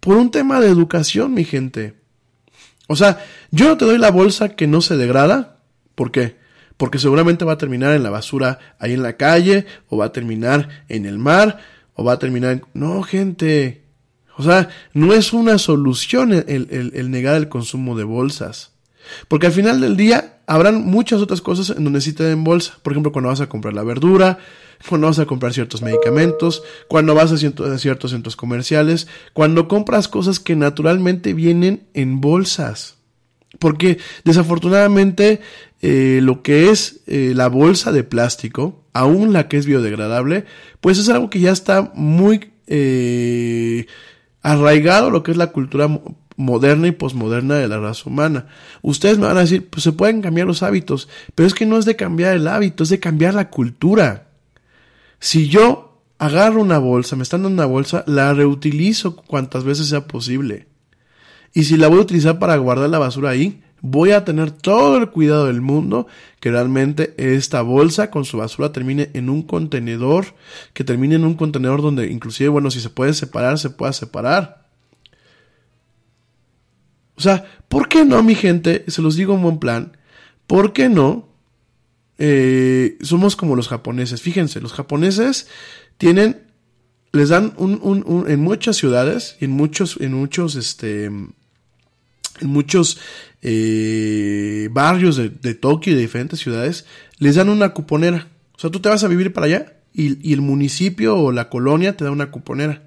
Por 0.00 0.16
un 0.16 0.30
tema 0.30 0.60
de 0.60 0.68
educación, 0.68 1.34
mi 1.34 1.44
gente. 1.44 1.96
O 2.86 2.96
sea, 2.96 3.24
yo 3.50 3.68
no 3.68 3.76
te 3.76 3.84
doy 3.84 3.98
la 3.98 4.10
bolsa 4.10 4.50
que 4.50 4.66
no 4.66 4.80
se 4.80 4.96
degrada. 4.96 5.58
¿Por 5.94 6.12
qué? 6.12 6.36
Porque 6.76 6.98
seguramente 6.98 7.44
va 7.44 7.54
a 7.54 7.58
terminar 7.58 7.94
en 7.94 8.02
la 8.02 8.10
basura 8.10 8.58
ahí 8.78 8.92
en 8.92 9.02
la 9.02 9.16
calle 9.16 9.66
o 9.88 9.96
va 9.96 10.06
a 10.06 10.12
terminar 10.12 10.84
en 10.88 11.06
el 11.06 11.18
mar 11.18 11.58
o 11.96 12.04
va 12.04 12.12
a 12.12 12.18
terminar. 12.18 12.62
No, 12.74 13.02
gente. 13.02 13.82
O 14.36 14.42
sea, 14.42 14.68
no 14.92 15.14
es 15.14 15.32
una 15.32 15.58
solución 15.58 16.32
el, 16.32 16.44
el, 16.94 17.10
negar 17.10 17.36
el 17.36 17.48
consumo 17.48 17.96
de 17.96 18.04
bolsas. 18.04 18.72
Porque 19.28 19.46
al 19.46 19.52
final 19.52 19.80
del 19.80 19.96
día 19.96 20.40
habrán 20.46 20.84
muchas 20.84 21.22
otras 21.22 21.40
cosas 21.40 21.70
en 21.76 21.84
donde 21.84 22.02
sí 22.02 22.12
te 22.12 22.24
den 22.24 22.44
bolsa. 22.44 22.78
Por 22.82 22.92
ejemplo, 22.92 23.12
cuando 23.12 23.30
vas 23.30 23.40
a 23.40 23.48
comprar 23.48 23.72
la 23.72 23.82
verdura, 23.82 24.38
cuando 24.88 25.06
vas 25.06 25.18
a 25.18 25.26
comprar 25.26 25.54
ciertos 25.54 25.80
medicamentos, 25.80 26.62
cuando 26.86 27.14
vas 27.14 27.32
a 27.32 27.38
ciertos 27.78 28.10
centros 28.10 28.36
comerciales, 28.36 29.08
cuando 29.32 29.68
compras 29.68 30.06
cosas 30.06 30.38
que 30.38 30.54
naturalmente 30.54 31.32
vienen 31.32 31.86
en 31.94 32.20
bolsas. 32.20 32.95
Porque 33.58 33.98
desafortunadamente 34.24 35.40
eh, 35.82 36.20
lo 36.22 36.42
que 36.42 36.70
es 36.70 37.00
eh, 37.06 37.32
la 37.34 37.48
bolsa 37.48 37.92
de 37.92 38.04
plástico, 38.04 38.84
aún 38.92 39.32
la 39.32 39.48
que 39.48 39.56
es 39.56 39.66
biodegradable, 39.66 40.44
pues 40.80 40.98
es 40.98 41.08
algo 41.08 41.30
que 41.30 41.40
ya 41.40 41.52
está 41.52 41.92
muy 41.94 42.52
eh, 42.66 43.86
arraigado 44.42 45.10
lo 45.10 45.22
que 45.22 45.30
es 45.30 45.36
la 45.36 45.52
cultura 45.52 45.88
moderna 46.36 46.88
y 46.88 46.92
posmoderna 46.92 47.56
de 47.56 47.68
la 47.68 47.78
raza 47.78 48.08
humana. 48.08 48.46
Ustedes 48.82 49.18
me 49.18 49.26
van 49.26 49.38
a 49.38 49.40
decir, 49.40 49.68
pues 49.68 49.82
se 49.82 49.92
pueden 49.92 50.22
cambiar 50.22 50.46
los 50.46 50.62
hábitos, 50.62 51.08
pero 51.34 51.46
es 51.46 51.54
que 51.54 51.66
no 51.66 51.78
es 51.78 51.84
de 51.84 51.96
cambiar 51.96 52.34
el 52.34 52.48
hábito, 52.48 52.82
es 52.82 52.90
de 52.90 53.00
cambiar 53.00 53.34
la 53.34 53.50
cultura. 53.50 54.28
Si 55.18 55.48
yo 55.48 56.02
agarro 56.18 56.60
una 56.60 56.78
bolsa, 56.78 57.16
me 57.16 57.22
están 57.22 57.42
dando 57.42 57.62
una 57.62 57.70
bolsa, 57.70 58.04
la 58.06 58.32
reutilizo 58.34 59.16
cuantas 59.16 59.64
veces 59.64 59.88
sea 59.88 60.06
posible. 60.06 60.66
Y 61.52 61.64
si 61.64 61.76
la 61.76 61.88
voy 61.88 61.98
a 61.98 62.02
utilizar 62.02 62.38
para 62.38 62.56
guardar 62.56 62.90
la 62.90 62.98
basura 62.98 63.30
ahí, 63.30 63.62
voy 63.80 64.10
a 64.10 64.24
tener 64.24 64.50
todo 64.50 64.96
el 64.96 65.10
cuidado 65.10 65.46
del 65.46 65.60
mundo 65.60 66.06
que 66.40 66.50
realmente 66.50 67.14
esta 67.16 67.62
bolsa 67.62 68.10
con 68.10 68.24
su 68.24 68.38
basura 68.38 68.72
termine 68.72 69.10
en 69.14 69.30
un 69.30 69.42
contenedor, 69.42 70.34
que 70.72 70.84
termine 70.84 71.14
en 71.14 71.24
un 71.24 71.34
contenedor 71.34 71.82
donde 71.82 72.10
inclusive, 72.10 72.48
bueno, 72.48 72.70
si 72.70 72.80
se 72.80 72.90
puede 72.90 73.14
separar, 73.14 73.58
se 73.58 73.70
pueda 73.70 73.92
separar. 73.92 74.66
O 77.16 77.20
sea, 77.20 77.44
¿por 77.68 77.88
qué 77.88 78.04
no, 78.04 78.22
mi 78.22 78.34
gente? 78.34 78.84
Se 78.88 79.02
los 79.02 79.16
digo 79.16 79.34
en 79.34 79.42
buen 79.42 79.58
plan. 79.58 79.96
¿Por 80.46 80.72
qué 80.72 80.88
no? 80.88 81.28
Eh, 82.18 82.96
somos 83.02 83.36
como 83.36 83.56
los 83.56 83.68
japoneses. 83.68 84.20
Fíjense, 84.20 84.60
los 84.60 84.72
japoneses 84.72 85.48
tienen, 85.98 86.45
les 87.12 87.28
dan 87.28 87.54
un, 87.56 87.80
un, 87.82 88.30
en 88.30 88.40
muchas 88.40 88.76
ciudades, 88.76 89.36
en 89.40 89.50
muchos, 89.50 89.98
en 90.00 90.12
muchos, 90.12 90.54
este, 90.54 91.04
en 91.04 91.34
muchos 92.42 92.98
eh, 93.42 94.68
barrios 94.72 95.16
de, 95.16 95.30
de, 95.30 95.54
Tokio 95.54 95.92
y 95.92 95.96
de 95.96 96.02
diferentes 96.02 96.40
ciudades, 96.40 96.86
les 97.18 97.36
dan 97.36 97.48
una 97.48 97.70
cuponera. 97.70 98.28
O 98.56 98.58
sea, 98.58 98.70
tú 98.70 98.80
te 98.80 98.88
vas 98.88 99.04
a 99.04 99.08
vivir 99.08 99.32
para 99.32 99.46
allá 99.46 99.76
y, 99.92 100.28
y 100.28 100.32
el 100.32 100.40
municipio 100.40 101.16
o 101.16 101.32
la 101.32 101.48
colonia 101.48 101.96
te 101.96 102.04
da 102.04 102.10
una 102.10 102.30
cuponera. 102.30 102.82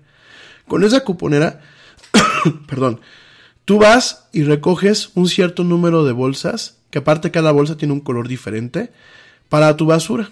Con 0.68 0.84
esa 0.84 1.04
cuponera, 1.04 1.62
perdón, 2.68 3.00
Tú 3.70 3.78
vas 3.78 4.28
y 4.32 4.46
recoges 4.46 5.12
un 5.14 5.28
cierto 5.28 5.64
número 5.64 6.04
de 6.04 6.12
bolsas, 6.12 6.80
que 6.90 6.98
aparte 6.98 7.30
cada 7.30 7.52
bolsa 7.52 7.78
tiene 7.78 7.94
un 7.94 8.00
color 8.00 8.28
diferente, 8.28 8.92
para 9.48 9.78
tu 9.78 9.86
basura. 9.86 10.32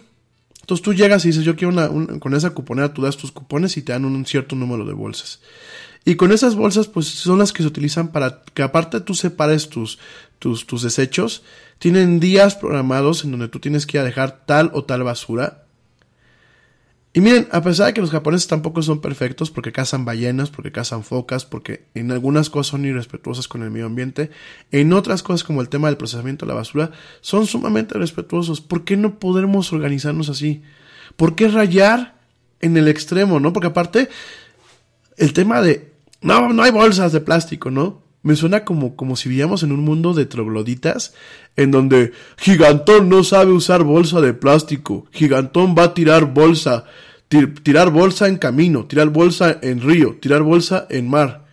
Entonces 0.68 0.84
tú 0.84 0.94
llegas 0.94 1.24
y 1.24 1.30
dices, 1.30 1.46
yo 1.46 1.56
quiero 1.56 1.70
una, 1.70 2.20
con 2.20 2.34
esa 2.34 2.50
cuponera, 2.50 2.94
tú 2.94 3.02
das 3.02 3.16
tus 3.16 3.32
cupones 3.32 3.78
y 3.78 3.84
te 3.84 3.94
dan 3.94 4.04
un, 4.04 4.26
cierto 4.26 4.54
número 4.54 4.84
de 4.84 4.92
bolsas. 4.92 5.40
Y 6.04 6.16
con 6.16 6.34
esas 6.34 6.56
bolsas, 6.56 6.88
pues 6.90 7.08
son 7.08 7.40
las 7.40 7.54
que 7.54 7.64
se 7.64 7.70
utilizan 7.70 8.10
para 8.10 8.42
que 8.54 8.64
aparte 8.64 9.00
tú 9.00 9.16
separes 9.16 9.70
tus, 9.70 9.98
tus, 10.40 10.68
tus 10.68 10.82
desechos, 10.82 11.42
tienen 11.80 12.20
días 12.20 12.56
programados 12.56 13.24
en 13.24 13.32
donde 13.32 13.48
tú 13.48 13.62
tienes 13.62 13.86
que 13.86 13.96
ir 13.96 14.02
a 14.02 14.04
dejar 14.04 14.44
tal 14.46 14.70
o 14.74 14.84
tal 14.84 15.04
basura 15.04 15.67
y 17.14 17.22
miren, 17.22 17.48
a 17.52 17.62
pesar 17.62 17.88
de 17.88 17.94
que 17.94 18.02
los 18.02 18.12
japoneses 18.12 18.48
tampoco 18.48 18.84
son 18.84 19.02
perfectos 19.02 19.50
porque 19.50 19.72
cazan 19.72 20.06
ballenas, 20.06 20.50
porque 20.50 20.72
cazan 20.72 21.04
focas, 21.04 21.46
porque 21.46 21.88
en 21.96 22.12
algunas 22.12 22.50
cosas 22.50 22.68
son 22.72 22.86
irrespetuosas 22.86 23.48
con 23.48 23.64
el 23.64 23.72
medio 23.72 23.88
ambiente, 23.88 24.30
en 24.72 24.94
otras 24.94 25.24
cosas 25.24 25.44
como 25.44 25.62
el 25.62 25.70
tema 25.70 25.88
del 25.88 25.98
procesamiento 25.98 26.46
de 26.46 26.52
la 26.52 26.56
basura, 26.56 26.92
son 27.22 27.48
sumamente 27.48 27.98
respetuosos. 27.98 28.62
¿Por 28.62 28.84
qué 28.84 28.98
no 28.98 29.20
podemos 29.20 29.74
organizarnos 29.74 30.30
así? 30.30 30.62
¿Por 31.16 31.36
qué 31.36 31.48
rayar 31.48 32.20
en 32.60 32.78
el 32.78 32.88
extremo, 32.88 33.40
no? 33.40 33.52
Porque 33.54 33.68
aparte, 33.68 34.10
el 35.16 35.34
tema 35.34 35.62
de, 35.62 35.94
no, 36.22 36.54
no 36.54 36.64
hay 36.64 36.72
bolsas 36.72 37.14
de 37.14 37.22
plástico, 37.22 37.72
¿no? 37.72 38.04
Me 38.28 38.36
suena 38.36 38.66
como, 38.66 38.98
como 38.98 39.16
si 39.16 39.30
vivíamos 39.30 39.64
en 39.64 39.72
un 39.72 39.80
mundo 39.80 40.14
de 40.14 40.26
trogloditas, 40.26 41.14
en 41.56 41.72
donde 41.72 42.12
Gigantón 42.36 43.08
no 43.08 43.24
sabe 43.24 43.54
usar 43.54 43.84
bolsa 43.84 44.20
de 44.20 44.34
plástico, 44.34 45.06
Gigantón 45.12 45.76
va 45.78 45.84
a 45.84 45.94
tirar 45.94 46.34
bolsa, 46.34 46.84
tirar 47.64 47.90
bolsa 47.90 48.28
en 48.28 48.36
camino, 48.36 48.86
tirar 48.86 49.12
bolsa 49.12 49.58
en 49.62 49.80
río, 49.80 50.18
tirar 50.20 50.42
bolsa 50.42 50.88
en 50.90 51.10
mar. 51.10 51.46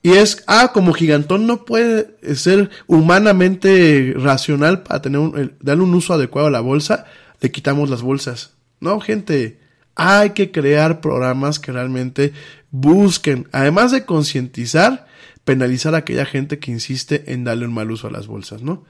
Y 0.00 0.12
es, 0.12 0.44
ah, 0.46 0.70
como 0.72 0.92
Gigantón 0.92 1.48
no 1.48 1.64
puede 1.64 2.16
ser 2.36 2.70
humanamente 2.86 4.14
racional 4.16 4.84
para 4.84 5.02
tener 5.02 5.18
un, 5.18 5.52
darle 5.60 5.82
un 5.82 5.94
uso 5.94 6.14
adecuado 6.14 6.46
a 6.46 6.52
la 6.52 6.60
bolsa, 6.60 7.06
le 7.40 7.50
quitamos 7.50 7.90
las 7.90 8.02
bolsas. 8.02 8.52
No, 8.78 9.00
gente, 9.00 9.58
hay 9.96 10.30
que 10.30 10.52
crear 10.52 11.00
programas 11.00 11.58
que 11.58 11.72
realmente 11.72 12.34
busquen, 12.70 13.48
además 13.50 13.90
de 13.90 14.04
concientizar, 14.04 15.07
penalizar 15.48 15.94
a 15.94 15.98
aquella 15.98 16.26
gente 16.26 16.58
que 16.58 16.70
insiste 16.70 17.32
en 17.32 17.42
darle 17.42 17.64
un 17.64 17.72
mal 17.72 17.90
uso 17.90 18.06
a 18.06 18.10
las 18.10 18.26
bolsas, 18.26 18.60
¿no? 18.60 18.84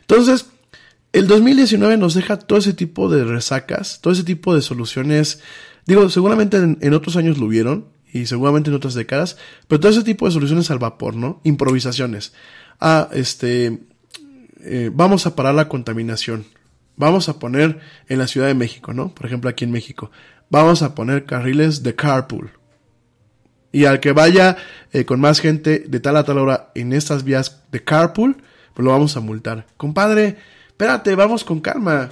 Entonces, 0.00 0.46
el 1.12 1.26
2019 1.26 1.98
nos 1.98 2.14
deja 2.14 2.38
todo 2.38 2.58
ese 2.58 2.72
tipo 2.72 3.10
de 3.10 3.24
resacas, 3.24 4.00
todo 4.00 4.14
ese 4.14 4.24
tipo 4.24 4.54
de 4.54 4.62
soluciones. 4.62 5.42
Digo, 5.84 6.08
seguramente 6.08 6.56
en, 6.56 6.94
otros 6.94 7.16
años 7.16 7.36
lo 7.36 7.44
hubieron 7.44 7.88
y 8.10 8.24
seguramente 8.24 8.70
en 8.70 8.76
otras 8.76 8.94
décadas, 8.94 9.36
pero 9.66 9.80
todo 9.80 9.92
ese 9.92 10.02
tipo 10.02 10.24
de 10.24 10.32
soluciones 10.32 10.70
al 10.70 10.78
vapor, 10.78 11.14
¿no? 11.14 11.42
Improvisaciones. 11.44 12.32
Ah, 12.80 13.10
este, 13.12 13.80
eh, 14.60 14.90
vamos 14.90 15.26
a 15.26 15.36
parar 15.36 15.54
la 15.54 15.68
contaminación. 15.68 16.46
Vamos 16.96 17.28
a 17.28 17.38
poner 17.38 17.80
en 18.08 18.16
la 18.16 18.28
Ciudad 18.28 18.46
de 18.46 18.54
México, 18.54 18.94
¿no? 18.94 19.14
Por 19.14 19.26
ejemplo, 19.26 19.50
aquí 19.50 19.64
en 19.64 19.72
México. 19.72 20.10
Vamos 20.48 20.80
a 20.80 20.94
poner 20.94 21.26
carriles 21.26 21.82
de 21.82 21.94
carpool. 21.94 22.57
Y 23.78 23.84
al 23.84 24.00
que 24.00 24.10
vaya 24.10 24.56
eh, 24.92 25.04
con 25.04 25.20
más 25.20 25.38
gente 25.38 25.84
de 25.86 26.00
tal 26.00 26.16
a 26.16 26.24
tal 26.24 26.38
hora 26.38 26.72
en 26.74 26.92
estas 26.92 27.22
vías 27.22 27.62
de 27.70 27.84
carpool, 27.84 28.38
pues 28.74 28.84
lo 28.84 28.90
vamos 28.90 29.16
a 29.16 29.20
multar. 29.20 29.68
Compadre, 29.76 30.36
espérate, 30.66 31.14
vamos 31.14 31.44
con 31.44 31.60
calma. 31.60 32.10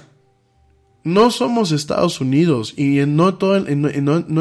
No 1.02 1.32
somos 1.32 1.72
Estados 1.72 2.20
Unidos 2.20 2.72
y 2.76 3.00
en 3.00 3.16
no, 3.16 3.34
todo, 3.34 3.58
no, 3.58 3.88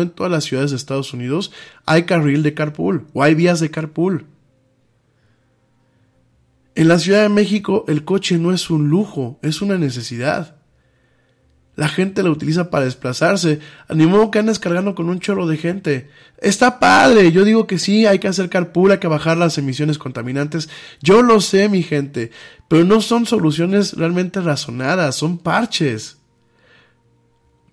en 0.02 0.10
todas 0.11 0.31
las 0.31 0.43
ciudades 0.43 0.69
de 0.69 0.77
Estados 0.77 1.15
Unidos 1.15 1.52
hay 1.88 2.03
carril 2.03 2.43
de 2.43 2.53
carpool 2.53 3.07
o 3.14 3.23
hay 3.23 3.34
vías 3.34 3.60
de 3.60 3.72
carpool. 3.72 4.27
En 6.76 6.88
la 6.88 6.99
Ciudad 6.99 7.23
de 7.23 7.30
México 7.30 7.85
el 7.88 8.06
coche 8.06 8.38
no 8.38 8.53
es 8.53 8.69
un 8.69 8.89
lujo, 8.89 9.39
es 9.41 9.64
una 9.64 9.80
necesidad. 9.80 10.55
La 11.76 11.89
gente 11.89 12.23
la 12.23 12.31
utiliza 12.31 12.69
para 12.69 12.85
desplazarse. 12.85 13.60
Ni 13.93 14.06
modo 14.06 14.31
que 14.31 14.39
andes 14.39 14.60
cargando 14.60 14.95
con 14.95 15.10
un 15.10 15.19
chorro 15.19 15.45
de 15.45 15.57
gente. 15.57 16.10
Está 16.41 16.80
padre. 16.80 17.31
Yo 17.31 17.43
digo 17.43 17.68
que 17.68 17.80
sí, 17.80 18.06
hay 18.06 18.19
que 18.19 18.27
hacer 18.27 18.49
carpool, 18.49 18.91
hay 18.91 18.99
que 18.99 19.07
bajar 19.07 19.38
las 19.38 19.57
emisiones 19.57 19.97
contaminantes. 19.97 20.69
Yo 21.02 21.22
lo 21.22 21.41
sé, 21.41 21.68
mi 21.68 21.84
gente. 21.84 22.31
Pero 22.68 22.85
no 22.85 23.02
son 23.02 23.26
soluciones 23.26 23.93
realmente 23.93 24.39
razonadas, 24.39 25.15
son 25.15 25.38
parches. 25.38 26.18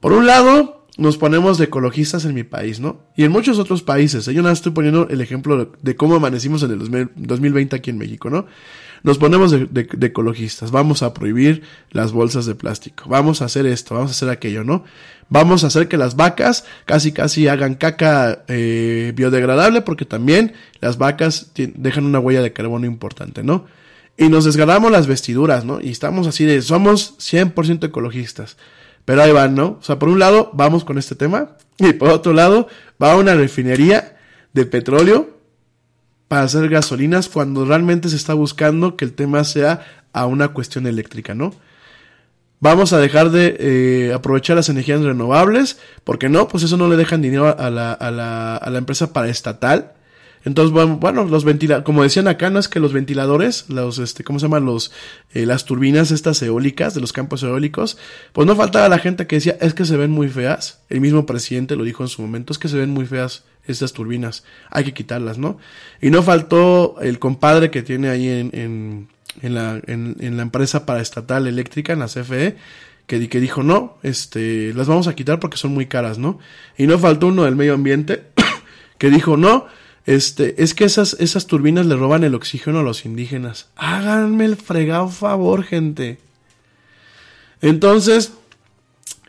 Por 0.01 0.13
un 0.13 0.27
lado, 0.27 0.83
nos 0.99 1.17
ponemos 1.17 1.59
de 1.59 1.65
ecologistas 1.65 2.25
en 2.25 2.35
mi 2.35 2.43
país, 2.45 2.81
¿no? 2.81 3.01
Y 3.17 3.25
en 3.25 3.33
muchos 3.33 3.59
otros 3.59 3.83
países. 3.83 4.27
Yo 4.27 4.43
nada 4.43 4.53
estoy 4.53 4.73
poniendo 4.73 5.09
el 5.09 5.21
ejemplo 5.21 5.73
de 5.81 5.97
cómo 5.97 6.17
amanecimos 6.17 6.63
en 6.65 6.73
el 6.73 7.09
2020 7.15 7.77
aquí 7.77 7.91
en 7.91 7.99
México, 7.99 8.29
¿no? 8.29 8.47
Nos 9.03 9.19
ponemos 9.19 9.51
de, 9.51 9.89
ecologistas, 10.01 10.71
vamos 10.71 11.03
a 11.03 11.13
prohibir 11.13 11.63
las 11.91 12.13
bolsas 12.13 12.47
de 12.47 12.55
plástico, 12.55 13.05
vamos 13.09 13.43
a 13.43 13.47
hacer 13.47 13.67
esto, 13.67 13.97
vamos 13.97 14.11
a 14.11 14.15
hacer 14.15 14.29
aquello, 14.29 14.63
¿no? 14.63 14.85
Vamos 15.29 15.65
a 15.65 15.69
hacer 15.69 15.89
que 15.89 15.97
las 15.97 16.15
vacas 16.15 16.65
casi 16.85 17.11
casi 17.11 17.49
hagan 17.49 17.75
caca 17.75 18.45
eh, 18.49 19.13
biodegradable 19.17 19.81
porque 19.81 20.05
también 20.05 20.53
las 20.81 20.99
vacas 20.99 21.51
dejan 21.55 22.05
una 22.05 22.21
huella 22.21 22.43
de 22.43 22.53
carbono 22.53 22.87
importante, 22.87 23.43
¿no? 23.43 23.67
Y 24.17 24.29
nos 24.29 24.45
desgarramos 24.45 24.93
las 24.93 25.07
vestiduras, 25.07 25.65
¿no? 25.65 25.81
Y 25.81 25.91
estamos 25.91 26.27
así 26.27 26.45
de, 26.45 26.63
somos 26.63 27.17
100% 27.19 27.85
ecologistas. 27.85 28.57
Pero 29.05 29.23
ahí 29.23 29.33
van, 29.33 29.55
¿no? 29.55 29.79
O 29.81 29.83
sea, 29.83 29.99
por 29.99 30.09
un 30.09 30.21
lado 30.21 30.51
vamos 30.53 30.85
con 30.85 30.97
este 30.97 31.17
tema 31.17 31.57
y 31.79 31.93
por 31.95 32.11
otro 32.11 32.33
lado 32.33 32.69
va 33.03 33.13
a 33.13 33.17
una 33.17 33.35
refinería 33.35 34.17
de 34.53 34.67
petróleo 34.67 35.42
para 36.33 36.45
hacer 36.45 36.67
gasolinas 36.71 37.29
cuando 37.29 37.67
realmente 37.67 38.09
se 38.09 38.17
está 38.17 38.33
buscando 38.33 38.97
que 38.97 39.05
el 39.05 39.13
tema 39.13 39.45
sea 39.45 40.07
a 40.15 40.25
una 40.25 40.49
cuestión 40.49 40.87
eléctrica, 40.87 41.35
¿no? 41.35 41.55
Vamos 42.59 42.95
a 42.95 42.99
dejar 42.99 43.29
de 43.29 43.55
eh, 43.61 44.13
aprovechar 44.15 44.57
las 44.57 44.71
energías 44.71 45.03
renovables, 45.03 45.79
porque 46.05 46.31
no, 46.31 46.49
pues 46.49 46.65
eso 46.65 46.79
no 46.79 46.89
le 46.89 46.97
dejan 46.97 47.21
dinero 47.21 47.55
a 47.59 47.69
la, 47.69 47.93
a 47.93 48.11
la, 48.11 48.57
a 48.57 48.71
la 48.71 48.79
empresa 48.79 49.13
paraestatal. 49.13 49.93
Entonces, 50.47 50.73
bueno, 50.73 51.25
los 51.25 51.45
ventiladores, 51.45 51.85
como 51.85 52.03
decían 52.03 52.27
acá, 52.29 52.49
no 52.49 52.59
es 52.59 52.69
que 52.69 52.81
los 52.81 52.95
ventiladores, 52.95 53.69
los, 53.69 53.99
este, 53.99 54.25
¿cómo 54.25 54.39
se 54.39 54.47
llaman? 54.47 54.65
Los, 54.65 54.91
eh, 55.35 55.45
las 55.45 55.67
turbinas 55.67 56.13
estas 56.13 56.41
eólicas 56.41 56.95
de 56.95 57.03
los 57.03 57.13
campos 57.13 57.43
eólicos, 57.43 57.99
pues 58.33 58.47
no 58.47 58.57
faltaba 58.57 58.89
la 58.89 58.99
gente 58.99 59.27
que 59.27 59.37
decía, 59.37 59.59
es 59.61 59.75
que 59.75 59.85
se 59.85 59.99
ven 59.99 60.11
muy 60.11 60.31
feas. 60.31 60.81
El 60.89 61.03
mismo 61.03 61.27
presidente 61.27 61.77
lo 61.77 61.85
dijo 61.85 62.03
en 62.03 62.09
su 62.09 62.23
momento, 62.23 62.55
es 62.55 62.59
que 62.59 62.69
se 62.69 62.79
ven 62.79 62.89
muy 62.89 63.05
feas 63.05 63.45
estas 63.67 63.93
turbinas, 63.93 64.45
hay 64.71 64.85
que 64.85 64.95
quitarlas, 64.95 65.39
¿no? 65.39 65.59
Y 66.01 66.11
no 66.11 66.23
faltó 66.23 66.97
el 67.01 67.19
compadre 67.19 67.71
que 67.71 67.83
tiene 67.83 68.09
ahí 68.09 68.29
en, 68.29 69.09
en 69.41 69.55
la, 69.55 69.81
en, 69.87 70.37
la 70.37 70.43
empresa 70.43 70.85
paraestatal 70.85 71.47
eléctrica, 71.47 71.93
en 71.93 72.01
la 72.01 72.07
CFE, 72.07 72.57
que, 73.07 73.29
que 73.29 73.41
dijo, 73.41 73.63
no, 73.63 73.97
este, 74.03 74.75
las 74.75 74.89
vamos 74.89 75.09
a 75.09 75.15
quitar 75.15 75.41
porque 75.41 75.57
son 75.57 75.73
muy 75.73 75.87
caras, 75.87 76.19
¿no? 76.19 76.39
Y 76.77 76.87
no 76.87 76.99
faltó 76.99 77.29
uno 77.29 77.45
del 77.45 77.57
medio 77.57 77.75
ambiente 77.75 78.25
que 78.99 79.11
dijo, 79.11 79.37
no, 79.37 79.67
este, 80.05 80.63
es 80.63 80.75
que 80.75 80.85
esas, 80.85 81.15
esas 81.21 81.47
turbinas 81.47 81.87
le 81.87 81.97
roban 81.97 82.25
el 82.25 82.35
oxígeno 82.35 82.81
a 82.81 82.83
los 82.83 83.05
indígenas. 83.05 83.69
Háganme 83.77 84.45
el 84.45 84.57
fregado 84.57 85.09
favor, 85.09 85.65
gente. 85.65 86.19
Entonces, 87.61 88.33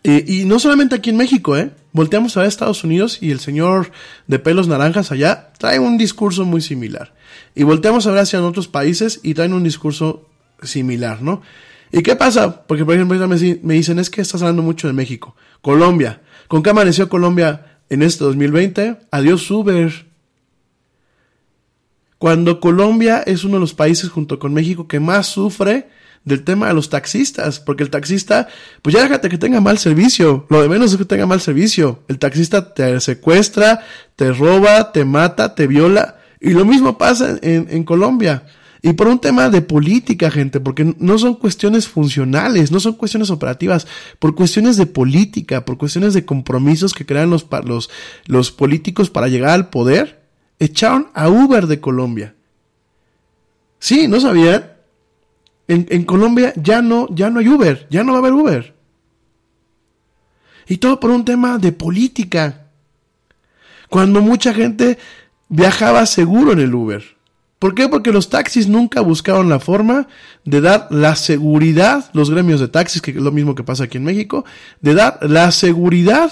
y 0.03 0.45
no 0.45 0.59
solamente 0.59 0.95
aquí 0.95 1.11
en 1.11 1.17
México, 1.17 1.55
¿eh? 1.55 1.71
Volteamos 1.93 2.35
a 2.35 2.45
Estados 2.45 2.83
Unidos 2.83 3.19
y 3.21 3.31
el 3.31 3.39
señor 3.39 3.91
de 4.27 4.39
pelos 4.39 4.67
naranjas 4.67 5.11
allá 5.11 5.53
trae 5.57 5.79
un 5.79 5.97
discurso 5.97 6.43
muy 6.43 6.59
similar. 6.59 7.13
Y 7.55 7.63
volteamos 7.63 8.05
a 8.05 8.11
ver 8.11 8.19
hacia 8.19 8.43
otros 8.43 8.67
países 8.67 9.19
y 9.23 9.33
traen 9.33 9.53
un 9.53 9.63
discurso 9.63 10.27
similar, 10.61 11.21
¿no? 11.21 11.41
¿Y 11.91 12.01
qué 12.01 12.15
pasa? 12.15 12.63
Porque, 12.65 12.83
por 12.83 12.95
ejemplo, 12.95 13.27
me 13.27 13.73
dicen, 13.75 13.99
es 13.99 14.09
que 14.09 14.21
estás 14.21 14.41
hablando 14.41 14.63
mucho 14.63 14.87
de 14.87 14.93
México. 14.93 15.35
Colombia. 15.61 16.21
¿Con 16.47 16.63
qué 16.63 16.71
amaneció 16.71 17.07
Colombia 17.07 17.79
en 17.89 18.01
este 18.01 18.23
2020? 18.23 18.97
Adiós 19.11 19.49
Uber. 19.51 20.07
Cuando 22.17 22.59
Colombia 22.59 23.21
es 23.25 23.43
uno 23.43 23.55
de 23.55 23.59
los 23.59 23.75
países 23.75 24.09
junto 24.09 24.39
con 24.39 24.53
México 24.53 24.87
que 24.87 24.99
más 24.99 25.27
sufre 25.27 25.89
del 26.25 26.43
tema 26.43 26.67
de 26.67 26.73
los 26.73 26.89
taxistas, 26.89 27.59
porque 27.59 27.83
el 27.83 27.89
taxista, 27.89 28.47
pues 28.81 28.95
ya 28.95 29.03
déjate 29.03 29.29
que 29.29 29.37
tenga 29.37 29.59
mal 29.59 29.77
servicio, 29.77 30.45
lo 30.49 30.61
de 30.61 30.69
menos 30.69 30.91
es 30.91 30.97
que 30.97 31.05
tenga 31.05 31.25
mal 31.25 31.41
servicio. 31.41 32.03
El 32.07 32.19
taxista 32.19 32.73
te 32.73 32.99
secuestra, 33.01 33.85
te 34.15 34.31
roba, 34.31 34.91
te 34.91 35.05
mata, 35.05 35.55
te 35.55 35.67
viola, 35.67 36.17
y 36.39 36.51
lo 36.51 36.65
mismo 36.65 36.97
pasa 36.97 37.37
en, 37.41 37.67
en 37.69 37.83
Colombia. 37.83 38.43
Y 38.85 38.93
por 38.93 39.07
un 39.07 39.19
tema 39.19 39.49
de 39.49 39.61
política, 39.61 40.29
gente, 40.29 40.59
porque 40.59 40.93
no 40.99 41.17
son 41.17 41.35
cuestiones 41.35 41.87
funcionales, 41.87 42.69
no 42.69 42.81
son 42.81 42.93
cuestiones 42.93 43.29
operativas, 43.29 43.87
por 44.19 44.35
cuestiones 44.35 44.75
de 44.75 44.85
política, 44.85 45.63
por 45.63 45.77
cuestiones 45.77 46.13
de 46.13 46.25
compromisos 46.25 46.93
que 46.93 47.05
crean 47.05 47.29
los, 47.29 47.47
los, 47.63 47.89
los 48.25 48.51
políticos 48.51 49.09
para 49.09 49.29
llegar 49.29 49.51
al 49.51 49.69
poder, 49.69 50.23
echaron 50.59 51.07
a 51.13 51.29
Uber 51.29 51.67
de 51.67 51.79
Colombia. 51.79 52.35
Sí, 53.79 54.09
¿no 54.09 54.19
sabían? 54.19 54.72
En, 55.67 56.03
Colombia 56.03 56.53
ya 56.55 56.81
no, 56.81 57.07
ya 57.09 57.29
no 57.29 57.39
hay 57.39 57.47
Uber, 57.47 57.87
ya 57.89 58.03
no 58.03 58.11
va 58.11 58.17
a 58.17 58.21
haber 58.21 58.33
Uber. 58.33 58.75
Y 60.67 60.77
todo 60.77 60.99
por 60.99 61.09
un 61.09 61.25
tema 61.25 61.57
de 61.57 61.71
política. 61.71 62.67
Cuando 63.89 64.21
mucha 64.21 64.53
gente 64.53 64.97
viajaba 65.49 66.05
seguro 66.05 66.51
en 66.53 66.59
el 66.59 66.73
Uber. 66.73 67.03
¿Por 67.59 67.75
qué? 67.75 67.87
Porque 67.87 68.11
los 68.11 68.29
taxis 68.29 68.67
nunca 68.67 68.99
buscaron 69.01 69.47
la 69.47 69.59
forma 69.59 70.07
de 70.43 70.59
dar 70.59 70.87
la 70.89 71.15
seguridad, 71.15 72.09
los 72.13 72.29
gremios 72.29 72.59
de 72.59 72.67
taxis, 72.67 73.01
que 73.01 73.11
es 73.11 73.17
lo 73.17 73.31
mismo 73.31 73.55
que 73.55 73.63
pasa 73.63 73.85
aquí 73.85 73.97
en 73.97 74.03
México, 74.03 74.43
de 74.81 74.93
dar 74.95 75.19
la 75.21 75.51
seguridad 75.51 76.31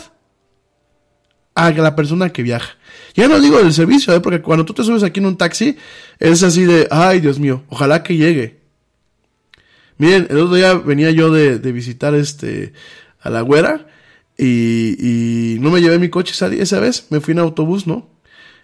a 1.55 1.71
la 1.71 1.95
persona 1.95 2.31
que 2.31 2.43
viaja. 2.43 2.77
Ya 3.13 3.27
no 3.27 3.39
digo 3.39 3.59
del 3.59 3.73
servicio, 3.73 4.13
¿eh? 4.13 4.19
porque 4.19 4.41
cuando 4.41 4.65
tú 4.65 4.73
te 4.73 4.83
subes 4.83 5.03
aquí 5.03 5.19
en 5.19 5.25
un 5.25 5.37
taxi, 5.37 5.77
es 6.19 6.43
así 6.43 6.65
de, 6.65 6.87
ay 6.91 7.19
Dios 7.19 7.39
mío, 7.39 7.63
ojalá 7.69 8.03
que 8.03 8.17
llegue. 8.17 8.60
Miren, 10.01 10.25
el 10.31 10.39
otro 10.39 10.55
día 10.55 10.73
venía 10.73 11.11
yo 11.11 11.29
de, 11.29 11.59
visitar 11.71 12.15
este 12.15 12.73
a 13.19 13.29
la 13.29 13.41
güera 13.41 13.85
y, 14.35 14.95
y, 14.97 15.59
no 15.59 15.69
me 15.69 15.79
llevé 15.79 15.99
mi 15.99 16.09
coche 16.09 16.31
esa, 16.31 16.47
esa 16.47 16.79
vez, 16.79 17.05
me 17.11 17.19
fui 17.19 17.33
en 17.33 17.37
autobús, 17.37 17.85
¿no? 17.85 18.09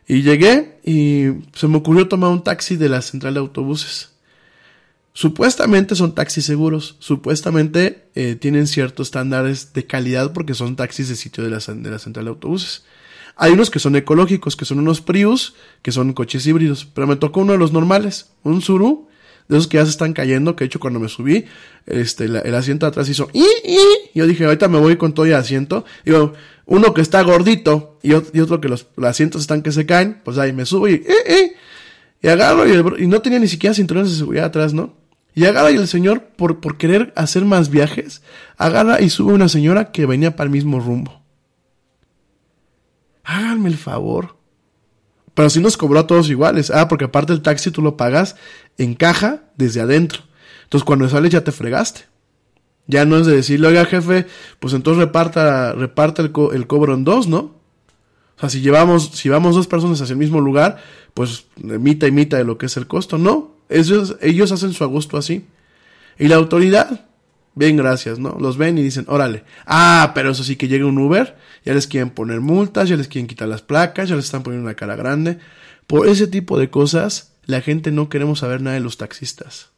Y 0.07 0.23
llegué 0.23 0.79
y 0.83 1.27
se 1.53 1.67
me 1.67 1.77
ocurrió 1.77 2.07
tomar 2.07 2.31
un 2.31 2.43
taxi 2.43 2.75
de 2.75 2.89
la 2.89 3.03
central 3.03 3.35
de 3.35 3.41
autobuses. 3.41 4.15
Supuestamente 5.13 5.93
son 5.93 6.15
taxis 6.15 6.43
seguros, 6.43 6.95
supuestamente 6.97 8.09
eh, 8.15 8.33
tienen 8.33 8.65
ciertos 8.65 9.09
estándares 9.09 9.73
de 9.73 9.85
calidad 9.85 10.33
porque 10.33 10.55
son 10.55 10.75
taxis 10.75 11.07
de 11.07 11.15
sitio 11.15 11.43
de 11.43 11.51
la, 11.51 11.59
de 11.59 11.91
la 11.91 11.99
central 11.99 12.25
de 12.25 12.29
autobuses. 12.29 12.83
Hay 13.35 13.51
unos 13.51 13.69
que 13.69 13.77
son 13.77 13.95
ecológicos, 13.95 14.55
que 14.55 14.65
son 14.65 14.79
unos 14.79 15.01
Prius, 15.01 15.53
que 15.83 15.91
son 15.91 16.13
coches 16.13 16.47
híbridos, 16.47 16.85
pero 16.85 17.05
me 17.05 17.15
tocó 17.15 17.41
uno 17.41 17.51
de 17.51 17.59
los 17.59 17.73
normales, 17.73 18.31
un 18.41 18.63
Suru, 18.63 19.07
de 19.47 19.57
esos 19.57 19.67
que 19.67 19.77
ya 19.77 19.85
se 19.85 19.91
están 19.91 20.13
cayendo, 20.13 20.55
que 20.55 20.63
de 20.63 20.67
hecho 20.67 20.79
cuando 20.79 20.99
me 20.99 21.09
subí, 21.09 21.45
este, 21.85 22.25
el 22.25 22.55
asiento 22.55 22.85
de 22.85 22.89
atrás 22.89 23.09
hizo, 23.09 23.29
y, 23.33 23.45
y, 23.63 23.79
yo 24.13 24.27
dije, 24.27 24.45
ahorita 24.45 24.67
me 24.67 24.79
voy 24.79 24.97
con 24.97 25.13
todo 25.13 25.25
el 25.25 25.35
asiento, 25.35 25.85
digo, 26.05 26.33
uno 26.65 26.93
que 26.93 27.01
está 27.01 27.21
gordito 27.21 27.97
y, 28.03 28.13
otro 28.13 28.59
que 28.59 28.67
los, 28.67 28.87
asientos 29.01 29.41
están 29.41 29.61
que 29.61 29.71
se 29.71 29.85
caen, 29.85 30.21
pues 30.23 30.37
ahí 30.37 30.53
me 30.53 30.65
subo 30.65 30.87
y, 30.87 30.95
eh, 30.95 31.05
eh, 31.25 31.53
y 32.21 32.27
agarro 32.27 32.67
y, 32.67 33.03
y, 33.03 33.07
no 33.07 33.21
tenía 33.21 33.39
ni 33.39 33.47
siquiera 33.47 33.73
cinturones 33.73 34.11
de 34.11 34.17
seguridad 34.17 34.45
atrás, 34.45 34.73
¿no? 34.73 34.95
Y 35.33 35.45
agarra 35.45 35.69
y 35.69 35.75
el 35.75 35.87
señor, 35.87 36.23
por, 36.35 36.59
por 36.59 36.77
querer 36.77 37.13
hacer 37.15 37.45
más 37.45 37.69
viajes, 37.69 38.23
agarra 38.57 39.01
y 39.01 39.11
sube 39.11 39.33
una 39.33 39.47
señora 39.47 39.91
que 39.91 40.07
venía 40.07 40.35
para 40.35 40.45
el 40.45 40.51
mismo 40.51 40.79
rumbo. 40.79 41.21
Háganme 43.23 43.69
el 43.69 43.77
favor. 43.77 44.36
Pero 45.37 45.51
si 45.51 45.59
nos 45.59 45.77
cobró 45.77 45.99
a 45.99 46.07
todos 46.07 46.31
iguales. 46.31 46.71
Ah, 46.71 46.87
porque 46.87 47.05
aparte 47.05 47.31
el 47.31 47.43
taxi 47.43 47.69
tú 47.69 47.83
lo 47.83 47.95
pagas 47.95 48.37
en 48.79 48.95
caja 48.95 49.43
desde 49.55 49.81
adentro. 49.81 50.23
Entonces 50.63 50.83
cuando 50.83 51.07
sales 51.09 51.29
ya 51.29 51.43
te 51.43 51.51
fregaste. 51.51 52.05
Ya 52.87 53.05
no 53.05 53.17
es 53.19 53.27
de 53.27 53.35
decirle, 53.35 53.67
oiga 53.67 53.85
jefe, 53.85 54.25
pues 54.59 54.73
entonces 54.73 54.99
reparta, 54.99 55.73
reparta 55.73 56.23
el, 56.23 56.31
el 56.53 56.65
cobro 56.65 56.95
en 56.95 57.03
dos, 57.03 57.27
¿no? 57.27 57.37
O 57.37 58.39
sea, 58.39 58.49
si 58.49 58.61
llevamos, 58.61 59.11
si 59.13 59.29
vamos 59.29 59.53
dos 59.53 59.67
personas 59.67 60.01
hacia 60.01 60.13
el 60.13 60.17
mismo 60.17 60.41
lugar, 60.41 60.81
pues 61.13 61.45
mitad 61.57 62.07
y 62.07 62.11
mitad 62.11 62.39
de 62.39 62.43
lo 62.43 62.57
que 62.57 62.65
es 62.65 62.75
el 62.75 62.87
costo. 62.87 63.19
No, 63.19 63.57
ellos, 63.69 64.15
ellos 64.21 64.51
hacen 64.51 64.73
su 64.73 64.83
agosto 64.83 65.17
así. 65.17 65.45
Y 66.17 66.29
la 66.29 66.37
autoridad, 66.37 67.05
bien 67.57 67.77
gracias, 67.77 68.19
¿no? 68.19 68.37
Los 68.39 68.57
ven 68.57 68.77
y 68.77 68.83
dicen, 68.83 69.05
órale. 69.07 69.43
Ah, 69.65 70.11
pero 70.13 70.31
eso 70.31 70.43
sí 70.43 70.55
que 70.55 70.67
llega 70.67 70.85
un 70.85 70.97
Uber, 70.97 71.35
ya 71.65 71.73
les 71.73 71.87
quieren 71.87 72.11
poner 72.11 72.39
multas, 72.39 72.87
ya 72.87 72.95
les 72.95 73.07
quieren 73.07 73.27
quitar 73.27 73.47
las 73.47 73.61
placas, 73.61 74.09
ya 74.09 74.15
les 74.15 74.25
están 74.25 74.43
poniendo 74.43 74.65
una 74.65 74.75
cara 74.75 74.95
grande. 74.95 75.39
Por 75.87 76.07
ese 76.07 76.27
tipo 76.27 76.59
de 76.59 76.69
cosas, 76.69 77.33
la 77.45 77.61
gente 77.61 77.91
no 77.91 78.09
queremos 78.09 78.39
saber 78.39 78.61
nada 78.61 78.75
de 78.75 78.81
los 78.81 78.97
taxistas. 78.97 79.69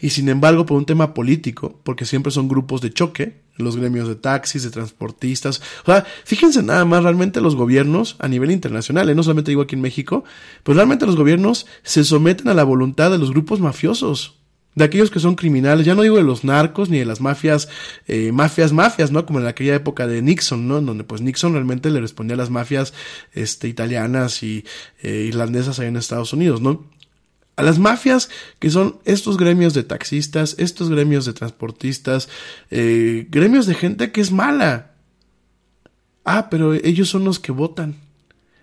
Y 0.00 0.10
sin 0.10 0.28
embargo, 0.28 0.66
por 0.66 0.76
un 0.76 0.86
tema 0.86 1.14
político, 1.14 1.80
porque 1.82 2.04
siempre 2.04 2.32
son 2.32 2.48
grupos 2.48 2.80
de 2.80 2.92
choque, 2.92 3.40
los 3.56 3.76
gremios 3.76 4.08
de 4.08 4.16
taxis, 4.16 4.62
de 4.62 4.70
transportistas. 4.70 5.62
O 5.84 5.92
sea, 5.92 6.04
fíjense 6.24 6.62
nada 6.62 6.84
más, 6.84 7.02
realmente 7.02 7.40
los 7.40 7.56
gobiernos 7.56 8.16
a 8.18 8.28
nivel 8.28 8.50
internacional, 8.50 9.08
¿eh? 9.08 9.14
no 9.14 9.22
solamente 9.22 9.50
digo 9.50 9.62
aquí 9.62 9.74
en 9.74 9.80
México, 9.80 10.24
pues 10.62 10.76
realmente 10.76 11.06
los 11.06 11.16
gobiernos 11.16 11.66
se 11.82 12.04
someten 12.04 12.48
a 12.48 12.54
la 12.54 12.64
voluntad 12.64 13.10
de 13.10 13.18
los 13.18 13.30
grupos 13.30 13.60
mafiosos 13.60 14.35
de 14.76 14.84
aquellos 14.84 15.10
que 15.10 15.18
son 15.18 15.34
criminales, 15.34 15.84
ya 15.84 15.94
no 15.94 16.02
digo 16.02 16.16
de 16.16 16.22
los 16.22 16.44
narcos 16.44 16.90
ni 16.90 16.98
de 16.98 17.06
las 17.06 17.20
mafias, 17.20 17.68
eh, 18.06 18.30
mafias, 18.30 18.72
mafias, 18.72 19.10
¿no? 19.10 19.26
Como 19.26 19.40
en 19.40 19.46
aquella 19.46 19.74
época 19.74 20.06
de 20.06 20.22
Nixon, 20.22 20.68
¿no? 20.68 20.78
En 20.78 20.86
donde 20.86 21.02
pues 21.02 21.22
Nixon 21.22 21.54
realmente 21.54 21.90
le 21.90 22.00
respondía 22.00 22.34
a 22.34 22.36
las 22.36 22.50
mafias, 22.50 22.92
este, 23.32 23.68
italianas 23.68 24.42
y 24.42 24.64
eh, 25.02 25.24
irlandesas 25.26 25.80
ahí 25.80 25.88
en 25.88 25.96
Estados 25.96 26.32
Unidos, 26.32 26.60
¿no? 26.60 26.84
a 27.56 27.62
las 27.62 27.78
mafias 27.78 28.28
que 28.58 28.68
son 28.68 28.98
estos 29.06 29.38
gremios 29.38 29.72
de 29.72 29.82
taxistas, 29.82 30.56
estos 30.58 30.90
gremios 30.90 31.24
de 31.24 31.32
transportistas, 31.32 32.28
eh, 32.70 33.26
gremios 33.30 33.64
de 33.64 33.74
gente 33.74 34.12
que 34.12 34.20
es 34.20 34.30
mala. 34.30 34.90
Ah, 36.22 36.50
pero 36.50 36.74
ellos 36.74 37.08
son 37.08 37.24
los 37.24 37.38
que 37.38 37.52
votan. 37.52 37.96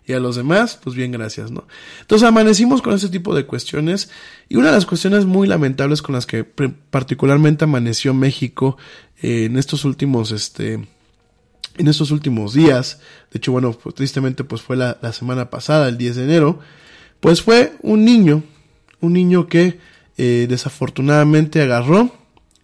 Y 0.05 0.13
a 0.13 0.19
los 0.19 0.35
demás, 0.35 0.79
pues 0.83 0.95
bien, 0.95 1.11
gracias, 1.11 1.51
¿no? 1.51 1.65
Entonces 2.01 2.27
amanecimos 2.27 2.81
con 2.81 2.93
este 2.93 3.09
tipo 3.09 3.33
de 3.35 3.45
cuestiones 3.45 4.09
y 4.49 4.57
una 4.57 4.67
de 4.67 4.73
las 4.73 4.85
cuestiones 4.85 5.25
muy 5.25 5.47
lamentables 5.47 6.01
con 6.01 6.13
las 6.13 6.25
que 6.25 6.43
particularmente 6.43 7.63
amaneció 7.63 8.13
México 8.13 8.77
eh, 9.21 9.45
en 9.45 9.57
estos 9.57 9.85
últimos, 9.85 10.31
este, 10.31 10.73
en 10.73 11.87
estos 11.87 12.11
últimos 12.11 12.53
días, 12.53 12.99
de 13.31 13.37
hecho, 13.37 13.53
bueno, 13.53 13.71
pues, 13.71 13.95
tristemente 13.95 14.43
pues 14.43 14.61
fue 14.61 14.75
la, 14.75 14.97
la 15.01 15.13
semana 15.13 15.49
pasada, 15.49 15.87
el 15.87 15.97
10 15.97 16.17
de 16.17 16.23
enero, 16.25 16.59
pues 17.21 17.41
fue 17.41 17.73
un 17.81 18.03
niño 18.03 18.43
un 19.03 19.13
niño 19.13 19.47
que 19.47 19.79
eh, 20.17 20.47
desafortunadamente 20.49 21.61
agarró 21.61 22.09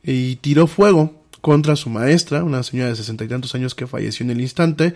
y 0.04 0.38
tiró 0.38 0.68
fuego 0.68 1.26
contra 1.42 1.76
su 1.76 1.90
maestra, 1.90 2.44
una 2.44 2.64
señora 2.64 2.90
de 2.90 2.96
sesenta 2.96 3.24
y 3.24 3.28
tantos 3.28 3.56
años 3.56 3.76
que 3.76 3.88
falleció 3.88 4.24
en 4.24 4.32
el 4.32 4.42
instante, 4.42 4.96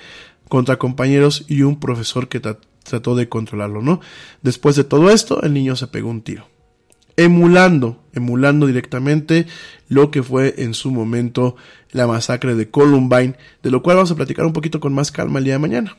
contra 0.53 0.77
compañeros 0.77 1.45
y 1.47 1.63
un 1.63 1.79
profesor 1.79 2.27
que 2.27 2.39
trató 2.39 3.15
de 3.15 3.27
controlarlo, 3.27 3.81
¿no? 3.81 4.01
Después 4.43 4.75
de 4.75 4.83
todo 4.83 5.09
esto, 5.09 5.41
el 5.41 5.51
niño 5.51 5.75
se 5.75 5.87
pegó 5.87 6.11
un 6.11 6.21
tiro. 6.21 6.47
Emulando, 7.17 8.03
emulando 8.13 8.67
directamente 8.67 9.47
lo 9.89 10.11
que 10.11 10.21
fue 10.21 10.53
en 10.59 10.75
su 10.75 10.91
momento 10.91 11.55
la 11.89 12.05
masacre 12.05 12.53
de 12.53 12.69
Columbine, 12.69 13.35
de 13.63 13.71
lo 13.71 13.81
cual 13.81 13.95
vamos 13.95 14.11
a 14.11 14.15
platicar 14.15 14.45
un 14.45 14.53
poquito 14.53 14.79
con 14.79 14.93
más 14.93 15.11
calma 15.11 15.39
el 15.39 15.45
día 15.45 15.55
de 15.55 15.59
mañana. 15.59 15.97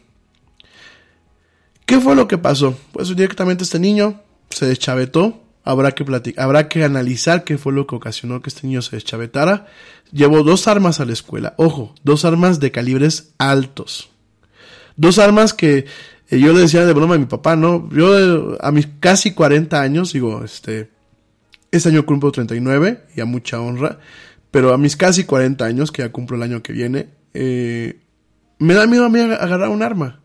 ¿Qué 1.84 1.98
fue 1.98 2.14
lo 2.14 2.28
que 2.28 2.38
pasó? 2.38 2.78
Pues 2.92 3.08
directamente 3.08 3.64
este 3.64 3.80
niño 3.80 4.22
se 4.50 4.66
deschavetó. 4.66 5.42
Habrá 5.64 5.90
que 5.96 6.04
platicar, 6.04 6.44
habrá 6.44 6.68
que 6.68 6.84
analizar 6.84 7.42
qué 7.42 7.58
fue 7.58 7.72
lo 7.72 7.88
que 7.88 7.96
ocasionó 7.96 8.40
que 8.40 8.50
este 8.50 8.68
niño 8.68 8.82
se 8.82 8.94
deschavetara. 8.94 9.66
Llevó 10.12 10.44
dos 10.44 10.68
armas 10.68 11.00
a 11.00 11.04
la 11.06 11.12
escuela. 11.12 11.54
Ojo, 11.56 11.96
dos 12.04 12.24
armas 12.24 12.60
de 12.60 12.70
calibres 12.70 13.34
altos. 13.38 14.13
Dos 14.96 15.18
armas 15.18 15.52
que 15.54 15.86
eh, 16.30 16.38
yo 16.38 16.52
le 16.52 16.60
decía 16.60 16.84
de 16.84 16.92
broma 16.92 17.16
a 17.16 17.18
mi 17.18 17.26
papá, 17.26 17.56
¿no? 17.56 17.88
Yo 17.90 18.56
a 18.60 18.70
mis 18.72 18.88
casi 19.00 19.32
40 19.32 19.80
años, 19.80 20.12
digo, 20.12 20.44
este, 20.44 20.90
Este 21.70 21.88
año 21.88 22.06
cumplo 22.06 22.32
39 22.32 23.06
y 23.16 23.20
a 23.20 23.24
mucha 23.24 23.60
honra, 23.60 23.98
pero 24.50 24.72
a 24.72 24.78
mis 24.78 24.96
casi 24.96 25.24
40 25.24 25.64
años, 25.64 25.90
que 25.90 26.02
ya 26.02 26.12
cumplo 26.12 26.36
el 26.36 26.42
año 26.42 26.62
que 26.62 26.72
viene, 26.72 27.08
eh, 27.34 27.98
me 28.58 28.74
da 28.74 28.86
miedo 28.86 29.04
a 29.04 29.08
mí 29.08 29.20
agarrar 29.20 29.68
un 29.68 29.82
arma. 29.82 30.20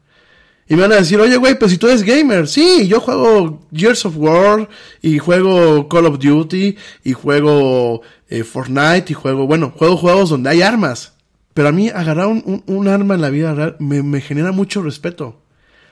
Y 0.67 0.75
me 0.75 0.83
van 0.83 0.91
a 0.91 0.97
decir, 0.97 1.19
oye, 1.19 1.35
güey, 1.37 1.57
pues 1.57 1.71
si 1.71 1.79
tú 1.79 1.87
eres 1.87 2.03
gamer, 2.03 2.47
sí, 2.47 2.87
yo 2.87 2.99
juego 2.99 3.67
Gears 3.73 4.05
of 4.05 4.17
War, 4.17 4.69
y 5.01 5.17
juego 5.17 5.89
Call 5.89 6.05
of 6.05 6.19
Duty, 6.19 6.77
y 7.03 7.13
juego 7.13 8.01
eh, 8.27 8.43
Fortnite, 8.43 9.05
y 9.09 9.13
juego, 9.15 9.47
bueno, 9.47 9.73
juego 9.75 9.97
juegos 9.97 10.29
donde 10.29 10.51
hay 10.51 10.61
armas. 10.61 11.13
Pero 11.53 11.69
a 11.69 11.71
mí 11.71 11.89
agarrar 11.89 12.27
un, 12.27 12.63
un, 12.65 12.87
arma 12.87 13.15
en 13.15 13.21
la 13.21 13.29
vida 13.29 13.53
real 13.53 13.75
me, 13.79 14.03
me, 14.03 14.21
genera 14.21 14.51
mucho 14.51 14.81
respeto. 14.81 15.41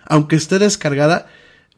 Aunque 0.06 0.36
esté 0.36 0.60
descargada, 0.60 1.28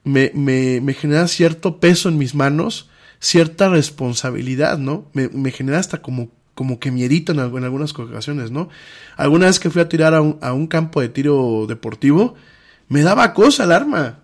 me, 0.04 0.32
me, 0.36 0.82
me, 0.82 0.94
genera 0.94 1.28
cierto 1.28 1.80
peso 1.80 2.10
en 2.10 2.18
mis 2.18 2.36
manos, 2.36 2.90
cierta 3.20 3.70
responsabilidad, 3.70 4.78
¿no? 4.78 5.06
Me, 5.14 5.52
genera 5.52 5.80
hasta 5.80 6.02
como, 6.02 6.30
como 6.56 6.80
que 6.80 6.92
miedito 6.92 7.32
en, 7.32 7.40
en, 7.40 7.64
algunas 7.64 7.98
ocasiones, 7.98 8.52
¿no? 8.52 8.70
Alguna 9.18 9.48
vez 9.48 9.60
que 9.60 9.70
fui 9.70 9.82
a 9.82 9.90
tirar 9.90 10.14
a 10.14 10.22
un, 10.22 10.38
a 10.42 10.54
un 10.54 10.68
campo 10.68 11.02
de 11.02 11.10
tiro 11.10 11.66
deportivo, 11.68 12.36
me 12.88 13.02
daba 13.02 13.34
cosa 13.34 13.64
el 13.64 13.72
arma. 13.72 14.20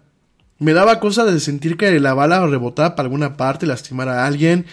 Me 0.58 0.74
daba 0.74 1.00
cosa 1.00 1.26
de 1.26 1.40
sentir 1.40 1.76
que 1.76 2.00
la 2.00 2.14
bala 2.14 2.46
rebotaba 2.48 2.96
para 2.96 3.08
alguna 3.08 3.36
parte, 3.36 3.66
lastimara 3.66 4.24
a 4.24 4.28
alguien. 4.28 4.66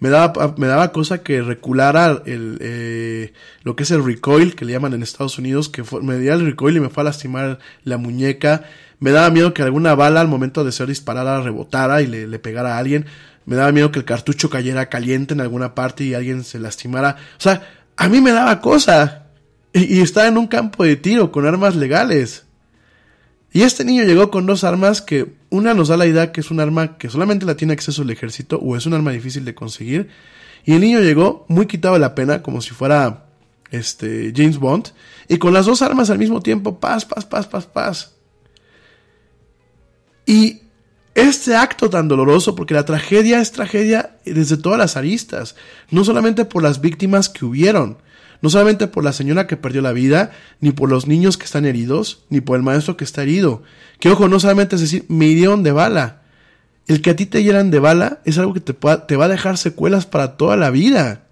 Me 0.00 0.08
daba, 0.08 0.54
me 0.56 0.66
daba 0.66 0.92
cosa 0.92 1.22
que 1.22 1.42
reculara 1.42 2.22
el, 2.24 2.56
eh, 2.60 3.34
lo 3.62 3.76
que 3.76 3.82
es 3.82 3.90
el 3.90 4.02
recoil, 4.02 4.56
que 4.56 4.64
le 4.64 4.72
llaman 4.72 4.94
en 4.94 5.02
Estados 5.02 5.38
Unidos, 5.38 5.68
que 5.68 5.84
me 6.00 6.18
dio 6.18 6.32
el 6.32 6.46
recoil 6.46 6.78
y 6.78 6.80
me 6.80 6.88
fue 6.88 7.02
a 7.02 7.04
lastimar 7.04 7.58
la 7.84 7.98
muñeca. 7.98 8.64
Me 8.98 9.10
daba 9.10 9.28
miedo 9.30 9.52
que 9.52 9.62
alguna 9.62 9.94
bala 9.94 10.22
al 10.22 10.28
momento 10.28 10.64
de 10.64 10.72
ser 10.72 10.88
disparada 10.88 11.42
rebotara 11.42 12.00
y 12.00 12.06
le, 12.06 12.26
le 12.26 12.38
pegara 12.38 12.76
a 12.76 12.78
alguien. 12.78 13.06
Me 13.44 13.56
daba 13.56 13.72
miedo 13.72 13.92
que 13.92 13.98
el 13.98 14.06
cartucho 14.06 14.48
cayera 14.48 14.88
caliente 14.88 15.34
en 15.34 15.42
alguna 15.42 15.74
parte 15.74 16.04
y 16.04 16.14
alguien 16.14 16.44
se 16.44 16.58
lastimara. 16.58 17.16
O 17.38 17.40
sea, 17.40 17.68
a 17.96 18.08
mí 18.08 18.22
me 18.22 18.32
daba 18.32 18.60
cosa. 18.62 19.26
Y, 19.74 19.98
y 19.98 20.00
estaba 20.00 20.28
en 20.28 20.38
un 20.38 20.46
campo 20.46 20.82
de 20.82 20.96
tiro 20.96 21.30
con 21.30 21.46
armas 21.46 21.76
legales. 21.76 22.46
Y 23.52 23.62
este 23.62 23.84
niño 23.84 24.04
llegó 24.04 24.30
con 24.30 24.46
dos 24.46 24.64
armas 24.64 25.02
que 25.02 25.39
una 25.50 25.74
nos 25.74 25.88
da 25.88 25.96
la 25.96 26.06
idea 26.06 26.32
que 26.32 26.40
es 26.40 26.50
un 26.50 26.60
arma 26.60 26.96
que 26.96 27.10
solamente 27.10 27.44
la 27.44 27.56
tiene 27.56 27.72
acceso 27.72 28.02
el 28.02 28.10
ejército 28.10 28.58
o 28.58 28.76
es 28.76 28.86
un 28.86 28.94
arma 28.94 29.10
difícil 29.10 29.44
de 29.44 29.54
conseguir. 29.54 30.08
Y 30.64 30.72
el 30.74 30.80
niño 30.80 31.00
llegó 31.00 31.44
muy 31.48 31.66
quitado 31.66 31.94
de 31.94 32.00
la 32.00 32.14
pena, 32.14 32.42
como 32.42 32.60
si 32.60 32.70
fuera 32.70 33.26
este 33.70 34.32
James 34.34 34.58
Bond, 34.58 34.88
y 35.28 35.38
con 35.38 35.52
las 35.52 35.66
dos 35.66 35.82
armas 35.82 36.10
al 36.10 36.18
mismo 36.18 36.40
tiempo, 36.40 36.78
paz, 36.78 37.04
paz, 37.04 37.24
paz, 37.24 37.46
paz, 37.46 37.66
paz. 37.66 38.14
Y 40.26 40.62
este 41.14 41.56
acto 41.56 41.90
tan 41.90 42.08
doloroso, 42.08 42.54
porque 42.54 42.74
la 42.74 42.84
tragedia 42.84 43.40
es 43.40 43.52
tragedia 43.52 44.16
desde 44.24 44.56
todas 44.56 44.78
las 44.78 44.96
aristas, 44.96 45.56
no 45.90 46.04
solamente 46.04 46.44
por 46.44 46.62
las 46.62 46.80
víctimas 46.80 47.28
que 47.28 47.44
hubieron, 47.44 47.98
no 48.42 48.50
solamente 48.50 48.86
por 48.86 49.04
la 49.04 49.12
señora 49.12 49.46
que 49.46 49.56
perdió 49.56 49.82
la 49.82 49.92
vida, 49.92 50.32
ni 50.60 50.72
por 50.72 50.88
los 50.88 51.06
niños 51.06 51.36
que 51.36 51.44
están 51.44 51.66
heridos, 51.66 52.24
ni 52.30 52.40
por 52.40 52.56
el 52.56 52.62
maestro 52.62 52.96
que 52.96 53.04
está 53.04 53.22
herido. 53.22 53.62
Que 53.98 54.10
ojo, 54.10 54.28
no 54.28 54.40
solamente 54.40 54.76
es 54.76 54.82
decir, 54.82 55.04
me 55.08 55.26
hirieron 55.26 55.62
de 55.62 55.72
bala. 55.72 56.22
El 56.86 57.02
que 57.02 57.10
a 57.10 57.16
ti 57.16 57.26
te 57.26 57.42
hieran 57.42 57.70
de 57.70 57.78
bala 57.78 58.20
es 58.24 58.38
algo 58.38 58.54
que 58.54 58.60
te, 58.60 58.72
va 58.72 59.24
a 59.24 59.28
dejar 59.28 59.58
secuelas 59.58 60.06
para 60.06 60.36
toda 60.36 60.56
la 60.56 60.70
vida. 60.70 61.26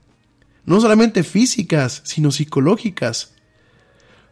No 0.66 0.80
solamente 0.80 1.24
físicas, 1.24 2.02
sino 2.04 2.30
psicológicas. 2.30 3.32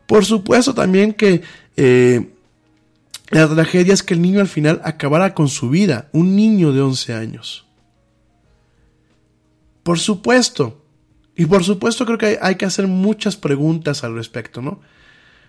Por 0.07 0.24
supuesto 0.24 0.74
también 0.74 1.15
que 1.15 1.43
eh, 1.77 2.31
la 3.31 3.48
tragedia 3.48 3.94
es 3.94 4.03
que 4.03 4.15
el 4.15 4.23
niño 4.23 4.40
al 4.40 4.48
final 4.48 4.81
acabara 4.85 5.35
con 5.35 5.48
su 5.48 5.70
vida, 5.70 6.09
un 6.12 6.36
niño 6.36 6.73
de 6.73 6.82
11 6.82 7.15
años. 7.15 7.66
Por 9.82 9.98
supuesto, 9.98 10.85
y 11.36 11.46
por 11.46 11.64
supuesto 11.64 12.06
creo 12.06 12.18
que 12.18 12.38
hay, 12.40 12.54
que 12.56 12.64
hacer 12.64 12.86
muchas 12.86 13.36
preguntas 13.36 14.04
al 14.04 14.14
respecto, 14.14 14.62
¿no? 14.62 14.80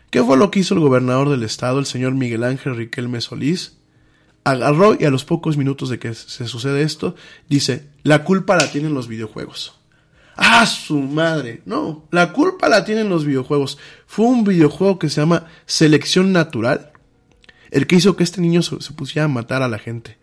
¿Qué 0.10 0.22
fue 0.22 0.38
lo 0.38 0.52
que 0.52 0.60
hizo 0.60 0.74
el 0.74 0.82
gobernador 0.82 1.30
del 1.30 1.44
estado, 1.44 1.80
el 1.80 1.86
señor 1.86 2.14
Miguel 2.14 2.44
Ángel 2.44 2.76
Riquelme 2.76 3.22
Solís? 3.22 3.78
Agarró 4.44 4.96
y 5.00 5.06
a 5.06 5.10
los 5.10 5.26
pocos 5.26 5.58
minutos 5.58 5.90
de 5.90 6.00
que 6.00 6.14
se 6.14 6.48
sucede 6.48 6.82
esto, 6.82 7.16
dice, 7.50 7.90
la 8.04 8.24
culpa 8.24 8.56
la 8.56 8.72
tienen 8.72 8.94
los 8.94 9.08
videojuegos. 9.08 9.80
¡Ah, 10.36 10.66
su 10.66 11.00
madre! 11.00 11.62
No, 11.66 12.06
la 12.12 12.32
culpa 12.32 12.70
la 12.70 12.86
tienen 12.86 13.10
los 13.10 13.26
videojuegos. 13.26 13.78
Fue 14.06 14.26
un 14.26 14.44
videojuego 14.44 15.00
que 15.00 15.10
se 15.10 15.22
llama 15.22 15.48
Selección 15.66 16.32
Natural, 16.32 16.92
el 17.72 17.88
que 17.88 17.96
hizo 17.96 18.16
que 18.16 18.24
este 18.24 18.40
niño 18.40 18.62
se 18.62 18.94
pusiera 18.94 19.26
a 19.26 19.30
matar 19.30 19.62
a 19.64 19.68
la 19.68 19.80
gente. 19.80 20.18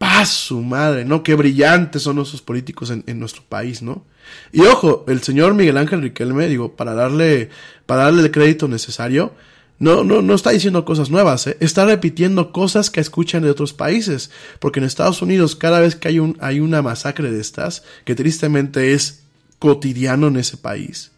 ¡Ah, 0.00 0.26
su 0.26 0.60
madre! 0.62 1.04
¿No? 1.04 1.22
Qué 1.22 1.34
brillantes 1.34 2.02
son 2.02 2.18
esos 2.18 2.42
políticos 2.42 2.90
en, 2.90 3.04
en 3.06 3.18
nuestro 3.18 3.42
país, 3.42 3.82
¿no? 3.82 4.04
Y 4.52 4.60
ojo, 4.62 5.04
el 5.08 5.22
señor 5.22 5.54
Miguel 5.54 5.76
Ángel 5.76 6.02
Riquelme, 6.02 6.48
digo, 6.48 6.76
para 6.76 6.94
darle, 6.94 7.50
para 7.86 8.04
darle 8.04 8.22
el 8.22 8.30
crédito 8.30 8.68
necesario, 8.68 9.34
no, 9.78 10.04
no, 10.04 10.22
no 10.22 10.34
está 10.34 10.50
diciendo 10.50 10.84
cosas 10.84 11.10
nuevas, 11.10 11.46
¿eh? 11.46 11.56
está 11.60 11.84
repitiendo 11.84 12.52
cosas 12.52 12.90
que 12.90 13.00
escuchan 13.00 13.42
de 13.42 13.50
otros 13.50 13.72
países, 13.72 14.30
porque 14.60 14.78
en 14.78 14.86
Estados 14.86 15.20
Unidos 15.20 15.56
cada 15.56 15.80
vez 15.80 15.96
que 15.96 16.08
hay, 16.08 16.20
un, 16.20 16.36
hay 16.40 16.60
una 16.60 16.80
masacre 16.80 17.30
de 17.30 17.40
estas, 17.40 17.82
que 18.04 18.14
tristemente 18.14 18.92
es 18.92 19.24
cotidiano 19.58 20.28
en 20.28 20.36
ese 20.36 20.56
país, 20.56 21.10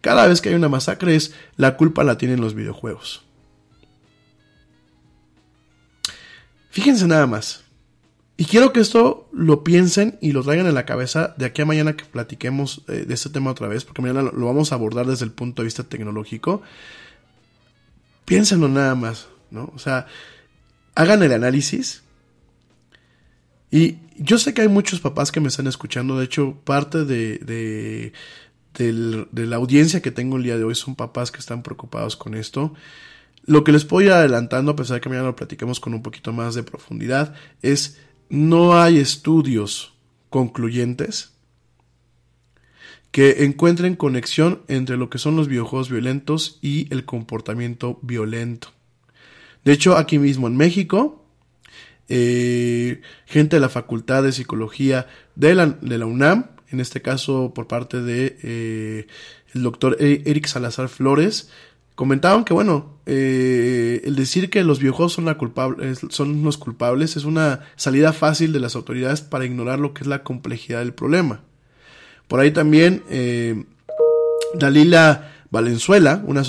cada 0.00 0.26
vez 0.26 0.40
que 0.40 0.48
hay 0.48 0.54
una 0.54 0.68
masacre 0.68 1.16
es 1.16 1.34
la 1.56 1.76
culpa 1.76 2.02
la 2.02 2.16
tienen 2.16 2.40
los 2.40 2.54
videojuegos. 2.54 3.22
Fíjense 6.70 7.06
nada 7.06 7.26
más. 7.26 7.65
Y 8.38 8.44
quiero 8.44 8.72
que 8.72 8.80
esto 8.80 9.28
lo 9.32 9.64
piensen 9.64 10.18
y 10.20 10.32
lo 10.32 10.42
traigan 10.42 10.66
en 10.66 10.74
la 10.74 10.84
cabeza 10.84 11.34
de 11.38 11.46
aquí 11.46 11.62
a 11.62 11.66
mañana 11.66 11.96
que 11.96 12.04
platiquemos 12.04 12.82
eh, 12.86 13.06
de 13.06 13.14
este 13.14 13.30
tema 13.30 13.50
otra 13.50 13.66
vez, 13.66 13.84
porque 13.84 14.02
mañana 14.02 14.22
lo, 14.22 14.46
vamos 14.46 14.72
a 14.72 14.74
abordar 14.74 15.06
desde 15.06 15.24
el 15.24 15.32
punto 15.32 15.62
de 15.62 15.66
vista 15.66 15.84
tecnológico. 15.84 16.60
Piénsenlo 18.26 18.68
nada 18.68 18.94
más, 18.94 19.28
¿no? 19.50 19.72
O 19.74 19.78
sea, 19.78 20.06
hagan 20.94 21.22
el 21.22 21.32
análisis. 21.32 22.02
Y 23.70 23.96
yo 24.18 24.36
sé 24.38 24.52
que 24.52 24.62
hay 24.62 24.68
muchos 24.68 25.00
papás 25.00 25.32
que 25.32 25.40
me 25.40 25.48
están 25.48 25.66
escuchando, 25.66 26.18
de 26.18 26.26
hecho, 26.26 26.58
parte 26.64 27.06
de, 27.06 27.38
de, 27.38 28.12
de, 28.74 29.26
de 29.32 29.46
la 29.46 29.56
audiencia 29.56 30.02
que 30.02 30.10
tengo 30.10 30.36
el 30.36 30.42
día 30.42 30.58
de 30.58 30.64
hoy 30.64 30.74
son 30.74 30.94
papás 30.94 31.30
que 31.30 31.38
están 31.38 31.62
preocupados 31.62 32.16
con 32.16 32.34
esto. 32.34 32.74
Lo 33.46 33.64
que 33.64 33.72
les 33.72 33.86
puedo 33.86 34.06
ir 34.06 34.12
adelantando, 34.12 34.72
a 34.72 34.76
pesar 34.76 34.96
de 34.96 35.00
que 35.00 35.08
mañana 35.08 35.28
lo 35.28 35.36
platiquemos 35.36 35.80
con 35.80 35.94
un 35.94 36.02
poquito 36.02 36.34
más 36.34 36.54
de 36.54 36.64
profundidad, 36.64 37.34
es 37.62 37.98
no 38.28 38.80
hay 38.80 38.98
estudios 38.98 39.94
concluyentes 40.30 41.32
que 43.10 43.44
encuentren 43.44 43.96
conexión 43.96 44.62
entre 44.68 44.96
lo 44.96 45.08
que 45.08 45.18
son 45.18 45.36
los 45.36 45.48
videojuegos 45.48 45.88
violentos 45.88 46.58
y 46.60 46.92
el 46.92 47.04
comportamiento 47.04 47.98
violento. 48.02 48.68
De 49.64 49.72
hecho, 49.72 49.96
aquí 49.96 50.18
mismo 50.18 50.46
en 50.48 50.56
México, 50.56 51.24
eh, 52.08 53.00
gente 53.24 53.56
de 53.56 53.60
la 53.60 53.68
Facultad 53.68 54.22
de 54.22 54.32
Psicología 54.32 55.06
de 55.34 55.54
la, 55.54 56.06
UNAM, 56.06 56.50
en 56.68 56.80
este 56.80 57.00
caso 57.00 57.52
por 57.54 57.66
parte 57.66 58.02
de 58.02 58.36
eh, 58.42 59.06
el 59.54 59.62
doctor 59.62 59.96
Eric 59.98 60.46
Salazar 60.46 60.88
Flores, 60.88 61.50
comentaban 61.96 62.44
que, 62.44 62.54
bueno, 62.54 62.94
eh, 63.06 64.02
el 64.04 64.14
decir 64.14 64.48
que 64.50 64.62
los 64.62 64.78
videojuegos 64.78 65.14
son, 65.14 65.24
los 66.44 66.58
culpables 66.58 67.16
es 67.16 67.24
una 67.24 67.60
salida 67.74 68.12
fácil 68.12 68.52
de 68.52 68.60
las 68.60 68.76
autoridades 68.76 69.22
para 69.22 69.44
ignorar 69.44 69.80
lo 69.80 69.92
que 69.92 70.02
es 70.02 70.06
la 70.06 70.22
complejidad 70.22 70.78
del 70.78 70.94
problema. 70.94 71.40
Por 72.28 72.38
ahí 72.38 72.52
también 72.52 73.02
eh, 73.10 73.64
Dalila 74.54 75.32
Valenzuela, 75.50 76.22
una, 76.26 76.42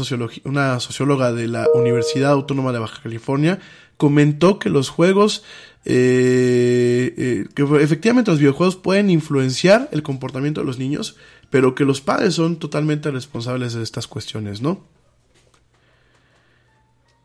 una 0.44 0.80
socióloga 0.80 1.32
de 1.32 1.48
la 1.48 1.68
Universidad 1.74 2.32
Autónoma 2.32 2.74
de 2.74 2.80
Baja 2.80 3.02
California, 3.02 3.60
comentó 3.98 4.60
que 4.60 4.70
los 4.70 4.90
juegos, 4.90 5.44
eh, 5.86 7.14
eh, 7.18 7.46
que 7.54 7.64
efectivamente 7.82 8.32
los 8.32 8.40
videojuegos 8.40 8.76
pueden 8.76 9.10
influenciar 9.10 9.90
el 9.92 10.04
comportamiento 10.04 10.62
de 10.62 10.68
los 10.68 10.80
niños, 10.80 11.16
pero 11.50 11.76
que 11.76 11.86
los 11.86 12.02
padres 12.02 12.36
son 12.36 12.58
totalmente 12.58 13.12
responsables 13.12 13.74
de 13.74 13.84
estas 13.84 14.08
cuestiones, 14.08 14.62
¿no? 14.62 14.84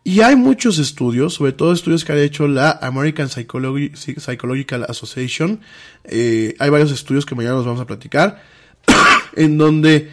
Y 0.05 0.21
hay 0.21 0.35
muchos 0.35 0.79
estudios, 0.79 1.35
sobre 1.35 1.53
todo 1.53 1.73
estudios 1.73 2.05
que 2.05 2.13
ha 2.13 2.21
hecho 2.21 2.49
la 2.49 2.73
American 2.83 3.29
Psychological 3.29 4.85
Association. 4.89 5.61
Eh, 6.05 6.57
hay 6.59 6.71
varios 6.71 6.91
estudios 6.91 7.25
que 7.25 7.37
mañana 7.37 7.55
nos 7.55 7.67
vamos 7.67 7.81
a 7.81 7.87
platicar, 7.87 8.43
en 9.37 9.59
donde 9.59 10.11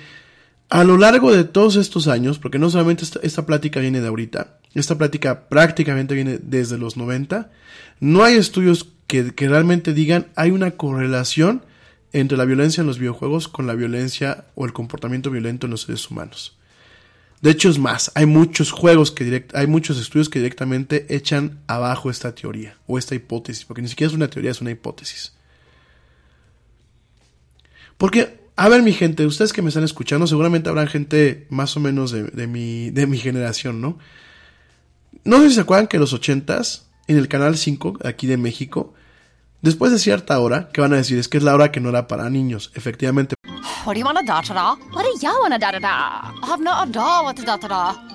a 0.69 0.83
lo 0.83 0.97
largo 0.97 1.33
de 1.33 1.43
todos 1.43 1.75
estos 1.75 2.07
años, 2.07 2.37
porque 2.37 2.59
no 2.59 2.69
solamente 2.69 3.03
esta, 3.23 3.45
plática 3.47 3.79
viene 3.79 3.99
de 3.99 4.07
ahorita, 4.07 4.59
esta 4.75 4.95
plática 4.95 5.49
prácticamente 5.49 6.13
viene 6.13 6.37
desde 6.37 6.77
los 6.77 6.95
90, 6.95 7.49
no 7.99 8.23
hay 8.23 8.35
estudios 8.35 8.89
que 9.07 9.33
realmente 9.39 9.95
digan 9.95 10.27
hay 10.35 10.51
una 10.51 10.69
correlación 10.71 11.63
entre 12.13 12.37
la 12.37 12.45
violencia 12.45 12.81
en 12.81 12.87
los 12.87 12.99
videojuegos 12.99 13.47
con 13.47 13.65
la 13.65 13.73
violencia 13.73 14.45
o 14.53 14.65
el 14.65 14.73
comportamiento 14.73 15.31
violento 15.31 15.65
en 15.65 15.71
los 15.71 15.81
seres 15.81 16.09
humanos. 16.11 16.58
De 17.41 17.51
hecho, 17.51 17.69
es 17.69 17.79
más, 17.79 18.11
hay 18.15 18.25
muchos 18.25 18.71
juegos 18.71 19.11
que 19.11 19.23
direct, 19.23 19.55
hay 19.55 19.65
muchos 19.65 19.97
estudios 19.97 20.27
que 20.27 20.39
directamente 20.39 21.05
echan 21.15 21.59
abajo 21.67 22.09
esta 22.09 22.35
teoría 22.35 22.77
o 22.85 22.97
esta 22.97 23.15
hipótesis, 23.15 23.63
porque 23.63 23.81
ni 23.81 23.87
siquiera 23.87 24.09
es 24.09 24.15
una 24.15 24.29
teoría, 24.29 24.51
es 24.51 24.59
una 24.59 24.71
hipótesis. 24.71 25.33
Porque, 27.97 28.39
a 28.57 28.67
ver 28.67 28.83
mi 28.83 28.91
gente, 28.91 29.25
ustedes 29.25 29.53
que 29.53 29.61
me 29.61 29.69
están 29.69 29.85
escuchando, 29.85 30.27
seguramente 30.27 30.69
habrán 30.69 30.87
gente 30.87 31.47
más 31.49 31.77
o 31.77 31.79
menos 31.79 32.11
de, 32.11 32.47
mi, 32.47 32.89
de 32.89 33.07
mi 33.07 33.17
generación, 33.17 33.79
¿no? 33.79 33.97
No 35.23 35.39
sé 35.41 35.49
si 35.49 35.55
se 35.55 35.61
acuerdan 35.61 35.87
que 35.87 35.97
en 35.97 36.01
los 36.01 36.13
ochentas, 36.13 36.87
en 37.07 37.17
el 37.17 37.29
canal 37.29 37.57
5 37.57 37.99
aquí 38.03 38.27
de 38.27 38.37
México, 38.37 38.93
después 39.61 39.91
de 39.93 39.99
cierta 39.99 40.39
hora, 40.39 40.69
que 40.73 40.81
van 40.81 40.93
a 40.93 40.97
decir 40.97 41.17
es 41.17 41.29
que 41.29 41.37
es 41.37 41.43
la 41.43 41.55
hora 41.55 41.71
que 41.71 41.79
no 41.79 41.89
era 41.89 42.07
para 42.07 42.29
niños, 42.29 42.71
efectivamente. 42.75 43.35
What 43.89 43.95
do 43.95 44.01
you 44.01 44.05
want 44.05 44.19
a 44.19 44.23
da 44.23 44.39
da 44.41 44.53
da? 44.53 44.75
What 44.93 45.01
do 45.01 45.09
you 45.09 45.33
want 45.41 45.51
a 45.51 45.57
da 45.57 45.71
da 45.71 45.79
da? 45.79 46.31
I 46.43 46.45
have 46.45 46.61
not 46.61 46.87
a 46.87 46.91
da 46.91 47.23
what 47.23 47.39
a 47.39 47.43
da 47.43 47.57
da 47.57 47.67
da. 47.67 48.08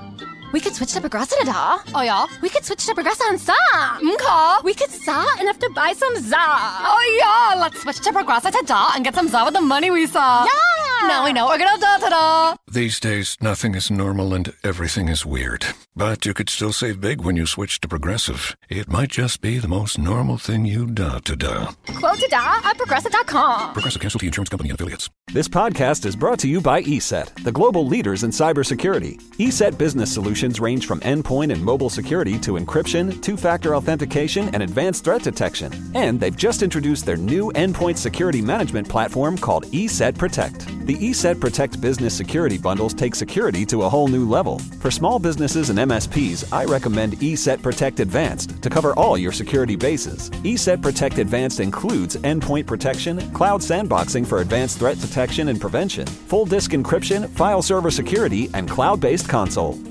We 0.55 0.61
could 0.61 0.77
switch 0.77 0.93
to 0.93 1.01
Progressa 1.01 1.45
da. 1.45 1.81
Oh 1.97 2.03
yeah. 2.03 2.27
We 2.41 2.49
could 2.49 2.65
switch 2.65 2.87
to 2.87 2.95
Progressa 2.95 3.29
and 3.29 3.41
sa. 3.41 3.55
Mka. 3.99 3.99
Mm-hmm. 3.99 4.65
We 4.65 4.73
could 4.73 4.89
sa 4.89 5.27
and 5.41 5.49
have 5.49 5.59
to 5.59 5.69
buy 5.71 5.93
some 5.95 6.15
za. 6.15 6.37
Oh 6.39 7.03
yeah. 7.19 7.61
Let's 7.61 7.83
switch 7.83 7.99
to 8.03 8.13
Progressa 8.13 8.53
to 8.53 8.63
da 8.65 8.93
and 8.95 9.03
get 9.05 9.17
some 9.17 9.27
za 9.27 9.45
with 9.45 9.55
the 9.55 9.61
money 9.61 9.91
we 9.91 10.07
saw. 10.07 10.45
Yeah. 10.45 11.09
Now 11.09 11.25
we 11.25 11.33
know 11.33 11.49
we're 11.49 11.59
gonna 11.59 11.81
da 11.81 11.99
da 11.99 12.09
da. 12.09 12.57
These 12.71 13.01
days, 13.01 13.37
nothing 13.41 13.75
is 13.75 13.91
normal 13.91 14.33
and 14.33 14.53
everything 14.63 15.09
is 15.09 15.27
weird. 15.27 15.67
But 15.97 16.25
you 16.25 16.35
could 16.35 16.49
still 16.49 16.73
save 16.73 17.01
big 17.01 17.21
when 17.21 17.37
you 17.37 17.47
switch 17.47 17.81
to 17.81 17.89
Progressive. 17.89 18.57
It 18.69 18.89
might 18.89 19.11
just 19.11 19.41
be 19.41 19.59
the 19.59 19.69
most 19.69 19.99
normal 19.99 20.39
thing 20.39 20.65
you 20.65 20.87
da 20.87 21.19
to 21.21 21.35
da. 21.37 21.73
Quote 21.99 22.19
to 22.19 22.29
da 22.29 22.61
at 22.65 22.79
Progressive.com. 22.79 23.73
Progressive 23.73 24.03
Casualty 24.03 24.27
Insurance 24.27 24.51
Company 24.51 24.71
and 24.71 24.79
affiliates. 24.79 25.11
This 25.33 25.49
podcast 25.49 26.05
is 26.05 26.17
brought 26.17 26.39
to 26.41 26.49
you 26.49 26.61
by 26.61 26.83
ESET, 26.83 27.45
the 27.45 27.53
global 27.53 27.87
leaders 27.87 28.25
in 28.25 28.31
cybersecurity. 28.31 29.21
ESET 29.39 29.79
business 29.79 30.13
solutions 30.13 30.44
range 30.61 30.87
from 30.87 31.01
endpoint 31.01 31.53
and 31.53 31.65
mobile 31.65 31.89
security 31.89 32.39
to 32.41 32.53
encryption, 32.53 33.21
two 33.23 33.37
factor 33.37 33.75
authentication, 33.75 34.49
and 34.55 34.63
advanced 34.63 35.05
threat 35.05 35.23
detection. 35.23 35.73
And 35.95 36.21
they've 36.21 36.37
just 36.37 36.63
introduced 36.63 37.07
their 37.07 37.17
new 37.17 37.51
endpoint 37.53 37.97
security 37.97 38.43
management 38.43 38.89
platform 38.89 39.39
called 39.39 39.65
ESET 39.73 40.19
Protect. 40.19 40.67
The 40.87 40.97
ESET 40.97 41.41
Protect 41.41 41.81
business 41.81 42.15
security 42.15 42.59
bundles 42.59 42.93
take 42.93 43.15
security 43.15 43.65
to 43.67 43.83
a 43.83 43.89
whole 43.89 44.09
new 44.09 44.29
level. 44.29 44.59
For 44.81 44.91
small 44.91 45.19
businesses 45.19 45.71
and 45.71 45.79
MSPs, 45.79 46.53
I 46.53 46.67
recommend 46.67 47.15
ESET 47.15 47.63
Protect 47.63 48.01
Advanced 48.01 48.63
to 48.63 48.69
cover 48.69 48.93
all 48.95 49.17
your 49.17 49.33
security 49.33 49.77
bases. 49.77 50.29
ESET 50.45 50.83
Protect 50.83 51.19
Advanced 51.19 51.61
includes 51.61 52.17
endpoint 52.17 52.67
protection, 52.67 53.19
cloud 53.33 53.63
sandboxing 53.63 54.27
for 54.27 54.43
advanced 54.43 54.79
threat 54.79 54.99
detection 55.01 55.49
and 55.49 55.61
prevention, 55.61 56.07
full 56.07 56.45
disk 56.45 56.73
encryption, 56.73 57.31
file 57.31 57.63
server 57.63 57.91
security, 57.91 58.51
and 58.53 58.69
cloud 58.69 59.01
based 59.01 59.29
console. 59.29 59.79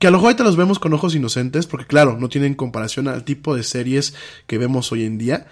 que 0.00 0.06
a 0.06 0.10
lo 0.10 0.16
mejor 0.16 0.28
ahorita 0.28 0.44
los 0.44 0.56
vemos 0.56 0.78
con 0.78 0.94
ojos 0.94 1.14
inocentes, 1.14 1.66
porque 1.66 1.86
claro, 1.86 2.16
no 2.18 2.30
tienen 2.30 2.54
comparación 2.54 3.06
al 3.06 3.22
tipo 3.22 3.54
de 3.54 3.62
series 3.62 4.14
que 4.46 4.56
vemos 4.56 4.90
hoy 4.92 5.04
en 5.04 5.18
día. 5.18 5.46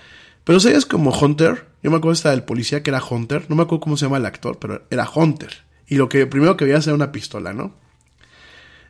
Pero 0.44 0.58
series 0.58 0.86
como 0.86 1.10
Hunter, 1.10 1.66
yo 1.82 1.90
me 1.90 1.98
acuerdo 1.98 2.14
esta 2.14 2.30
del 2.30 2.44
policía 2.44 2.82
que 2.82 2.88
era 2.88 3.02
Hunter, 3.04 3.44
no 3.50 3.56
me 3.56 3.64
acuerdo 3.64 3.80
cómo 3.80 3.98
se 3.98 4.06
llama 4.06 4.16
el 4.16 4.24
actor, 4.24 4.58
pero 4.58 4.86
era 4.90 5.06
Hunter. 5.06 5.50
Y 5.86 5.96
lo 5.96 6.08
que 6.08 6.26
primero 6.26 6.56
que 6.56 6.64
veía 6.64 6.78
era 6.78 6.94
una 6.94 7.12
pistola, 7.12 7.52
¿no? 7.52 7.74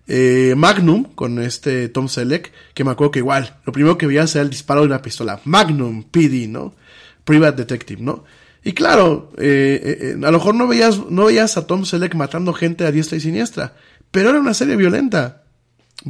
Eh, 0.07 0.55
Magnum, 0.57 1.13
con 1.17 1.41
este 1.41 1.89
Tom 1.89 2.07
Selleck, 2.07 2.53
que 2.73 2.85
me 2.85 2.93
acuerdo 2.93 3.11
que 3.11 3.19
igual, 3.19 3.57
lo 3.65 3.73
primero 3.73 3.99
que 3.99 4.07
veía 4.07 4.23
era 4.23 4.43
el 4.43 4.51
disparo 4.51 4.83
de 4.83 4.87
una 4.87 5.03
pistola. 5.03 5.41
Magnum, 5.43 6.05
PD, 6.05 6.47
¿no? 6.47 6.77
Private 7.25 7.57
Detective, 7.57 8.01
¿no? 8.01 8.23
Y 8.63 8.75
claro, 8.75 9.33
eh, 9.37 10.15
eh, 10.15 10.15
a 10.15 10.31
lo 10.31 10.39
mejor 10.39 10.55
no 10.55 10.69
veías, 10.69 11.11
no 11.11 11.25
veías 11.25 11.57
a 11.57 11.67
Tom 11.67 11.85
Selleck 11.85 12.15
matando 12.15 12.53
gente 12.53 12.87
a 12.87 12.93
diestra 12.93 13.19
y 13.19 13.21
siniestra, 13.21 13.75
pero 14.13 14.31
era 14.31 14.39
una 14.39 14.55
serie 14.55 14.77
violenta. 14.77 15.43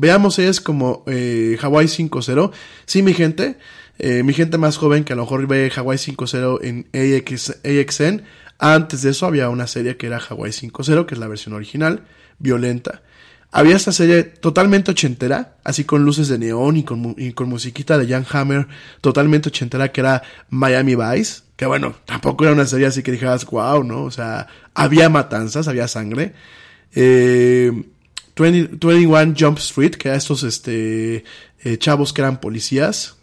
Veamos 0.01 0.39
es 0.39 0.61
como 0.61 1.03
eh, 1.07 1.59
Hawaii 1.61 1.87
5.0. 1.87 2.53
Sí, 2.87 3.03
mi 3.03 3.15
gente, 3.15 3.59
eh, 3.99 4.23
mi 4.23 4.33
gente 4.33 4.59
más 4.59 4.77
joven 4.77 5.05
que 5.05 5.13
a 5.13 5.17
lo 5.17 5.23
mejor 5.23 5.47
ve 5.47 5.73
Hawaii 5.75 5.99
5.0 5.99 6.61
en 6.63 6.87
AX, 6.95 7.59
AXN. 7.65 8.23
Antes 8.59 9.03
de 9.03 9.11
eso 9.11 9.27
había 9.27 9.49
una 9.49 9.67
serie 9.67 9.97
que 9.97 10.07
era 10.07 10.19
Hawaii 10.19 10.53
5.0, 10.53 11.07
que 11.07 11.15
es 11.15 11.21
la 11.21 11.27
versión 11.27 11.55
original, 11.55 12.05
violenta. 12.39 13.03
Había 13.51 13.77
esta 13.77 13.93
serie 13.93 14.25
totalmente 14.25 14.91
ochentera, 14.91 15.57
así 15.65 15.85
con 15.85 16.05
luces 16.05 16.29
de 16.29 16.39
neón 16.39 16.77
y 16.77 16.85
con, 16.85 17.15
y 17.17 17.33
con 17.33 17.49
musiquita 17.49 17.97
de 17.97 18.07
Jan 18.07 18.27
Hammer, 18.31 18.69
totalmente 19.01 19.49
ochentera, 19.49 19.91
que 19.91 20.03
era 20.03 20.23
Miami 20.51 20.95
Vice. 20.95 21.43
Que 21.57 21.67
bueno, 21.67 21.97
tampoco 22.05 22.45
era 22.45 22.53
una 22.53 22.67
serie 22.67 22.87
así 22.87 23.03
que 23.03 23.11
dijeras, 23.11 23.47
wow, 23.47 23.83
¿no? 23.83 24.05
O 24.05 24.11
sea, 24.11 24.47
había 24.75 25.09
matanzas, 25.09 25.67
había 25.67 25.89
sangre. 25.89 26.35
Eh, 26.95 27.73
20, 28.39 28.87
21 28.87 29.35
Jump 29.39 29.59
Street, 29.59 29.93
que 29.93 30.09
eran 30.09 30.19
estos 30.19 30.43
este, 30.43 31.25
eh, 31.65 31.79
chavos 31.79 32.13
que 32.13 32.21
eran 32.21 32.41
policías. 32.41 33.17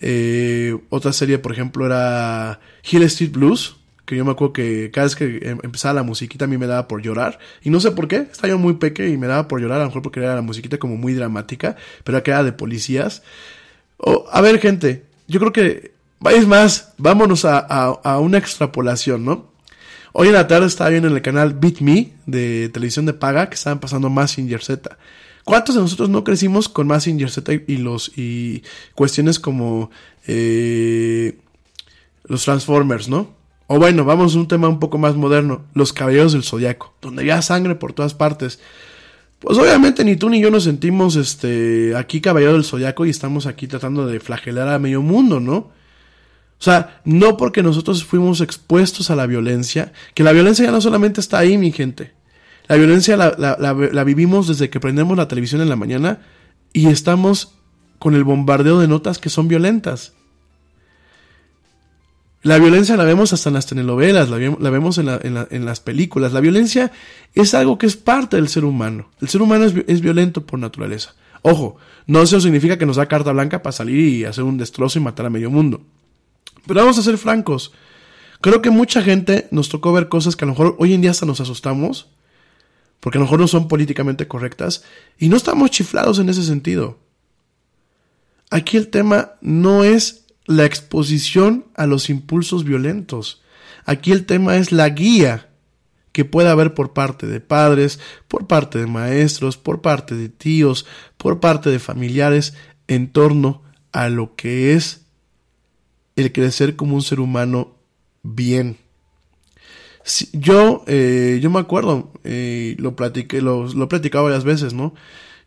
Eh, 0.00 0.76
otra 0.88 1.12
serie, 1.12 1.38
por 1.38 1.52
ejemplo, 1.52 1.86
era 1.86 2.60
Hill 2.90 3.02
Street 3.04 3.30
Blues, 3.30 3.76
que 4.04 4.16
yo 4.16 4.24
me 4.24 4.32
acuerdo 4.32 4.52
que 4.52 4.90
cada 4.92 5.06
vez 5.06 5.14
que 5.14 5.38
em, 5.42 5.58
empezaba 5.62 5.94
la 5.94 6.02
musiquita 6.02 6.46
a 6.46 6.48
mí 6.48 6.58
me 6.58 6.66
daba 6.66 6.88
por 6.88 7.02
llorar. 7.02 7.38
Y 7.62 7.70
no 7.70 7.78
sé 7.78 7.92
por 7.92 8.08
qué, 8.08 8.16
estaba 8.30 8.48
yo 8.48 8.58
muy 8.58 8.74
peque 8.74 9.08
y 9.08 9.16
me 9.16 9.28
daba 9.28 9.46
por 9.46 9.60
llorar, 9.60 9.78
a 9.78 9.82
lo 9.82 9.88
mejor 9.88 10.02
porque 10.02 10.20
era 10.20 10.34
la 10.34 10.42
musiquita 10.42 10.78
como 10.78 10.96
muy 10.96 11.14
dramática, 11.14 11.76
pero 12.02 12.22
que 12.22 12.30
era 12.30 12.42
de 12.42 12.52
policías. 12.52 13.22
A 14.32 14.40
ver, 14.40 14.58
gente, 14.58 15.04
yo 15.28 15.38
creo 15.38 15.52
que, 15.52 15.92
es 16.30 16.46
más, 16.46 16.94
vámonos 16.98 17.44
a, 17.44 17.58
a, 17.58 18.00
a 18.02 18.18
una 18.18 18.38
extrapolación, 18.38 19.24
¿no? 19.24 19.51
Hoy 20.14 20.28
en 20.28 20.34
la 20.34 20.46
tarde 20.46 20.66
estaba 20.66 20.90
viendo 20.90 21.08
en 21.08 21.14
el 21.14 21.22
canal 21.22 21.54
Beat 21.54 21.80
Me 21.80 22.12
de 22.26 22.68
televisión 22.68 23.06
de 23.06 23.14
paga 23.14 23.48
que 23.48 23.54
estaban 23.54 23.80
pasando 23.80 24.10
Massinger 24.10 24.62
Z. 24.62 24.98
¿Cuántos 25.44 25.74
de 25.74 25.80
nosotros 25.80 26.10
no 26.10 26.22
crecimos 26.22 26.68
con 26.68 26.86
Massinger 26.86 27.30
Z 27.30 27.52
y 27.66 27.78
los 27.78 28.12
y 28.16 28.62
cuestiones 28.94 29.40
como 29.40 29.90
eh, 30.26 31.38
los 32.24 32.44
Transformers, 32.44 33.08
no? 33.08 33.34
O 33.68 33.78
bueno, 33.78 34.04
vamos 34.04 34.36
a 34.36 34.38
un 34.38 34.48
tema 34.48 34.68
un 34.68 34.78
poco 34.78 34.98
más 34.98 35.16
moderno, 35.16 35.64
los 35.72 35.94
Caballeros 35.94 36.34
del 36.34 36.42
Zodiaco, 36.42 36.94
donde 37.00 37.22
había 37.22 37.40
sangre 37.40 37.74
por 37.74 37.94
todas 37.94 38.12
partes. 38.12 38.60
Pues 39.38 39.56
obviamente 39.56 40.04
ni 40.04 40.16
tú 40.16 40.28
ni 40.28 40.40
yo 40.42 40.50
nos 40.50 40.64
sentimos 40.64 41.16
este 41.16 41.96
aquí 41.96 42.20
Caballero 42.20 42.52
del 42.52 42.64
Zodiaco 42.64 43.06
y 43.06 43.10
estamos 43.10 43.46
aquí 43.46 43.66
tratando 43.66 44.06
de 44.06 44.20
flagelar 44.20 44.68
a 44.68 44.78
medio 44.78 45.00
mundo, 45.00 45.40
¿no? 45.40 45.70
O 46.62 46.64
sea, 46.64 47.00
no 47.04 47.36
porque 47.36 47.60
nosotros 47.60 48.04
fuimos 48.04 48.40
expuestos 48.40 49.10
a 49.10 49.16
la 49.16 49.26
violencia, 49.26 49.92
que 50.14 50.22
la 50.22 50.30
violencia 50.30 50.64
ya 50.64 50.70
no 50.70 50.80
solamente 50.80 51.20
está 51.20 51.40
ahí, 51.40 51.58
mi 51.58 51.72
gente. 51.72 52.12
La 52.68 52.76
violencia 52.76 53.16
la, 53.16 54.04
vivimos 54.04 54.46
desde 54.46 54.70
que 54.70 54.78
prendemos 54.78 55.16
la 55.16 55.26
televisión 55.26 55.60
en 55.60 55.68
la 55.68 55.74
mañana 55.74 56.20
y 56.72 56.86
estamos 56.86 57.56
con 57.98 58.14
el 58.14 58.22
bombardeo 58.22 58.78
de 58.78 58.86
notas 58.86 59.18
que 59.18 59.28
son 59.28 59.48
violentas. 59.48 60.12
La 62.42 62.60
violencia 62.60 62.96
la 62.96 63.02
vemos 63.02 63.32
hasta 63.32 63.48
en 63.48 63.54
las 63.54 63.66
telenovelas, 63.66 64.30
la, 64.30 64.36
vemos 64.70 64.98
en, 64.98 65.64
las 65.64 65.80
películas. 65.80 66.32
La 66.32 66.38
violencia 66.38 66.92
es 67.34 67.54
algo 67.54 67.76
que 67.76 67.86
es 67.86 67.96
parte 67.96 68.36
del 68.36 68.48
ser 68.48 68.64
humano. 68.64 69.10
El 69.20 69.28
ser 69.28 69.42
humano 69.42 69.64
es, 69.64 69.74
es 69.88 70.00
violento 70.00 70.46
por 70.46 70.60
naturaleza. 70.60 71.16
Ojo, 71.42 71.78
no 72.06 72.22
eso 72.22 72.40
significa 72.40 72.78
que 72.78 72.86
nos 72.86 72.94
da 72.94 73.06
carta 73.06 73.32
blanca 73.32 73.64
para 73.64 73.72
salir 73.72 73.98
y 73.98 74.24
hacer 74.26 74.44
un 74.44 74.58
destrozo 74.58 75.00
y 75.00 75.02
matar 75.02 75.26
a 75.26 75.30
medio 75.30 75.50
mundo. 75.50 75.82
Pero 76.66 76.80
vamos 76.80 76.98
a 76.98 77.02
ser 77.02 77.18
francos. 77.18 77.72
Creo 78.40 78.60
que 78.60 78.70
mucha 78.70 79.02
gente 79.02 79.48
nos 79.50 79.68
tocó 79.68 79.92
ver 79.92 80.08
cosas 80.08 80.36
que 80.36 80.44
a 80.44 80.46
lo 80.46 80.52
mejor 80.52 80.76
hoy 80.78 80.94
en 80.94 81.00
día 81.00 81.12
hasta 81.12 81.26
nos 81.26 81.40
asustamos, 81.40 82.08
porque 83.00 83.18
a 83.18 83.20
lo 83.20 83.26
mejor 83.26 83.40
no 83.40 83.48
son 83.48 83.68
políticamente 83.68 84.28
correctas, 84.28 84.84
y 85.18 85.28
no 85.28 85.36
estamos 85.36 85.70
chiflados 85.70 86.18
en 86.18 86.28
ese 86.28 86.42
sentido. 86.42 86.98
Aquí 88.50 88.76
el 88.76 88.88
tema 88.88 89.32
no 89.40 89.84
es 89.84 90.26
la 90.44 90.64
exposición 90.64 91.66
a 91.74 91.86
los 91.86 92.10
impulsos 92.10 92.64
violentos. 92.64 93.42
Aquí 93.84 94.12
el 94.12 94.26
tema 94.26 94.56
es 94.56 94.72
la 94.72 94.88
guía 94.88 95.48
que 96.12 96.24
pueda 96.24 96.50
haber 96.50 96.74
por 96.74 96.92
parte 96.92 97.26
de 97.26 97.40
padres, 97.40 97.98
por 98.28 98.46
parte 98.46 98.78
de 98.78 98.86
maestros, 98.86 99.56
por 99.56 99.80
parte 99.80 100.14
de 100.14 100.28
tíos, 100.28 100.84
por 101.16 101.40
parte 101.40 101.70
de 101.70 101.78
familiares 101.78 102.54
en 102.88 103.10
torno 103.10 103.62
a 103.92 104.08
lo 104.08 104.34
que 104.34 104.74
es 104.74 105.01
el 106.16 106.32
crecer 106.32 106.76
como 106.76 106.94
un 106.94 107.02
ser 107.02 107.20
humano 107.20 107.76
bien. 108.22 108.76
Si, 110.04 110.28
yo, 110.32 110.84
eh, 110.86 111.38
yo 111.42 111.50
me 111.50 111.60
acuerdo, 111.60 112.12
eh, 112.24 112.76
lo 112.78 112.96
platiqué, 112.96 113.40
lo, 113.40 113.66
lo 113.66 113.84
he 113.84 113.88
platicado 113.88 114.24
varias 114.24 114.44
veces, 114.44 114.74
¿no? 114.74 114.94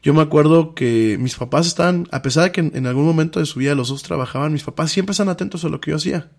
Yo 0.06 0.14
me 0.14 0.22
acuerdo 0.22 0.76
que 0.76 1.18
mis 1.20 1.36
papás 1.36 1.66
están, 1.66 2.08
a 2.12 2.22
pesar 2.22 2.44
de 2.44 2.52
que 2.52 2.62
en, 2.62 2.86
algún 2.86 3.06
momento 3.06 3.40
de 3.40 3.48
su 3.48 3.58
vida 3.58 3.74
los 3.74 3.90
dos 3.90 4.04
trabajaban, 4.04 4.54
mis 4.54 4.64
papás 4.64 4.92
siempre 4.92 5.14
están 5.14 5.30
atentos 5.30 5.66
a 5.66 5.70
lo 5.70 5.82
que 5.82 5.90
yo 5.90 5.98
hacía. 5.98 6.30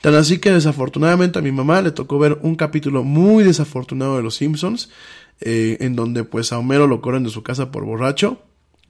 Tan 0.00 0.14
así 0.14 0.38
que 0.38 0.50
desafortunadamente 0.50 1.38
a 1.38 1.42
mi 1.42 1.52
mamá 1.52 1.82
le 1.82 1.90
tocó 1.90 2.18
ver 2.18 2.38
un 2.40 2.56
capítulo 2.56 3.04
muy 3.04 3.44
desafortunado 3.44 4.16
de 4.16 4.22
Los 4.22 4.36
Simpsons, 4.36 4.88
eh, 5.40 5.76
en 5.80 5.96
donde 5.96 6.24
pues 6.24 6.50
a 6.50 6.58
Homero 6.58 6.86
lo 6.86 7.02
corren 7.02 7.24
de 7.24 7.30
su 7.30 7.42
casa 7.42 7.70
por 7.70 7.84
borracho, 7.84 8.40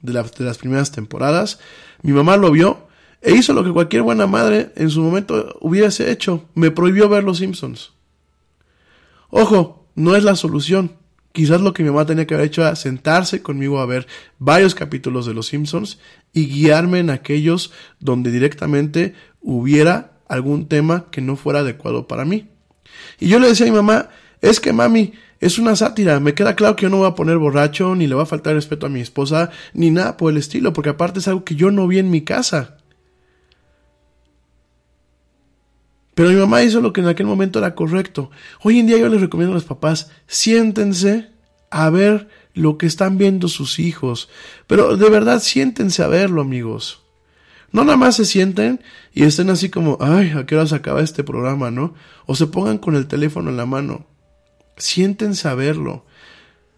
de 0.01 0.13
las 0.13 0.57
primeras 0.57 0.93
temporadas. 0.93 1.59
Mi 2.01 2.13
mamá 2.13 2.37
lo 2.37 2.51
vio 2.51 2.87
e 3.21 3.33
hizo 3.33 3.53
lo 3.53 3.63
que 3.63 3.71
cualquier 3.71 4.01
buena 4.01 4.27
madre 4.27 4.71
en 4.75 4.89
su 4.89 5.01
momento 5.01 5.57
hubiese 5.61 6.11
hecho, 6.11 6.45
me 6.55 6.71
prohibió 6.71 7.09
ver 7.09 7.23
Los 7.23 7.39
Simpsons. 7.39 7.91
Ojo, 9.29 9.87
no 9.95 10.15
es 10.15 10.23
la 10.23 10.35
solución. 10.35 10.93
Quizás 11.31 11.61
lo 11.61 11.73
que 11.73 11.83
mi 11.83 11.89
mamá 11.89 12.05
tenía 12.05 12.25
que 12.25 12.33
haber 12.33 12.47
hecho 12.47 12.61
era 12.61 12.75
sentarse 12.75 13.41
conmigo 13.41 13.79
a 13.79 13.85
ver 13.85 14.07
varios 14.39 14.73
capítulos 14.73 15.25
de 15.25 15.33
Los 15.33 15.47
Simpsons 15.47 15.99
y 16.33 16.47
guiarme 16.47 16.99
en 16.99 17.09
aquellos 17.09 17.71
donde 17.99 18.31
directamente 18.31 19.13
hubiera 19.41 20.19
algún 20.27 20.67
tema 20.67 21.07
que 21.11 21.21
no 21.21 21.35
fuera 21.35 21.59
adecuado 21.59 22.07
para 22.07 22.25
mí. 22.25 22.49
Y 23.19 23.27
yo 23.27 23.39
le 23.39 23.47
decía 23.47 23.67
a 23.67 23.69
mi 23.69 23.75
mamá, 23.75 24.09
es 24.41 24.59
que 24.59 24.73
mami, 24.73 25.13
es 25.39 25.59
una 25.59 25.75
sátira, 25.75 26.19
me 26.19 26.33
queda 26.33 26.55
claro 26.55 26.75
que 26.75 26.83
yo 26.83 26.89
no 26.89 26.97
voy 26.97 27.07
a 27.07 27.15
poner 27.15 27.37
borracho, 27.37 27.95
ni 27.95 28.07
le 28.07 28.15
voy 28.15 28.23
a 28.23 28.27
faltar 28.27 28.55
respeto 28.55 28.87
a 28.87 28.89
mi 28.89 28.99
esposa, 28.99 29.51
ni 29.73 29.91
nada 29.91 30.17
por 30.17 30.31
el 30.31 30.37
estilo, 30.37 30.73
porque 30.73 30.89
aparte 30.89 31.19
es 31.19 31.27
algo 31.27 31.43
que 31.43 31.55
yo 31.55 31.71
no 31.71 31.87
vi 31.87 31.99
en 31.99 32.09
mi 32.09 32.21
casa. 32.21 32.78
Pero 36.19 36.31
mi 36.31 36.35
mamá 36.35 36.63
hizo 36.63 36.81
lo 36.81 36.91
que 36.91 36.99
en 36.99 37.07
aquel 37.07 37.27
momento 37.27 37.59
era 37.59 37.75
correcto. 37.75 38.29
Hoy 38.61 38.77
en 38.77 38.87
día 38.87 38.97
yo 38.97 39.07
les 39.07 39.21
recomiendo 39.21 39.53
a 39.53 39.55
los 39.55 39.63
papás, 39.63 40.11
siéntense 40.27 41.29
a 41.71 41.89
ver 41.89 42.27
lo 42.53 42.77
que 42.77 42.87
están 42.87 43.17
viendo 43.17 43.47
sus 43.47 43.79
hijos. 43.79 44.27
Pero 44.67 44.97
de 44.97 45.09
verdad 45.09 45.41
siéntense 45.41 46.03
a 46.03 46.09
verlo, 46.09 46.41
amigos. 46.41 47.03
No 47.71 47.85
nada 47.85 47.95
más 47.95 48.17
se 48.17 48.25
sienten 48.25 48.81
y 49.13 49.23
estén 49.23 49.49
así 49.49 49.69
como, 49.69 49.97
ay, 50.01 50.33
¿a 50.35 50.45
qué 50.45 50.57
hora 50.57 50.67
se 50.67 50.75
acaba 50.75 50.99
este 50.99 51.23
programa, 51.23 51.71
no? 51.71 51.93
O 52.25 52.35
se 52.35 52.47
pongan 52.47 52.79
con 52.79 52.97
el 52.97 53.07
teléfono 53.07 53.49
en 53.49 53.55
la 53.55 53.65
mano. 53.65 54.05
Siéntense 54.75 55.47
a 55.47 55.55
verlo. 55.55 56.03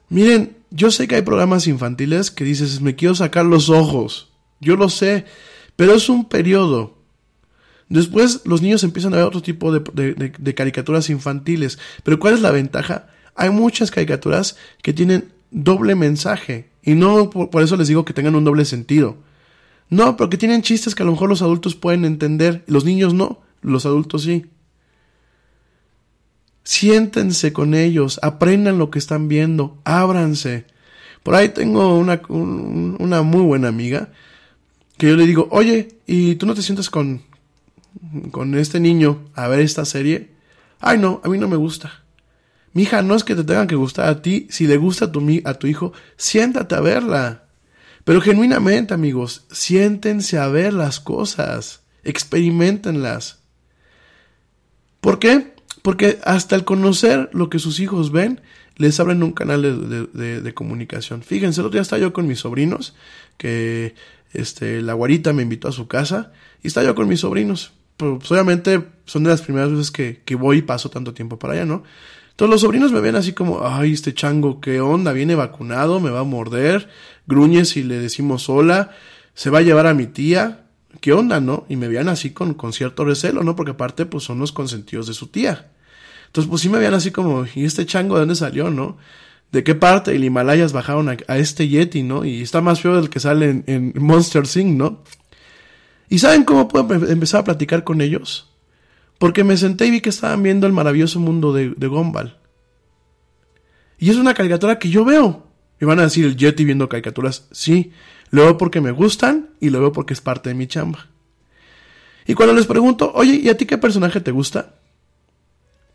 Miren, 0.10 0.56
yo 0.70 0.92
sé 0.92 1.08
que 1.08 1.16
hay 1.16 1.24
programas 1.24 1.66
infantiles 1.66 2.30
que 2.30 2.44
dices, 2.44 2.80
me 2.80 2.96
quiero 2.96 3.16
sacar 3.16 3.46
los 3.48 3.72
ojos. 3.72 4.30
Yo 4.60 4.76
lo 4.76 4.88
sé, 4.88 5.26
pero 5.76 5.96
es 5.96 6.10
un 6.10 6.30
periodo. 6.30 7.01
Después 7.92 8.44
los 8.46 8.62
niños 8.62 8.86
empiezan 8.86 9.14
a 9.14 9.18
ver 9.18 9.26
otro 9.26 9.42
tipo 9.42 9.70
de, 9.74 10.56
caricaturas 10.56 11.10
infantiles. 11.10 11.78
Pero 12.04 12.20
¿cuál 12.20 12.36
es 12.36 12.42
la 12.42 12.52
ventaja? 12.52 13.08
Hay 13.36 13.50
muchas 13.50 13.92
caricaturas 13.92 14.56
que 14.82 14.94
tienen 14.94 15.34
doble 15.52 15.96
mensaje. 15.96 16.70
Y 16.84 16.94
no 16.94 17.30
por, 17.30 17.62
eso 17.62 17.76
les 17.76 17.90
digo 17.90 18.06
que 18.06 18.14
tengan 18.14 18.36
un 18.36 18.46
doble 18.46 18.64
sentido. 18.64 19.18
No, 19.90 20.16
porque 20.16 20.38
tienen 20.38 20.62
chistes 20.62 20.96
que 20.96 21.04
a 21.04 21.06
lo 21.06 21.12
mejor 21.12 21.28
los 21.28 21.42
adultos 21.42 21.76
pueden 21.76 22.06
entender. 22.06 22.64
Los 22.66 22.86
niños 22.86 23.14
no, 23.14 23.42
los 23.62 23.86
adultos 23.86 24.24
sí. 24.24 24.46
Siéntense 26.64 27.52
con 27.52 27.74
ellos, 27.74 28.22
aprendan 28.24 28.78
lo 28.78 28.90
que 28.90 29.00
están 29.00 29.28
viendo, 29.28 29.82
ábranse. 29.84 30.64
Por 31.24 31.36
ahí 31.36 31.50
tengo 31.50 31.98
una, 31.98 32.22
una 32.30 33.22
muy 33.22 33.42
buena 33.42 33.68
amiga 33.68 34.14
que 34.98 35.10
yo 35.10 35.18
le 35.18 35.28
digo, 35.28 35.50
oye, 35.52 35.98
¿y 36.08 36.36
tú 36.36 36.46
no 36.46 36.54
te 36.54 36.62
sientes 36.62 36.90
con, 36.90 37.24
con 38.32 38.56
este 38.56 38.80
niño 38.80 39.30
a 39.34 39.48
ver 39.48 39.60
esta 39.60 39.86
serie, 39.86 40.32
ay 40.80 40.98
no, 40.98 41.22
a 41.24 41.30
mí 41.30 41.38
no 41.38 41.48
me 41.48 41.58
gusta. 41.58 42.04
Mi 42.74 42.84
hija, 42.84 43.02
no 43.02 43.16
es 43.16 43.24
que 43.24 43.36
te 43.36 43.44
tengan 43.44 43.68
que 43.68 43.76
gustar 43.76 44.08
a 44.08 44.22
ti, 44.22 44.48
si 44.50 44.66
le 44.66 44.78
gusta 44.78 45.06
a 45.06 45.12
tu, 45.12 45.42
a 45.44 45.54
tu 45.56 45.68
hijo, 45.68 45.92
siéntate 46.16 46.76
a 46.76 46.80
verla. 46.80 47.46
Pero 48.06 48.22
genuinamente, 48.22 48.94
amigos, 48.94 49.46
siéntense 49.52 50.38
a 50.38 50.48
ver 50.48 50.74
las 50.74 51.00
cosas, 51.00 51.82
experimentenlas. 52.04 53.40
¿Por 55.02 55.20
qué? 55.20 55.54
Porque 55.82 56.20
hasta 56.24 56.56
el 56.56 56.64
conocer 56.64 57.30
lo 57.34 57.50
que 57.50 57.60
sus 57.60 57.80
hijos 57.80 58.12
ven, 58.12 58.42
les 58.78 59.00
abren 59.00 59.22
un 59.22 59.34
canal 59.34 59.62
de, 59.62 60.42
de, 60.42 60.54
comunicación. 60.54 61.24
Fíjense, 61.24 61.60
el 61.60 61.68
otro 61.68 61.76
día 61.76 61.82
estaba 61.82 62.02
yo 62.02 62.14
con 62.14 62.26
mis 62.26 62.40
sobrinos, 62.40 62.96
que 63.38 63.96
este, 64.34 64.82
la 64.82 64.94
guarita 64.94 65.34
me 65.34 65.44
invitó 65.44 65.68
a 65.68 65.74
su 65.74 65.88
casa, 65.88 66.32
y 66.64 66.68
estaba 66.68 66.88
yo 66.88 66.96
con 66.96 67.08
mis 67.08 67.20
sobrinos 67.20 67.74
pues 68.02 68.32
obviamente 68.32 68.84
son 69.06 69.24
de 69.24 69.30
las 69.30 69.42
primeras 69.42 69.72
veces 69.72 69.92
que, 69.92 70.36
voy 70.36 70.58
y 70.58 70.62
paso 70.62 70.90
tanto 70.90 71.14
tiempo 71.14 71.38
para 71.38 71.54
allá, 71.54 71.66
¿no? 71.66 71.84
Entonces 72.32 72.52
los 72.52 72.62
sobrinos 72.62 72.92
me 72.92 73.02
ven 73.02 73.16
así 73.16 73.34
como, 73.34 73.66
ay, 73.66 73.94
este 73.94 74.14
chango, 74.14 74.62
¿qué 74.62 74.82
onda? 74.82 75.12
Viene 75.14 75.36
vacunado, 75.36 76.00
me 76.00 76.10
va 76.10 76.22
a 76.22 76.24
morder, 76.24 76.90
gruñe 77.28 77.66
si 77.66 77.84
le 77.84 78.00
decimos 78.00 78.50
hola, 78.50 78.92
se 79.34 79.50
va 79.50 79.60
a 79.60 79.62
llevar 79.62 79.86
a 79.86 79.94
mi 79.94 80.08
tía, 80.08 80.66
¿qué 81.02 81.14
onda, 81.14 81.40
no? 81.40 81.66
Y 81.70 81.76
me 81.76 81.88
veían 81.88 82.10
así 82.10 82.32
con, 82.32 82.54
con 82.54 82.74
cierto 82.74 83.06
recelo, 83.06 83.44
¿no? 83.44 83.56
Porque 83.56 83.72
aparte, 83.72 84.06
pues 84.06 84.24
son 84.24 84.40
los 84.40 84.52
consentidos 84.52 85.08
de 85.08 85.14
su 85.14 85.28
tía. 85.28 85.72
Entonces, 86.28 86.50
pues 86.50 86.62
sí 86.62 86.70
me 86.70 86.78
veían 86.78 86.94
así 86.94 87.12
como, 87.12 87.46
¿y 87.54 87.66
este 87.66 87.86
chango 87.86 88.16
de 88.16 88.22
dónde 88.22 88.36
salió, 88.36 88.72
no? 88.72 88.98
¿De 89.52 89.64
qué 89.66 89.76
parte 89.76 90.12
del 90.12 90.24
Himalayas 90.24 90.72
bajaron 90.72 91.10
a, 91.10 91.38
este 91.38 91.68
Yeti, 91.68 92.04
no? 92.04 92.24
Y 92.24 92.42
está 92.42 92.62
más 92.62 92.82
feo 92.82 92.96
del 92.96 93.10
que 93.10 93.20
sale 93.20 93.50
en, 93.50 93.64
en 93.68 93.94
Monster 93.98 94.48
Sing, 94.48 94.78
¿no? 94.78 95.04
¿Y 96.12 96.20
saben 96.20 96.44
cómo 96.44 96.68
puedo 96.68 96.94
empezar 97.08 97.40
a 97.40 97.44
platicar 97.46 97.86
con 97.86 98.02
ellos? 98.02 98.52
Porque 99.18 99.46
me 99.46 99.56
senté 99.56 99.86
y 99.86 99.92
vi 99.92 100.02
que 100.02 100.10
estaban 100.10 100.44
viendo 100.44 100.68
el 100.68 100.74
maravilloso 100.74 101.22
mundo 101.22 101.54
de, 101.54 101.70
de. 101.70 102.32
Y 103.98 104.10
es 104.10 104.18
una 104.18 104.34
caricatura 104.34 104.78
que 104.78 104.90
yo 104.90 105.06
veo. 105.06 105.48
Y 105.80 105.86
van 105.86 106.00
a 106.00 106.04
decir 106.04 106.26
el 106.26 106.36
Yeti 106.36 106.66
viendo 106.66 106.90
caricaturas. 106.90 107.48
Sí, 107.52 107.94
lo 108.30 108.44
veo 108.44 108.58
porque 108.58 108.82
me 108.82 108.92
gustan 108.92 109.52
y 109.62 109.70
lo 109.70 109.80
veo 109.80 109.94
porque 109.94 110.12
es 110.12 110.20
parte 110.20 110.50
de 110.50 110.56
mi 110.56 110.68
chamba. 110.68 111.08
Y 112.28 112.34
cuando 112.34 112.56
les 112.56 112.66
pregunto, 112.66 113.14
oye, 113.16 113.36
¿y 113.36 113.48
a 113.48 113.56
ti 113.56 113.66
qué 113.66 113.78
personaje 113.78 114.20
te 114.20 114.32
gusta? 114.32 114.81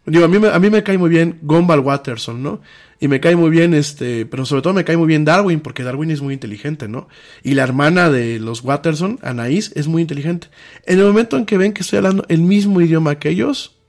Digo, 0.07 0.25
a 0.25 0.29
mí, 0.29 0.39
me, 0.39 0.49
a 0.49 0.59
mí 0.61 0.71
me 0.71 0.85
cae 0.85 0.99
muy 0.99 1.11
bien 1.11 1.41
Gumball 1.43 1.81
Watterson, 1.81 2.41
¿no? 2.41 2.61
Y 3.01 3.09
me 3.09 3.19
cae 3.19 3.35
muy 3.35 3.51
bien, 3.51 3.75
este, 3.75 4.25
pero 4.25 4.47
sobre 4.47 4.63
todo 4.63 4.73
me 4.73 4.85
cae 4.85 4.97
muy 4.97 5.09
bien 5.09 5.25
Darwin, 5.25 5.59
porque 5.59 5.83
Darwin 5.83 6.13
es 6.13 6.23
muy 6.23 6.33
inteligente, 6.33 6.87
¿no? 6.87 7.09
Y 7.43 7.55
la 7.55 7.65
hermana 7.65 8.09
de 8.09 8.39
los 8.39 8.63
Watterson, 8.63 9.19
Anaís, 9.23 9.73
es 9.75 9.89
muy 9.89 10.03
inteligente. 10.03 10.49
En 10.85 11.01
el 11.01 11.07
momento 11.07 11.37
en 11.37 11.45
que 11.45 11.59
ven 11.59 11.73
que 11.73 11.83
estoy 11.83 11.97
hablando 11.97 12.25
el 12.29 12.41
mismo 12.41 12.81
idioma 12.81 13.19
que 13.19 13.31
ellos, 13.31 13.81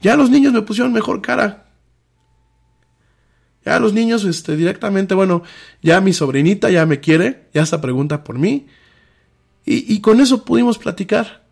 ya 0.00 0.16
los 0.16 0.30
niños 0.30 0.52
me 0.52 0.62
pusieron 0.62 0.92
mejor 0.92 1.22
cara. 1.22 1.68
Ya 3.64 3.78
los 3.78 3.92
niños, 3.92 4.24
este, 4.24 4.56
directamente, 4.56 5.14
bueno, 5.14 5.44
ya 5.80 6.00
mi 6.00 6.12
sobrinita 6.12 6.70
ya 6.70 6.86
me 6.86 6.98
quiere, 6.98 7.46
ya 7.54 7.64
se 7.66 7.78
pregunta 7.78 8.24
por 8.24 8.36
mí. 8.36 8.66
Y, 9.64 9.94
y 9.94 10.00
con 10.00 10.18
eso 10.18 10.44
pudimos 10.44 10.78
platicar 10.78 11.49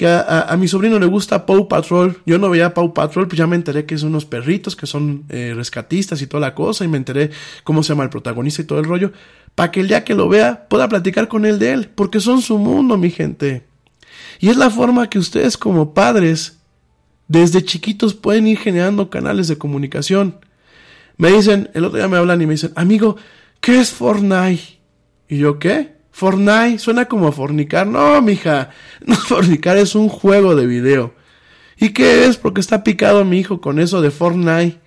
que 0.00 0.06
a, 0.06 0.56
mi 0.58 0.66
sobrino 0.66 0.98
le 0.98 1.04
gusta 1.04 1.44
Paw 1.44 1.68
Patrol. 1.68 2.22
Yo 2.24 2.38
no 2.38 2.48
veía 2.48 2.72
Paw 2.72 2.94
Patrol, 2.94 3.28
pues 3.28 3.36
ya 3.36 3.46
me 3.46 3.54
enteré 3.54 3.84
que 3.84 3.98
son 3.98 4.08
unos 4.08 4.24
perritos 4.24 4.74
que 4.74 4.86
son 4.86 5.24
eh, 5.28 5.52
rescatistas 5.54 6.22
y 6.22 6.26
toda 6.26 6.40
la 6.40 6.54
cosa, 6.54 6.86
y 6.86 6.88
me 6.88 6.96
enteré 6.96 7.28
cómo 7.64 7.82
se 7.82 7.90
llama 7.90 8.04
el 8.04 8.08
protagonista 8.08 8.62
y 8.62 8.64
todo 8.64 8.78
el 8.78 8.86
rollo, 8.86 9.12
para 9.54 9.70
que 9.70 9.80
el 9.80 9.88
día 9.88 10.02
que 10.02 10.14
lo 10.14 10.26
vea 10.26 10.68
pueda 10.70 10.88
platicar 10.88 11.28
con 11.28 11.44
él 11.44 11.58
de 11.58 11.74
él, 11.74 11.90
porque 11.94 12.18
son 12.18 12.40
su 12.40 12.56
mundo, 12.56 12.96
mi 12.96 13.10
gente. 13.10 13.66
Y 14.38 14.48
es 14.48 14.56
la 14.56 14.70
forma 14.70 15.10
que 15.10 15.18
ustedes 15.18 15.58
como 15.58 15.92
padres, 15.92 16.60
desde 17.28 17.62
chiquitos, 17.62 18.14
pueden 18.14 18.46
ir 18.46 18.56
generando 18.56 19.10
canales 19.10 19.48
de 19.48 19.58
comunicación. 19.58 20.36
Me 21.18 21.30
dicen, 21.30 21.68
el 21.74 21.84
otro 21.84 21.98
día 21.98 22.08
me 22.08 22.16
hablan 22.16 22.40
y 22.40 22.46
me 22.46 22.54
dicen, 22.54 22.72
amigo, 22.74 23.18
¿qué 23.60 23.78
es 23.78 23.90
Fortnite? 23.90 24.78
Y 25.28 25.36
yo, 25.36 25.58
¿qué? 25.58 25.99
Fortnite, 26.20 26.78
suena 26.78 27.06
como 27.06 27.32
fornicar. 27.32 27.86
No, 27.86 28.20
mija, 28.20 28.68
no 29.06 29.16
fornicar 29.16 29.78
es 29.78 29.94
un 29.94 30.10
juego 30.10 30.54
de 30.54 30.66
video. 30.66 31.14
¿Y 31.78 31.94
qué 31.94 32.26
es? 32.26 32.36
Porque 32.36 32.60
está 32.60 32.84
picado 32.84 33.24
mi 33.24 33.38
hijo 33.38 33.62
con 33.62 33.80
eso 33.80 34.02
de 34.02 34.10
Fortnite. 34.10 34.78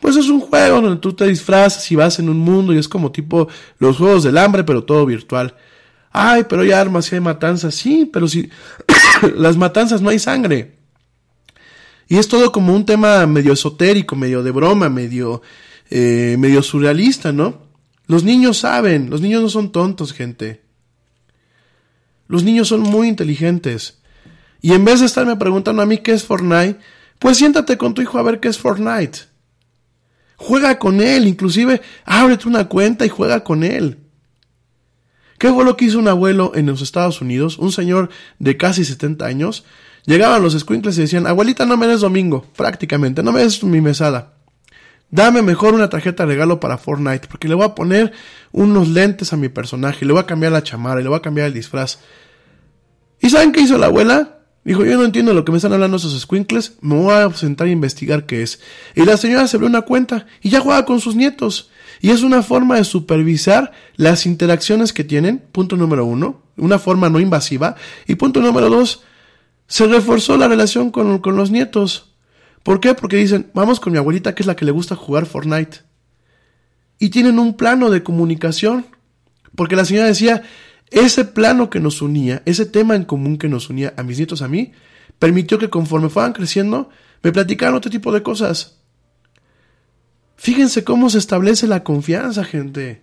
Pues 0.00 0.16
es 0.16 0.28
un 0.28 0.40
juego 0.40 0.80
donde 0.80 1.00
tú 1.00 1.12
te 1.12 1.28
disfrazas 1.28 1.88
y 1.92 1.94
vas 1.94 2.18
en 2.18 2.28
un 2.28 2.38
mundo 2.38 2.74
y 2.74 2.78
es 2.78 2.88
como 2.88 3.12
tipo 3.12 3.46
los 3.78 3.98
juegos 3.98 4.24
del 4.24 4.36
hambre, 4.36 4.64
pero 4.64 4.82
todo 4.82 5.06
virtual. 5.06 5.54
Ay, 6.10 6.44
pero 6.48 6.62
hay 6.62 6.72
armas 6.72 7.10
y 7.12 7.14
hay 7.14 7.20
matanzas. 7.20 7.76
Sí, 7.76 8.10
pero 8.12 8.26
si 8.26 8.50
las 9.36 9.56
matanzas 9.56 10.02
no 10.02 10.10
hay 10.10 10.18
sangre. 10.18 10.74
Y 12.08 12.16
es 12.16 12.26
todo 12.26 12.50
como 12.50 12.74
un 12.74 12.84
tema 12.84 13.24
medio 13.28 13.52
esotérico, 13.52 14.16
medio 14.16 14.42
de 14.42 14.50
broma, 14.50 14.88
medio, 14.88 15.40
eh, 15.88 16.34
medio 16.36 16.64
surrealista, 16.64 17.30
¿no? 17.30 17.62
Los 18.08 18.24
niños 18.24 18.58
saben, 18.58 19.08
los 19.08 19.20
niños 19.20 19.40
no 19.40 19.48
son 19.48 19.70
tontos, 19.70 20.12
gente. 20.12 20.63
Los 22.26 22.44
niños 22.44 22.68
son 22.68 22.80
muy 22.80 23.08
inteligentes. 23.08 23.98
Y 24.60 24.72
en 24.72 24.84
vez 24.84 25.00
de 25.00 25.06
estarme 25.06 25.36
preguntando 25.36 25.82
a 25.82 25.86
mí 25.86 25.98
qué 25.98 26.12
es 26.12 26.24
Fortnite, 26.24 26.78
pues 27.18 27.36
siéntate 27.36 27.76
con 27.76 27.94
tu 27.94 28.02
hijo 28.02 28.18
a 28.18 28.22
ver 28.22 28.40
qué 28.40 28.48
es 28.48 28.58
Fortnite. 28.58 29.20
Juega 30.36 30.78
con 30.78 31.00
él, 31.00 31.26
inclusive 31.26 31.80
ábrete 32.04 32.48
una 32.48 32.68
cuenta 32.68 33.06
y 33.06 33.08
juega 33.08 33.44
con 33.44 33.62
él. 33.62 33.98
¿Qué 35.38 35.50
fue 35.52 35.64
lo 35.64 35.76
que 35.76 35.86
hizo 35.86 35.98
un 35.98 36.08
abuelo 36.08 36.52
en 36.54 36.66
los 36.66 36.80
Estados 36.80 37.20
Unidos? 37.20 37.58
Un 37.58 37.72
señor 37.72 38.08
de 38.38 38.56
casi 38.56 38.84
70 38.84 39.24
años. 39.26 39.64
Llegaban 40.06 40.42
los 40.42 40.58
squinkles 40.58 40.98
y 40.98 41.02
decían, 41.02 41.26
abuelita, 41.26 41.66
no 41.66 41.76
me 41.76 41.86
des 41.86 42.00
domingo, 42.00 42.46
prácticamente, 42.56 43.22
no 43.22 43.32
me 43.32 43.42
des 43.42 43.62
mi 43.64 43.80
mesada. 43.80 44.33
Dame 45.10 45.42
mejor 45.42 45.74
una 45.74 45.88
tarjeta 45.88 46.24
de 46.24 46.32
regalo 46.32 46.58
para 46.58 46.78
Fortnite, 46.78 47.28
porque 47.28 47.48
le 47.48 47.54
voy 47.54 47.64
a 47.64 47.74
poner 47.74 48.12
unos 48.52 48.88
lentes 48.88 49.32
a 49.32 49.36
mi 49.36 49.48
personaje, 49.48 50.04
le 50.04 50.12
voy 50.12 50.22
a 50.22 50.26
cambiar 50.26 50.52
la 50.52 50.62
chamara, 50.62 51.00
le 51.00 51.08
voy 51.08 51.18
a 51.18 51.22
cambiar 51.22 51.46
el 51.46 51.54
disfraz. 51.54 52.00
¿Y 53.20 53.30
saben 53.30 53.52
qué 53.52 53.60
hizo 53.60 53.78
la 53.78 53.86
abuela? 53.86 54.40
Dijo, 54.64 54.84
yo 54.84 54.96
no 54.96 55.04
entiendo 55.04 55.34
lo 55.34 55.44
que 55.44 55.52
me 55.52 55.58
están 55.58 55.74
hablando 55.74 55.98
esos 55.98 56.18
squinkles, 56.18 56.78
me 56.80 56.96
voy 56.96 57.12
a 57.12 57.30
sentar 57.32 57.66
a 57.66 57.70
investigar 57.70 58.24
qué 58.24 58.42
es. 58.42 58.60
Y 58.94 59.04
la 59.04 59.18
señora 59.18 59.46
se 59.46 59.56
abrió 59.56 59.68
una 59.68 59.82
cuenta 59.82 60.26
y 60.40 60.48
ya 60.48 60.60
juega 60.60 60.86
con 60.86 61.00
sus 61.00 61.14
nietos. 61.14 61.70
Y 62.00 62.10
es 62.10 62.22
una 62.22 62.42
forma 62.42 62.76
de 62.76 62.84
supervisar 62.84 63.72
las 63.96 64.26
interacciones 64.26 64.92
que 64.92 65.04
tienen, 65.04 65.42
punto 65.52 65.76
número 65.76 66.06
uno, 66.06 66.42
una 66.56 66.78
forma 66.78 67.10
no 67.10 67.20
invasiva. 67.20 67.76
Y 68.06 68.14
punto 68.14 68.40
número 68.40 68.70
dos, 68.70 69.02
se 69.66 69.86
reforzó 69.86 70.36
la 70.36 70.48
relación 70.48 70.90
con, 70.90 71.18
con 71.18 71.36
los 71.36 71.50
nietos. 71.50 72.13
¿Por 72.64 72.80
qué? 72.80 72.94
Porque 72.94 73.18
dicen, 73.18 73.50
vamos 73.54 73.78
con 73.78 73.92
mi 73.92 73.98
abuelita 73.98 74.34
que 74.34 74.42
es 74.42 74.46
la 74.46 74.56
que 74.56 74.64
le 74.64 74.72
gusta 74.72 74.96
jugar 74.96 75.26
Fortnite. 75.26 75.82
Y 76.98 77.10
tienen 77.10 77.38
un 77.38 77.56
plano 77.56 77.90
de 77.90 78.02
comunicación. 78.02 78.86
Porque 79.54 79.76
la 79.76 79.84
señora 79.84 80.06
decía, 80.06 80.42
ese 80.90 81.26
plano 81.26 81.68
que 81.68 81.78
nos 81.78 82.00
unía, 82.00 82.42
ese 82.46 82.64
tema 82.64 82.96
en 82.96 83.04
común 83.04 83.36
que 83.36 83.48
nos 83.48 83.68
unía 83.68 83.92
a 83.98 84.02
mis 84.02 84.16
nietos 84.16 84.40
a 84.40 84.48
mí, 84.48 84.72
permitió 85.18 85.58
que 85.58 85.68
conforme 85.68 86.08
fueran 86.08 86.32
creciendo, 86.32 86.88
me 87.22 87.32
platicaran 87.32 87.74
otro 87.74 87.90
tipo 87.90 88.10
de 88.12 88.22
cosas. 88.22 88.78
Fíjense 90.36 90.84
cómo 90.84 91.10
se 91.10 91.18
establece 91.18 91.66
la 91.66 91.84
confianza, 91.84 92.44
gente. 92.44 93.02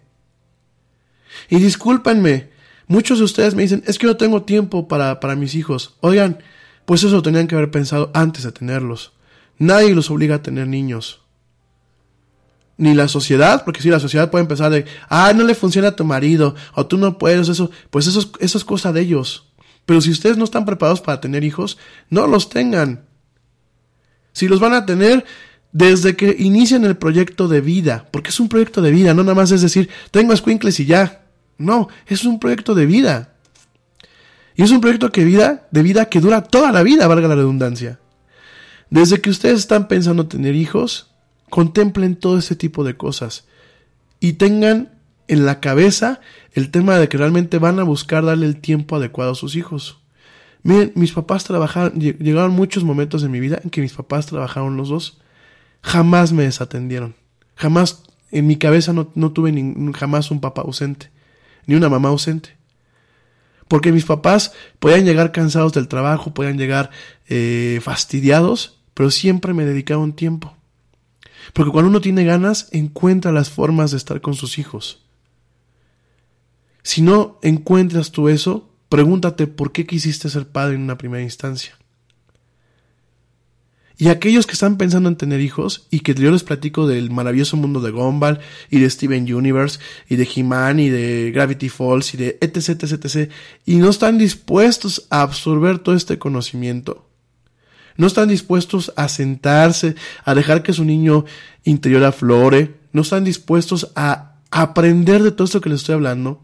Y 1.49 1.59
discúlpenme, 1.59 2.49
muchos 2.87 3.19
de 3.19 3.25
ustedes 3.25 3.53
me 3.53 3.61
dicen, 3.61 3.83
es 3.85 3.99
que 3.99 4.07
no 4.07 4.17
tengo 4.17 4.41
tiempo 4.41 4.87
para, 4.87 5.19
para 5.19 5.35
mis 5.35 5.53
hijos. 5.53 5.97
Oigan, 6.01 6.39
pues 6.85 7.03
eso 7.03 7.15
lo 7.15 7.21
tenían 7.21 7.47
que 7.47 7.55
haber 7.55 7.69
pensado 7.69 8.09
antes 8.15 8.43
de 8.43 8.51
tenerlos. 8.51 9.13
Nadie 9.61 9.93
los 9.93 10.09
obliga 10.09 10.37
a 10.37 10.41
tener 10.41 10.65
niños 10.65 11.21
ni 12.77 12.95
la 12.95 13.07
sociedad, 13.07 13.63
porque 13.63 13.79
si 13.79 13.91
la 13.91 13.99
sociedad 13.99 14.31
puede 14.31 14.41
empezar 14.41 14.71
de, 14.71 14.85
ah, 15.07 15.33
no 15.35 15.43
le 15.43 15.53
funciona 15.53 15.89
a 15.89 15.95
tu 15.95 16.03
marido, 16.03 16.55
o 16.73 16.87
tú 16.87 16.97
no 16.97 17.19
puedes, 17.19 17.47
eso, 17.47 17.69
pues 17.91 18.07
eso 18.07 18.31
es, 18.39 18.65
cosa 18.65 18.91
de 18.91 19.01
ellos. 19.01 19.51
Pero 19.85 20.01
si 20.01 20.09
ustedes 20.09 20.35
no 20.35 20.45
están 20.45 20.65
preparados 20.65 20.99
para 20.99 21.21
tener 21.21 21.43
hijos, 21.43 21.77
no 22.09 22.25
los 22.25 22.49
tengan. 22.49 23.05
Si 24.33 24.47
los 24.47 24.59
van 24.59 24.73
a 24.73 24.87
tener 24.87 25.25
desde 25.71 26.15
que 26.15 26.35
inician 26.39 26.83
el 26.83 26.97
proyecto 26.97 27.47
de 27.47 27.61
vida, 27.61 28.07
porque 28.09 28.31
es 28.31 28.39
un 28.39 28.49
proyecto 28.49 28.81
de 28.81 28.89
vida, 28.89 29.13
no 29.13 29.21
nada 29.21 29.35
más 29.35 29.51
es 29.51 29.61
decir, 29.61 29.87
tengo 30.09 30.35
squinkles 30.35 30.79
y 30.79 30.87
ya. 30.87 31.21
No, 31.59 31.87
es 32.07 32.25
un 32.25 32.39
proyecto 32.39 32.73
de 32.73 32.87
vida. 32.87 33.35
Y 34.55 34.63
es 34.63 34.71
un 34.71 34.81
proyecto 34.81 35.09
de 35.09 35.23
vida, 35.23 35.67
de 35.69 35.83
vida 35.83 36.05
que 36.05 36.19
dura 36.19 36.41
toda 36.41 36.71
la 36.71 36.81
vida, 36.81 37.05
valga 37.05 37.27
la 37.27 37.35
redundancia. 37.35 37.99
Desde 38.91 39.21
que 39.21 39.29
ustedes 39.29 39.59
están 39.59 39.87
pensando 39.87 40.27
tener 40.27 40.53
hijos, 40.53 41.11
contemplen 41.49 42.17
todo 42.17 42.37
ese 42.37 42.57
tipo 42.57 42.83
de 42.83 42.97
cosas 42.97 43.45
y 44.19 44.33
tengan 44.33 44.91
en 45.29 45.45
la 45.45 45.61
cabeza 45.61 46.19
el 46.51 46.71
tema 46.71 46.99
de 46.99 47.07
que 47.07 47.17
realmente 47.17 47.57
van 47.57 47.79
a 47.79 47.83
buscar 47.83 48.25
darle 48.25 48.45
el 48.45 48.57
tiempo 48.59 48.97
adecuado 48.97 49.31
a 49.31 49.35
sus 49.35 49.55
hijos. 49.55 50.01
Miren, 50.63 50.91
mis 50.95 51.13
papás 51.13 51.45
trabajaron, 51.45 52.01
llegaron 52.01 52.51
muchos 52.51 52.83
momentos 52.83 53.23
en 53.23 53.31
mi 53.31 53.39
vida 53.39 53.61
en 53.63 53.69
que 53.69 53.79
mis 53.79 53.93
papás 53.93 54.25
trabajaron 54.25 54.75
los 54.75 54.89
dos. 54.89 55.21
Jamás 55.81 56.33
me 56.33 56.43
desatendieron. 56.43 57.15
Jamás 57.55 58.03
en 58.29 58.45
mi 58.45 58.57
cabeza 58.57 58.91
no, 58.91 59.31
tuve 59.31 59.53
jamás 59.95 60.31
un 60.31 60.41
papá 60.41 60.63
ausente, 60.63 61.11
ni 61.65 61.75
una 61.75 61.87
mamá 61.87 62.09
ausente. 62.09 62.57
Porque 63.69 63.93
mis 63.93 64.03
papás 64.03 64.51
podían 64.79 65.05
llegar 65.05 65.31
cansados 65.31 65.71
del 65.71 65.87
trabajo, 65.87 66.33
podían 66.33 66.57
llegar 66.57 66.89
eh, 67.29 67.79
fastidiados, 67.81 68.80
pero 68.93 69.11
siempre 69.11 69.53
me 69.53 69.65
dedicaron 69.65 70.13
tiempo. 70.13 70.55
Porque 71.53 71.71
cuando 71.71 71.89
uno 71.89 72.01
tiene 72.01 72.23
ganas, 72.23 72.69
encuentra 72.71 73.31
las 73.31 73.49
formas 73.49 73.91
de 73.91 73.97
estar 73.97 74.21
con 74.21 74.35
sus 74.35 74.59
hijos. 74.59 75.03
Si 76.83 77.01
no 77.01 77.39
encuentras 77.41 78.11
tú 78.11 78.29
eso, 78.29 78.69
pregúntate 78.89 79.47
por 79.47 79.71
qué 79.71 79.85
quisiste 79.85 80.29
ser 80.29 80.47
padre 80.47 80.75
en 80.75 80.81
una 80.81 80.97
primera 80.97 81.23
instancia. 81.23 81.77
Y 83.97 84.09
aquellos 84.09 84.47
que 84.47 84.53
están 84.53 84.77
pensando 84.77 85.09
en 85.09 85.15
tener 85.15 85.41
hijos 85.41 85.85
y 85.91 85.99
que 85.99 86.15
yo 86.15 86.31
les 86.31 86.43
platico 86.43 86.87
del 86.87 87.11
maravilloso 87.11 87.55
mundo 87.55 87.81
de 87.81 87.91
Gumball 87.91 88.39
y 88.71 88.79
de 88.79 88.89
Steven 88.89 89.31
Universe 89.31 89.79
y 90.09 90.15
de 90.15 90.27
He-Man 90.35 90.79
y 90.79 90.89
de 90.89 91.29
Gravity 91.31 91.69
Falls 91.69 92.15
y 92.15 92.17
de 92.17 92.39
etc, 92.41 92.81
etc, 92.81 93.31
y 93.63 93.75
no 93.75 93.91
están 93.91 94.17
dispuestos 94.17 95.05
a 95.11 95.21
absorber 95.21 95.77
todo 95.77 95.93
este 95.93 96.17
conocimiento, 96.17 97.10
no 97.97 98.07
están 98.07 98.29
dispuestos 98.29 98.93
a 98.95 99.07
sentarse, 99.07 99.95
a 100.25 100.35
dejar 100.35 100.63
que 100.63 100.73
su 100.73 100.85
niño 100.85 101.25
interior 101.63 102.03
aflore, 102.03 102.75
no 102.93 103.01
están 103.01 103.23
dispuestos 103.23 103.91
a 103.95 104.33
aprender 104.51 105.23
de 105.23 105.31
todo 105.31 105.45
esto 105.45 105.61
que 105.61 105.69
les 105.69 105.81
estoy 105.81 105.95
hablando, 105.95 106.41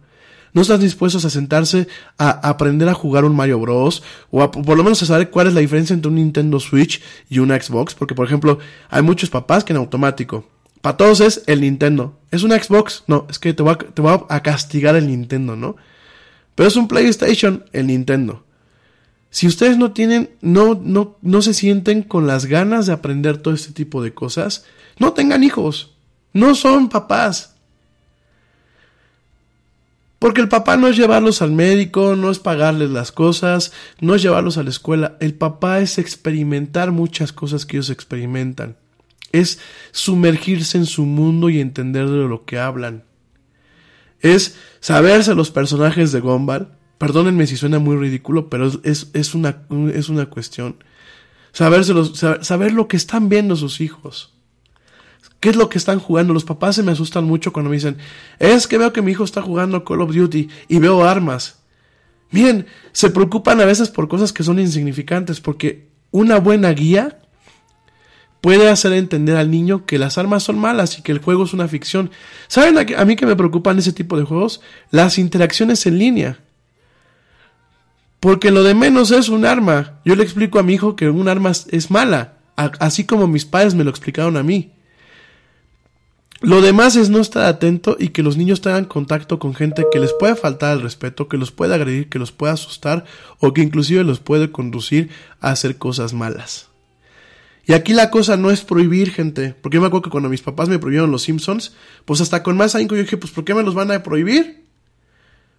no 0.54 0.62
están 0.62 0.80
dispuestos 0.80 1.26
a 1.26 1.30
sentarse 1.30 1.88
a 2.18 2.30
aprender 2.50 2.90
a 2.90 2.94
jugar 2.94 3.26
un 3.26 3.36
Mario 3.36 3.60
Bros. 3.60 4.02
o 4.32 4.42
a, 4.42 4.52
por 4.52 4.78
lo 4.78 4.84
menos 4.84 5.04
a 5.04 5.06
saber 5.06 5.30
cuál 5.30 5.48
es 5.48 5.54
la 5.54 5.60
diferencia 5.60 5.94
entre 5.94 6.10
un 6.10 6.16
Nintendo 6.16 6.60
Switch 6.60 7.02
y 7.30 7.40
un 7.40 7.50
Xbox, 7.50 7.94
porque 7.94 8.16
por 8.16 8.26
ejemplo 8.26 8.60
hay 8.90 9.02
muchos 9.02 9.30
papás 9.30 9.64
que 9.64 9.74
en 9.74 9.78
automático, 9.78 10.46
para 10.82 10.98
todos 10.98 11.20
es 11.20 11.44
el 11.48 11.62
Nintendo, 11.62 12.18
es 12.32 12.44
un 12.44 12.52
Xbox, 12.52 13.04
no, 13.08 13.28
es 13.30 13.40
que 13.40 13.54
te 13.54 13.64
va 13.64 14.26
a 14.30 14.42
castigar 14.42 14.96
el 14.96 15.08
Nintendo, 15.08 15.56
¿no? 15.56 15.76
Pero 16.56 16.70
es 16.70 16.76
un 16.76 16.88
PlayStation, 16.88 17.66
el 17.72 17.86
Nintendo. 17.86 18.47
Si 19.30 19.48
ustedes 19.48 19.78
no 19.78 19.92
tienen, 19.92 20.32
no, 20.42 20.80
no, 20.82 21.18
no 21.22 21.42
se 21.42 21.54
sienten 21.54 22.02
con 22.04 22.28
las 22.28 22.46
ganas 22.46 22.86
de 22.86 22.94
aprender 22.94 23.38
todo 23.38 23.54
este 23.54 23.74
tipo 23.74 24.02
de 24.02 24.14
cosas, 24.14 24.66
no 24.98 25.14
tengan 25.14 25.44
hijos. 25.44 25.94
No 26.34 26.56
son 26.56 26.90
papás. 26.90 27.56
Porque 30.20 30.42
el 30.42 30.50
papá 30.50 30.78
no 30.78 30.88
es 30.88 30.98
llevarlos 30.98 31.42
al 31.42 31.52
médico, 31.52 32.16
no 32.16 32.32
es 32.32 32.40
pagarles 32.40 32.90
las 32.90 33.12
cosas, 33.12 33.72
no 34.00 34.16
es 34.16 34.22
llevarlos 34.24 34.58
a 34.58 34.64
la 34.64 34.72
escuela. 34.72 35.16
El 35.20 35.36
papá 35.36 35.80
es 35.80 36.00
experimentar 36.00 36.92
muchas 36.92 37.32
cosas 37.32 37.66
que 37.66 37.78
ellos 37.78 37.92
experimentan. 37.92 38.78
Es 39.32 39.60
sumergirse 39.92 40.78
en 40.78 40.86
su 40.88 41.06
mundo 41.06 41.50
y 41.50 41.60
entender 41.60 42.10
de 42.10 42.28
lo 42.28 42.46
que 42.46 42.58
hablan. 42.58 43.04
Es 44.20 44.56
saberse 44.80 45.36
los 45.36 45.52
personajes 45.52 46.12
de 46.12 46.22
Gumball, 46.22 46.70
Perdónenme 46.98 47.48
si 47.48 47.58
suena 47.58 47.80
muy 47.80 47.96
ridículo, 47.96 48.50
pero 48.50 48.72
es, 48.84 49.10
es, 49.14 49.36
una, 49.36 49.64
es 49.94 50.10
una 50.10 50.28
cuestión. 50.28 50.84
saber, 51.52 51.84
saber 51.84 52.74
lo 52.74 52.88
que 52.88 52.98
están 52.98 53.30
viendo 53.30 53.56
sus 53.56 53.82
hijos. 53.82 54.34
¿Qué 55.40 55.50
es 55.50 55.56
lo 55.56 55.70
que 55.70 55.78
están 55.78 56.00
jugando? 56.00 56.34
Los 56.34 56.46
papás 56.46 56.76
se 56.76 56.84
me 56.84 56.92
asustan 56.92 57.26
mucho 57.26 57.54
cuando 57.54 57.70
me 57.70 57.76
dicen, 57.76 57.98
es 58.40 58.68
que 58.68 58.78
veo 58.78 58.92
que 58.92 59.04
mi 59.04 59.12
hijo 59.12 59.24
está 59.24 59.42
jugando 59.42 59.84
Call 59.86 60.02
of 60.02 60.16
Duty 60.16 60.50
y 60.68 60.80
veo 60.80 61.06
armas. 61.06 61.60
Miren, 62.32 62.66
se 62.92 63.12
preocupan 63.12 63.62
a 63.62 63.66
veces 63.66 63.90
por 63.90 64.08
cosas 64.08 64.34
que 64.34 64.44
son 64.44 64.60
insignificantes, 64.60 65.40
porque 65.40 65.90
una 66.12 66.40
buena 66.40 66.72
guía 66.72 67.20
puede 68.42 68.70
hacer 68.70 68.94
entender 68.94 69.38
al 69.38 69.52
niño 69.52 69.86
que 69.86 70.00
las 70.00 70.18
armas 70.18 70.44
son 70.44 70.58
malas 70.58 70.98
y 70.98 71.04
que 71.04 71.12
el 71.12 71.20
juego 71.20 71.44
es 71.44 71.54
una 71.54 71.68
ficción. 71.68 72.10
¿Saben 72.48 72.78
a, 72.78 73.02
a 73.02 73.06
mí 73.06 73.16
que 73.16 73.28
me 73.28 73.36
preocupan 73.36 73.78
ese 73.78 73.94
tipo 73.94 74.18
de 74.18 74.24
juegos? 74.24 74.62
Las 74.90 75.20
interacciones 75.20 75.86
en 75.86 76.00
línea. 76.00 76.40
Porque 78.20 78.52
lo 78.52 78.64
de 78.64 78.74
menos 78.74 79.12
es 79.12 79.30
un 79.30 79.46
arma. 79.46 80.00
Yo 80.04 80.16
le 80.16 80.24
explico 80.24 80.60
a 80.60 80.64
mi 80.64 80.74
hijo 80.74 80.96
que 80.96 81.10
un 81.10 81.28
arma 81.28 81.52
es 81.52 81.92
mala, 81.92 82.38
así 82.56 83.06
como 83.06 83.28
mis 83.28 83.46
padres 83.46 83.76
me 83.76 83.84
lo 83.84 83.90
explicaron 83.90 84.38
a 84.38 84.44
mí. 84.44 84.72
Lo 86.42 86.62
demás 86.62 86.96
es 86.96 87.10
no 87.10 87.20
estar 87.20 87.46
atento 87.46 87.98
y 88.00 88.10
que 88.10 88.22
los 88.22 88.38
niños 88.38 88.62
tengan 88.62 88.86
contacto 88.86 89.40
con 89.40 89.56
gente 89.56 89.86
que 89.92 90.00
les 90.00 90.14
pueda 90.14 90.36
faltar 90.36 90.76
el 90.76 90.84
respeto, 90.84 91.28
que 91.28 91.38
los 91.38 91.52
pueda 91.52 91.76
agredir, 91.76 92.10
que 92.10 92.20
los 92.20 92.32
pueda 92.32 92.54
asustar 92.54 93.06
o 93.40 93.54
que 93.54 93.62
inclusive 93.62 94.04
los 94.04 94.20
puede 94.20 94.52
conducir 94.52 95.10
a 95.42 95.50
hacer 95.50 95.78
cosas 95.78 96.14
malas. 96.14 96.68
Y 97.66 97.74
aquí 97.74 97.94
la 97.94 98.12
cosa 98.12 98.38
no 98.38 98.52
es 98.52 98.62
prohibir, 98.62 99.12
gente. 99.12 99.56
Porque 99.62 99.76
yo 99.76 99.82
me 99.82 99.88
acuerdo 99.88 100.04
que 100.04 100.10
cuando 100.12 100.30
mis 100.30 100.42
papás 100.42 100.70
me 100.70 100.80
prohibieron 100.80 101.12
los 101.12 101.24
Simpsons, 101.24 101.74
pues 102.06 102.22
hasta 102.22 102.44
con 102.44 102.56
más 102.56 102.76
ahínco 102.76 102.96
yo 102.96 103.02
dije, 103.02 103.18
pues 103.18 103.34
¿por 103.34 103.44
qué 103.44 103.56
me 103.56 103.64
los 103.64 103.74
van 103.74 103.92
a 103.92 104.04
prohibir? 104.04 104.67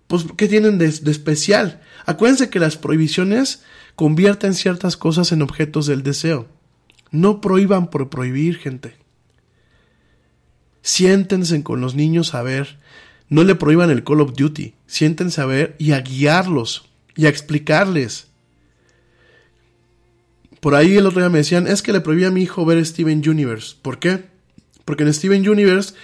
Pues 0.09 0.24
¿qué 0.36 0.48
tienen 0.48 0.78
de 0.78 0.86
especial? 0.86 1.80
Acuérdense 2.06 2.51
que 2.51 2.59
las 2.59 2.76
prohibiciones 2.76 3.62
convierten 3.94 4.55
ciertas 4.55 4.97
cosas 4.97 5.32
en 5.32 5.43
objetos 5.43 5.86
del 5.86 6.02
deseo. 6.02 6.48
No 7.10 7.40
prohíban 7.40 7.90
por 7.90 8.09
prohibir, 8.09 8.56
gente. 8.56 8.97
Siéntense 10.82 11.62
con 11.62 11.80
los 11.82 11.94
niños 11.94 12.35
a 12.35 12.43
ver. 12.43 12.78
No 13.28 13.44
le 13.44 13.55
prohíban 13.55 13.90
el 13.90 14.05
Call 14.05 14.22
of 14.22 14.35
Duty. 14.35 14.74
Siéntense 14.86 15.43
a 15.43 15.47
ver 15.47 15.76
y 15.78 15.93
a 15.93 16.01
guiarlos 16.01 16.89
y 17.14 17.26
a 17.26 17.28
explicarles. 17.28 18.28
Por 20.60 20.74
ahí 20.74 20.97
el 20.97 21.06
otro 21.06 21.20
día 21.20 21.28
me 21.28 21.39
decían, 21.39 21.66
es 21.66 21.82
que 21.82 21.93
le 21.93 22.01
prohibí 22.01 22.24
a 22.24 22.30
mi 22.30 22.43
hijo 22.43 22.64
ver 22.64 22.85
Steven 22.85 23.28
Universe. 23.28 23.76
¿Por 23.82 23.98
qué? 23.98 24.24
Porque 24.86 25.02
en 25.02 25.12
Steven 25.12 25.47
Universe 25.47 25.94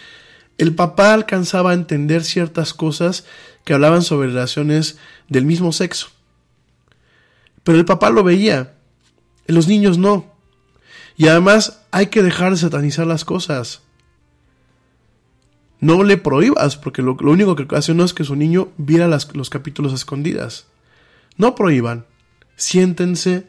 el 0.59 0.75
papá 0.75 1.15
alcanzaba 1.15 1.71
a 1.71 1.75
entender 1.75 2.23
ciertas 2.23 2.75
cosas 2.75 3.25
que 3.65 3.75
hablaban 3.75 4.03
sobre 4.03 4.29
relaciones 4.29 4.99
del 5.29 5.45
mismo 5.45 5.73
sexo. 5.73 6.09
Pero 7.63 7.79
el 7.79 7.85
papá 7.85 8.11
lo 8.11 8.23
veía, 8.23 8.75
los 9.47 9.69
niños 9.69 9.99
no. 9.99 10.33
Y 11.17 11.29
además 11.29 11.81
hay 11.91 12.09
que 12.09 12.23
dejar 12.23 12.53
de 12.53 12.59
satanizar 12.59 13.07
las 13.07 13.25
cosas. 13.25 13.81
No 15.81 16.03
le 16.03 16.17
prohíbas, 16.17 16.77
porque 16.77 17.03
lo, 17.03 17.15
único 17.15 17.57
que 17.57 17.67
hace 17.77 17.95
no 17.95 18.05
es 18.05 18.15
que 18.15 18.25
su 18.25 18.37
niño 18.37 18.69
viera 18.77 19.09
los 19.09 19.51
capítulos 19.51 19.93
escondidas. 19.93 20.67
No 21.37 21.55
prohíban. 21.55 22.07
siéntense 22.57 23.47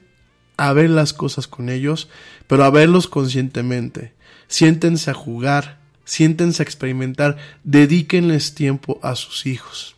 a 0.58 0.74
ver 0.74 0.90
las 0.90 1.14
cosas 1.14 1.48
con 1.48 1.70
ellos, 1.70 2.10
pero 2.48 2.64
a 2.64 2.70
verlos 2.70 3.08
conscientemente. 3.08 4.14
Siéntense 4.48 5.12
a 5.12 5.14
jugar, 5.14 5.80
siéntense 6.06 6.62
a 6.62 6.66
experimentar, 6.66 7.38
dedíquenles 7.64 8.56
tiempo 8.56 9.00
a 9.04 9.16
sus 9.16 9.46
hijos. 9.46 9.94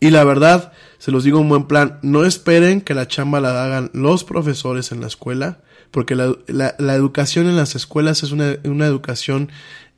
Y 0.00 0.10
la 0.10 0.24
verdad, 0.24 0.72
se 0.98 1.10
los 1.10 1.24
digo 1.24 1.40
en 1.40 1.50
buen 1.50 1.64
plan, 1.64 1.98
no 2.02 2.24
esperen 2.24 2.80
que 2.80 2.94
la 2.94 3.06
chamba 3.06 3.40
la 3.40 3.64
hagan 3.64 3.90
los 3.92 4.24
profesores 4.24 4.92
en 4.92 5.02
la 5.02 5.06
escuela, 5.06 5.60
porque 5.90 6.16
la, 6.16 6.34
la, 6.46 6.94
educación 6.94 7.46
en 7.46 7.56
las 7.56 7.74
escuelas 7.74 8.22
es 8.22 8.32
una, 8.32 8.56
una 8.64 8.86
educación, 8.86 9.50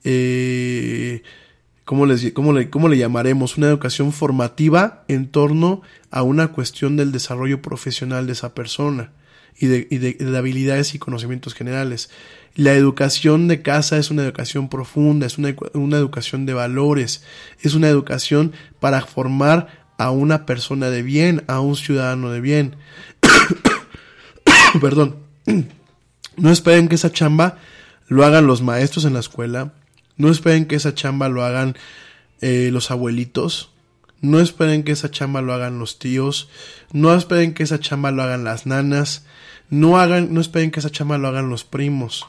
eh, 0.02 1.22
¿cómo, 1.84 2.06
les, 2.06 2.32
cómo, 2.32 2.52
le, 2.52 2.68
¿cómo 2.68 2.88
le 2.88 2.98
llamaremos? 2.98 3.56
Una 3.56 3.68
educación 3.68 4.12
formativa 4.12 5.04
en 5.06 5.28
torno 5.28 5.82
a 6.10 6.24
una 6.24 6.48
cuestión 6.48 6.96
del 6.96 7.12
desarrollo 7.12 7.62
profesional 7.62 8.26
de 8.26 8.32
esa 8.32 8.54
persona 8.54 9.12
y 9.56 9.66
de, 9.66 9.86
y 9.88 9.98
de, 9.98 10.14
de 10.14 10.36
habilidades 10.38 10.94
y 10.94 10.98
conocimientos 10.98 11.54
generales. 11.54 12.10
La 12.54 12.72
educación 12.72 13.48
de 13.48 13.62
casa 13.62 13.98
es 13.98 14.10
una 14.10 14.22
educación 14.24 14.68
profunda, 14.68 15.26
es 15.26 15.38
una, 15.38 15.54
una 15.74 15.96
educación 15.96 16.44
de 16.44 16.54
valores, 16.54 17.22
es 17.60 17.74
una 17.74 17.88
educación 17.88 18.52
para 18.80 19.02
formar 19.02 19.81
a 20.02 20.10
una 20.10 20.46
persona 20.46 20.90
de 20.90 21.04
bien, 21.04 21.44
a 21.46 21.60
un 21.60 21.76
ciudadano 21.76 22.30
de 22.30 22.40
bien. 22.40 22.76
Perdón. 24.80 25.18
No 26.36 26.50
esperen 26.50 26.88
que 26.88 26.96
esa 26.96 27.12
chamba 27.12 27.58
lo 28.08 28.24
hagan 28.24 28.48
los 28.48 28.62
maestros 28.62 29.04
en 29.04 29.12
la 29.12 29.20
escuela. 29.20 29.74
No 30.16 30.28
esperen 30.28 30.66
que 30.66 30.74
esa 30.74 30.92
chamba 30.92 31.28
lo 31.28 31.44
hagan 31.44 31.76
eh, 32.40 32.70
los 32.72 32.90
abuelitos. 32.90 33.70
No 34.20 34.40
esperen 34.40 34.82
que 34.82 34.90
esa 34.90 35.08
chamba 35.08 35.40
lo 35.40 35.52
hagan 35.52 35.78
los 35.78 36.00
tíos. 36.00 36.48
No 36.92 37.14
esperen 37.14 37.54
que 37.54 37.62
esa 37.62 37.78
chamba 37.78 38.10
lo 38.10 38.24
hagan 38.24 38.42
las 38.42 38.66
nanas. 38.66 39.24
No 39.70 39.98
hagan, 39.98 40.34
no 40.34 40.40
esperen 40.40 40.72
que 40.72 40.80
esa 40.80 40.90
chamba 40.90 41.16
lo 41.16 41.28
hagan 41.28 41.48
los 41.48 41.62
primos. 41.62 42.26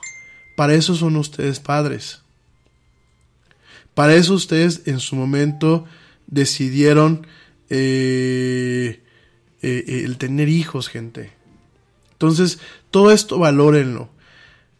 Para 0.56 0.76
eso 0.76 0.94
son 0.94 1.16
ustedes 1.16 1.60
padres. 1.60 2.22
Para 3.96 4.14
eso 4.14 4.36
ustedes 4.36 4.84
en 4.86 5.00
su 5.00 5.16
momento 5.16 5.86
decidieron 6.28 7.26
eh, 7.70 9.02
eh, 9.62 10.04
el 10.06 10.18
tener 10.18 10.50
hijos, 10.50 10.90
gente. 10.90 11.32
Entonces, 12.12 12.60
todo 12.92 13.12
esto 13.12 13.40
valórenlo. 13.40 14.10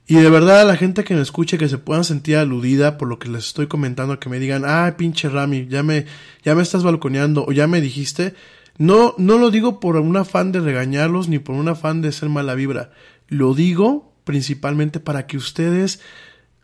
Y 0.06 0.16
de 0.16 0.30
verdad 0.30 0.62
a 0.62 0.66
la 0.66 0.76
gente 0.76 1.04
que 1.04 1.16
me 1.16 1.22
escuche 1.22 1.58
que 1.58 1.70
se 1.70 1.78
puedan 1.78 2.04
sentir 2.04 2.36
aludida 2.36 2.98
por 2.98 3.08
lo 3.08 3.20
que 3.20 3.30
les 3.30 3.48
estoy 3.48 3.68
comentando, 3.68 4.20
que 4.20 4.30
me 4.30 4.40
digan, 4.40 4.64
ah, 4.66 4.96
pinche 4.98 5.30
Rami, 5.30 5.68
ya 5.68 5.82
me, 5.82 6.06
ya 6.44 6.56
me 6.56 6.62
estás 6.62 6.84
balconeando 6.84 7.46
o 7.46 7.52
ya 7.54 7.68
me 7.68 7.80
dijiste, 7.80 8.36
no, 8.78 9.16
no 9.18 9.38
lo 9.38 9.50
digo 9.50 9.80
por 9.80 9.96
un 9.96 10.18
afán 10.18 10.52
de 10.52 10.60
regañarlos 10.60 11.30
ni 11.30 11.40
por 11.40 11.56
un 11.56 11.70
afán 11.70 12.02
de 12.02 12.12
ser 12.12 12.28
mala 12.28 12.54
vibra. 12.54 12.92
Lo 13.30 13.54
digo 13.54 14.14
principalmente 14.26 15.00
para 15.00 15.26
que 15.26 15.38
ustedes 15.38 16.02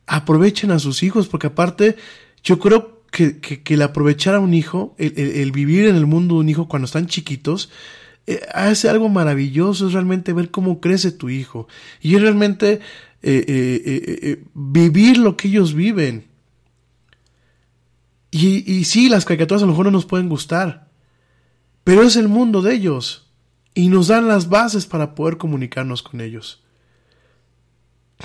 aprovechen 0.05 0.71
a 0.71 0.79
sus 0.79 1.03
hijos, 1.03 1.27
porque 1.27 1.47
aparte 1.47 1.95
yo 2.43 2.59
creo 2.59 2.98
que, 3.11 3.39
que, 3.39 3.73
el 3.73 3.81
aprovechar 3.81 4.35
a 4.35 4.39
un 4.39 4.53
hijo, 4.53 4.95
el, 4.97 5.51
vivir 5.51 5.87
en 5.87 5.95
el 5.95 6.05
mundo 6.05 6.35
de 6.35 6.41
un 6.41 6.49
hijo 6.49 6.67
cuando 6.67 6.85
están 6.85 7.07
chiquitos, 7.07 7.69
eh, 8.27 8.41
hace 8.53 8.89
algo 8.89 9.09
maravilloso, 9.09 9.87
es 9.87 9.93
realmente 9.93 10.33
ver 10.33 10.51
cómo 10.51 10.79
crece 10.79 11.11
tu 11.11 11.29
hijo. 11.29 11.67
Y 12.01 12.15
es 12.15 12.21
realmente 12.21 12.79
eh, 13.21 13.45
eh, 13.47 14.43
vivir 14.53 15.17
lo 15.17 15.35
que 15.37 15.47
ellos 15.47 15.73
viven. 15.73 16.27
Y, 18.31 18.71
y 18.71 18.83
sí, 18.83 19.09
las 19.09 19.25
caricaturas 19.25 19.63
a 19.63 19.65
lo 19.65 19.71
mejor 19.71 19.85
no 19.85 19.91
nos 19.91 20.05
pueden 20.05 20.29
gustar, 20.29 20.89
pero 21.83 22.03
es 22.03 22.15
el 22.15 22.27
mundo 22.27 22.61
de 22.61 22.75
ellos. 22.75 23.31
Y 23.73 23.89
nos 23.89 24.07
dan 24.07 24.27
las 24.27 24.49
bases 24.49 24.85
para 24.85 25.15
poder 25.15 25.37
comunicarnos 25.37 26.03
con 26.03 26.21
ellos. 26.21 26.63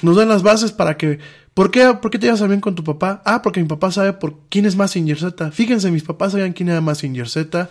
Nos 0.02 0.16
dan 0.16 0.28
las 0.28 0.42
bases 0.42 0.72
para 0.72 0.96
que 0.96 1.20
¿Por 1.54 1.70
qué, 1.70 1.94
¿Por 2.02 2.10
qué 2.10 2.18
te 2.18 2.26
llevas 2.26 2.46
bien 2.46 2.60
con 2.60 2.74
tu 2.74 2.82
papá? 2.82 3.22
Ah, 3.24 3.40
porque 3.40 3.60
mi 3.60 3.68
papá 3.68 3.92
sabe 3.92 4.12
por 4.12 4.40
quién 4.48 4.66
es 4.66 4.74
más 4.74 4.90
Z. 4.92 5.52
Fíjense, 5.52 5.90
mis 5.92 6.02
papás 6.02 6.32
sabían 6.32 6.52
quién 6.52 6.68
era 6.68 6.80
más 6.80 6.98
Z, 6.98 7.70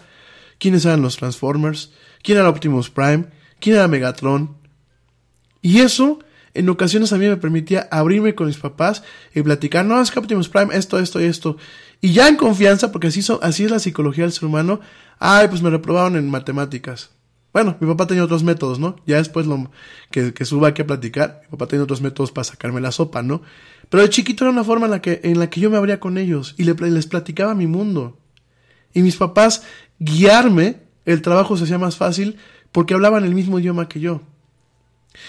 quiénes 0.57 0.85
eran 0.85 1.01
los 1.01 1.18
Transformers, 1.18 1.91
quién 2.23 2.38
era 2.38 2.47
Optimus 2.47 2.89
Prime, 2.89 3.26
quién 3.60 3.76
era 3.76 3.89
Megatron. 3.89 4.55
Y 5.61 5.81
eso, 5.81 6.19
en 6.53 6.69
ocasiones 6.69 7.11
a 7.11 7.18
mí 7.18 7.27
me 7.27 7.35
permitía 7.35 7.89
abrirme 7.91 8.35
con 8.35 8.47
mis 8.47 8.57
papás 8.57 9.03
y 9.35 9.41
platicar, 9.41 9.85
no, 9.85 10.01
es 10.01 10.11
que 10.11 10.19
Optimus 10.19 10.47
Prime, 10.47 10.73
esto, 10.73 10.97
esto 10.97 11.19
y 11.19 11.26
esto. 11.26 11.57
Y 11.99 12.14
ya 12.14 12.30
en 12.30 12.38
confianza, 12.38 12.89
porque 12.93 13.07
así, 13.07 13.19
así 13.41 13.65
es 13.65 13.72
la 13.72 13.80
psicología 13.80 14.23
del 14.23 14.31
ser 14.31 14.45
humano, 14.45 14.80
ay, 15.19 15.49
pues 15.49 15.61
me 15.61 15.69
reprobaron 15.69 16.15
en 16.15 16.30
matemáticas. 16.30 17.11
Bueno, 17.51 17.77
mi 17.80 17.88
papá 17.88 18.07
tenía 18.07 18.23
otros 18.23 18.43
métodos, 18.43 18.80
¿no? 18.80 18.95
Ya 19.05 19.18
después 19.18 19.45
lo, 19.45 19.69
que, 20.10 20.34
que 20.34 20.43
suba 20.43 20.69
aquí 20.69 20.81
a 20.81 20.88
platicar, 20.88 21.41
mi 21.43 21.51
papá 21.51 21.68
tenía 21.68 21.84
otros 21.84 22.01
métodos 22.01 22.31
para 22.31 22.45
sacarme 22.45 22.81
la 22.81 22.91
sopa, 22.91 23.22
¿no? 23.22 23.41
Pero 23.94 24.02
de 24.02 24.10
chiquito 24.10 24.44
era 24.44 24.52
una 24.52 24.64
forma 24.64 24.88
en 24.88 24.91
la 24.91 25.03
que, 25.03 25.22
en 25.22 25.38
la 25.38 25.52
que 25.52 25.60
yo 25.61 25.70
me 25.70 25.78
abría 25.78 25.99
con 25.99 26.18
ellos 26.18 26.56
y 26.57 26.64
les 26.64 27.06
platicaba 27.06 27.53
mi 27.53 27.68
mundo. 27.68 28.18
Y 28.91 29.03
mis 29.03 29.18
papás, 29.18 29.61
guiarme, 29.99 30.78
el 31.06 31.22
trabajo 31.22 31.56
se 31.57 31.65
hacía 31.65 31.78
más 31.78 31.95
fácil 31.95 32.38
porque 32.72 32.95
hablaban 32.95 33.24
el 33.24 33.36
mismo 33.36 33.60
idioma 33.60 33.88
que 33.88 33.99
yo. 33.99 34.24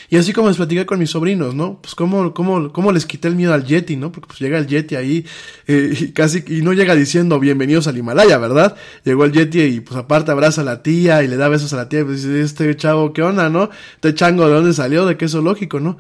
Y 0.09 0.16
así 0.16 0.32
como 0.32 0.49
les 0.49 0.57
platicé 0.57 0.86
con 0.86 0.99
mis 0.99 1.11
sobrinos, 1.11 1.55
¿no? 1.55 1.78
Pues 1.82 1.95
cómo, 1.95 2.32
cómo, 2.32 2.73
cómo 2.73 2.91
les 2.91 3.05
quité 3.05 3.28
el 3.28 3.36
miedo 3.36 3.53
al 3.53 3.66
Yeti, 3.66 3.97
¿no? 3.97 4.11
Porque 4.11 4.28
pues 4.28 4.39
llega 4.39 4.57
el 4.57 4.66
Yeti 4.66 4.97
ahí 4.97 5.27
eh, 5.66 5.95
y 6.01 6.12
casi, 6.12 6.43
y 6.47 6.62
no 6.62 6.73
llega 6.73 6.95
diciendo 6.95 7.39
bienvenidos 7.39 7.86
al 7.86 7.99
Himalaya, 7.99 8.39
¿verdad? 8.39 8.77
Llegó 9.05 9.27
el 9.27 9.32
Yeti 9.32 9.61
y 9.61 9.81
pues 9.81 9.99
aparte 9.99 10.31
abraza 10.31 10.62
a 10.62 10.65
la 10.65 10.82
tía 10.82 11.23
y 11.23 11.28
le 11.28 11.36
da 11.36 11.49
besos 11.49 11.74
a 11.74 11.77
la 11.77 11.91
tía 11.91 12.01
y 12.01 12.05
pues 12.05 12.23
dice, 12.23 12.41
este 12.41 12.74
chavo, 12.77 13.12
¿qué 13.12 13.20
onda, 13.20 13.51
no? 13.51 13.69
Este 13.97 14.15
chango, 14.15 14.49
¿de 14.49 14.55
dónde 14.55 14.73
salió? 14.73 15.05
¿De 15.05 15.19
qué 15.19 15.27
es 15.27 15.35
lógico, 15.35 15.81
no? 15.81 15.99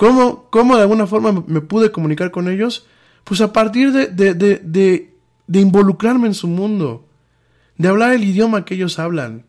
¿Cómo, 0.00 0.48
cómo 0.48 0.76
de 0.76 0.80
alguna 0.80 1.06
forma 1.06 1.44
me 1.46 1.60
pude 1.60 1.92
comunicar 1.92 2.30
con 2.30 2.48
ellos? 2.48 2.86
Pues 3.22 3.42
a 3.42 3.52
partir 3.52 3.92
de, 3.92 4.06
de, 4.06 4.32
de, 4.32 4.56
de, 4.64 5.14
de 5.46 5.60
involucrarme 5.60 6.26
en 6.26 6.32
su 6.32 6.48
mundo, 6.48 7.06
de 7.76 7.86
hablar 7.86 8.14
el 8.14 8.24
idioma 8.24 8.64
que 8.64 8.76
ellos 8.76 8.98
hablan 8.98 9.44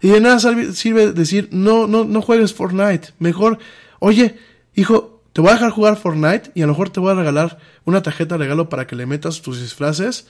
y 0.00 0.10
de 0.10 0.20
nada 0.20 0.38
sirve 0.38 1.12
decir, 1.12 1.48
no, 1.50 1.88
no, 1.88 2.04
no 2.04 2.22
juegues 2.22 2.54
Fortnite. 2.54 3.14
Mejor, 3.18 3.58
oye, 3.98 4.38
hijo, 4.76 5.24
te 5.32 5.40
voy 5.40 5.50
a 5.50 5.54
dejar 5.54 5.72
jugar 5.72 5.96
Fortnite 5.96 6.52
y 6.54 6.62
a 6.62 6.66
lo 6.66 6.74
mejor 6.74 6.90
te 6.90 7.00
voy 7.00 7.10
a 7.10 7.14
regalar 7.14 7.58
una 7.84 8.00
tarjeta 8.00 8.36
de 8.36 8.44
regalo 8.44 8.68
para 8.68 8.86
que 8.86 8.94
le 8.94 9.06
metas 9.06 9.42
tus 9.42 9.60
disfraces. 9.60 10.28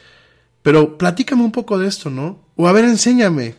Pero 0.63 0.97
platícame 0.97 1.43
un 1.43 1.53
poco 1.53 1.79
de 1.79 1.87
esto, 1.87 2.09
¿no? 2.09 2.39
O 2.57 2.67
a 2.67 2.73
ver, 2.73 2.87
enséñame. 2.87 3.57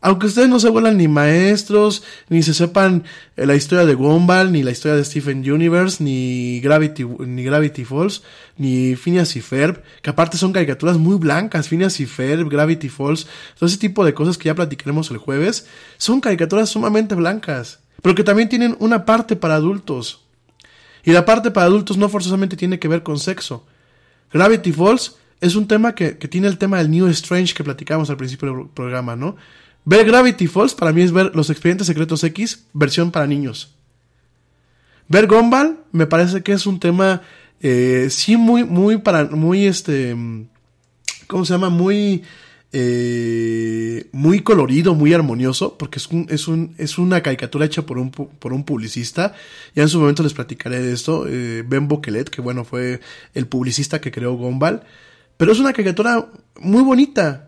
Aunque 0.00 0.26
ustedes 0.26 0.48
no 0.48 0.60
se 0.60 0.68
vuelan 0.68 0.98
ni 0.98 1.08
maestros, 1.08 2.02
ni 2.28 2.42
se 2.42 2.54
sepan 2.54 3.04
eh, 3.36 3.46
la 3.46 3.56
historia 3.56 3.86
de 3.86 3.94
Gumball, 3.94 4.52
ni 4.52 4.62
la 4.62 4.70
historia 4.70 4.96
de 4.96 5.04
Stephen 5.04 5.38
Universe, 5.50 6.02
ni 6.04 6.60
Gravity, 6.60 7.04
ni 7.04 7.42
Gravity 7.42 7.84
Falls, 7.84 8.22
ni 8.58 8.94
Phineas 8.94 9.34
y 9.36 9.40
Ferb, 9.40 9.82
que 10.02 10.10
aparte 10.10 10.36
son 10.36 10.52
caricaturas 10.52 10.98
muy 10.98 11.16
blancas, 11.16 11.68
Phineas 11.68 11.98
y 12.00 12.06
Ferb, 12.06 12.48
Gravity 12.48 12.88
Falls, 12.88 13.26
todo 13.58 13.68
ese 13.68 13.78
tipo 13.78 14.04
de 14.04 14.14
cosas 14.14 14.36
que 14.36 14.46
ya 14.46 14.54
platicaremos 14.54 15.10
el 15.10 15.18
jueves, 15.18 15.66
son 15.96 16.20
caricaturas 16.20 16.68
sumamente 16.68 17.14
blancas, 17.14 17.80
pero 18.02 18.14
que 18.14 18.24
también 18.24 18.48
tienen 18.48 18.76
una 18.78 19.06
parte 19.06 19.34
para 19.34 19.54
adultos. 19.54 20.20
Y 21.04 21.12
la 21.12 21.24
parte 21.24 21.50
para 21.50 21.66
adultos 21.66 21.96
no 21.96 22.08
forzosamente 22.08 22.56
tiene 22.56 22.78
que 22.78 22.88
ver 22.88 23.02
con 23.02 23.18
sexo. 23.18 23.64
Gravity 24.32 24.72
Falls 24.72 25.16
es 25.40 25.54
un 25.54 25.68
tema 25.68 25.94
que, 25.94 26.18
que 26.18 26.28
tiene 26.28 26.48
el 26.48 26.58
tema 26.58 26.78
del 26.78 26.90
New 26.90 27.06
Strange 27.08 27.54
que 27.54 27.64
platicamos 27.64 28.10
al 28.10 28.16
principio 28.16 28.52
del 28.52 28.68
programa, 28.68 29.16
¿no? 29.16 29.36
Ver 29.86 30.04
Gravity 30.04 30.48
Falls 30.48 30.74
para 30.74 30.92
mí 30.92 31.02
es 31.02 31.12
ver 31.12 31.30
Los 31.34 31.48
Expedientes 31.48 31.86
Secretos 31.86 32.24
X, 32.24 32.66
versión 32.72 33.12
para 33.12 33.28
niños. 33.28 33.76
Ver 35.08 35.28
Gumball 35.28 35.78
me 35.92 36.08
parece 36.08 36.42
que 36.42 36.52
es 36.52 36.66
un 36.66 36.80
tema, 36.80 37.22
eh, 37.60 38.08
sí, 38.10 38.36
muy, 38.36 38.64
muy 38.64 38.98
para, 38.98 39.26
muy, 39.26 39.64
este, 39.64 40.16
¿cómo 41.28 41.44
se 41.44 41.52
llama? 41.52 41.70
Muy, 41.70 42.24
eh, 42.72 44.08
muy 44.10 44.40
colorido, 44.40 44.96
muy 44.96 45.14
armonioso, 45.14 45.78
porque 45.78 46.00
es, 46.00 46.08
un, 46.08 46.26
es, 46.30 46.48
un, 46.48 46.74
es 46.78 46.98
una 46.98 47.22
caricatura 47.22 47.64
hecha 47.64 47.86
por 47.86 47.98
un, 47.98 48.10
por 48.10 48.52
un 48.52 48.64
publicista. 48.64 49.36
Ya 49.76 49.84
en 49.84 49.88
su 49.88 50.00
momento 50.00 50.24
les 50.24 50.34
platicaré 50.34 50.82
de 50.82 50.94
esto. 50.94 51.26
Eh, 51.28 51.62
ben 51.64 51.86
Boquelet, 51.86 52.28
que 52.28 52.40
bueno, 52.40 52.64
fue 52.64 52.98
el 53.34 53.46
publicista 53.46 54.00
que 54.00 54.10
creó 54.10 54.34
Gumball. 54.34 54.82
Pero 55.36 55.52
es 55.52 55.60
una 55.60 55.72
caricatura 55.72 56.26
muy 56.58 56.82
bonita. 56.82 57.45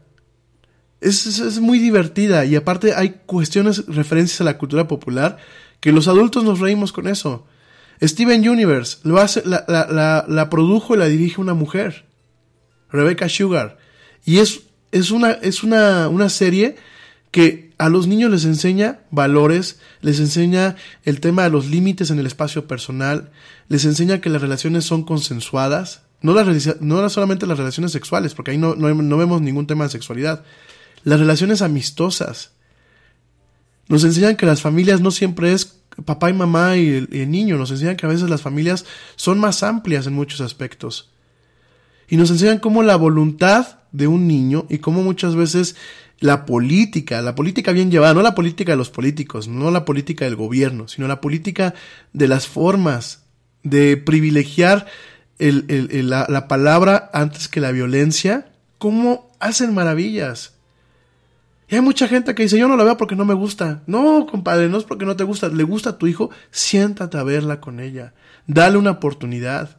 Es, 1.01 1.27
es, 1.27 1.61
muy 1.61 1.79
divertida 1.79 2.45
y 2.45 2.57
aparte 2.57 2.95
hay 2.95 3.21
cuestiones, 3.25 3.87
referencias 3.87 4.41
a 4.41 4.45
la 4.45 4.59
cultura 4.59 4.89
popular 4.89 5.39
que 5.81 5.93
los 5.93 6.09
adultos 6.09 6.43
nos 6.43 6.59
reímos 6.59 6.93
con 6.93 7.07
eso. 7.07 7.47
Steven 8.03 8.49
Universe 8.49 8.99
lo 9.05 9.19
hace, 9.19 9.43
la, 9.45 9.65
la, 9.69 10.25
la, 10.29 10.51
produjo 10.51 10.95
y 10.95 10.99
la 10.99 11.07
dirige 11.07 11.41
una 11.41 11.55
mujer, 11.55 12.07
Rebecca 12.91 13.29
Sugar. 13.29 13.79
Y 14.25 14.39
es, 14.39 14.61
es, 14.93 15.11
una, 15.11 15.33
es 15.33 15.63
una, 15.63 16.09
una 16.09 16.29
serie 16.29 16.77
que 17.31 17.73
a 17.79 17.89
los 17.89 18.07
niños 18.07 18.31
les 18.31 18.45
enseña 18.45 19.01
valores, 19.11 19.79
les 20.01 20.19
enseña 20.19 20.77
el 21.05 21.21
tema 21.21 21.45
de 21.45 21.51
los 21.51 21.67
límites 21.67 22.11
en 22.11 22.19
el 22.19 22.27
espacio 22.27 22.67
personal, 22.67 23.31
les 23.69 23.85
enseña 23.85 24.21
que 24.21 24.31
las 24.31 24.43
relaciones 24.43 24.85
son 24.85 25.05
consensuadas, 25.05 26.03
no, 26.21 26.35
las, 26.35 26.81
no 26.81 27.09
solamente 27.09 27.47
las 27.47 27.59
relaciones 27.59 27.93
sexuales, 27.93 28.35
porque 28.35 28.53
ahí 28.53 28.59
no, 28.59 28.75
no, 28.75 28.93
no 28.95 29.17
vemos 29.17 29.41
ningún 29.41 29.67
tema 29.67 29.85
de 29.85 29.91
sexualidad, 29.91 30.45
las 31.09 31.21
relaciones 31.21 31.63
amistosas, 31.63 32.53
Nos 33.89 34.05
enseñan 34.05 34.37
que 34.37 34.45
las 34.45 34.61
familias 34.61 35.01
no 35.01 35.11
siempre 35.11 35.53
es 35.55 35.79
papá 36.05 36.29
y 36.29 36.35
mamá 36.35 36.77
y 36.77 37.09
el, 37.11 37.31
niño, 37.31 37.57
nos 37.57 37.71
enseñan 37.71 37.97
que 37.97 38.05
a 38.05 38.11
veces 38.11 38.29
las 38.29 38.43
familias 38.43 38.85
son 39.17 39.39
más 39.39 39.63
amplias 39.63 40.07
en 40.07 40.13
muchos 40.13 40.43
aspectos. 40.43 41.11
Y 42.09 42.19
nos 42.19 42.31
enseñan 42.31 42.59
cómo 42.59 42.83
la 42.83 42.97
voluntad 42.97 43.79
de 43.93 44.07
un 44.07 44.29
niño 44.29 44.67
y 44.69 44.79
cómo 44.79 45.03
muchas 45.03 45.35
veces 45.35 45.77
la 46.21 46.45
política, 46.45 47.23
la 47.23 47.35
política 47.35 47.73
bien 47.73 47.91
llevada, 47.91 48.13
no 48.13 48.23
la 48.23 48.35
política 48.35 48.73
de 48.73 48.77
los 48.77 48.91
políticos, 48.91 49.49
no 49.49 49.71
la 49.71 49.87
política 49.87 50.27
del 50.27 50.37
gobierno, 50.37 50.89
sino 50.89 51.09
la 51.09 51.23
política 51.23 51.75
de 52.13 52.29
las 52.29 52.47
formas, 52.47 53.25
de 53.63 53.97
privilegiar 53.97 54.87
el, 55.39 56.11
la, 56.11 56.27
la, 56.29 56.49
palabra 56.49 57.11
antes 57.15 57.49
que 57.49 57.61
la 57.61 57.73
violencia, 57.73 58.51
cómo 58.79 59.31
hacen 59.41 59.73
maravillas. 59.75 60.58
Y 61.69 61.75
hay 61.75 61.81
mucha 61.83 62.09
gente 62.09 62.35
que 62.35 62.45
dice, 62.45 62.59
yo 62.59 62.67
no 62.67 62.77
la 62.77 62.85
veo 62.85 62.97
porque 62.97 63.17
no 63.17 63.27
me 63.27 63.35
gusta. 63.35 63.83
No, 63.87 64.27
compadre, 64.27 64.69
no 64.69 64.79
es 64.79 64.85
porque 64.85 65.05
no 65.05 65.17
te 65.17 65.25
gusta. 65.25 65.49
Le 65.49 65.65
gusta 65.65 65.91
a 65.91 65.99
tu 65.99 66.07
hijo, 66.07 66.31
siéntate 66.51 67.19
a 67.19 67.23
verla 67.23 67.61
con 67.61 67.79
ella. 67.79 68.15
Dale 68.47 68.79
una 68.79 68.93
oportunidad. 68.93 69.79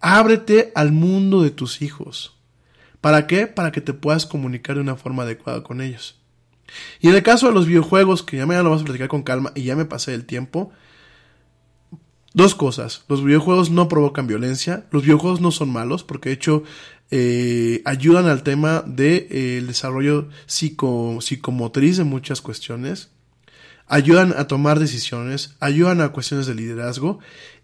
Ábrete 0.00 0.72
al 0.74 0.92
mundo 0.92 1.42
de 1.42 1.50
tus 1.50 1.82
hijos. 1.82 2.38
¿Para 3.02 3.26
qué? 3.26 3.46
Para 3.46 3.70
que 3.70 3.80
te 3.82 3.92
puedas 3.92 4.24
comunicar 4.24 4.76
de 4.76 4.82
una 4.82 4.96
forma 4.96 5.24
adecuada 5.24 5.62
con 5.62 5.82
ellos. 5.82 6.20
Y 7.00 7.08
en 7.08 7.14
el 7.14 7.22
caso 7.22 7.48
de 7.48 7.54
los 7.54 7.66
videojuegos, 7.66 8.22
que 8.22 8.38
ya 8.38 8.46
me 8.46 8.56
lo 8.56 8.64
vamos 8.64 8.82
a 8.82 8.84
platicar 8.84 9.08
con 9.08 9.22
calma 9.22 9.52
y 9.54 9.64
ya 9.64 9.76
me 9.76 9.84
pasé 9.84 10.14
el 10.14 10.24
tiempo, 10.24 10.72
dos 12.34 12.54
cosas. 12.54 13.04
Los 13.08 13.24
videojuegos 13.24 13.70
no 13.70 13.88
provocan 13.88 14.26
violencia, 14.26 14.86
los 14.90 15.02
videojuegos 15.02 15.40
no 15.40 15.50
son 15.50 15.70
malos, 15.70 16.04
porque 16.04 16.30
de 16.30 16.34
hecho 16.34 16.62
eh, 17.10 17.82
ayudan 17.84 18.26
al 18.26 18.42
tema 18.42 18.82
del 18.82 18.96
de, 18.96 19.28
eh, 19.30 19.62
desarrollo 19.66 20.28
psico, 20.46 21.20
psicomotriz 21.20 21.96
de 21.96 22.04
muchas 22.04 22.40
cuestiones, 22.40 23.10
ayudan 23.86 24.34
a 24.36 24.46
tomar 24.46 24.78
decisiones, 24.78 25.56
ayudan 25.60 26.00
a 26.00 26.10
cuestiones 26.10 26.46
de 26.46 26.54
liderazgo. 26.54 27.18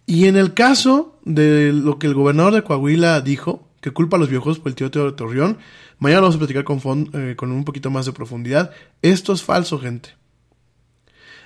Y 0.07 0.27
en 0.27 0.37
el 0.37 0.55
caso 0.55 1.19
de 1.25 1.73
lo 1.73 1.99
que 1.99 2.07
el 2.07 2.15
gobernador 2.15 2.55
de 2.55 2.63
Coahuila 2.63 3.21
dijo, 3.21 3.69
que 3.85 3.91
culpa 3.91 4.17
a 4.17 4.19
los 4.19 4.31
videojuegos 4.31 4.61
por 4.61 4.71
el 4.71 4.77
tiroteo 4.77 5.05
de 5.05 5.13
Torreón. 5.13 5.59
Mañana 5.99 6.23
vamos 6.23 6.37
a 6.37 6.39
platicar 6.39 6.65
con, 6.65 7.11
eh, 7.13 7.35
con 7.37 7.53
un 7.53 7.67
poquito 7.67 7.91
más 7.91 8.07
de 8.07 8.13
profundidad. 8.13 8.71
Esto 9.03 9.35
es 9.35 9.43
falso, 9.43 9.79
gente. 9.79 10.15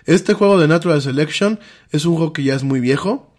Este 0.08 0.32
juego 0.32 0.58
de 0.58 0.68
Natural 0.68 1.02
Selection 1.02 1.60
es 1.90 2.06
un 2.06 2.16
juego 2.16 2.32
que 2.32 2.42
ya 2.42 2.54
es 2.54 2.64
muy 2.64 2.80
viejo. 2.80 3.30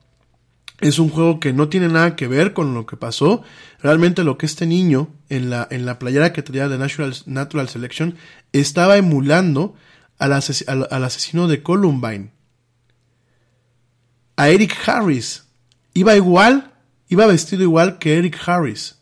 Es 0.80 1.00
un 1.00 1.10
juego 1.10 1.40
que 1.40 1.52
no 1.52 1.68
tiene 1.68 1.88
nada 1.88 2.16
que 2.16 2.28
ver 2.28 2.54
con 2.54 2.76
lo 2.76 2.86
que 2.86 2.96
pasó. 2.96 3.42
Realmente 3.82 4.24
lo 4.24 4.38
que 4.38 4.46
este 4.46 4.68
niño 4.68 5.10
en 5.30 5.50
la, 5.50 5.68
en 5.72 5.88
la 5.88 5.98
playera 5.98 6.32
que 6.32 6.44
tenía 6.44 6.70
de 6.70 6.78
Natural, 6.78 7.16
Natural 7.26 7.68
Selection 7.70 8.16
estaba 8.54 8.98
emulando 8.98 9.74
al, 10.20 10.32
ases 10.32 10.64
al, 10.70 10.88
al 10.92 11.04
asesino 11.04 11.48
de 11.48 11.64
Columbine. 11.64 12.34
A 14.36 14.50
Eric 14.50 14.78
Harris. 14.88 15.46
Iba 15.96 16.16
igual 16.16 16.70
Iba 17.08 17.26
vestido 17.26 17.64
igual 17.64 17.98
que 17.98 18.20
Eric 18.20 18.40
Harris. 18.48 18.99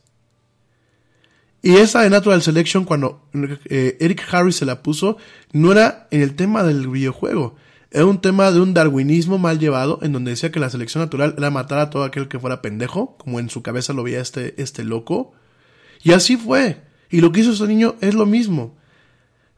Y 1.68 1.76
esa 1.76 2.04
de 2.04 2.10
Natural 2.10 2.42
Selection, 2.42 2.86
cuando 2.86 3.28
eh, 3.66 3.98
Eric 4.00 4.24
Harris 4.32 4.56
se 4.56 4.64
la 4.64 4.82
puso, 4.82 5.18
no 5.52 5.74
era 5.74 6.08
en 6.12 6.22
el 6.22 6.34
tema 6.38 6.64
del 6.64 6.88
videojuego. 6.88 7.58
Era 7.92 8.06
un 8.06 8.22
tema 8.22 8.54
de 8.54 8.62
un 8.62 8.74
darwinismo 8.74 9.38
mal 9.38 9.60
llevado, 9.60 10.00
en 10.02 10.14
donde 10.14 10.32
decía 10.32 10.50
que 10.50 10.62
la 10.62 10.70
selección 10.70 11.04
natural 11.04 11.36
era 11.38 11.52
matar 11.52 11.80
a 11.80 11.90
todo 11.90 12.06
aquel 12.06 12.30
que 12.30 12.40
fuera 12.40 12.62
pendejo, 12.62 13.18
como 13.18 13.42
en 13.42 13.50
su 13.50 13.64
cabeza 13.64 13.92
lo 13.92 14.04
veía 14.04 14.22
este, 14.22 14.62
este 14.62 14.86
loco. 14.86 15.34
Y 16.02 16.14
así 16.14 16.38
fue. 16.38 16.84
Y 17.10 17.20
lo 17.20 17.34
que 17.34 17.42
hizo 17.42 17.52
ese 17.52 17.68
niño 17.68 17.96
es 18.00 18.16
lo 18.16 18.26
mismo. 18.26 18.77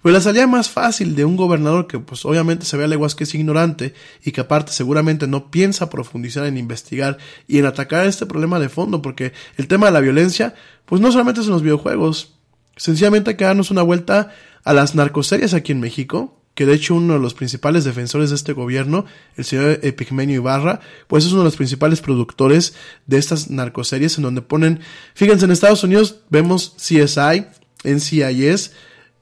Pues 0.02 0.14
la 0.14 0.22
salida 0.22 0.48
más 0.48 0.70
fácil 0.70 1.14
de 1.14 1.26
un 1.26 1.36
gobernador 1.36 1.88
que 1.88 2.00
pues 2.00 2.24
obviamente 2.24 2.66
se 2.66 2.78
ve 2.78 2.86
a 2.86 2.88
leguas 2.88 3.16
que 3.16 3.26
es 3.26 3.36
ignorante 3.36 3.94
y 4.24 4.32
que 4.32 4.42
aparte 4.42 4.72
seguramente 4.72 5.28
no 5.28 5.52
piensa 5.52 5.90
profundizar 5.90 6.46
en 6.46 6.58
investigar 6.58 7.18
y 7.48 7.58
en 7.58 7.66
atacar 7.66 8.06
este 8.06 8.26
problema 8.26 8.60
de 8.60 8.70
fondo 8.70 9.02
porque 9.02 9.34
el 9.58 9.68
tema 9.68 9.88
de 9.88 9.92
la 9.92 10.00
violencia 10.00 10.56
pues 10.86 11.02
no 11.02 11.12
solamente 11.12 11.42
es 11.42 11.48
en 11.48 11.54
los 11.54 11.64
videojuegos, 11.64 12.36
sencillamente 12.78 13.32
hay 13.32 13.36
que 13.36 13.44
darnos 13.44 13.72
una 13.72 13.82
vuelta 13.82 14.34
a 14.64 14.74
las 14.74 14.96
narcoseries 14.96 15.54
aquí 15.54 15.74
en 15.74 15.82
México, 15.82 16.42
que 16.56 16.66
de 16.66 16.74
hecho 16.74 16.96
uno 16.96 17.14
de 17.14 17.20
los 17.20 17.34
principales 17.34 17.84
defensores 17.84 18.30
de 18.30 18.38
este 18.38 18.54
gobierno, 18.54 19.06
el 19.36 19.46
señor 19.46 19.80
Epigmenio 19.84 20.38
Ibarra, 20.38 20.80
pues 21.08 21.26
es 21.26 21.32
uno 21.32 21.42
de 21.42 21.46
los 21.46 21.58
principales 21.58 22.02
productores 22.02 22.74
de 23.06 23.18
estas 23.18 23.50
narcoseries 23.50 24.18
en 24.18 24.24
donde 24.24 24.42
ponen, 24.42 24.80
fíjense 25.14 25.46
en 25.46 25.52
Estados 25.52 25.84
Unidos 25.84 26.22
vemos 26.30 26.76
CSI, 26.78 27.46
NCIS, 27.84 28.72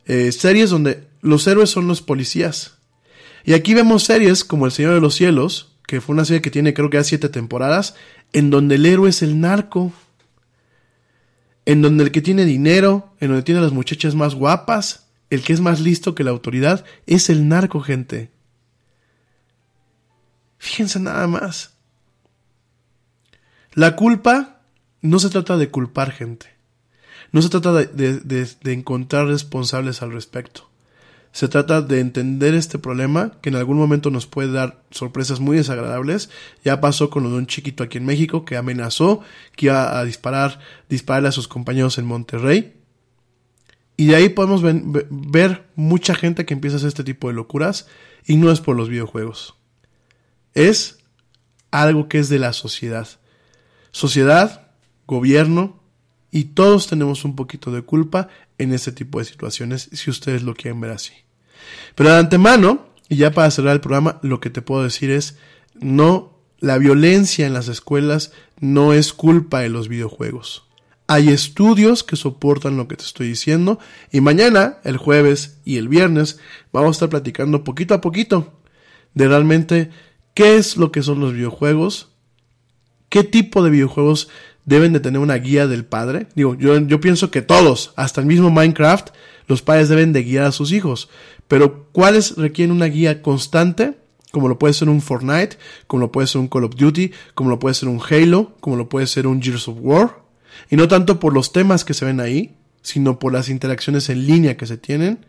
eh, 0.07 0.31
series 0.31 0.69
donde 0.69 1.07
los 1.21 1.45
héroes 1.47 1.69
son 1.69 1.87
los 1.87 2.01
policías. 2.01 2.77
Y 3.43 3.53
aquí 3.53 3.73
vemos 3.73 4.03
series 4.03 4.43
como 4.43 4.65
El 4.65 4.71
Señor 4.71 4.93
de 4.93 5.01
los 5.01 5.15
Cielos, 5.15 5.77
que 5.85 6.01
fue 6.01 6.13
una 6.13 6.25
serie 6.25 6.41
que 6.41 6.51
tiene 6.51 6.73
creo 6.73 6.89
que 6.89 6.97
ya 6.97 7.03
siete 7.03 7.29
temporadas, 7.29 7.95
en 8.33 8.49
donde 8.49 8.75
el 8.75 8.85
héroe 8.85 9.09
es 9.09 9.21
el 9.21 9.39
narco, 9.39 9.93
en 11.65 11.81
donde 11.81 12.05
el 12.05 12.11
que 12.11 12.21
tiene 12.21 12.45
dinero, 12.45 13.13
en 13.19 13.29
donde 13.29 13.43
tiene 13.43 13.61
las 13.61 13.73
muchachas 13.73 14.15
más 14.15 14.35
guapas, 14.35 15.07
el 15.29 15.43
que 15.43 15.53
es 15.53 15.59
más 15.59 15.81
listo 15.81 16.15
que 16.15 16.23
la 16.23 16.31
autoridad, 16.31 16.85
es 17.05 17.29
el 17.29 17.47
narco, 17.47 17.81
gente. 17.81 18.31
Fíjense 20.57 20.99
nada 20.99 21.27
más. 21.27 21.75
La 23.73 23.95
culpa 23.95 24.61
no 25.01 25.19
se 25.19 25.29
trata 25.29 25.57
de 25.57 25.69
culpar 25.69 26.11
gente. 26.11 26.56
No 27.31 27.41
se 27.41 27.49
trata 27.49 27.73
de, 27.73 28.47
encontrar 28.65 29.27
responsables 29.27 30.01
al 30.01 30.11
respecto. 30.11 30.69
Se 31.31 31.47
trata 31.47 31.81
de 31.81 31.99
entender 31.99 32.55
este 32.55 32.79
problema 32.79 33.33
que 33.41 33.49
en 33.49 33.55
algún 33.55 33.77
momento 33.77 34.09
nos 34.09 34.25
puede 34.25 34.51
dar 34.51 34.81
sorpresas 34.89 35.39
muy 35.39 35.57
desagradables. 35.57 36.29
Ya 36.63 36.81
pasó 36.81 37.09
con 37.09 37.23
lo 37.23 37.29
de 37.29 37.35
un 37.35 37.47
chiquito 37.47 37.83
aquí 37.83 37.97
en 37.97 38.05
México 38.05 38.43
que 38.43 38.57
amenazó 38.57 39.21
que 39.55 39.67
iba 39.67 39.99
a 39.99 40.03
disparar, 40.03 40.59
dispararle 40.89 41.29
a 41.29 41.33
sus 41.33 41.47
compañeros 41.47 41.97
en 41.97 42.05
Monterrey. 42.05 42.73
Y 43.97 44.07
de 44.07 44.15
ahí 44.15 44.29
podemos 44.29 44.61
ver 44.63 45.67
mucha 45.75 46.15
gente 46.15 46.45
que 46.45 46.53
empieza 46.53 46.75
a 46.75 46.77
hacer 46.77 46.87
este 46.87 47.03
tipo 47.03 47.27
de 47.27 47.33
locuras 47.33 47.87
y 48.25 48.37
no 48.37 48.51
es 48.51 48.61
por 48.61 48.75
los 48.75 48.89
videojuegos. 48.89 49.55
Es 50.53 50.99
algo 51.71 52.07
que 52.07 52.19
es 52.19 52.29
de 52.29 52.39
la 52.39 52.53
sociedad. 52.53 53.07
Sociedad, 53.91 54.71
gobierno, 55.07 55.76
y 56.31 56.45
todos 56.45 56.87
tenemos 56.87 57.25
un 57.25 57.35
poquito 57.35 57.71
de 57.71 57.81
culpa 57.81 58.29
en 58.57 58.73
ese 58.73 58.91
tipo 58.91 59.19
de 59.19 59.25
situaciones, 59.25 59.89
si 59.93 60.09
ustedes 60.09 60.43
lo 60.43 60.53
quieren 60.53 60.81
ver 60.81 60.91
así. 60.91 61.13
Pero 61.95 62.11
de 62.11 62.17
antemano, 62.17 62.87
y 63.09 63.17
ya 63.17 63.31
para 63.31 63.51
cerrar 63.51 63.73
el 63.73 63.81
programa, 63.81 64.19
lo 64.21 64.39
que 64.39 64.49
te 64.49 64.61
puedo 64.61 64.83
decir 64.83 65.09
es, 65.09 65.37
no, 65.75 66.37
la 66.59 66.77
violencia 66.77 67.45
en 67.45 67.53
las 67.53 67.67
escuelas 67.67 68.31
no 68.59 68.93
es 68.93 69.13
culpa 69.13 69.59
de 69.59 69.69
los 69.69 69.87
videojuegos. 69.87 70.63
Hay 71.07 71.29
estudios 71.29 72.03
que 72.03 72.17
soportan 72.17 72.75
lo 72.75 72.87
que 72.87 72.97
te 72.97 73.03
estoy 73.03 73.29
diciendo 73.29 73.79
y 74.11 74.19
mañana, 74.19 74.79
el 74.83 74.97
jueves 74.97 75.57
y 75.63 75.77
el 75.77 75.87
viernes, 75.87 76.39
vamos 76.73 76.89
a 76.89 76.91
estar 76.97 77.09
platicando 77.09 77.63
poquito 77.63 77.93
a 77.93 78.01
poquito 78.01 78.53
de 79.13 79.27
realmente 79.27 79.89
qué 80.33 80.57
es 80.57 80.75
lo 80.75 80.91
que 80.91 81.01
son 81.01 81.21
los 81.21 81.33
videojuegos, 81.33 82.09
qué 83.09 83.23
tipo 83.23 83.63
de 83.63 83.69
videojuegos 83.69 84.27
deben 84.67 84.91
de 84.91 84.99
tener 84.99 85.19
una 85.19 85.35
guía 85.35 85.65
del 85.65 85.85
padre. 85.85 86.27
Digo, 86.35 86.53
yo, 86.53 86.77
yo 86.77 86.99
pienso 86.99 87.31
que 87.31 87.41
todos, 87.41 87.93
hasta 87.95 88.21
el 88.21 88.27
mismo 88.27 88.51
Minecraft, 88.51 89.09
los 89.47 89.61
padres 89.61 89.87
deben 89.87 90.11
de 90.11 90.23
guiar 90.23 90.45
a 90.45 90.51
sus 90.51 90.73
hijos. 90.73 91.09
Pero 91.47 91.87
¿cuáles 91.93 92.35
requieren 92.35 92.75
una 92.75 92.85
guía 92.85 93.21
constante? 93.21 93.97
Como 94.31 94.49
lo 94.49 94.59
puede 94.59 94.73
ser 94.73 94.89
un 94.89 95.01
Fortnite, 95.01 95.57
como 95.87 96.01
lo 96.01 96.11
puede 96.11 96.27
ser 96.27 96.41
un 96.41 96.49
Call 96.49 96.65
of 96.65 96.75
Duty, 96.75 97.11
como 97.33 97.49
lo 97.49 97.59
puede 97.59 97.75
ser 97.75 97.87
un 97.87 98.01
Halo, 98.07 98.57
como 98.59 98.75
lo 98.75 98.89
puede 98.89 99.07
ser 99.07 99.25
un 99.25 99.41
Gears 99.41 99.69
of 99.69 99.77
War. 99.79 100.19
Y 100.69 100.75
no 100.75 100.89
tanto 100.89 101.17
por 101.17 101.33
los 101.33 101.53
temas 101.53 101.85
que 101.85 101.93
se 101.93 102.03
ven 102.03 102.19
ahí, 102.19 102.57
sino 102.81 103.19
por 103.19 103.31
las 103.31 103.47
interacciones 103.47 104.09
en 104.09 104.27
línea 104.27 104.57
que 104.57 104.67
se 104.67 104.77
tienen. 104.77 105.25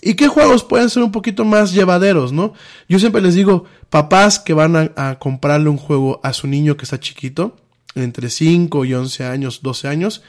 ¿Y 0.00 0.14
qué 0.14 0.26
juegos 0.26 0.64
pueden 0.64 0.88
ser 0.88 1.02
un 1.02 1.12
poquito 1.12 1.44
más 1.44 1.74
llevaderos, 1.74 2.32
no? 2.32 2.54
Yo 2.88 2.98
siempre 2.98 3.20
les 3.20 3.34
digo, 3.34 3.66
papás 3.90 4.38
que 4.38 4.54
van 4.54 4.74
a, 4.74 4.92
a 4.96 5.18
comprarle 5.18 5.68
un 5.68 5.76
juego 5.76 6.18
a 6.22 6.32
su 6.32 6.46
niño 6.46 6.78
que 6.78 6.84
está 6.84 6.98
chiquito, 6.98 7.56
entre 7.94 8.30
5 8.30 8.84
y 8.84 8.94
11 8.94 9.24
años, 9.24 9.60
12 9.62 9.88
años, 9.88 10.22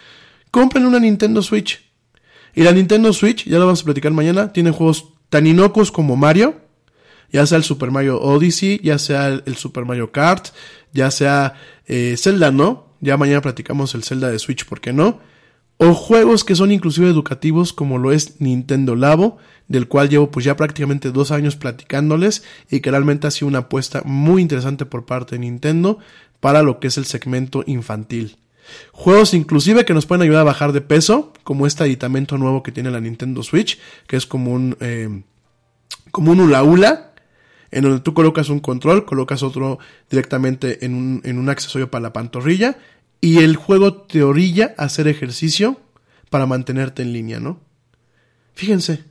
compren 0.49 0.85
una 0.85 0.99
Nintendo 0.99 1.41
Switch. 1.41 1.91
Y 2.53 2.63
la 2.63 2.71
Nintendo 2.71 3.13
Switch, 3.13 3.45
ya 3.45 3.59
lo 3.59 3.65
vamos 3.65 3.81
a 3.81 3.85
platicar 3.85 4.11
mañana, 4.11 4.51
tiene 4.51 4.71
juegos 4.71 5.13
tan 5.29 5.47
inocuos 5.47 5.91
como 5.91 6.15
Mario, 6.17 6.55
ya 7.31 7.45
sea 7.45 7.57
el 7.57 7.63
Super 7.63 7.91
Mario 7.91 8.19
Odyssey, 8.21 8.81
ya 8.83 8.97
sea 8.97 9.27
el, 9.29 9.55
Super 9.55 9.85
Mario 9.85 10.11
Kart, 10.11 10.49
ya 10.91 11.09
sea 11.11 11.53
eh, 11.85 12.15
Zelda, 12.17 12.51
¿no? 12.51 12.91
Ya 12.99 13.15
mañana 13.15 13.41
platicamos 13.41 13.95
el 13.95 14.03
Zelda 14.03 14.29
de 14.29 14.39
Switch, 14.39 14.65
¿por 14.65 14.81
qué 14.81 14.91
no? 14.91 15.19
O 15.77 15.93
juegos 15.93 16.43
que 16.43 16.55
son 16.55 16.71
inclusive 16.71 17.09
educativos 17.09 17.73
como 17.73 17.97
lo 17.97 18.11
es 18.11 18.39
Nintendo 18.39 18.95
Labo, 18.95 19.38
del 19.67 19.88
cual 19.88 20.09
llevo 20.09 20.29
pues 20.29 20.45
ya 20.45 20.55
prácticamente 20.55 21.11
dos 21.11 21.31
años 21.31 21.55
platicándoles 21.55 22.43
y 22.69 22.81
que 22.81 22.91
realmente 22.91 23.25
ha 23.25 23.31
sido 23.31 23.47
una 23.47 23.59
apuesta 23.59 24.01
muy 24.05 24.41
interesante 24.41 24.85
por 24.85 25.05
parte 25.05 25.35
de 25.35 25.39
Nintendo 25.39 25.97
para 26.41 26.61
lo 26.61 26.81
que 26.81 26.88
es 26.88 26.97
el 26.97 27.05
segmento 27.05 27.63
infantil. 27.65 28.38
Juegos 28.91 29.34
inclusive 29.34 29.85
que 29.85 29.93
nos 29.93 30.05
pueden 30.05 30.23
ayudar 30.23 30.41
a 30.41 30.45
bajar 30.45 30.73
de 30.73 30.81
peso, 30.81 31.31
como 31.43 31.65
este 31.65 31.84
aditamento 31.84 32.38
nuevo 32.38 32.63
que 32.63 32.73
tiene 32.73 32.91
la 32.91 32.99
Nintendo 32.99 33.43
Switch, 33.43 33.80
que 34.07 34.18
es 34.18 34.26
como 34.26 34.51
un... 34.51 34.76
Eh, 34.81 35.23
como 36.11 36.31
un 36.31 36.41
hula 36.41 36.63
hula, 36.63 37.13
en 37.72 37.84
donde 37.84 38.01
tú 38.01 38.13
colocas 38.13 38.49
un 38.49 38.59
control, 38.59 39.05
colocas 39.05 39.43
otro 39.43 39.80
directamente 40.09 40.85
en 40.85 40.93
un, 40.93 41.22
en 41.23 41.38
un 41.38 41.49
accesorio 41.49 41.89
para 41.89 42.03
la 42.03 42.13
pantorrilla, 42.13 42.77
y 43.22 43.39
el 43.39 43.55
juego 43.55 43.93
te 43.93 44.23
orilla 44.23 44.73
a 44.77 44.85
hacer 44.85 45.07
ejercicio 45.07 45.80
para 46.30 46.45
mantenerte 46.45 47.01
en 47.01 47.13
línea, 47.13 47.39
¿no? 47.39 47.59
Fíjense, 48.53 49.05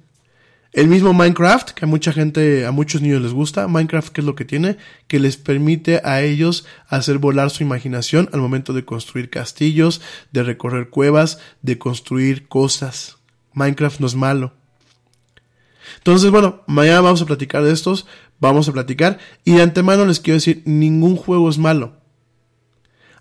el 0.72 0.86
mismo 0.86 1.12
Minecraft, 1.12 1.70
que 1.70 1.84
a 1.84 1.88
mucha 1.88 2.12
gente, 2.12 2.64
a 2.64 2.70
muchos 2.70 3.02
niños 3.02 3.22
les 3.22 3.32
gusta, 3.32 3.66
Minecraft, 3.66 4.12
¿qué 4.12 4.20
es 4.20 4.24
lo 4.24 4.36
que 4.36 4.44
tiene? 4.44 4.76
Que 5.08 5.18
les 5.18 5.36
permite 5.36 6.00
a 6.04 6.22
ellos 6.22 6.64
hacer 6.88 7.18
volar 7.18 7.50
su 7.50 7.64
imaginación 7.64 8.30
al 8.32 8.40
momento 8.40 8.72
de 8.72 8.84
construir 8.84 9.30
castillos, 9.30 10.00
de 10.30 10.44
recorrer 10.44 10.88
cuevas, 10.88 11.40
de 11.62 11.78
construir 11.78 12.46
cosas. 12.46 13.18
Minecraft 13.52 13.98
no 13.98 14.06
es 14.06 14.14
malo. 14.14 14.54
Entonces, 15.98 16.30
bueno, 16.30 16.62
mañana 16.68 17.00
vamos 17.00 17.20
a 17.22 17.26
platicar 17.26 17.64
de 17.64 17.72
estos, 17.72 18.06
vamos 18.38 18.68
a 18.68 18.72
platicar, 18.72 19.18
y 19.44 19.54
de 19.54 19.62
antemano 19.62 20.06
les 20.06 20.20
quiero 20.20 20.36
decir, 20.36 20.62
ningún 20.66 21.16
juego 21.16 21.50
es 21.50 21.58
malo. 21.58 21.96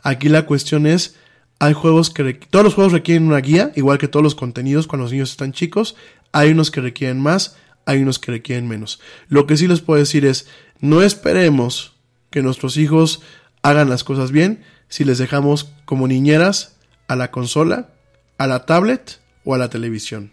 Aquí 0.04 0.30
la 0.30 0.46
cuestión 0.46 0.86
es, 0.86 1.18
hay 1.60 1.74
juegos 1.74 2.10
que, 2.10 2.34
todos 2.36 2.64
los 2.64 2.76
juegos 2.76 2.94
requieren 2.94 3.28
una 3.28 3.40
guía, 3.40 3.72
igual 3.76 3.98
que 3.98 4.08
todos 4.08 4.24
los 4.24 4.36
contenidos 4.36 4.88
cuando 4.88 5.04
los 5.04 5.12
niños 5.12 5.32
están 5.32 5.52
chicos, 5.52 5.96
hay 6.32 6.52
unos 6.52 6.72
que 6.72 6.82
requieren 6.82 7.20
más, 7.20 7.58
hay 7.86 8.02
unos 8.02 8.20
que 8.20 8.32
requieren 8.32 8.68
menos. 8.68 9.00
Lo 9.28 9.48
que 9.48 9.58
sí 9.58 9.68
les 9.68 9.82
puedo 9.82 10.00
decir 10.00 10.26
es, 10.26 10.48
no 10.80 11.02
esperemos 11.02 11.94
que 12.30 12.42
nuestros 12.42 12.78
hijos 12.78 13.22
hagan 13.62 13.90
las 13.90 14.04
cosas 14.04 14.32
bien 14.32 14.64
si 14.88 15.04
les 15.04 15.18
dejamos 15.18 15.72
como 15.86 16.08
niñeras 16.08 16.78
a 17.08 17.16
la 17.16 17.32
consola, 17.32 17.90
a 18.38 18.48
la 18.48 18.66
tablet 18.66 19.20
o 19.44 19.56
a 19.56 19.58
la 19.58 19.70
televisión. 19.70 20.32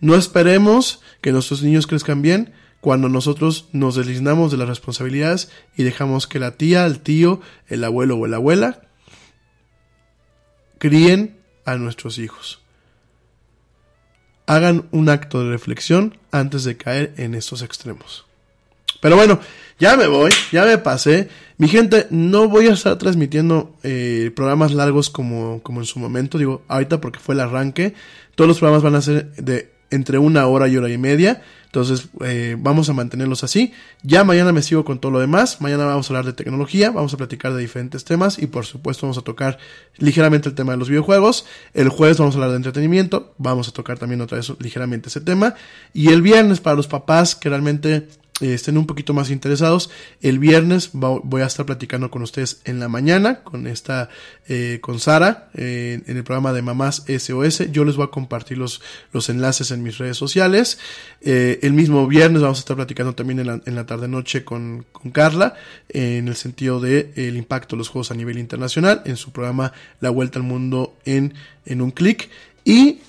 No 0.00 0.14
esperemos 0.14 1.00
que 1.20 1.32
nuestros 1.32 1.62
niños 1.62 1.86
crezcan 1.86 2.22
bien 2.22 2.52
cuando 2.80 3.08
nosotros 3.08 3.68
nos 3.72 3.96
deslindamos 3.96 4.50
de 4.50 4.58
las 4.58 4.68
responsabilidades 4.68 5.50
y 5.76 5.82
dejamos 5.82 6.26
que 6.26 6.38
la 6.38 6.52
tía, 6.52 6.86
el 6.86 7.00
tío, 7.00 7.40
el 7.66 7.84
abuelo 7.84 8.18
o 8.18 8.26
la 8.26 8.36
abuela 8.36 8.82
críen 10.78 11.38
a 11.64 11.76
nuestros 11.76 12.18
hijos 12.18 12.65
hagan 14.46 14.86
un 14.92 15.08
acto 15.08 15.42
de 15.42 15.50
reflexión 15.50 16.16
antes 16.30 16.64
de 16.64 16.76
caer 16.76 17.12
en 17.16 17.34
estos 17.34 17.62
extremos. 17.62 18.24
Pero 19.00 19.16
bueno, 19.16 19.40
ya 19.78 19.96
me 19.96 20.06
voy, 20.06 20.30
ya 20.52 20.64
me 20.64 20.78
pasé. 20.78 21.28
Mi 21.58 21.68
gente, 21.68 22.06
no 22.10 22.48
voy 22.48 22.68
a 22.68 22.72
estar 22.72 22.96
transmitiendo 22.98 23.74
eh, 23.82 24.30
programas 24.34 24.72
largos 24.72 25.10
como, 25.10 25.62
como 25.62 25.80
en 25.80 25.86
su 25.86 25.98
momento, 25.98 26.38
digo, 26.38 26.62
ahorita 26.68 27.00
porque 27.00 27.18
fue 27.18 27.34
el 27.34 27.40
arranque. 27.40 27.94
Todos 28.34 28.48
los 28.48 28.58
programas 28.58 28.82
van 28.82 28.94
a 28.94 29.02
ser 29.02 29.32
de 29.32 29.70
entre 29.90 30.18
una 30.18 30.46
hora 30.46 30.68
y 30.68 30.76
hora 30.76 30.90
y 30.90 30.98
media. 30.98 31.42
Entonces, 31.76 32.08
eh, 32.24 32.56
vamos 32.58 32.88
a 32.88 32.94
mantenerlos 32.94 33.44
así. 33.44 33.74
Ya 34.02 34.24
mañana 34.24 34.50
me 34.50 34.62
sigo 34.62 34.82
con 34.82 34.98
todo 34.98 35.12
lo 35.12 35.20
demás. 35.20 35.60
Mañana 35.60 35.84
vamos 35.84 36.08
a 36.08 36.14
hablar 36.14 36.24
de 36.24 36.32
tecnología, 36.32 36.90
vamos 36.90 37.12
a 37.12 37.18
platicar 37.18 37.52
de 37.52 37.60
diferentes 37.60 38.02
temas 38.02 38.38
y 38.38 38.46
por 38.46 38.64
supuesto 38.64 39.02
vamos 39.02 39.18
a 39.18 39.20
tocar 39.20 39.58
ligeramente 39.98 40.48
el 40.48 40.54
tema 40.54 40.72
de 40.72 40.78
los 40.78 40.88
videojuegos. 40.88 41.44
El 41.74 41.90
jueves 41.90 42.16
vamos 42.16 42.34
a 42.34 42.38
hablar 42.38 42.52
de 42.52 42.56
entretenimiento, 42.56 43.34
vamos 43.36 43.68
a 43.68 43.72
tocar 43.72 43.98
también 43.98 44.22
otra 44.22 44.38
vez 44.38 44.50
ligeramente 44.58 45.10
ese 45.10 45.20
tema. 45.20 45.54
Y 45.92 46.08
el 46.08 46.22
viernes 46.22 46.60
para 46.60 46.76
los 46.76 46.88
papás 46.88 47.34
que 47.34 47.50
realmente 47.50 48.08
estén 48.40 48.76
un 48.76 48.86
poquito 48.86 49.14
más 49.14 49.30
interesados, 49.30 49.90
el 50.20 50.38
viernes 50.38 50.90
voy 50.92 51.40
a 51.40 51.46
estar 51.46 51.64
platicando 51.64 52.10
con 52.10 52.22
ustedes 52.22 52.60
en 52.64 52.78
la 52.80 52.88
mañana, 52.88 53.42
con 53.42 53.66
esta, 53.66 54.10
eh, 54.46 54.78
con 54.82 55.00
Sara, 55.00 55.48
eh, 55.54 56.02
en 56.06 56.16
el 56.16 56.24
programa 56.24 56.52
de 56.52 56.60
Mamás 56.60 57.04
SOS. 57.06 57.70
Yo 57.72 57.84
les 57.84 57.96
voy 57.96 58.04
a 58.04 58.10
compartir 58.10 58.58
los, 58.58 58.82
los 59.12 59.30
enlaces 59.30 59.70
en 59.70 59.82
mis 59.82 59.98
redes 59.98 60.18
sociales. 60.18 60.78
el 61.22 61.72
mismo 61.72 62.06
viernes 62.06 62.42
vamos 62.42 62.58
a 62.58 62.60
estar 62.60 62.76
platicando 62.76 63.14
también 63.14 63.40
en 63.40 63.46
la, 63.46 63.60
en 63.64 63.74
la 63.74 63.86
tarde 63.86 64.06
noche 64.06 64.44
con, 64.44 64.84
con 64.92 65.10
Carla, 65.12 65.54
en 65.88 66.28
el 66.28 66.36
sentido 66.36 66.78
de 66.80 67.12
el 67.16 67.36
impacto 67.36 67.74
de 67.74 67.78
los 67.78 67.88
juegos 67.88 68.10
a 68.10 68.14
nivel 68.14 68.38
internacional, 68.38 69.02
en 69.06 69.16
su 69.16 69.32
programa 69.32 69.72
La 70.00 70.10
Vuelta 70.10 70.38
al 70.38 70.44
Mundo 70.44 70.94
en, 71.04 71.34
en 71.64 71.80
un 71.80 71.90
clic. 71.90 72.28
Y 72.64 73.00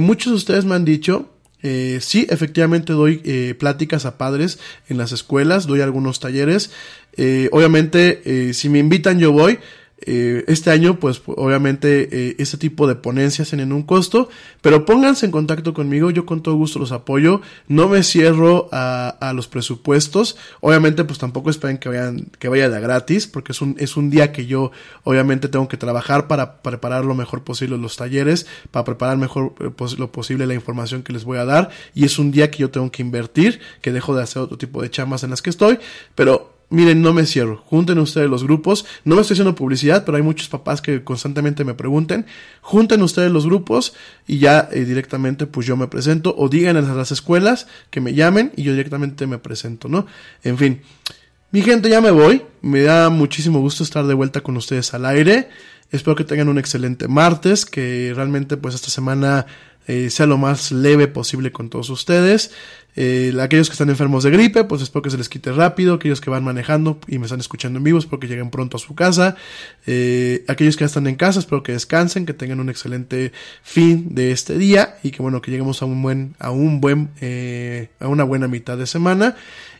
muchos 0.00 0.32
de 0.32 0.36
ustedes 0.36 0.64
me 0.64 0.74
han 0.74 0.84
dicho, 0.84 1.33
eh, 1.66 1.98
sí, 2.02 2.26
efectivamente 2.28 2.92
doy 2.92 3.22
eh, 3.24 3.54
pláticas 3.58 4.04
a 4.04 4.18
padres 4.18 4.58
en 4.90 4.98
las 4.98 5.12
escuelas, 5.12 5.66
doy 5.66 5.80
algunos 5.80 6.20
talleres. 6.20 6.70
Eh, 7.16 7.48
obviamente, 7.52 8.20
eh, 8.26 8.52
si 8.52 8.68
me 8.68 8.78
invitan 8.78 9.18
yo 9.18 9.32
voy. 9.32 9.58
Eh, 10.06 10.44
este 10.48 10.70
año, 10.70 10.98
pues 10.98 11.22
obviamente 11.24 12.08
eh, 12.10 12.36
ese 12.38 12.58
tipo 12.58 12.86
de 12.86 12.94
ponencias 12.94 13.48
tienen 13.48 13.72
un 13.72 13.84
costo, 13.84 14.28
pero 14.60 14.84
pónganse 14.84 15.24
en 15.24 15.32
contacto 15.32 15.72
conmigo, 15.72 16.10
yo 16.10 16.26
con 16.26 16.42
todo 16.42 16.56
gusto 16.56 16.78
los 16.78 16.92
apoyo, 16.92 17.40
no 17.68 17.88
me 17.88 18.02
cierro 18.02 18.68
a, 18.72 19.08
a 19.08 19.32
los 19.32 19.48
presupuestos, 19.48 20.36
obviamente 20.60 21.04
pues 21.04 21.18
tampoco 21.18 21.48
esperen 21.48 21.78
que 21.78 21.88
vayan, 21.88 22.26
que 22.38 22.48
vaya 22.48 22.68
de 22.68 22.80
gratis, 22.80 23.26
porque 23.26 23.52
es 23.52 23.62
un, 23.62 23.76
es 23.78 23.96
un 23.96 24.10
día 24.10 24.32
que 24.32 24.46
yo 24.46 24.72
obviamente 25.04 25.48
tengo 25.48 25.68
que 25.68 25.76
trabajar 25.76 26.26
para 26.26 26.60
preparar 26.60 27.04
lo 27.04 27.14
mejor 27.14 27.44
posible 27.44 27.78
los 27.78 27.96
talleres, 27.96 28.46
para 28.72 28.84
preparar 28.84 29.16
mejor 29.16 29.54
eh, 29.60 29.70
lo 29.96 30.12
posible 30.12 30.46
la 30.46 30.54
información 30.54 31.02
que 31.02 31.12
les 31.12 31.24
voy 31.24 31.38
a 31.38 31.44
dar, 31.44 31.70
y 31.94 32.04
es 32.04 32.18
un 32.18 32.30
día 32.30 32.50
que 32.50 32.58
yo 32.58 32.70
tengo 32.70 32.90
que 32.90 33.00
invertir, 33.00 33.60
que 33.80 33.92
dejo 33.92 34.14
de 34.14 34.24
hacer 34.24 34.42
otro 34.42 34.58
tipo 34.58 34.82
de 34.82 34.90
chamas 34.90 35.22
en 35.22 35.30
las 35.30 35.40
que 35.40 35.50
estoy, 35.50 35.78
pero 36.14 36.53
miren, 36.74 37.00
no 37.00 37.12
me 37.12 37.24
cierro. 37.26 37.62
Junten 37.66 37.98
ustedes 37.98 38.28
los 38.28 38.44
grupos. 38.44 38.84
No 39.04 39.14
me 39.14 39.22
estoy 39.22 39.34
haciendo 39.34 39.54
publicidad, 39.54 40.04
pero 40.04 40.16
hay 40.16 40.22
muchos 40.22 40.48
papás 40.48 40.82
que 40.82 41.02
constantemente 41.04 41.64
me 41.64 41.74
pregunten. 41.74 42.26
Junten 42.60 43.02
ustedes 43.02 43.30
los 43.32 43.46
grupos 43.46 43.94
y 44.26 44.38
ya 44.38 44.68
eh, 44.72 44.84
directamente 44.84 45.46
pues 45.46 45.66
yo 45.66 45.76
me 45.76 45.86
presento 45.86 46.34
o 46.36 46.48
digan 46.48 46.76
a 46.76 46.82
las 46.94 47.12
escuelas 47.12 47.66
que 47.90 48.00
me 48.00 48.14
llamen 48.14 48.52
y 48.56 48.64
yo 48.64 48.72
directamente 48.72 49.26
me 49.26 49.38
presento, 49.38 49.88
¿no? 49.88 50.06
En 50.42 50.58
fin. 50.58 50.82
Mi 51.50 51.62
gente, 51.62 51.88
ya 51.88 52.00
me 52.00 52.10
voy. 52.10 52.42
Me 52.62 52.82
da 52.82 53.10
muchísimo 53.10 53.60
gusto 53.60 53.84
estar 53.84 54.04
de 54.06 54.14
vuelta 54.14 54.40
con 54.40 54.56
ustedes 54.56 54.92
al 54.92 55.06
aire. 55.06 55.48
Espero 55.92 56.16
que 56.16 56.24
tengan 56.24 56.48
un 56.48 56.58
excelente 56.58 57.06
martes, 57.06 57.64
que 57.64 58.12
realmente 58.16 58.56
pues 58.56 58.74
esta 58.74 58.90
semana 58.90 59.46
eh, 59.86 60.10
sea 60.10 60.26
lo 60.26 60.38
más 60.38 60.72
leve 60.72 61.08
posible 61.08 61.52
con 61.52 61.70
todos 61.70 61.90
ustedes. 61.90 62.50
Eh, 62.96 63.36
aquellos 63.40 63.68
que 63.68 63.72
están 63.72 63.90
enfermos 63.90 64.22
de 64.22 64.30
gripe, 64.30 64.62
pues 64.64 64.80
espero 64.80 65.02
que 65.02 65.10
se 65.10 65.18
les 65.18 65.28
quite 65.28 65.52
rápido. 65.52 65.94
Aquellos 65.94 66.20
que 66.20 66.30
van 66.30 66.44
manejando 66.44 66.98
y 67.08 67.18
me 67.18 67.26
están 67.26 67.40
escuchando 67.40 67.78
en 67.78 67.84
vivo, 67.84 67.98
espero 67.98 68.20
que 68.20 68.28
lleguen 68.28 68.50
pronto 68.50 68.76
a 68.76 68.80
su 68.80 68.94
casa. 68.94 69.36
Eh, 69.86 70.44
aquellos 70.48 70.76
que 70.76 70.82
ya 70.82 70.86
están 70.86 71.06
en 71.06 71.16
casa, 71.16 71.40
espero 71.40 71.62
que 71.62 71.72
descansen, 71.72 72.26
que 72.26 72.34
tengan 72.34 72.60
un 72.60 72.70
excelente 72.70 73.32
fin 73.62 74.14
de 74.14 74.30
este 74.30 74.56
día 74.56 74.96
y 75.02 75.10
que 75.10 75.22
bueno, 75.22 75.42
que 75.42 75.50
lleguemos 75.50 75.82
a 75.82 75.86
un 75.86 76.02
buen, 76.02 76.36
a 76.38 76.50
un 76.50 76.80
buen, 76.80 77.10
eh, 77.20 77.88
a 77.98 78.08
una 78.08 78.24
buena 78.24 78.46
mitad 78.48 78.78
de 78.78 78.86
semana. 78.86 79.36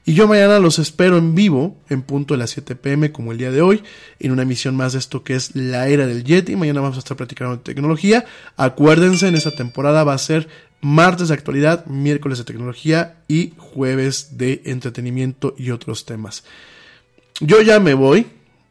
Y 0.06 0.12
yo 0.12 0.28
mañana 0.28 0.58
los 0.58 0.78
espero 0.78 1.16
en 1.16 1.34
vivo, 1.34 1.80
en 1.88 2.02
punto 2.02 2.34
de 2.34 2.38
las 2.38 2.50
7 2.50 2.76
pm, 2.76 3.10
como 3.10 3.32
el 3.32 3.38
día 3.38 3.50
de 3.50 3.62
hoy, 3.62 3.82
en 4.18 4.32
una 4.32 4.42
emisión 4.42 4.76
más 4.76 4.92
de 4.92 4.98
esto 4.98 5.24
que 5.24 5.34
es 5.34 5.56
la 5.56 5.88
era 5.88 6.06
del 6.06 6.24
Yeti. 6.24 6.56
Mañana 6.56 6.82
vamos 6.82 6.96
a 6.96 6.98
estar 6.98 7.16
platicando 7.16 7.56
de 7.56 7.62
tecnología. 7.62 8.26
Acuérdense, 8.56 9.28
en 9.28 9.34
esta 9.34 9.52
temporada 9.52 10.04
va 10.04 10.12
a 10.12 10.18
ser 10.18 10.48
martes 10.82 11.28
de 11.28 11.34
actualidad, 11.34 11.86
miércoles 11.86 12.36
de 12.36 12.44
tecnología 12.44 13.16
y 13.28 13.54
jueves 13.56 14.36
de 14.36 14.60
entretenimiento 14.66 15.54
y 15.56 15.70
otros 15.70 16.04
temas. 16.04 16.44
Yo 17.40 17.62
ya 17.62 17.80
me 17.80 17.94
voy, 17.94 18.26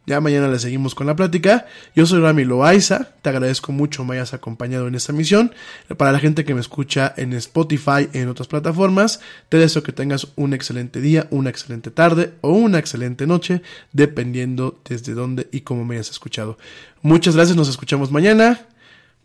ya 0.06 0.20
mañana 0.20 0.50
le 0.50 0.60
seguimos 0.60 0.96
con 0.96 1.08
la 1.08 1.16
plática. 1.16 1.66
Yo 1.96 2.06
soy 2.06 2.20
Rami 2.20 2.44
Loaiza, 2.44 3.10
te 3.22 3.30
agradezco 3.30 3.72
mucho 3.72 4.04
me 4.04 4.16
hayas 4.16 4.34
acompañado 4.34 4.88
en 4.88 4.96
esta 4.96 5.14
misión. 5.14 5.54
Para 5.98 6.12
la 6.12 6.20
gente 6.20 6.44
que 6.44 6.54
me 6.54 6.60
escucha 6.60 7.14
en 7.16 7.34
Spotify, 7.34 8.10
en 8.12 8.28
otras 8.28 8.48
plataformas, 8.48 9.22
te 9.50 9.58
deseo 9.58 9.84
que 9.84 9.94
tengas 9.94 10.28
un 10.36 10.54
excelente 10.54 11.00
día, 11.00 11.28
una 11.32 11.50
excelente 11.50 11.90
tarde 11.90 12.34
o 12.42 12.52
una 12.52 12.80
excelente 12.80 13.28
noche, 13.28 13.62
dependiendo 13.94 14.82
desde 14.88 15.14
dónde 15.14 15.48
y 15.52 15.62
cómo 15.62 15.86
me 15.86 15.96
hayas 15.96 16.10
escuchado. 16.10 16.58
Muchas 17.02 17.36
gracias, 17.36 17.56
nos 17.56 17.70
escuchamos 17.70 18.12
mañana. 18.12 18.68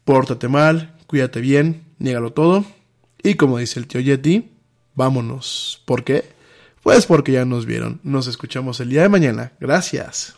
Pórtate 0.04 0.48
mal, 0.48 0.94
cuídate 1.06 1.40
bien, 1.40 1.84
niégalo 1.98 2.32
todo. 2.32 2.64
Y 3.22 3.34
como 3.34 3.58
dice 3.58 3.80
el 3.80 3.88
tío 3.88 4.00
Yeti, 4.00 4.52
vámonos. 4.94 5.82
¿Por 5.84 6.04
qué? 6.04 6.24
Pues 6.82 7.04
porque 7.04 7.32
ya 7.32 7.44
nos 7.44 7.66
vieron. 7.66 8.00
Nos 8.04 8.28
escuchamos 8.28 8.80
el 8.80 8.90
día 8.90 9.02
de 9.02 9.08
mañana. 9.08 9.52
Gracias. 9.60 10.37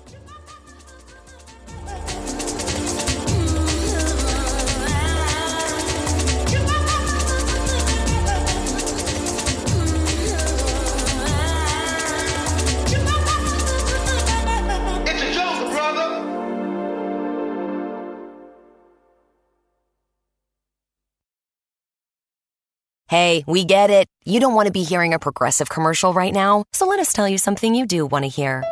Hey, 23.11 23.43
we 23.45 23.65
get 23.65 23.89
it. 23.89 24.07
You 24.23 24.39
don't 24.39 24.55
want 24.55 24.67
to 24.67 24.71
be 24.71 24.83
hearing 24.83 25.13
a 25.13 25.19
progressive 25.19 25.67
commercial 25.67 26.13
right 26.13 26.31
now, 26.31 26.63
so 26.71 26.87
let 26.87 26.97
us 26.97 27.11
tell 27.11 27.27
you 27.27 27.37
something 27.37 27.75
you 27.75 27.85
do 27.85 28.05
want 28.05 28.23
to 28.23 28.29
hear. 28.29 28.63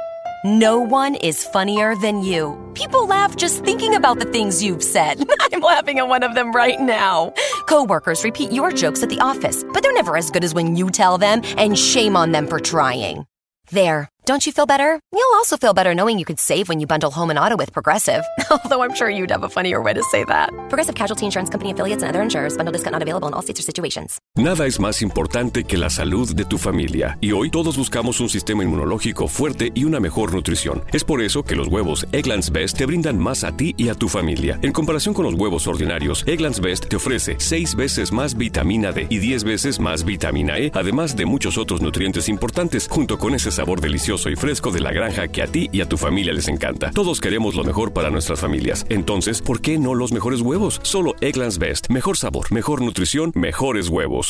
No 0.45 0.79
one 0.79 1.15
is 1.15 1.43
funnier 1.43 1.93
than 1.97 2.23
you. 2.23 2.55
People 2.73 3.05
laugh 3.05 3.35
just 3.35 3.65
thinking 3.65 3.95
about 3.95 4.19
the 4.19 4.31
things 4.31 4.63
you've 4.63 4.81
said. 4.81 5.21
I'm 5.41 5.59
laughing 5.59 5.99
at 5.99 6.07
one 6.07 6.23
of 6.23 6.35
them 6.35 6.53
right 6.53 6.79
now. 6.79 7.33
Coworkers 7.67 8.23
repeat 8.23 8.53
your 8.53 8.71
jokes 8.71 9.03
at 9.03 9.09
the 9.09 9.19
office, 9.19 9.65
but 9.73 9.83
they're 9.83 9.91
never 9.91 10.15
as 10.15 10.31
good 10.31 10.45
as 10.45 10.53
when 10.53 10.77
you 10.77 10.89
tell 10.89 11.17
them, 11.17 11.41
and 11.57 11.77
shame 11.77 12.15
on 12.15 12.31
them 12.31 12.47
for 12.47 12.61
trying. 12.61 13.25
There. 13.71 14.07
Don't 14.29 14.45
you 14.45 14.53
feel 14.53 14.67
better? 14.67 14.99
You'll 15.11 15.33
also 15.37 15.57
feel 15.57 15.73
better 15.73 15.95
knowing 15.95 16.19
you 16.19 16.23
could 16.23 16.37
save 16.39 16.69
when 16.69 16.79
you 16.79 16.85
bundle 16.85 17.09
home 17.09 17.31
and 17.31 17.39
auto 17.39 17.57
with 17.57 17.73
Progressive. 17.73 18.23
Although 18.51 18.83
I'm 18.83 18.93
sure 18.93 19.09
you'd 19.09 19.31
have 19.31 19.41
a 19.43 19.49
funnier 19.49 19.81
way 19.81 19.95
to 19.95 20.03
say 20.03 20.23
that. 20.25 20.51
Progressive 20.69 20.93
Casualty 20.93 21.25
Insurance 21.25 21.49
Company 21.49 21.71
affiliates 21.71 22.03
and 22.03 22.11
other 22.11 22.21
insurers. 22.21 22.55
Bundle 22.55 22.71
discount 22.71 22.93
not 22.93 23.01
available 23.01 23.27
in 23.27 23.33
all 23.33 23.41
states 23.41 23.59
or 23.59 23.63
situations. 23.63 24.19
Nada 24.37 24.67
es 24.67 24.79
más 24.79 25.01
importante 25.01 25.63
que 25.63 25.79
la 25.79 25.89
salud 25.89 26.35
de 26.35 26.45
tu 26.45 26.59
familia. 26.59 27.17
Y 27.21 27.31
hoy 27.31 27.49
todos 27.49 27.75
buscamos 27.75 28.19
un 28.19 28.29
sistema 28.29 28.63
inmunológico 28.63 29.27
fuerte 29.27 29.71
y 29.73 29.85
una 29.85 29.99
mejor 29.99 30.31
nutrición. 30.31 30.83
Es 30.93 31.03
por 31.03 31.23
eso 31.23 31.41
que 31.41 31.55
los 31.55 31.67
huevos 31.67 32.05
Egglands 32.11 32.51
Best 32.51 32.77
te 32.77 32.85
brindan 32.85 33.17
más 33.17 33.43
a 33.43 33.57
ti 33.57 33.73
y 33.77 33.89
a 33.89 33.95
tu 33.95 34.09
familia. 34.09 34.59
En 34.61 34.73
comparación 34.73 35.15
con 35.15 35.25
los 35.25 35.33
huevos 35.33 35.65
ordinarios, 35.65 36.23
Egglands 36.27 36.59
Best 36.59 36.87
te 36.87 36.97
ofrece 36.97 37.35
6 37.39 37.73
veces 37.73 38.11
más 38.11 38.37
vitamina 38.37 38.91
D 38.91 39.07
y 39.09 39.17
10 39.17 39.43
veces 39.43 39.79
más 39.79 40.05
vitamina 40.05 40.59
E, 40.59 40.71
además 40.75 41.15
de 41.15 41.25
muchos 41.25 41.57
otros 41.57 41.81
nutrientes 41.81 42.29
importantes, 42.29 42.87
junto 42.87 43.17
con 43.17 43.33
ese 43.33 43.49
sabor 43.49 43.81
delicioso 44.19 44.29
y 44.29 44.35
fresco 44.35 44.71
de 44.71 44.79
la 44.79 44.91
granja 44.91 45.27
que 45.27 45.41
a 45.41 45.47
ti 45.47 45.69
y 45.71 45.81
a 45.81 45.87
tu 45.87 45.97
familia 45.97 46.33
les 46.33 46.47
encanta. 46.47 46.91
Todos 46.91 47.21
queremos 47.21 47.55
lo 47.55 47.63
mejor 47.63 47.93
para 47.93 48.09
nuestras 48.09 48.39
familias. 48.39 48.85
Entonces, 48.89 49.41
¿por 49.41 49.61
qué 49.61 49.77
no 49.77 49.93
los 49.95 50.11
mejores 50.11 50.41
huevos? 50.41 50.79
Solo 50.83 51.15
Egglands 51.21 51.57
Best. 51.57 51.89
Mejor 51.89 52.17
sabor, 52.17 52.51
mejor 52.51 52.81
nutrición, 52.81 53.31
mejores 53.35 53.89
huevos. 53.89 54.27